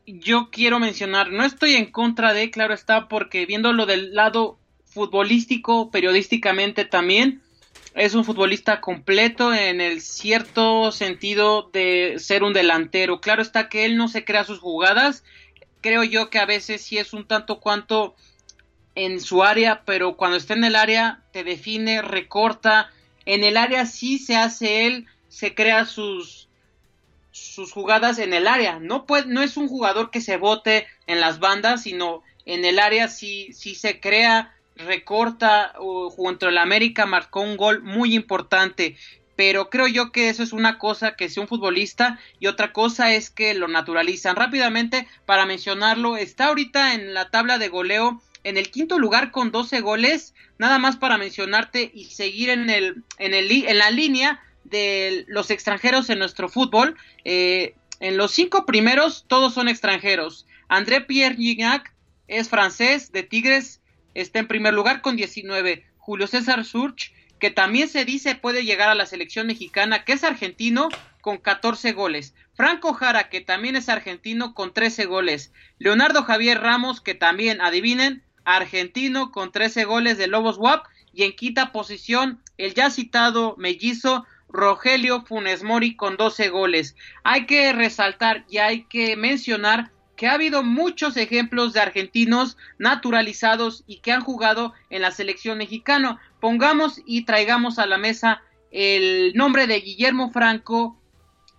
yo 0.06 0.50
quiero 0.50 0.78
mencionar, 0.78 1.32
no 1.32 1.44
estoy 1.44 1.74
en 1.74 1.90
contra 1.90 2.32
de, 2.32 2.50
claro 2.50 2.74
está, 2.74 3.08
porque 3.08 3.46
viéndolo 3.46 3.86
del 3.86 4.14
lado 4.14 4.58
futbolístico, 4.84 5.90
periodísticamente 5.90 6.84
también, 6.84 7.42
es 7.94 8.14
un 8.14 8.24
futbolista 8.24 8.80
completo 8.80 9.54
en 9.54 9.80
el 9.80 10.02
cierto 10.02 10.92
sentido 10.92 11.70
de 11.72 12.16
ser 12.18 12.42
un 12.42 12.52
delantero. 12.52 13.20
Claro 13.20 13.40
está 13.40 13.70
que 13.70 13.86
él 13.86 13.96
no 13.96 14.08
se 14.08 14.24
crea 14.24 14.44
sus 14.44 14.58
jugadas, 14.58 15.24
creo 15.80 16.04
yo 16.04 16.28
que 16.28 16.38
a 16.38 16.46
veces 16.46 16.82
sí 16.82 16.98
es 16.98 17.14
un 17.14 17.26
tanto 17.26 17.58
cuanto 17.60 18.14
en 18.94 19.20
su 19.20 19.42
área, 19.42 19.82
pero 19.84 20.16
cuando 20.16 20.36
está 20.36 20.54
en 20.54 20.64
el 20.64 20.76
área 20.76 21.22
te 21.32 21.44
define, 21.44 22.02
recorta, 22.02 22.90
en 23.26 23.44
el 23.44 23.56
área 23.56 23.84
sí 23.84 24.18
se 24.18 24.36
hace 24.36 24.86
él, 24.86 25.06
se 25.28 25.54
crea 25.54 25.84
sus 25.84 26.46
sus 27.32 27.70
jugadas 27.70 28.18
en 28.18 28.32
el 28.32 28.48
área. 28.48 28.78
No, 28.78 29.04
puede, 29.04 29.26
no 29.26 29.42
es 29.42 29.58
un 29.58 29.68
jugador 29.68 30.10
que 30.10 30.22
se 30.22 30.38
bote 30.38 30.86
en 31.06 31.20
las 31.20 31.38
bandas, 31.38 31.82
sino 31.82 32.22
en 32.46 32.64
el 32.64 32.78
área 32.78 33.08
si 33.08 33.52
si 33.52 33.74
se 33.74 34.00
crea, 34.00 34.54
recorta, 34.76 35.74
o, 35.78 36.08
junto 36.08 36.48
al 36.48 36.56
América 36.56 37.04
marcó 37.04 37.42
un 37.42 37.58
gol 37.58 37.82
muy 37.82 38.14
importante. 38.14 38.96
Pero 39.36 39.68
creo 39.68 39.86
yo 39.86 40.12
que 40.12 40.30
eso 40.30 40.42
es 40.42 40.54
una 40.54 40.78
cosa 40.78 41.14
que 41.14 41.28
sea 41.28 41.42
un 41.42 41.48
futbolista 41.48 42.18
y 42.40 42.46
otra 42.46 42.72
cosa 42.72 43.12
es 43.12 43.28
que 43.28 43.52
lo 43.52 43.68
naturalizan. 43.68 44.34
Rápidamente, 44.34 45.06
para 45.26 45.44
mencionarlo, 45.44 46.16
está 46.16 46.46
ahorita 46.46 46.94
en 46.94 47.12
la 47.12 47.28
tabla 47.28 47.58
de 47.58 47.68
goleo 47.68 48.22
en 48.46 48.56
el 48.56 48.70
quinto 48.70 49.00
lugar 49.00 49.32
con 49.32 49.50
12 49.50 49.80
goles. 49.80 50.32
Nada 50.56 50.78
más 50.78 50.96
para 50.96 51.18
mencionarte 51.18 51.90
y 51.92 52.04
seguir 52.04 52.48
en, 52.48 52.70
el, 52.70 53.02
en, 53.18 53.34
el, 53.34 53.50
en 53.50 53.78
la 53.78 53.90
línea 53.90 54.40
de 54.62 55.24
los 55.26 55.50
extranjeros 55.50 56.08
en 56.10 56.20
nuestro 56.20 56.48
fútbol. 56.48 56.96
Eh, 57.24 57.74
en 57.98 58.16
los 58.16 58.30
cinco 58.30 58.64
primeros 58.64 59.24
todos 59.26 59.52
son 59.52 59.68
extranjeros. 59.68 60.46
André 60.68 61.00
Pierre 61.00 61.34
Gignac 61.34 61.92
es 62.28 62.48
francés 62.48 63.10
de 63.10 63.24
Tigres, 63.24 63.80
está 64.14 64.38
en 64.38 64.46
primer 64.46 64.74
lugar 64.74 65.02
con 65.02 65.16
19. 65.16 65.84
Julio 65.98 66.28
César 66.28 66.64
Surch, 66.64 67.12
que 67.40 67.50
también 67.50 67.88
se 67.88 68.04
dice 68.04 68.36
puede 68.36 68.64
llegar 68.64 68.88
a 68.88 68.94
la 68.94 69.06
selección 69.06 69.48
mexicana, 69.48 70.04
que 70.04 70.12
es 70.12 70.22
argentino 70.22 70.88
con 71.20 71.38
14 71.38 71.92
goles. 71.94 72.32
Franco 72.54 72.94
Jara, 72.94 73.28
que 73.28 73.40
también 73.40 73.74
es 73.74 73.88
argentino 73.88 74.54
con 74.54 74.72
13 74.72 75.06
goles. 75.06 75.52
Leonardo 75.78 76.22
Javier 76.22 76.60
Ramos, 76.60 77.00
que 77.00 77.14
también, 77.14 77.60
adivinen, 77.60 78.22
argentino 78.46 79.30
con 79.30 79.52
13 79.52 79.84
goles 79.84 80.16
de 80.16 80.28
Lobos 80.28 80.56
WAP. 80.56 80.86
Y 81.12 81.24
en 81.24 81.36
quinta 81.36 81.72
posición, 81.72 82.40
el 82.56 82.72
ya 82.72 82.90
citado 82.90 83.54
mellizo 83.58 84.24
Rogelio 84.48 85.22
Funes 85.22 85.62
Mori 85.62 85.96
con 85.96 86.16
12 86.16 86.48
goles. 86.48 86.96
Hay 87.24 87.46
que 87.46 87.72
resaltar 87.72 88.46
y 88.48 88.58
hay 88.58 88.84
que 88.84 89.16
mencionar 89.16 89.90
que 90.16 90.26
ha 90.28 90.34
habido 90.34 90.62
muchos 90.62 91.16
ejemplos 91.16 91.74
de 91.74 91.80
argentinos 91.80 92.56
naturalizados 92.78 93.84
y 93.86 93.98
que 93.98 94.12
han 94.12 94.22
jugado 94.22 94.72
en 94.88 95.02
la 95.02 95.10
selección 95.10 95.58
mexicana. 95.58 96.20
Pongamos 96.40 97.02
y 97.04 97.24
traigamos 97.24 97.78
a 97.78 97.86
la 97.86 97.98
mesa 97.98 98.42
el 98.70 99.32
nombre 99.34 99.66
de 99.66 99.80
Guillermo 99.80 100.30
Franco, 100.32 100.98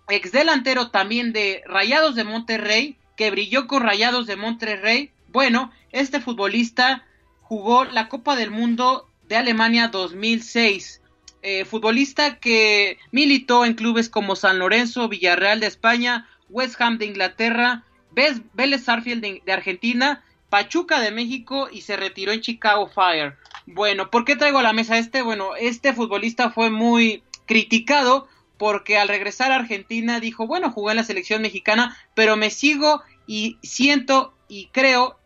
ex 0.08 0.32
delantero 0.32 0.90
también 0.90 1.32
de 1.32 1.62
Rayados 1.66 2.14
de 2.14 2.24
Monterrey, 2.24 2.96
que 3.16 3.30
brilló 3.30 3.66
con 3.66 3.82
Rayados 3.82 4.26
de 4.26 4.36
Monterrey. 4.36 5.12
Bueno, 5.28 5.70
este 5.92 6.20
futbolista 6.20 7.04
jugó 7.42 7.84
la 7.84 8.08
Copa 8.08 8.36
del 8.36 8.50
Mundo 8.50 9.08
de 9.28 9.36
Alemania 9.36 9.88
2006 9.88 11.02
eh, 11.40 11.64
futbolista 11.64 12.40
que 12.40 12.98
militó 13.12 13.64
en 13.64 13.74
clubes 13.74 14.08
como 14.08 14.34
San 14.34 14.58
Lorenzo, 14.58 15.08
Villarreal 15.08 15.60
de 15.60 15.68
España, 15.68 16.28
West 16.48 16.80
Ham 16.80 16.98
de 16.98 17.06
Inglaterra, 17.06 17.84
Vélez 18.10 18.84
Sarfield 18.84 19.22
de, 19.44 19.52
Argentina, 19.52 20.24
Pachuca 20.50 20.98
de 20.98 21.12
México 21.12 21.68
y 21.70 21.82
se 21.82 21.96
retiró 21.96 22.32
en 22.32 22.40
Chicago 22.40 22.88
Fire. 22.88 23.36
Bueno, 23.66 24.10
¿por 24.10 24.24
qué 24.24 24.34
traigo 24.34 24.58
a 24.58 24.64
la 24.64 24.72
mesa 24.72 24.98
este? 24.98 25.22
Bueno, 25.22 25.54
este 25.54 25.92
futbolista 25.92 26.50
fue 26.50 26.70
muy 26.70 27.22
criticado 27.46 28.26
porque 28.56 28.98
al 28.98 29.06
regresar 29.06 29.52
a 29.52 29.56
Argentina 29.56 30.18
dijo, 30.18 30.48
bueno, 30.48 30.72
jugué 30.72 30.92
en 30.92 30.96
la 30.96 31.04
selección 31.04 31.42
mexicana, 31.42 31.96
pero 32.14 32.36
me 32.36 32.50
sigo 32.50 33.02
y 33.28 33.58
siento 33.62 34.34
y 34.48 34.66
creo 34.72 35.20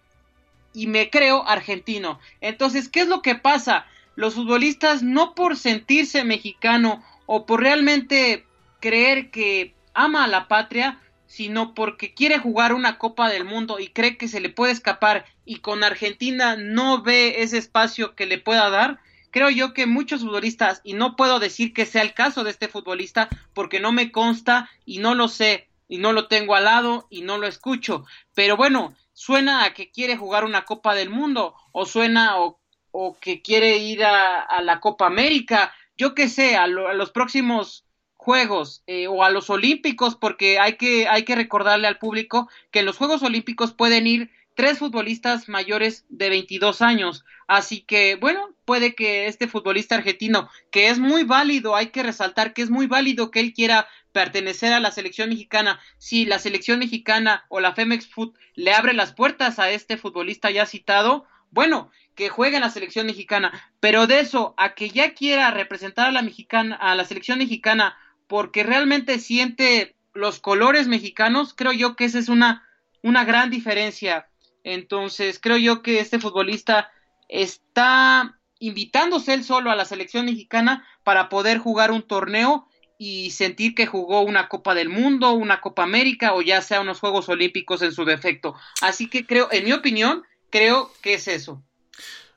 y 0.75 0.87
me 0.87 1.11
creo 1.11 1.47
argentino. 1.47 2.19
Entonces, 2.41 2.89
¿qué 2.89 3.01
es 3.01 3.09
lo 3.09 3.23
que 3.23 3.35
pasa? 3.35 3.87
los 4.15 4.35
futbolistas 4.35 5.03
no 5.03 5.35
por 5.35 5.57
sentirse 5.57 6.25
mexicano 6.25 7.03
o 7.27 7.47
por 7.47 7.61
realmente 7.61 8.45
creer 8.81 9.31
que 9.31 9.75
ama 9.95 10.25
a 10.25 10.29
la 10.29 10.49
patria, 10.49 11.01
sino 11.27 11.75
porque 11.75 12.13
quiere 12.13 12.39
jugar 12.39 12.75
una 12.75 12.99
Copa 12.99 13.31
del 13.31 13.45
Mundo 13.45 13.79
y 13.79 13.89
cree 13.89 14.19
que 14.19 14.29
se 14.29 14.41
le 14.41 14.51
puede 14.51 14.73
escapar 14.73 15.25
y 15.45 15.57
con 15.57 15.83
Argentina 15.83 16.57
no 16.57 17.03
ve 17.03 17.43
ese 17.43 17.59
espacio 17.59 18.15
que 18.15 18.27
le 18.27 18.39
pueda 18.39 18.69
dar, 18.69 18.99
creo 19.31 19.49
yo 19.49 19.73
que 19.73 19.87
muchos 19.87 20.21
futbolistas, 20.21 20.83
y 20.85 20.93
no 20.93 21.17
puedo 21.17 21.39
decir 21.39 21.73
que 21.73 21.87
sea 21.87 22.03
el 22.03 22.13
caso 22.13 22.45
de 22.45 22.51
este 22.51 22.69
futbolista 22.69 23.31
porque 23.55 23.81
no 23.81 23.93
me 23.93 24.13
consta 24.13 24.69
y 24.85 24.99
no 24.99 25.15
lo 25.15 25.29
sé 25.29 25.69
y 25.89 25.99
no 25.99 26.13
lo 26.13 26.27
tengo 26.29 26.55
al 26.55 26.65
lado 26.65 27.07
y 27.09 27.23
no 27.23 27.39
lo 27.39 27.47
escucho, 27.47 28.05
pero 28.35 28.57
bueno, 28.57 28.95
suena 29.13 29.65
a 29.65 29.75
que 29.75 29.91
quiere 29.91 30.17
jugar 30.17 30.45
una 30.45 30.65
Copa 30.65 30.95
del 30.95 31.11
Mundo 31.11 31.55
o 31.73 31.87
suena 31.87 32.41
o 32.41 32.63
o 32.93 33.19
que 33.19 33.43
quiere 33.43 33.79
ir 33.79 34.05
a, 34.05 34.63
la 34.63 34.79
Copa 34.79 35.07
América, 35.07 35.75
yo 35.97 36.15
qué 36.15 36.29
sé, 36.29 36.57
a, 36.57 36.67
los 36.69 37.11
próximos 37.11 37.85
Juegos 38.15 38.85
eh, 38.87 39.09
o 39.09 39.25
a 39.25 39.31
los 39.31 39.51
Olímpicos, 39.51 40.15
porque 40.15 40.61
hay 40.61 40.77
que, 40.77 41.09
hay 41.09 41.25
que 41.25 41.35
recordarle 41.35 41.89
al 41.89 41.99
público 41.99 42.49
que 42.71 42.81
en 42.81 42.87
los 42.87 42.97
Juegos 42.97 43.25
Olímpicos 43.25 43.73
pueden 43.73 44.07
ir 44.07 44.31
tres 44.55 44.79
futbolistas 44.79 45.49
mayores 45.49 46.05
de 46.09 46.31
22 46.31 46.83
años. 46.83 47.25
Así 47.47 47.83
que, 47.83 48.17
bueno, 48.17 48.55
puede 48.65 48.95
que 48.95 49.27
este 49.27 49.49
futbolista 49.49 49.95
argentino, 49.95 50.49
que 50.71 50.89
es 50.89 50.99
muy 50.99 51.25
válido, 51.25 51.77
hay 51.77 51.89
que 51.89 52.03
resaltar 52.03 52.53
que 52.53 52.63
es 52.63 52.71
muy 52.71 52.87
válido 52.87 53.31
que 53.31 53.41
él 53.41 53.53
quiera 53.53 53.89
pertenecer 54.13 54.73
a 54.73 54.81
la 54.81 54.91
selección 54.91 55.31
mexicana. 55.31 55.81
Si 55.99 56.25
la 56.25 56.39
selección 56.39 56.79
mexicana 56.79 57.45
o 57.49 57.61
la 57.61 57.75
Femex 57.75 58.07
Foot 58.07 58.37
le 58.55 58.73
abre 58.73 58.93
las 58.93 59.13
puertas 59.13 59.59
a 59.59 59.71
este 59.71 59.97
futbolista 59.97 60.51
ya 60.51 60.67
citado, 60.67 61.27
bueno, 61.51 61.91
que 62.15 62.29
juegue 62.29 62.57
en 62.57 62.63
la 62.63 62.71
selección 62.71 63.07
mexicana, 63.07 63.53
pero 63.81 64.07
de 64.07 64.21
eso 64.21 64.55
a 64.57 64.75
que 64.75 64.91
ya 64.91 65.15
quiera 65.15 65.51
representar 65.51 66.09
a 66.09 66.13
la 66.13 66.23
mexicana, 66.23 66.77
a 66.77 66.95
la 66.95 67.05
selección 67.05 67.39
mexicana, 67.39 67.97
porque 68.27 68.63
realmente 68.63 69.19
siente 69.19 69.95
los 70.15 70.41
colores 70.41 70.89
mexicanos, 70.89 71.55
creo 71.55 71.73
yo 71.73 71.97
que 71.97 72.05
esa 72.05 72.19
es 72.19 72.29
una, 72.29 72.67
una 73.03 73.25
gran 73.25 73.51
diferencia. 73.51 74.29
Entonces, 74.65 75.39
creo 75.41 75.57
yo 75.57 75.83
que 75.83 76.01
este 76.01 76.19
futbolista 76.19 76.91
está 77.29 78.39
invitándose 78.59 79.35
él 79.35 79.45
solo 79.45 79.71
a 79.71 79.77
la 79.77 79.85
selección 79.85 80.27
mexicana 80.27 80.87
para 81.03 81.29
poder 81.29 81.59
jugar 81.59 81.91
un 81.91 82.03
torneo 82.03 82.69
y 82.97 83.31
sentir 83.31 83.75
que 83.75 83.87
jugó 83.87 84.21
una 84.21 84.49
Copa 84.49 84.75
del 84.75 84.89
Mundo, 84.89 85.33
una 85.33 85.61
Copa 85.61 85.83
América 85.83 86.35
o 86.35 86.43
ya 86.43 86.63
sea 86.63 86.81
unos 86.81 87.01
Juegos 87.01 87.29
Olímpicos 87.29 87.83
en 87.83 87.91
su 87.91 88.05
defecto. 88.05 88.55
Así 88.81 89.09
que 89.09 89.27
creo, 89.27 89.49
en 89.51 89.65
mi 89.65 89.73
opinión, 89.73 90.23
creo 90.51 90.93
que 91.03 91.15
es 91.15 91.27
eso. 91.27 91.65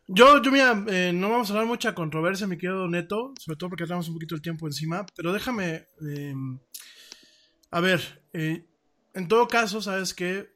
Yo, 0.08 0.42
yo 0.42 0.52
mira, 0.52 0.84
eh, 0.88 1.12
no 1.14 1.30
vamos 1.30 1.50
a 1.50 1.54
hablar 1.54 1.68
mucha 1.68 1.94
controversia, 1.94 2.48
mi 2.48 2.58
querido 2.58 2.88
Neto, 2.88 3.34
sobre 3.40 3.58
todo 3.58 3.70
porque 3.70 3.86
tenemos 3.86 4.08
un 4.08 4.16
poquito 4.16 4.34
el 4.34 4.42
tiempo 4.42 4.66
encima, 4.66 5.06
pero 5.16 5.34
déjame, 5.34 5.88
em, 6.02 6.60
a 7.70 7.80
ver, 7.82 8.24
eh, 8.34 8.66
en 9.14 9.28
todo 9.28 9.48
caso, 9.48 9.82
sabes 9.82 10.14
que 10.14 10.55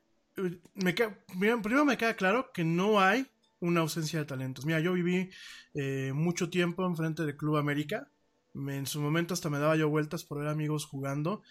me 0.76 0.94
primero 0.94 1.86
me 1.86 1.98
queda 1.98 2.16
claro 2.16 2.52
que 2.54 2.64
no 2.64 3.00
hay 3.00 3.28
una 3.60 3.82
ausencia 3.82 4.20
de 4.20 4.26
talentos. 4.26 4.66
Mira, 4.66 4.80
yo 4.80 4.94
viví 4.94 5.30
eh, 5.74 6.12
mucho 6.14 6.50
tiempo 6.50 6.86
enfrente 6.86 7.26
del 7.26 7.38
Club 7.38 7.58
América. 7.58 8.10
En 8.54 8.86
su 8.86 9.02
momento 9.02 9.34
hasta 9.34 9.50
me 9.50 9.60
daba 9.60 9.76
yo 9.76 9.90
vueltas 9.90 10.24
por 10.24 10.40
ver 10.40 10.48
amigos 10.48 10.86
jugando. 10.86 11.42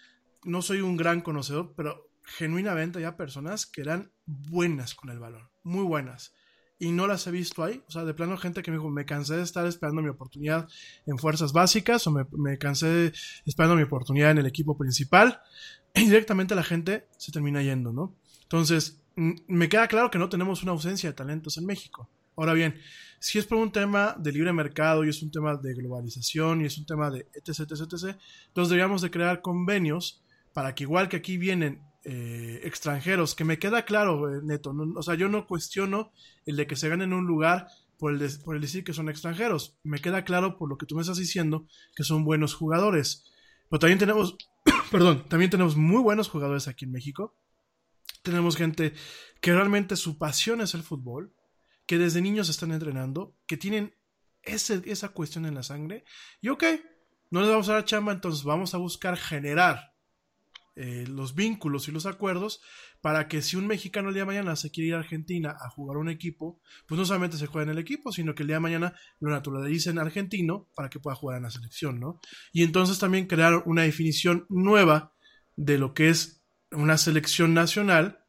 No 0.43 0.61
soy 0.61 0.81
un 0.81 0.97
gran 0.97 1.21
conocedor, 1.21 1.73
pero 1.75 2.09
genuinamente 2.23 2.99
había 2.99 3.17
personas 3.17 3.65
que 3.65 3.81
eran 3.81 4.11
buenas 4.25 4.95
con 4.95 5.09
el 5.09 5.19
balón, 5.19 5.49
muy 5.63 5.83
buenas. 5.83 6.33
Y 6.81 6.91
no 6.91 7.07
las 7.07 7.27
he 7.27 7.31
visto 7.31 7.63
ahí. 7.63 7.83
O 7.87 7.91
sea, 7.91 8.05
de 8.05 8.13
plano 8.13 8.37
gente 8.37 8.63
que 8.63 8.71
me 8.71 8.77
dijo, 8.77 8.89
me 8.89 9.05
cansé 9.05 9.35
de 9.35 9.43
estar 9.43 9.65
esperando 9.65 10.01
mi 10.01 10.07
oportunidad 10.07 10.67
en 11.05 11.17
fuerzas 11.17 11.51
básicas 11.51 12.07
o 12.07 12.11
me, 12.11 12.25
me 12.31 12.57
cansé 12.57 12.87
de 12.87 13.13
esperando 13.45 13.75
mi 13.75 13.83
oportunidad 13.83 14.31
en 14.31 14.37
el 14.37 14.45
equipo 14.45 14.77
principal. 14.77 15.41
Y 15.93 16.05
directamente 16.05 16.55
la 16.55 16.63
gente 16.63 17.07
se 17.17 17.31
termina 17.31 17.61
yendo, 17.61 17.91
¿no? 17.91 18.15
Entonces, 18.49 18.99
me 19.15 19.69
queda 19.69 19.87
claro 19.87 20.09
que 20.09 20.17
no 20.17 20.27
tenemos 20.27 20.63
una 20.63 20.71
ausencia 20.71 21.09
de 21.09 21.13
talentos 21.15 21.57
en 21.59 21.67
México. 21.67 22.09
Ahora 22.35 22.53
bien, 22.53 22.79
si 23.19 23.37
es 23.37 23.45
por 23.45 23.59
un 23.59 23.71
tema 23.71 24.15
de 24.17 24.31
libre 24.31 24.51
mercado 24.53 25.05
y 25.05 25.09
es 25.09 25.21
un 25.21 25.29
tema 25.29 25.55
de 25.55 25.75
globalización 25.75 26.61
y 26.61 26.65
es 26.65 26.77
un 26.79 26.85
tema 26.87 27.11
de 27.11 27.27
etc, 27.35 27.59
etc, 27.59 27.81
etc, 27.81 28.17
entonces 28.47 28.69
deberíamos 28.69 29.03
de 29.03 29.11
crear 29.11 29.41
convenios 29.41 30.23
para 30.53 30.73
que 30.73 30.83
igual 30.83 31.09
que 31.09 31.17
aquí 31.17 31.37
vienen 31.37 31.83
eh, 32.05 32.61
extranjeros, 32.63 33.35
que 33.35 33.43
me 33.43 33.59
queda 33.59 33.83
claro, 33.85 34.33
eh, 34.33 34.39
Neto, 34.41 34.73
no- 34.73 34.97
o 34.97 35.03
sea, 35.03 35.13
yo 35.15 35.27
no 35.29 35.45
cuestiono 35.45 36.11
el 36.47 36.55
de 36.55 36.65
que 36.65 36.75
se 36.77 36.89
ganen 36.89 37.13
un 37.13 37.27
lugar 37.27 37.67
por 37.99 38.13
el, 38.13 38.29
por 38.43 38.55
el 38.55 38.61
decir 38.61 38.83
que 38.83 38.93
son 38.93 39.09
extranjeros, 39.09 39.75
me 39.83 39.99
queda 39.99 40.23
claro 40.23 40.57
por 40.57 40.69
lo 40.69 40.77
que 40.77 40.87
tú 40.87 40.95
me 40.95 41.01
estás 41.01 41.17
diciendo 41.17 41.67
que 41.95 42.03
son 42.05 42.23
buenos 42.23 42.55
jugadores, 42.55 43.25
pero 43.69 43.79
también 43.81 43.99
tenemos, 43.99 44.37
perdón, 44.91 45.25
también 45.27 45.51
tenemos 45.51 45.75
muy 45.75 46.01
buenos 46.01 46.29
jugadores 46.29 46.67
aquí 46.69 46.85
en 46.85 46.93
México, 46.93 47.35
tenemos 48.21 48.55
gente 48.55 48.93
que 49.41 49.53
realmente 49.53 49.95
su 49.95 50.17
pasión 50.17 50.61
es 50.61 50.73
el 50.73 50.83
fútbol, 50.83 51.33
que 51.85 51.97
desde 51.97 52.21
niños 52.21 52.49
están 52.49 52.71
entrenando, 52.71 53.35
que 53.47 53.57
tienen 53.57 53.95
esa 54.43 55.09
cuestión 55.09 55.45
en 55.45 55.55
la 55.55 55.63
sangre, 55.63 56.03
y 56.41 56.49
ok, 56.49 56.63
no 57.31 57.41
les 57.41 57.49
vamos 57.49 57.69
a 57.69 57.73
dar 57.73 57.85
chamba, 57.85 58.13
entonces 58.13 58.43
vamos 58.43 58.73
a 58.73 58.77
buscar 58.77 59.17
generar 59.17 59.93
eh, 60.75 61.05
los 61.07 61.35
vínculos 61.35 61.87
y 61.87 61.91
los 61.91 62.05
acuerdos 62.05 62.61
para 63.01 63.27
que 63.27 63.41
si 63.41 63.57
un 63.57 63.67
mexicano 63.67 64.09
el 64.09 64.13
día 64.13 64.23
de 64.23 64.27
mañana 64.27 64.55
se 64.55 64.71
quiere 64.71 64.87
ir 64.87 64.95
a 64.95 64.99
Argentina 64.99 65.55
a 65.59 65.69
jugar 65.69 65.97
un 65.97 66.09
equipo, 66.09 66.61
pues 66.87 66.97
no 66.97 67.05
solamente 67.05 67.37
se 67.37 67.47
juega 67.47 67.63
en 67.63 67.77
el 67.77 67.83
equipo, 67.83 68.11
sino 68.11 68.33
que 68.33 68.43
el 68.43 68.47
día 68.47 68.57
de 68.57 68.61
mañana 68.61 68.93
lo 69.19 69.29
naturalicen 69.29 69.99
argentino 69.99 70.69
para 70.75 70.89
que 70.89 70.99
pueda 70.99 71.15
jugar 71.15 71.37
en 71.37 71.43
la 71.43 71.51
selección, 71.51 71.99
¿no? 71.99 72.19
Y 72.53 72.63
entonces 72.63 72.97
también 72.97 73.27
crear 73.27 73.63
una 73.65 73.83
definición 73.83 74.45
nueva 74.47 75.13
de 75.55 75.77
lo 75.77 75.93
que 75.93 76.09
es 76.09 76.38
una 76.71 76.97
selección 76.97 77.53
nacional 77.53 78.25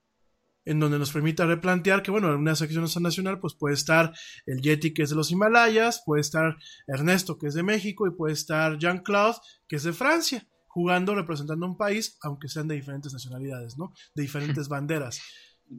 en 0.66 0.78
donde 0.78 0.98
nos 0.98 1.10
permita 1.10 1.46
replantear 1.46 2.02
que, 2.02 2.10
bueno, 2.10 2.28
en 2.28 2.36
una 2.38 2.54
selección 2.54 2.84
nacional 3.02 3.40
pues 3.40 3.54
puede 3.54 3.74
estar 3.74 4.12
el 4.46 4.60
Yeti 4.60 4.92
que 4.92 5.02
es 5.02 5.10
de 5.10 5.16
los 5.16 5.30
Himalayas, 5.30 6.02
puede 6.04 6.20
estar 6.20 6.56
Ernesto 6.86 7.38
que 7.38 7.46
es 7.48 7.54
de 7.54 7.62
México 7.62 8.06
y 8.06 8.10
puede 8.14 8.34
estar 8.34 8.78
Jean-Claude 8.78 9.38
que 9.68 9.76
es 9.76 9.82
de 9.84 9.92
Francia, 9.92 10.46
jugando, 10.68 11.14
representando 11.14 11.66
un 11.66 11.76
país, 11.76 12.18
aunque 12.22 12.48
sean 12.48 12.68
de 12.68 12.76
diferentes 12.76 13.12
nacionalidades, 13.12 13.76
¿no? 13.78 13.92
De 14.14 14.22
diferentes 14.22 14.68
banderas. 14.68 15.20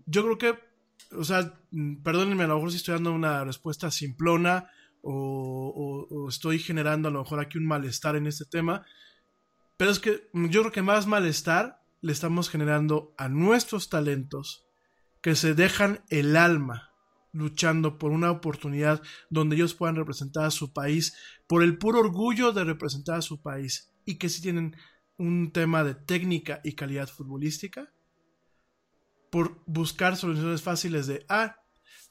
Yo 0.05 0.23
creo 0.23 0.37
que, 0.37 0.59
o 1.15 1.23
sea, 1.23 1.53
perdónenme, 2.03 2.43
a 2.43 2.47
lo 2.47 2.55
mejor 2.55 2.71
si 2.71 2.77
estoy 2.77 2.95
dando 2.95 3.13
una 3.13 3.43
respuesta 3.43 3.91
simplona 3.91 4.69
o, 5.01 6.07
o- 6.11 6.15
o 6.23 6.29
estoy 6.29 6.59
generando 6.59 7.07
a 7.07 7.11
lo 7.11 7.19
mejor 7.23 7.39
aquí 7.39 7.57
un 7.57 7.65
malestar 7.67 8.15
en 8.15 8.27
este 8.27 8.45
tema, 8.45 8.85
pero 9.77 9.91
es 9.91 9.99
que 9.99 10.29
yo 10.33 10.61
creo 10.61 10.71
que 10.71 10.81
más 10.81 11.07
malestar 11.07 11.80
le 12.01 12.11
estamos 12.11 12.49
generando 12.49 13.13
a 13.17 13.29
nuestros 13.29 13.89
talentos 13.89 14.67
que 15.21 15.35
se 15.35 15.53
dejan 15.53 16.03
el 16.09 16.35
alma 16.35 16.89
luchando 17.31 17.97
por 17.97 18.11
una 18.11 18.31
oportunidad 18.31 19.01
donde 19.29 19.55
ellos 19.55 19.73
puedan 19.73 19.95
representar 19.95 20.45
a 20.45 20.51
su 20.51 20.73
país 20.73 21.15
por 21.47 21.63
el 21.63 21.77
puro 21.77 21.99
orgullo 21.99 22.51
de 22.51 22.63
representar 22.63 23.15
a 23.15 23.21
su 23.21 23.41
país 23.41 23.93
y 24.03 24.17
que 24.17 24.29
si 24.29 24.41
tienen 24.41 24.75
un 25.17 25.51
tema 25.51 25.83
de 25.83 25.95
técnica 25.95 26.59
y 26.63 26.73
calidad 26.73 27.07
futbolística 27.07 27.93
por 29.29 29.63
buscar 29.65 30.17
soluciones 30.17 30.61
fáciles 30.61 31.07
de 31.07 31.25
ah 31.29 31.60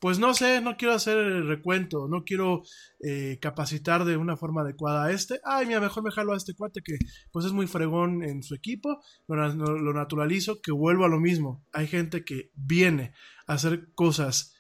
pues 0.01 0.19
no 0.19 0.33
sé, 0.35 0.61
no 0.61 0.77
quiero 0.77 0.95
hacer 0.95 1.19
el 1.19 1.47
recuento, 1.47 2.09
no 2.09 2.25
quiero 2.25 2.63
eh, 3.01 3.39
capacitar 3.41 4.05
de 4.05 4.17
una 4.17 4.37
forma 4.37 4.63
adecuada 4.63 5.05
a 5.05 5.13
este. 5.13 5.41
Ay, 5.45 5.67
mira, 5.67 5.81
mejor 5.81 6.03
me 6.03 6.11
jalo 6.11 6.33
a 6.33 6.37
este 6.37 6.55
cuate 6.55 6.81
que 6.83 6.97
pues 7.31 7.45
es 7.47 7.53
muy 7.53 7.67
fregón 7.67 8.23
en 8.25 8.43
su 8.43 8.55
equipo, 8.55 9.03
lo, 9.29 9.37
lo- 9.55 9.93
naturalizo, 9.93 10.61
que 10.63 10.73
vuelvo 10.73 11.05
a 11.05 11.09
lo 11.09 11.21
mismo. 11.21 11.65
Hay 11.73 11.87
gente 11.87 12.25
que 12.25 12.51
viene 12.55 13.13
a 13.47 13.55
hacer 13.55 13.93
cosas 13.95 14.55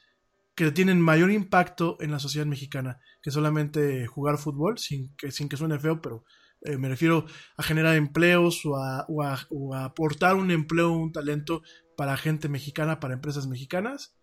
que 0.54 0.70
tienen 0.72 1.00
mayor 1.00 1.30
impacto 1.30 1.96
en 2.00 2.10
la 2.10 2.18
sociedad 2.18 2.46
mexicana 2.46 2.98
que 3.22 3.30
solamente 3.30 4.06
jugar 4.06 4.36
fútbol, 4.38 4.78
sin 4.78 5.14
que, 5.16 5.30
sin 5.32 5.48
que 5.48 5.56
suene 5.56 5.78
feo, 5.78 6.02
pero 6.02 6.24
eh, 6.62 6.76
me 6.76 6.88
refiero 6.90 7.24
a 7.56 7.62
generar 7.62 7.96
empleos 7.96 8.64
o 8.66 8.76
a, 8.76 9.06
o 9.08 9.22
a- 9.22 9.46
o 9.50 9.74
a 9.74 9.84
aportar 9.86 10.36
un 10.36 10.50
empleo, 10.50 10.92
un 10.92 11.12
talento 11.12 11.62
para 11.96 12.16
gente 12.18 12.48
mexicana, 12.50 13.00
para 13.00 13.14
empresas 13.14 13.46
mexicanas 13.46 14.16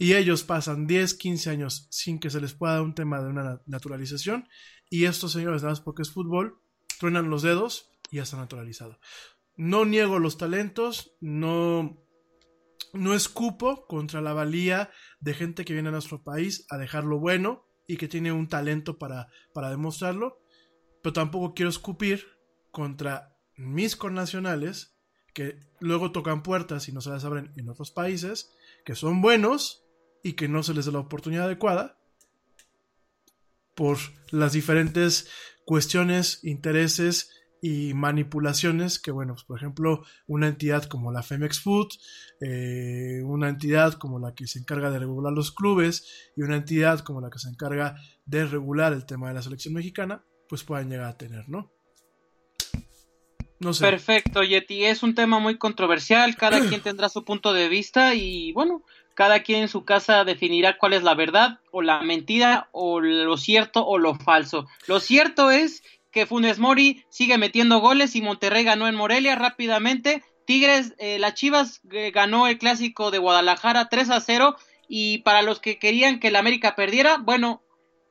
y 0.00 0.14
ellos 0.14 0.44
pasan 0.44 0.86
10, 0.86 1.12
15 1.12 1.50
años 1.50 1.86
sin 1.90 2.18
que 2.18 2.30
se 2.30 2.40
les 2.40 2.54
pueda 2.54 2.72
dar 2.72 2.82
un 2.82 2.94
tema 2.94 3.20
de 3.20 3.28
una 3.28 3.42
na- 3.44 3.62
naturalización 3.66 4.48
y 4.88 5.04
estos 5.04 5.32
señores, 5.32 5.60
nada 5.62 5.72
más 5.72 5.82
porque 5.82 6.00
es 6.00 6.10
fútbol, 6.10 6.58
truenan 6.98 7.28
los 7.28 7.42
dedos 7.42 7.90
y 8.10 8.16
ya 8.16 8.22
está 8.22 8.38
naturalizado. 8.38 8.98
No 9.56 9.84
niego 9.84 10.18
los 10.18 10.38
talentos, 10.38 11.12
no, 11.20 12.02
no 12.94 13.14
escupo 13.14 13.86
contra 13.86 14.22
la 14.22 14.32
valía 14.32 14.90
de 15.20 15.34
gente 15.34 15.66
que 15.66 15.74
viene 15.74 15.90
a 15.90 15.92
nuestro 15.92 16.22
país 16.22 16.64
a 16.70 16.78
dejar 16.78 17.04
lo 17.04 17.18
bueno 17.18 17.66
y 17.86 17.98
que 17.98 18.08
tiene 18.08 18.32
un 18.32 18.48
talento 18.48 18.96
para, 18.96 19.28
para 19.52 19.68
demostrarlo, 19.68 20.40
pero 21.02 21.12
tampoco 21.12 21.52
quiero 21.52 21.68
escupir 21.68 22.26
contra 22.70 23.36
mis 23.54 23.96
connacionales 23.96 24.96
que 25.34 25.60
luego 25.78 26.10
tocan 26.10 26.42
puertas 26.42 26.88
y 26.88 26.92
no 26.92 27.02
se 27.02 27.10
las 27.10 27.26
abren 27.26 27.52
en 27.56 27.68
otros 27.68 27.90
países, 27.90 28.50
que 28.86 28.94
son 28.94 29.20
buenos 29.20 29.84
y 30.22 30.34
que 30.34 30.48
no 30.48 30.62
se 30.62 30.74
les 30.74 30.86
da 30.86 30.92
la 30.92 30.98
oportunidad 30.98 31.46
adecuada 31.46 31.98
por 33.74 33.98
las 34.30 34.52
diferentes 34.52 35.28
cuestiones, 35.64 36.40
intereses 36.42 37.30
y 37.62 37.94
manipulaciones 37.94 38.98
que, 38.98 39.10
bueno, 39.10 39.34
pues, 39.34 39.44
por 39.44 39.58
ejemplo, 39.58 40.04
una 40.26 40.48
entidad 40.48 40.84
como 40.84 41.12
la 41.12 41.22
Femex 41.22 41.60
Food, 41.60 41.88
eh, 42.40 43.22
una 43.24 43.48
entidad 43.48 43.94
como 43.94 44.18
la 44.18 44.34
que 44.34 44.46
se 44.46 44.58
encarga 44.58 44.90
de 44.90 44.98
regular 44.98 45.32
los 45.32 45.52
clubes 45.52 46.32
y 46.36 46.42
una 46.42 46.56
entidad 46.56 47.00
como 47.00 47.20
la 47.20 47.30
que 47.30 47.38
se 47.38 47.48
encarga 47.48 47.96
de 48.24 48.46
regular 48.46 48.92
el 48.92 49.06
tema 49.06 49.28
de 49.28 49.34
la 49.34 49.42
selección 49.42 49.74
mexicana, 49.74 50.24
pues 50.48 50.64
puedan 50.64 50.88
llegar 50.88 51.06
a 51.06 51.18
tener, 51.18 51.48
¿no? 51.48 51.70
No 53.60 53.74
sé. 53.74 53.84
Perfecto, 53.84 54.42
Yeti. 54.42 54.86
Es 54.86 55.02
un 55.02 55.14
tema 55.14 55.38
muy 55.38 55.58
controversial. 55.58 56.34
Cada 56.34 56.66
quien 56.66 56.80
tendrá 56.80 57.10
su 57.10 57.24
punto 57.26 57.52
de 57.52 57.68
vista 57.68 58.14
y 58.14 58.52
bueno, 58.52 58.84
cada 59.20 59.40
quien 59.42 59.60
en 59.60 59.68
su 59.68 59.84
casa 59.84 60.24
definirá 60.24 60.78
cuál 60.78 60.94
es 60.94 61.02
la 61.02 61.14
verdad 61.14 61.58
o 61.72 61.82
la 61.82 62.00
mentira 62.00 62.70
o 62.72 63.00
lo 63.00 63.36
cierto 63.36 63.86
o 63.86 63.98
lo 63.98 64.14
falso. 64.14 64.66
Lo 64.86 64.98
cierto 64.98 65.50
es 65.50 65.82
que 66.10 66.24
Funes 66.24 66.58
Mori 66.58 67.04
sigue 67.10 67.36
metiendo 67.36 67.80
goles 67.80 68.16
y 68.16 68.22
Monterrey 68.22 68.64
ganó 68.64 68.88
en 68.88 68.94
Morelia 68.94 69.34
rápidamente. 69.34 70.24
Tigres, 70.46 70.94
eh, 70.96 71.18
las 71.18 71.34
Chivas 71.34 71.82
eh, 71.92 72.12
ganó 72.12 72.46
el 72.46 72.56
clásico 72.56 73.10
de 73.10 73.18
Guadalajara 73.18 73.90
3 73.90 74.08
a 74.08 74.20
0 74.22 74.56
y 74.88 75.18
para 75.18 75.42
los 75.42 75.60
que 75.60 75.78
querían 75.78 76.18
que 76.18 76.28
el 76.28 76.36
América 76.36 76.74
perdiera, 76.74 77.18
bueno, 77.18 77.60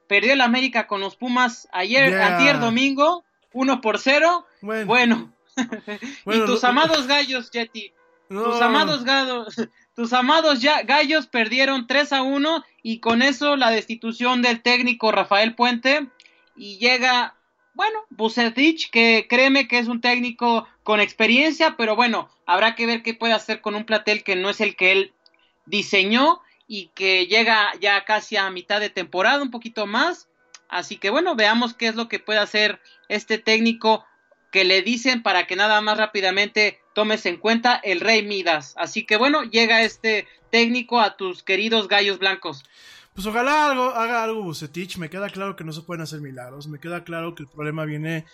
perdió 0.08 0.34
el 0.34 0.42
América 0.42 0.86
con 0.86 1.02
los 1.02 1.16
Pumas 1.16 1.68
ayer, 1.72 2.12
Yeah. 2.12 2.28
antier 2.38 2.60
domingo, 2.60 3.24
1 3.54 3.82
por 3.82 3.98
0. 3.98 4.46
Bueno, 4.62 4.86
Bueno, 4.86 5.34
bueno, 6.24 6.44
y 6.44 6.46
tus 6.46 6.64
amados 6.64 7.08
gallos, 7.08 7.50
Yeti. 7.50 7.94
no, 8.30 8.44
Tus 8.44 8.62
amados 8.62 9.04
gallos. 9.04 9.56
Tus 10.00 10.14
amados 10.14 10.62
gallos 10.86 11.28
perdieron 11.28 11.86
3 11.86 12.14
a 12.14 12.22
1 12.22 12.64
y 12.84 13.00
con 13.00 13.22
eso 13.22 13.58
la 13.58 13.70
destitución 13.70 14.42
del 14.42 14.62
técnico 14.62 15.12
Rafael 15.12 15.56
Puente 15.56 16.08
y 16.56 16.78
llega, 16.78 17.36
bueno, 17.74 18.00
Bucetich, 18.10 18.92
que 18.92 19.28
créeme 19.30 19.68
que 19.68 19.78
es 19.78 19.90
un 19.90 20.00
técnico 20.00 20.66
con 20.84 21.02
experiencia, 21.02 21.76
pero 21.76 21.98
bueno, 21.98 22.30
habrá 22.46 22.76
que 22.76 22.86
ver 22.86 23.04
qué 23.04 23.14
puede 23.14 23.34
hacer 23.34 23.60
con 23.60 23.76
un 23.76 23.84
platel 23.84 24.24
que 24.24 24.38
no 24.38 24.50
es 24.50 24.62
el 24.62 24.78
que 24.78 24.94
él 24.94 25.14
diseñó 25.66 26.40
y 26.66 26.92
que 26.96 27.28
llega 27.28 27.68
ya 27.82 28.06
casi 28.06 28.38
a 28.38 28.50
mitad 28.52 28.80
de 28.80 28.90
temporada, 28.90 29.44
un 29.44 29.52
poquito 29.52 29.86
más. 29.86 30.30
Así 30.70 30.96
que 30.96 31.10
bueno, 31.10 31.36
veamos 31.36 31.74
qué 31.74 31.88
es 31.88 31.96
lo 31.96 32.08
que 32.08 32.20
puede 32.20 32.40
hacer 32.40 32.80
este 33.10 33.38
técnico 33.38 34.06
que 34.52 34.64
le 34.64 34.82
dicen 34.82 35.24
para 35.24 35.48
que 35.48 35.56
nada 35.56 35.82
más 35.82 35.98
rápidamente 35.98 36.80
tomes 36.94 37.26
en 37.26 37.38
cuenta 37.38 37.76
el 37.76 38.00
Rey 38.00 38.26
Midas. 38.26 38.74
Así 38.78 39.06
que 39.06 39.18
bueno, 39.18 39.44
llega 39.44 39.84
este 39.84 40.28
técnico 40.52 41.00
a 41.00 41.18
tus 41.18 41.44
queridos 41.44 41.88
gallos 41.88 42.20
blancos. 42.20 42.64
Pues 43.14 43.28
ojalá 43.28 43.70
algo, 43.70 43.84
haga 43.84 44.24
algo 44.24 44.44
Bucetich. 44.44 44.98
Me 44.98 45.10
queda 45.10 45.30
claro 45.30 45.56
que 45.56 45.64
no 45.64 45.74
se 45.74 45.82
pueden 45.82 46.02
hacer 46.02 46.22
milagros. 46.22 46.68
Me 46.68 46.80
queda 46.80 47.04
claro 47.04 47.36
que 47.36 47.44
el 47.44 47.50
problema 47.50 47.86
viene 47.86 48.26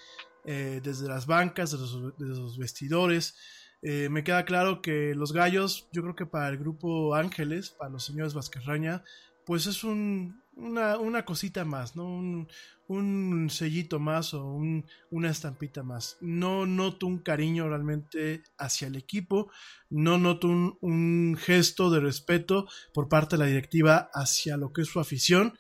eh, 0.46 0.80
desde 0.84 1.08
las 1.08 1.26
bancas, 1.26 1.72
desde 1.72 1.86
los, 2.20 2.58
vestidores. 2.58 3.36
Eh, 3.82 4.10
me 4.10 4.24
queda 4.24 4.46
claro 4.46 4.82
que 4.82 5.14
los 5.16 5.34
gallos, 5.34 5.88
yo 5.92 6.02
creo 6.02 6.16
que 6.16 6.26
para 6.26 6.50
el 6.50 6.58
grupo 6.58 7.16
Ángeles, 7.16 7.72
para 7.72 7.90
los 7.90 8.06
señores 8.06 8.34
Vázquez 8.34 8.66
Raña, 8.66 9.04
pues 9.46 9.68
es 9.68 9.84
un, 9.84 10.42
una, 10.56 10.98
una 10.98 11.26
cosita 11.26 11.66
más, 11.66 11.96
¿no? 11.96 12.06
Un, 12.06 12.48
un 12.88 13.50
sellito 13.50 14.00
más 14.00 14.34
o 14.34 14.46
un- 14.46 14.86
una 15.10 15.30
estampita 15.30 15.84
más. 15.84 16.18
No 16.22 16.66
noto 16.66 17.08
un 17.08 17.20
cariño 17.20 17.68
realmente 17.68 18.44
hacia 18.58 18.88
el 18.88 18.96
equipo, 18.96 19.52
no 19.90 20.18
noto 20.18 20.48
un, 20.48 20.78
un 20.82 21.38
gesto 21.40 21.90
de 21.90 22.00
respeto 22.00 22.68
por 22.94 23.10
parte 23.10 23.36
de 23.36 23.40
la 23.44 23.48
directiva 23.48 24.10
hacia 24.14 24.58
lo 24.58 24.72
que 24.72 24.82
es 24.84 24.88
su 24.88 25.00
afición. 25.00 25.58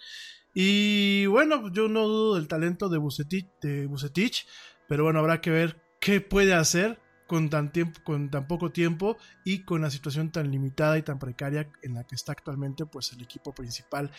Y 0.54 1.26
bueno, 1.26 1.72
yo 1.74 1.88
no 1.90 2.08
dudo 2.08 2.36
del 2.36 2.48
talento 2.48 2.88
de 2.90 2.98
Bucetich, 2.98 3.48
de 3.62 3.88
Vucetich, 3.88 4.48
pero 4.88 5.04
bueno, 5.04 5.20
habrá 5.20 5.42
que 5.42 5.50
ver 5.50 5.82
qué 6.00 6.22
puede 6.22 6.54
hacer 6.54 7.02
con 7.28 7.50
tan, 7.50 7.72
tiempo, 7.72 8.00
con 8.04 8.30
tan 8.30 8.48
poco 8.48 8.72
tiempo 8.72 9.18
y 9.44 9.60
con 9.64 9.82
la 9.82 9.90
situación 9.90 10.32
tan 10.32 10.52
limitada 10.52 10.98
y 10.98 11.02
tan 11.02 11.20
precaria 11.20 11.70
en 11.82 11.96
la 11.96 12.04
que 12.04 12.16
está 12.16 12.34
actualmente 12.34 12.86
pues 12.86 13.12
el 13.14 13.22
equipo 13.22 13.54
principal, 13.54 14.12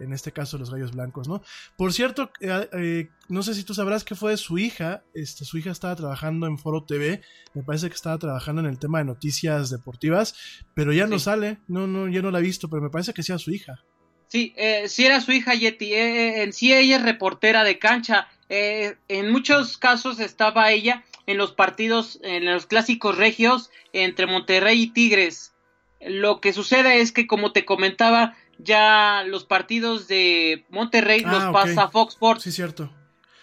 en 0.00 0.12
este 0.12 0.32
caso 0.32 0.58
los 0.58 0.70
Gallos 0.70 0.92
Blancos, 0.92 1.28
¿no? 1.28 1.42
Por 1.76 1.92
cierto, 1.92 2.30
eh, 2.40 2.68
eh, 2.72 3.08
no 3.28 3.42
sé 3.42 3.54
si 3.54 3.64
tú 3.64 3.74
sabrás 3.74 4.04
que 4.04 4.14
fue 4.14 4.36
su 4.36 4.58
hija, 4.58 5.04
este, 5.14 5.44
su 5.44 5.58
hija 5.58 5.70
estaba 5.70 5.96
trabajando 5.96 6.46
en 6.46 6.58
Foro 6.58 6.84
TV, 6.84 7.22
me 7.54 7.62
parece 7.62 7.88
que 7.88 7.94
estaba 7.94 8.18
trabajando 8.18 8.62
en 8.62 8.68
el 8.68 8.78
tema 8.78 8.98
de 8.98 9.04
noticias 9.04 9.70
deportivas, 9.70 10.34
pero 10.74 10.92
ya 10.92 11.06
no 11.06 11.18
sale, 11.18 11.58
no, 11.68 11.86
no, 11.86 12.08
ya 12.08 12.22
no 12.22 12.30
la 12.30 12.38
he 12.38 12.42
visto, 12.42 12.68
pero 12.68 12.82
me 12.82 12.90
parece 12.90 13.12
que 13.12 13.22
sea 13.22 13.38
su 13.38 13.50
hija. 13.50 13.84
Sí, 14.28 14.52
eh, 14.56 14.88
sí 14.88 15.04
era 15.04 15.20
su 15.20 15.32
hija 15.32 15.54
Yeti. 15.54 15.92
eh, 15.92 16.42
en 16.42 16.52
sí 16.52 16.72
ella 16.72 16.96
es 16.96 17.02
reportera 17.02 17.62
de 17.62 17.78
cancha. 17.78 18.28
En 18.48 19.32
muchos 19.32 19.78
casos 19.78 20.20
estaba 20.20 20.70
ella 20.70 21.02
en 21.26 21.38
los 21.38 21.52
partidos, 21.52 22.18
en 22.22 22.44
los 22.44 22.66
clásicos 22.66 23.16
regios 23.16 23.70
entre 23.92 24.26
Monterrey 24.26 24.82
y 24.82 24.86
Tigres. 24.88 25.54
Lo 26.00 26.40
que 26.40 26.52
sucede 26.52 27.00
es 27.00 27.12
que, 27.12 27.26
como 27.26 27.52
te 27.52 27.64
comentaba, 27.64 28.36
ya 28.58 29.24
los 29.26 29.44
partidos 29.44 30.06
de 30.06 30.64
Monterrey 30.68 31.22
Ah, 31.24 31.32
los 31.32 31.52
pasa 31.52 31.88
Fox 31.88 32.14
Sports. 32.14 32.42
Sí, 32.42 32.52
cierto. 32.52 32.90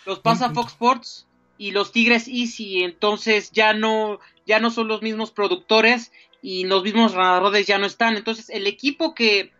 los 0.05 0.19
pasa. 0.19 0.51
Fox 0.51 0.73
Sports 0.73 1.27
y 1.57 1.71
los 1.71 1.91
Tigres 1.91 2.27
Easy, 2.27 2.83
entonces 2.83 3.51
ya 3.51 3.73
no, 3.73 4.19
ya 4.45 4.59
no 4.59 4.71
son 4.71 4.87
los 4.87 5.01
mismos 5.01 5.31
productores 5.31 6.11
y 6.41 6.65
los 6.65 6.83
mismos 6.83 7.13
narradores 7.13 7.67
ya 7.67 7.77
no 7.77 7.85
están. 7.85 8.15
Entonces 8.15 8.49
el 8.49 8.67
equipo 8.67 9.13
que, 9.13 9.51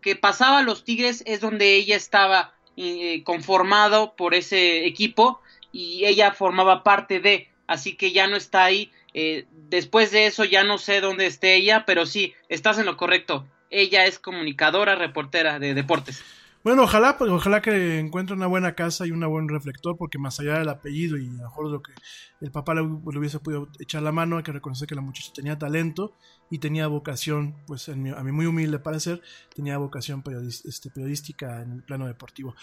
que 0.00 0.16
pasaba 0.16 0.58
a 0.58 0.62
los 0.62 0.84
Tigres 0.84 1.22
es 1.26 1.40
donde 1.40 1.74
ella 1.74 1.96
estaba 1.96 2.54
eh, 2.76 3.22
conformado 3.24 4.14
por 4.14 4.34
ese 4.34 4.86
equipo 4.86 5.40
y 5.72 6.04
ella 6.04 6.32
formaba 6.32 6.82
parte 6.82 7.20
de, 7.20 7.48
así 7.68 7.94
que 7.94 8.10
ya 8.10 8.26
no 8.26 8.36
está 8.36 8.64
ahí. 8.64 8.90
Eh, 9.14 9.46
después 9.52 10.10
de 10.10 10.26
eso 10.26 10.44
ya 10.44 10.64
no 10.64 10.78
sé 10.78 11.00
dónde 11.00 11.26
esté 11.26 11.54
ella, 11.54 11.84
pero 11.86 12.04
sí, 12.04 12.34
estás 12.48 12.78
en 12.78 12.86
lo 12.86 12.96
correcto. 12.96 13.46
Ella 13.70 14.06
es 14.06 14.18
comunicadora, 14.18 14.96
reportera 14.96 15.60
de 15.60 15.74
deportes. 15.74 16.24
Bueno, 16.64 16.82
ojalá, 16.82 17.16
pues 17.16 17.30
ojalá 17.30 17.62
que 17.62 17.98
encuentre 17.98 18.34
una 18.36 18.46
buena 18.46 18.74
casa 18.74 19.06
y 19.06 19.10
un 19.12 19.20
buen 19.28 19.48
reflector, 19.48 19.96
porque 19.96 20.18
más 20.18 20.38
allá 20.40 20.58
del 20.58 20.68
apellido 20.68 21.16
y 21.16 21.26
a 21.26 21.30
lo 21.30 21.38
mejor 21.44 21.70
lo 21.70 21.82
que 21.82 21.92
el 22.40 22.50
papá 22.50 22.74
le, 22.74 22.82
hubiese 22.82 23.38
podido 23.38 23.68
echar 23.78 24.02
la 24.02 24.12
mano, 24.12 24.36
hay 24.36 24.42
que 24.42 24.52
reconocer 24.52 24.86
que 24.88 24.94
la 24.94 25.00
muchacha 25.00 25.32
tenía 25.34 25.56
talento 25.58 26.14
y 26.50 26.58
tenía 26.58 26.86
vocación, 26.88 27.54
pues 27.66 27.88
en 27.88 28.02
mi- 28.02 28.10
a 28.10 28.22
mi 28.22 28.32
muy 28.32 28.46
humilde 28.46 28.78
parecer, 28.80 29.22
tenía 29.54 29.78
vocación 29.78 30.22
este, 30.64 30.90
periodística 30.90 31.62
en 31.62 31.72
el 31.72 31.82
plano 31.84 32.06
deportivo. 32.06 32.54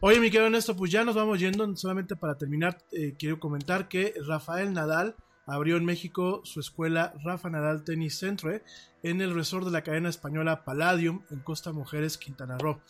Oye, 0.00 0.18
mi 0.20 0.26
querido 0.26 0.46
Ernesto, 0.46 0.76
pues 0.76 0.90
ya 0.90 1.04
nos 1.04 1.14
vamos 1.14 1.38
yendo, 1.38 1.74
solamente 1.76 2.16
para 2.16 2.36
terminar, 2.36 2.78
eh, 2.92 3.14
quiero 3.18 3.38
comentar 3.40 3.88
que 3.88 4.12
Rafael 4.26 4.72
Nadal 4.74 5.14
abrió 5.46 5.76
en 5.76 5.84
México 5.84 6.40
su 6.44 6.58
escuela 6.58 7.14
Rafa 7.24 7.48
Nadal 7.48 7.84
Tennis 7.84 8.18
Centre 8.18 8.64
en 9.04 9.20
el 9.20 9.32
resort 9.32 9.64
de 9.64 9.70
la 9.70 9.82
cadena 9.82 10.08
española 10.08 10.64
Palladium 10.64 11.22
en 11.30 11.38
Costa 11.38 11.72
Mujeres, 11.72 12.18
Quintana 12.18 12.58
Roo. 12.58 12.80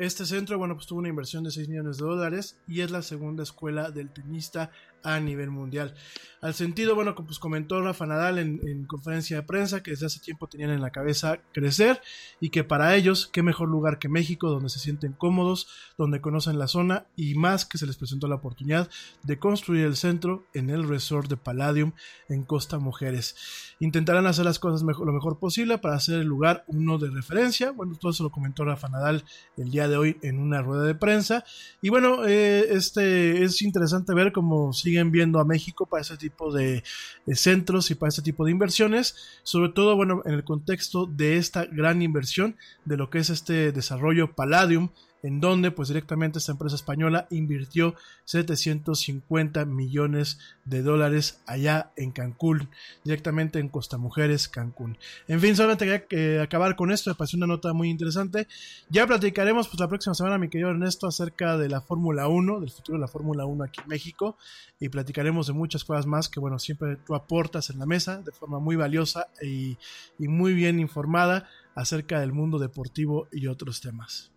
Este 0.00 0.24
centro, 0.24 0.56
bueno, 0.56 0.76
pues 0.76 0.86
tuvo 0.86 1.00
una 1.00 1.10
inversión 1.10 1.44
de 1.44 1.50
6 1.50 1.68
millones 1.68 1.98
de 1.98 2.06
dólares 2.06 2.56
y 2.66 2.80
es 2.80 2.90
la 2.90 3.02
segunda 3.02 3.42
escuela 3.42 3.90
del 3.90 4.08
tenista 4.08 4.70
a 5.02 5.20
nivel 5.20 5.50
mundial. 5.50 5.94
Al 6.40 6.54
sentido, 6.54 6.94
bueno, 6.94 7.14
pues 7.14 7.38
comentó 7.38 7.82
Rafa 7.82 8.06
Nadal 8.06 8.38
en, 8.38 8.60
en 8.66 8.86
conferencia 8.86 9.36
de 9.36 9.42
prensa 9.42 9.82
que 9.82 9.90
desde 9.90 10.06
hace 10.06 10.20
tiempo 10.20 10.46
tenían 10.46 10.70
en 10.70 10.80
la 10.80 10.90
cabeza 10.90 11.40
crecer 11.52 12.00
y 12.40 12.48
que 12.48 12.64
para 12.64 12.96
ellos, 12.96 13.28
qué 13.30 13.42
mejor 13.42 13.68
lugar 13.68 13.98
que 13.98 14.08
México, 14.08 14.48
donde 14.48 14.70
se 14.70 14.78
sienten 14.78 15.12
cómodos, 15.12 15.68
donde 15.98 16.22
conocen 16.22 16.58
la 16.58 16.66
zona 16.66 17.06
y 17.14 17.34
más 17.34 17.66
que 17.66 17.76
se 17.76 17.86
les 17.86 17.96
presentó 17.96 18.26
la 18.26 18.36
oportunidad 18.36 18.88
de 19.22 19.38
construir 19.38 19.84
el 19.84 19.96
centro 19.96 20.46
en 20.54 20.70
el 20.70 20.88
resort 20.88 21.28
de 21.28 21.36
Palladium 21.36 21.92
en 22.30 22.44
Costa 22.44 22.78
Mujeres. 22.78 23.36
Intentarán 23.80 24.26
hacer 24.26 24.46
las 24.46 24.58
cosas 24.58 24.82
lo 24.82 25.12
mejor 25.12 25.38
posible 25.38 25.76
para 25.76 25.96
hacer 25.96 26.20
el 26.20 26.26
lugar 26.26 26.64
uno 26.68 26.96
de 26.96 27.10
referencia. 27.10 27.70
Bueno, 27.72 27.96
todo 28.00 28.12
eso 28.12 28.22
lo 28.22 28.30
comentó 28.30 28.64
Rafa 28.64 28.88
Nadal 28.88 29.24
el 29.58 29.70
día 29.70 29.88
de 29.88 29.89
hoy 29.96 30.18
en 30.22 30.38
una 30.38 30.62
rueda 30.62 30.84
de 30.84 30.94
prensa. 30.94 31.44
Y 31.80 31.88
bueno, 31.88 32.26
eh, 32.26 32.66
este 32.70 33.42
es 33.42 33.62
interesante 33.62 34.14
ver 34.14 34.32
cómo 34.32 34.72
siguen 34.72 35.10
viendo 35.10 35.40
a 35.40 35.44
México 35.44 35.86
para 35.86 36.02
ese 36.02 36.16
tipo 36.16 36.52
de, 36.52 36.82
de 37.26 37.36
centros 37.36 37.90
y 37.90 37.94
para 37.94 38.08
ese 38.08 38.22
tipo 38.22 38.44
de 38.44 38.50
inversiones. 38.50 39.16
Sobre 39.42 39.70
todo, 39.70 39.96
bueno, 39.96 40.22
en 40.24 40.34
el 40.34 40.44
contexto 40.44 41.06
de 41.06 41.36
esta 41.36 41.64
gran 41.64 42.02
inversión 42.02 42.56
de 42.84 42.96
lo 42.96 43.10
que 43.10 43.18
es 43.18 43.30
este 43.30 43.72
desarrollo 43.72 44.34
Palladium 44.34 44.90
en 45.22 45.40
donde 45.40 45.70
pues 45.70 45.88
directamente 45.88 46.38
esta 46.38 46.52
empresa 46.52 46.76
española 46.76 47.26
invirtió 47.30 47.94
750 48.24 49.64
millones 49.64 50.38
de 50.64 50.82
dólares 50.82 51.40
allá 51.46 51.92
en 51.96 52.12
Cancún, 52.12 52.68
directamente 53.04 53.58
en 53.58 53.68
Costa 53.68 53.98
Mujeres, 53.98 54.48
Cancún. 54.48 54.98
En 55.28 55.40
fin, 55.40 55.56
solamente 55.56 55.84
quería 55.84 56.06
que 56.06 56.40
acabar 56.40 56.76
con 56.76 56.90
esto, 56.90 57.10
me 57.10 57.14
pareció 57.14 57.36
una 57.36 57.46
nota 57.46 57.72
muy 57.72 57.90
interesante. 57.90 58.46
Ya 58.88 59.06
platicaremos 59.06 59.68
pues 59.68 59.80
la 59.80 59.88
próxima 59.88 60.14
semana, 60.14 60.38
mi 60.38 60.48
querido 60.48 60.70
Ernesto, 60.70 61.06
acerca 61.06 61.56
de 61.58 61.68
la 61.68 61.80
Fórmula 61.80 62.28
1, 62.28 62.60
del 62.60 62.70
futuro 62.70 62.98
de 62.98 63.02
la 63.02 63.08
Fórmula 63.08 63.44
1 63.44 63.64
aquí 63.64 63.80
en 63.80 63.88
México, 63.88 64.36
y 64.78 64.88
platicaremos 64.88 65.46
de 65.46 65.52
muchas 65.52 65.84
cosas 65.84 66.06
más 66.06 66.28
que 66.28 66.40
bueno, 66.40 66.58
siempre 66.58 66.96
tú 66.96 67.14
aportas 67.14 67.70
en 67.70 67.78
la 67.78 67.86
mesa 67.86 68.22
de 68.22 68.32
forma 68.32 68.58
muy 68.58 68.76
valiosa 68.76 69.28
y 69.42 69.76
muy 70.18 70.54
bien 70.54 70.80
informada 70.80 71.48
acerca 71.74 72.20
del 72.20 72.32
mundo 72.32 72.58
deportivo 72.58 73.28
y 73.32 73.46
otros 73.46 73.80
temas. 73.80 74.30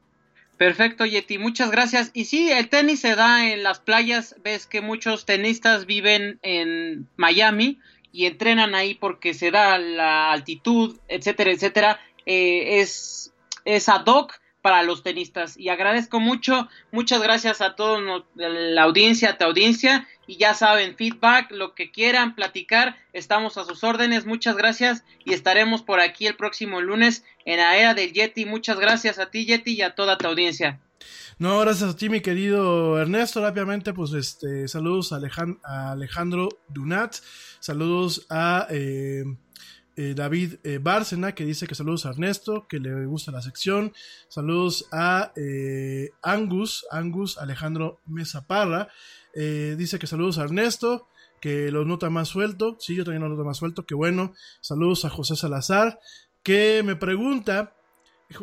Perfecto, 0.57 1.05
Yeti, 1.05 1.37
muchas 1.37 1.71
gracias. 1.71 2.11
Y 2.13 2.25
sí, 2.25 2.51
el 2.51 2.69
tenis 2.69 3.01
se 3.01 3.15
da 3.15 3.51
en 3.51 3.63
las 3.63 3.79
playas. 3.79 4.35
Ves 4.43 4.67
que 4.67 4.81
muchos 4.81 5.25
tenistas 5.25 5.85
viven 5.85 6.39
en 6.43 7.07
Miami 7.17 7.79
y 8.11 8.27
entrenan 8.27 8.75
ahí 8.75 8.93
porque 8.93 9.33
se 9.33 9.51
da 9.51 9.77
la 9.79 10.31
altitud, 10.31 10.99
etcétera, 11.07 11.51
etcétera. 11.51 11.99
Eh, 12.25 12.79
es, 12.79 13.33
es 13.65 13.89
ad 13.89 14.05
hoc 14.05 14.39
para 14.63 14.81
los 14.81 15.03
tenistas. 15.03 15.55
Y 15.57 15.69
agradezco 15.69 16.19
mucho, 16.19 16.67
muchas 16.91 17.21
gracias 17.21 17.61
a 17.61 17.75
toda 17.75 18.23
la 18.33 18.81
audiencia, 18.81 19.29
a 19.31 19.37
tu 19.37 19.45
audiencia. 19.45 20.07
Y 20.25 20.37
ya 20.37 20.53
saben, 20.55 20.95
feedback, 20.95 21.51
lo 21.51 21.75
que 21.75 21.91
quieran 21.91 22.33
platicar, 22.33 22.95
estamos 23.11 23.57
a 23.57 23.65
sus 23.65 23.83
órdenes. 23.83 24.25
Muchas 24.25 24.55
gracias 24.55 25.03
y 25.25 25.33
estaremos 25.33 25.83
por 25.83 25.99
aquí 25.99 26.25
el 26.25 26.35
próximo 26.35 26.79
lunes 26.81 27.23
en 27.45 27.57
la 27.57 27.77
era 27.77 27.93
del 27.93 28.13
Yeti. 28.13 28.45
Muchas 28.45 28.79
gracias 28.79 29.19
a 29.19 29.29
ti, 29.29 29.45
Yeti, 29.45 29.73
y 29.73 29.81
a 29.81 29.93
toda 29.95 30.17
tu 30.17 30.25
audiencia. 30.27 30.79
No, 31.39 31.59
gracias 31.59 31.89
a 31.89 31.95
ti, 31.97 32.07
mi 32.07 32.21
querido 32.21 32.97
Ernesto. 33.01 33.41
Rápidamente, 33.41 33.91
pues 33.93 34.13
este, 34.13 34.69
saludos 34.69 35.11
a, 35.11 35.17
Alejan- 35.17 35.59
a 35.65 35.91
Alejandro 35.91 36.47
Dunat, 36.69 37.15
saludos 37.59 38.25
a 38.29 38.67
eh, 38.69 39.25
eh, 39.95 40.13
David 40.15 40.55
eh, 40.63 40.79
Bárcena, 40.81 41.33
que 41.33 41.45
dice 41.45 41.67
que 41.67 41.75
saludos 41.75 42.05
a 42.05 42.09
Ernesto, 42.09 42.67
que 42.67 42.79
le 42.79 43.05
gusta 43.05 43.31
la 43.31 43.41
sección. 43.41 43.93
Saludos 44.27 44.87
a 44.91 45.31
eh, 45.35 46.09
Angus, 46.21 46.85
Angus 46.91 47.37
Alejandro 47.37 47.99
Mesa 48.05 48.47
Parra, 48.47 48.89
eh, 49.33 49.75
dice 49.77 49.99
que 49.99 50.07
saludos 50.07 50.37
a 50.37 50.43
Ernesto, 50.43 51.07
que 51.41 51.71
lo 51.71 51.85
nota 51.85 52.09
más 52.09 52.29
suelto. 52.29 52.77
Sí, 52.79 52.95
yo 52.95 53.03
también 53.03 53.23
lo 53.23 53.29
noto 53.29 53.43
más 53.43 53.57
suelto, 53.57 53.85
que 53.85 53.95
bueno. 53.95 54.33
Saludos 54.61 55.05
a 55.05 55.09
José 55.09 55.35
Salazar, 55.35 55.99
que 56.41 56.81
me 56.83 56.95
pregunta, 56.95 57.75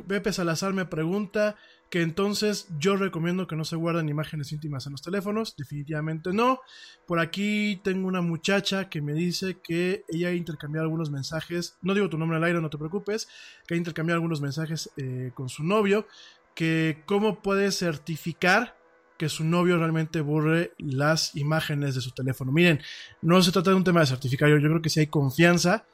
Pepe 0.07 0.33
Salazar 0.33 0.73
me 0.73 0.85
pregunta 0.85 1.57
que 1.91 2.03
entonces 2.03 2.69
yo 2.79 2.97
recomiendo 2.97 3.49
que 3.49 3.57
no 3.57 3.65
se 3.65 3.75
guarden 3.75 4.09
imágenes 4.09 4.53
íntimas 4.53 4.87
en 4.87 4.93
los 4.93 5.03
teléfonos, 5.03 5.57
definitivamente 5.57 6.33
no. 6.33 6.61
Por 7.05 7.19
aquí 7.19 7.81
tengo 7.83 8.07
una 8.07 8.23
muchacha 8.23 8.89
que 8.89 9.03
me 9.03 9.13
dice 9.13 9.59
que 9.61 10.05
ella 10.09 10.29
ha 10.29 10.33
intercambiado 10.33 10.85
algunos 10.85 11.11
mensajes, 11.11 11.77
no 11.83 11.93
digo 11.93 12.09
tu 12.09 12.17
nombre 12.17 12.39
al 12.39 12.45
aire, 12.45 12.61
no 12.61 12.71
te 12.71 12.79
preocupes, 12.79 13.29
que 13.67 13.75
ha 13.75 13.77
intercambiado 13.77 14.19
algunos 14.19 14.41
mensajes 14.41 14.91
eh, 14.97 15.33
con 15.35 15.49
su 15.49 15.65
novio, 15.65 16.07
que 16.55 17.03
cómo 17.07 17.43
puede 17.43 17.73
certificar 17.73 18.79
que 19.19 19.29
su 19.29 19.45
novio 19.45 19.77
realmente 19.77 20.21
borre 20.21 20.73
las 20.79 21.35
imágenes 21.37 21.97
de 21.97 22.01
su 22.01 22.13
teléfono. 22.13 22.53
Miren, 22.53 22.81
no 23.21 23.43
se 23.43 23.51
trata 23.51 23.71
de 23.71 23.77
un 23.77 23.85
tema 23.85 24.01
de 24.01 24.07
certificar, 24.07 24.49
yo, 24.49 24.59
yo 24.59 24.69
creo 24.69 24.81
que 24.81 24.91
si 24.91 25.01
hay 25.01 25.09
confianza, 25.09 25.85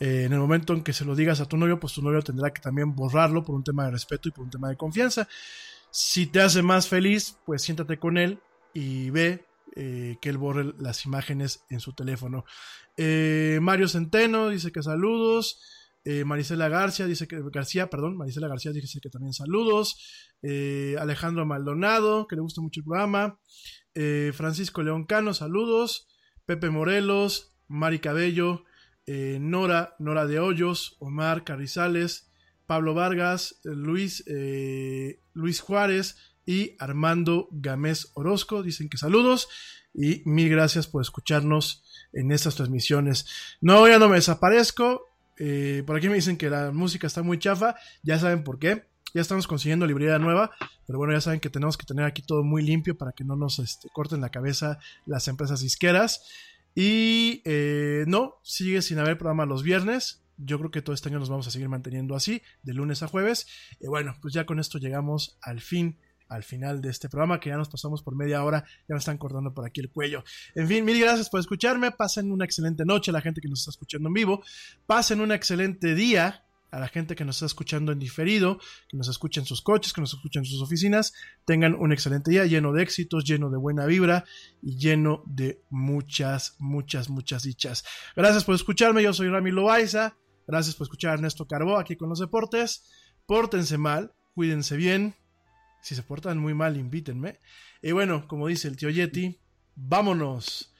eh, 0.00 0.24
en 0.24 0.32
el 0.32 0.38
momento 0.40 0.72
en 0.72 0.82
que 0.82 0.94
se 0.94 1.04
lo 1.04 1.14
digas 1.14 1.40
a 1.40 1.46
tu 1.46 1.56
novio, 1.56 1.78
pues 1.78 1.92
tu 1.92 2.02
novio 2.02 2.22
tendrá 2.22 2.52
que 2.52 2.62
también 2.62 2.96
borrarlo 2.96 3.44
por 3.44 3.54
un 3.54 3.62
tema 3.62 3.84
de 3.84 3.92
respeto 3.92 4.28
y 4.28 4.32
por 4.32 4.44
un 4.44 4.50
tema 4.50 4.70
de 4.70 4.76
confianza. 4.76 5.28
Si 5.90 6.26
te 6.26 6.40
hace 6.40 6.62
más 6.62 6.88
feliz, 6.88 7.36
pues 7.44 7.62
siéntate 7.62 7.98
con 7.98 8.16
él 8.16 8.40
y 8.72 9.10
ve 9.10 9.44
eh, 9.76 10.16
que 10.20 10.30
él 10.30 10.38
borre 10.38 10.72
las 10.78 11.04
imágenes 11.04 11.64
en 11.68 11.80
su 11.80 11.92
teléfono. 11.92 12.44
Eh, 12.96 13.58
Mario 13.62 13.88
Centeno 13.88 14.48
dice 14.48 14.72
que 14.72 14.82
saludos. 14.82 15.60
Eh, 16.04 16.24
Marisela 16.24 16.68
García 16.68 17.06
dice 17.06 17.28
que 17.28 17.40
García, 17.52 17.90
perdón, 17.90 18.18
García 18.18 18.72
dice 18.72 19.00
que 19.00 19.10
también 19.10 19.34
saludos. 19.34 19.98
Alejandro 20.98 21.44
Maldonado, 21.44 22.26
que 22.26 22.36
le 22.36 22.42
gusta 22.42 22.62
mucho 22.62 22.80
el 22.80 22.84
programa. 22.84 23.38
Francisco 24.32 24.82
León 24.82 25.04
Cano, 25.04 25.34
saludos. 25.34 26.08
Pepe 26.46 26.70
Morelos, 26.70 27.54
Mari 27.68 28.00
Cabello, 28.00 28.64
eh, 29.12 29.38
Nora, 29.40 29.96
Nora 29.98 30.24
de 30.24 30.38
Hoyos, 30.38 30.94
Omar 31.00 31.42
Carrizales, 31.42 32.30
Pablo 32.66 32.94
Vargas, 32.94 33.56
eh, 33.64 33.70
Luis, 33.74 34.22
eh, 34.28 35.18
Luis 35.34 35.60
Juárez 35.60 36.16
y 36.46 36.76
Armando 36.78 37.48
Gamés 37.50 38.12
Orozco. 38.14 38.62
Dicen 38.62 38.88
que 38.88 38.98
saludos 38.98 39.48
y 39.92 40.22
mil 40.26 40.48
gracias 40.48 40.86
por 40.86 41.02
escucharnos 41.02 41.82
en 42.12 42.30
estas 42.30 42.54
transmisiones. 42.54 43.26
No, 43.60 43.88
ya 43.88 43.98
no 43.98 44.08
me 44.08 44.14
desaparezco. 44.14 45.08
Por 45.86 45.96
aquí 45.96 46.08
me 46.08 46.14
dicen 46.14 46.36
que 46.36 46.48
la 46.48 46.70
música 46.70 47.08
está 47.08 47.24
muy 47.24 47.40
chafa. 47.40 47.74
Ya 48.04 48.16
saben 48.16 48.44
por 48.44 48.60
qué. 48.60 48.84
Ya 49.12 49.22
estamos 49.22 49.48
consiguiendo 49.48 49.86
librería 49.86 50.20
nueva. 50.20 50.52
Pero 50.86 51.00
bueno, 51.00 51.14
ya 51.14 51.20
saben 51.20 51.40
que 51.40 51.50
tenemos 51.50 51.76
que 51.76 51.84
tener 51.84 52.04
aquí 52.04 52.22
todo 52.22 52.44
muy 52.44 52.62
limpio 52.62 52.96
para 52.96 53.10
que 53.10 53.24
no 53.24 53.34
nos 53.34 53.58
este, 53.58 53.88
corten 53.92 54.20
la 54.20 54.28
cabeza 54.28 54.78
las 55.04 55.26
empresas 55.26 55.62
disqueras. 55.62 56.22
Y 56.74 57.42
eh, 57.44 58.04
no, 58.06 58.36
sigue 58.42 58.82
sin 58.82 58.98
haber 58.98 59.18
programa 59.18 59.46
los 59.46 59.62
viernes. 59.62 60.22
Yo 60.36 60.58
creo 60.58 60.70
que 60.70 60.82
todo 60.82 60.94
este 60.94 61.08
año 61.08 61.18
nos 61.18 61.28
vamos 61.28 61.46
a 61.46 61.50
seguir 61.50 61.68
manteniendo 61.68 62.14
así, 62.14 62.42
de 62.62 62.72
lunes 62.72 63.02
a 63.02 63.08
jueves. 63.08 63.46
Y 63.80 63.88
bueno, 63.88 64.16
pues 64.22 64.32
ya 64.32 64.46
con 64.46 64.58
esto 64.58 64.78
llegamos 64.78 65.38
al 65.42 65.60
fin, 65.60 65.98
al 66.28 66.44
final 66.44 66.80
de 66.80 66.88
este 66.90 67.08
programa, 67.08 67.40
que 67.40 67.50
ya 67.50 67.56
nos 67.56 67.68
pasamos 67.68 68.02
por 68.02 68.16
media 68.16 68.42
hora, 68.42 68.64
ya 68.88 68.94
me 68.94 68.98
están 68.98 69.18
cortando 69.18 69.52
por 69.52 69.66
aquí 69.66 69.80
el 69.80 69.90
cuello. 69.90 70.24
En 70.54 70.66
fin, 70.66 70.84
mil 70.84 70.98
gracias 70.98 71.28
por 71.28 71.40
escucharme. 71.40 71.90
Pasen 71.90 72.32
una 72.32 72.44
excelente 72.44 72.84
noche 72.84 73.12
la 73.12 73.20
gente 73.20 73.40
que 73.40 73.48
nos 73.48 73.60
está 73.60 73.70
escuchando 73.70 74.08
en 74.08 74.14
vivo. 74.14 74.42
Pasen 74.86 75.20
un 75.20 75.32
excelente 75.32 75.94
día 75.94 76.44
a 76.70 76.78
la 76.78 76.88
gente 76.88 77.14
que 77.14 77.24
nos 77.24 77.36
está 77.36 77.46
escuchando 77.46 77.92
en 77.92 77.98
diferido, 77.98 78.58
que 78.88 78.96
nos 78.96 79.08
escucha 79.08 79.40
en 79.40 79.46
sus 79.46 79.62
coches, 79.62 79.92
que 79.92 80.00
nos 80.00 80.14
escucha 80.14 80.38
en 80.38 80.44
sus 80.44 80.62
oficinas, 80.62 81.12
tengan 81.44 81.74
un 81.74 81.92
excelente 81.92 82.30
día 82.30 82.44
lleno 82.46 82.72
de 82.72 82.82
éxitos, 82.82 83.24
lleno 83.24 83.50
de 83.50 83.58
buena 83.58 83.86
vibra 83.86 84.24
y 84.62 84.76
lleno 84.76 85.22
de 85.26 85.62
muchas, 85.70 86.56
muchas, 86.58 87.08
muchas 87.08 87.42
dichas. 87.42 87.84
Gracias 88.16 88.44
por 88.44 88.54
escucharme, 88.54 89.02
yo 89.02 89.12
soy 89.12 89.28
Rami 89.28 89.50
Loaiza, 89.50 90.16
gracias 90.46 90.76
por 90.76 90.84
escuchar 90.84 91.12
a 91.12 91.14
Ernesto 91.14 91.46
Carbó 91.46 91.78
aquí 91.78 91.96
con 91.96 92.08
los 92.08 92.18
deportes, 92.18 92.88
pórtense 93.26 93.78
mal, 93.78 94.12
cuídense 94.34 94.76
bien, 94.76 95.14
si 95.82 95.94
se 95.94 96.02
portan 96.02 96.38
muy 96.38 96.54
mal 96.54 96.76
invítenme, 96.76 97.40
y 97.82 97.92
bueno, 97.92 98.28
como 98.28 98.46
dice 98.46 98.68
el 98.68 98.76
tío 98.76 98.90
Yeti, 98.90 99.40
vámonos, 99.74 100.74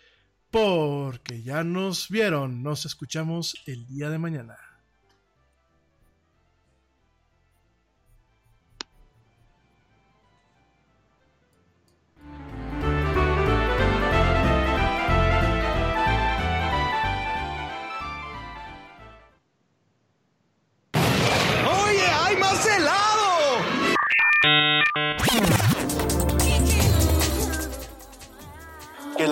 porque 0.50 1.42
ya 1.42 1.64
nos 1.64 2.08
vieron, 2.08 2.62
nos 2.62 2.84
escuchamos 2.84 3.56
el 3.66 3.86
día 3.86 4.10
de 4.10 4.18
mañana. 4.18 4.69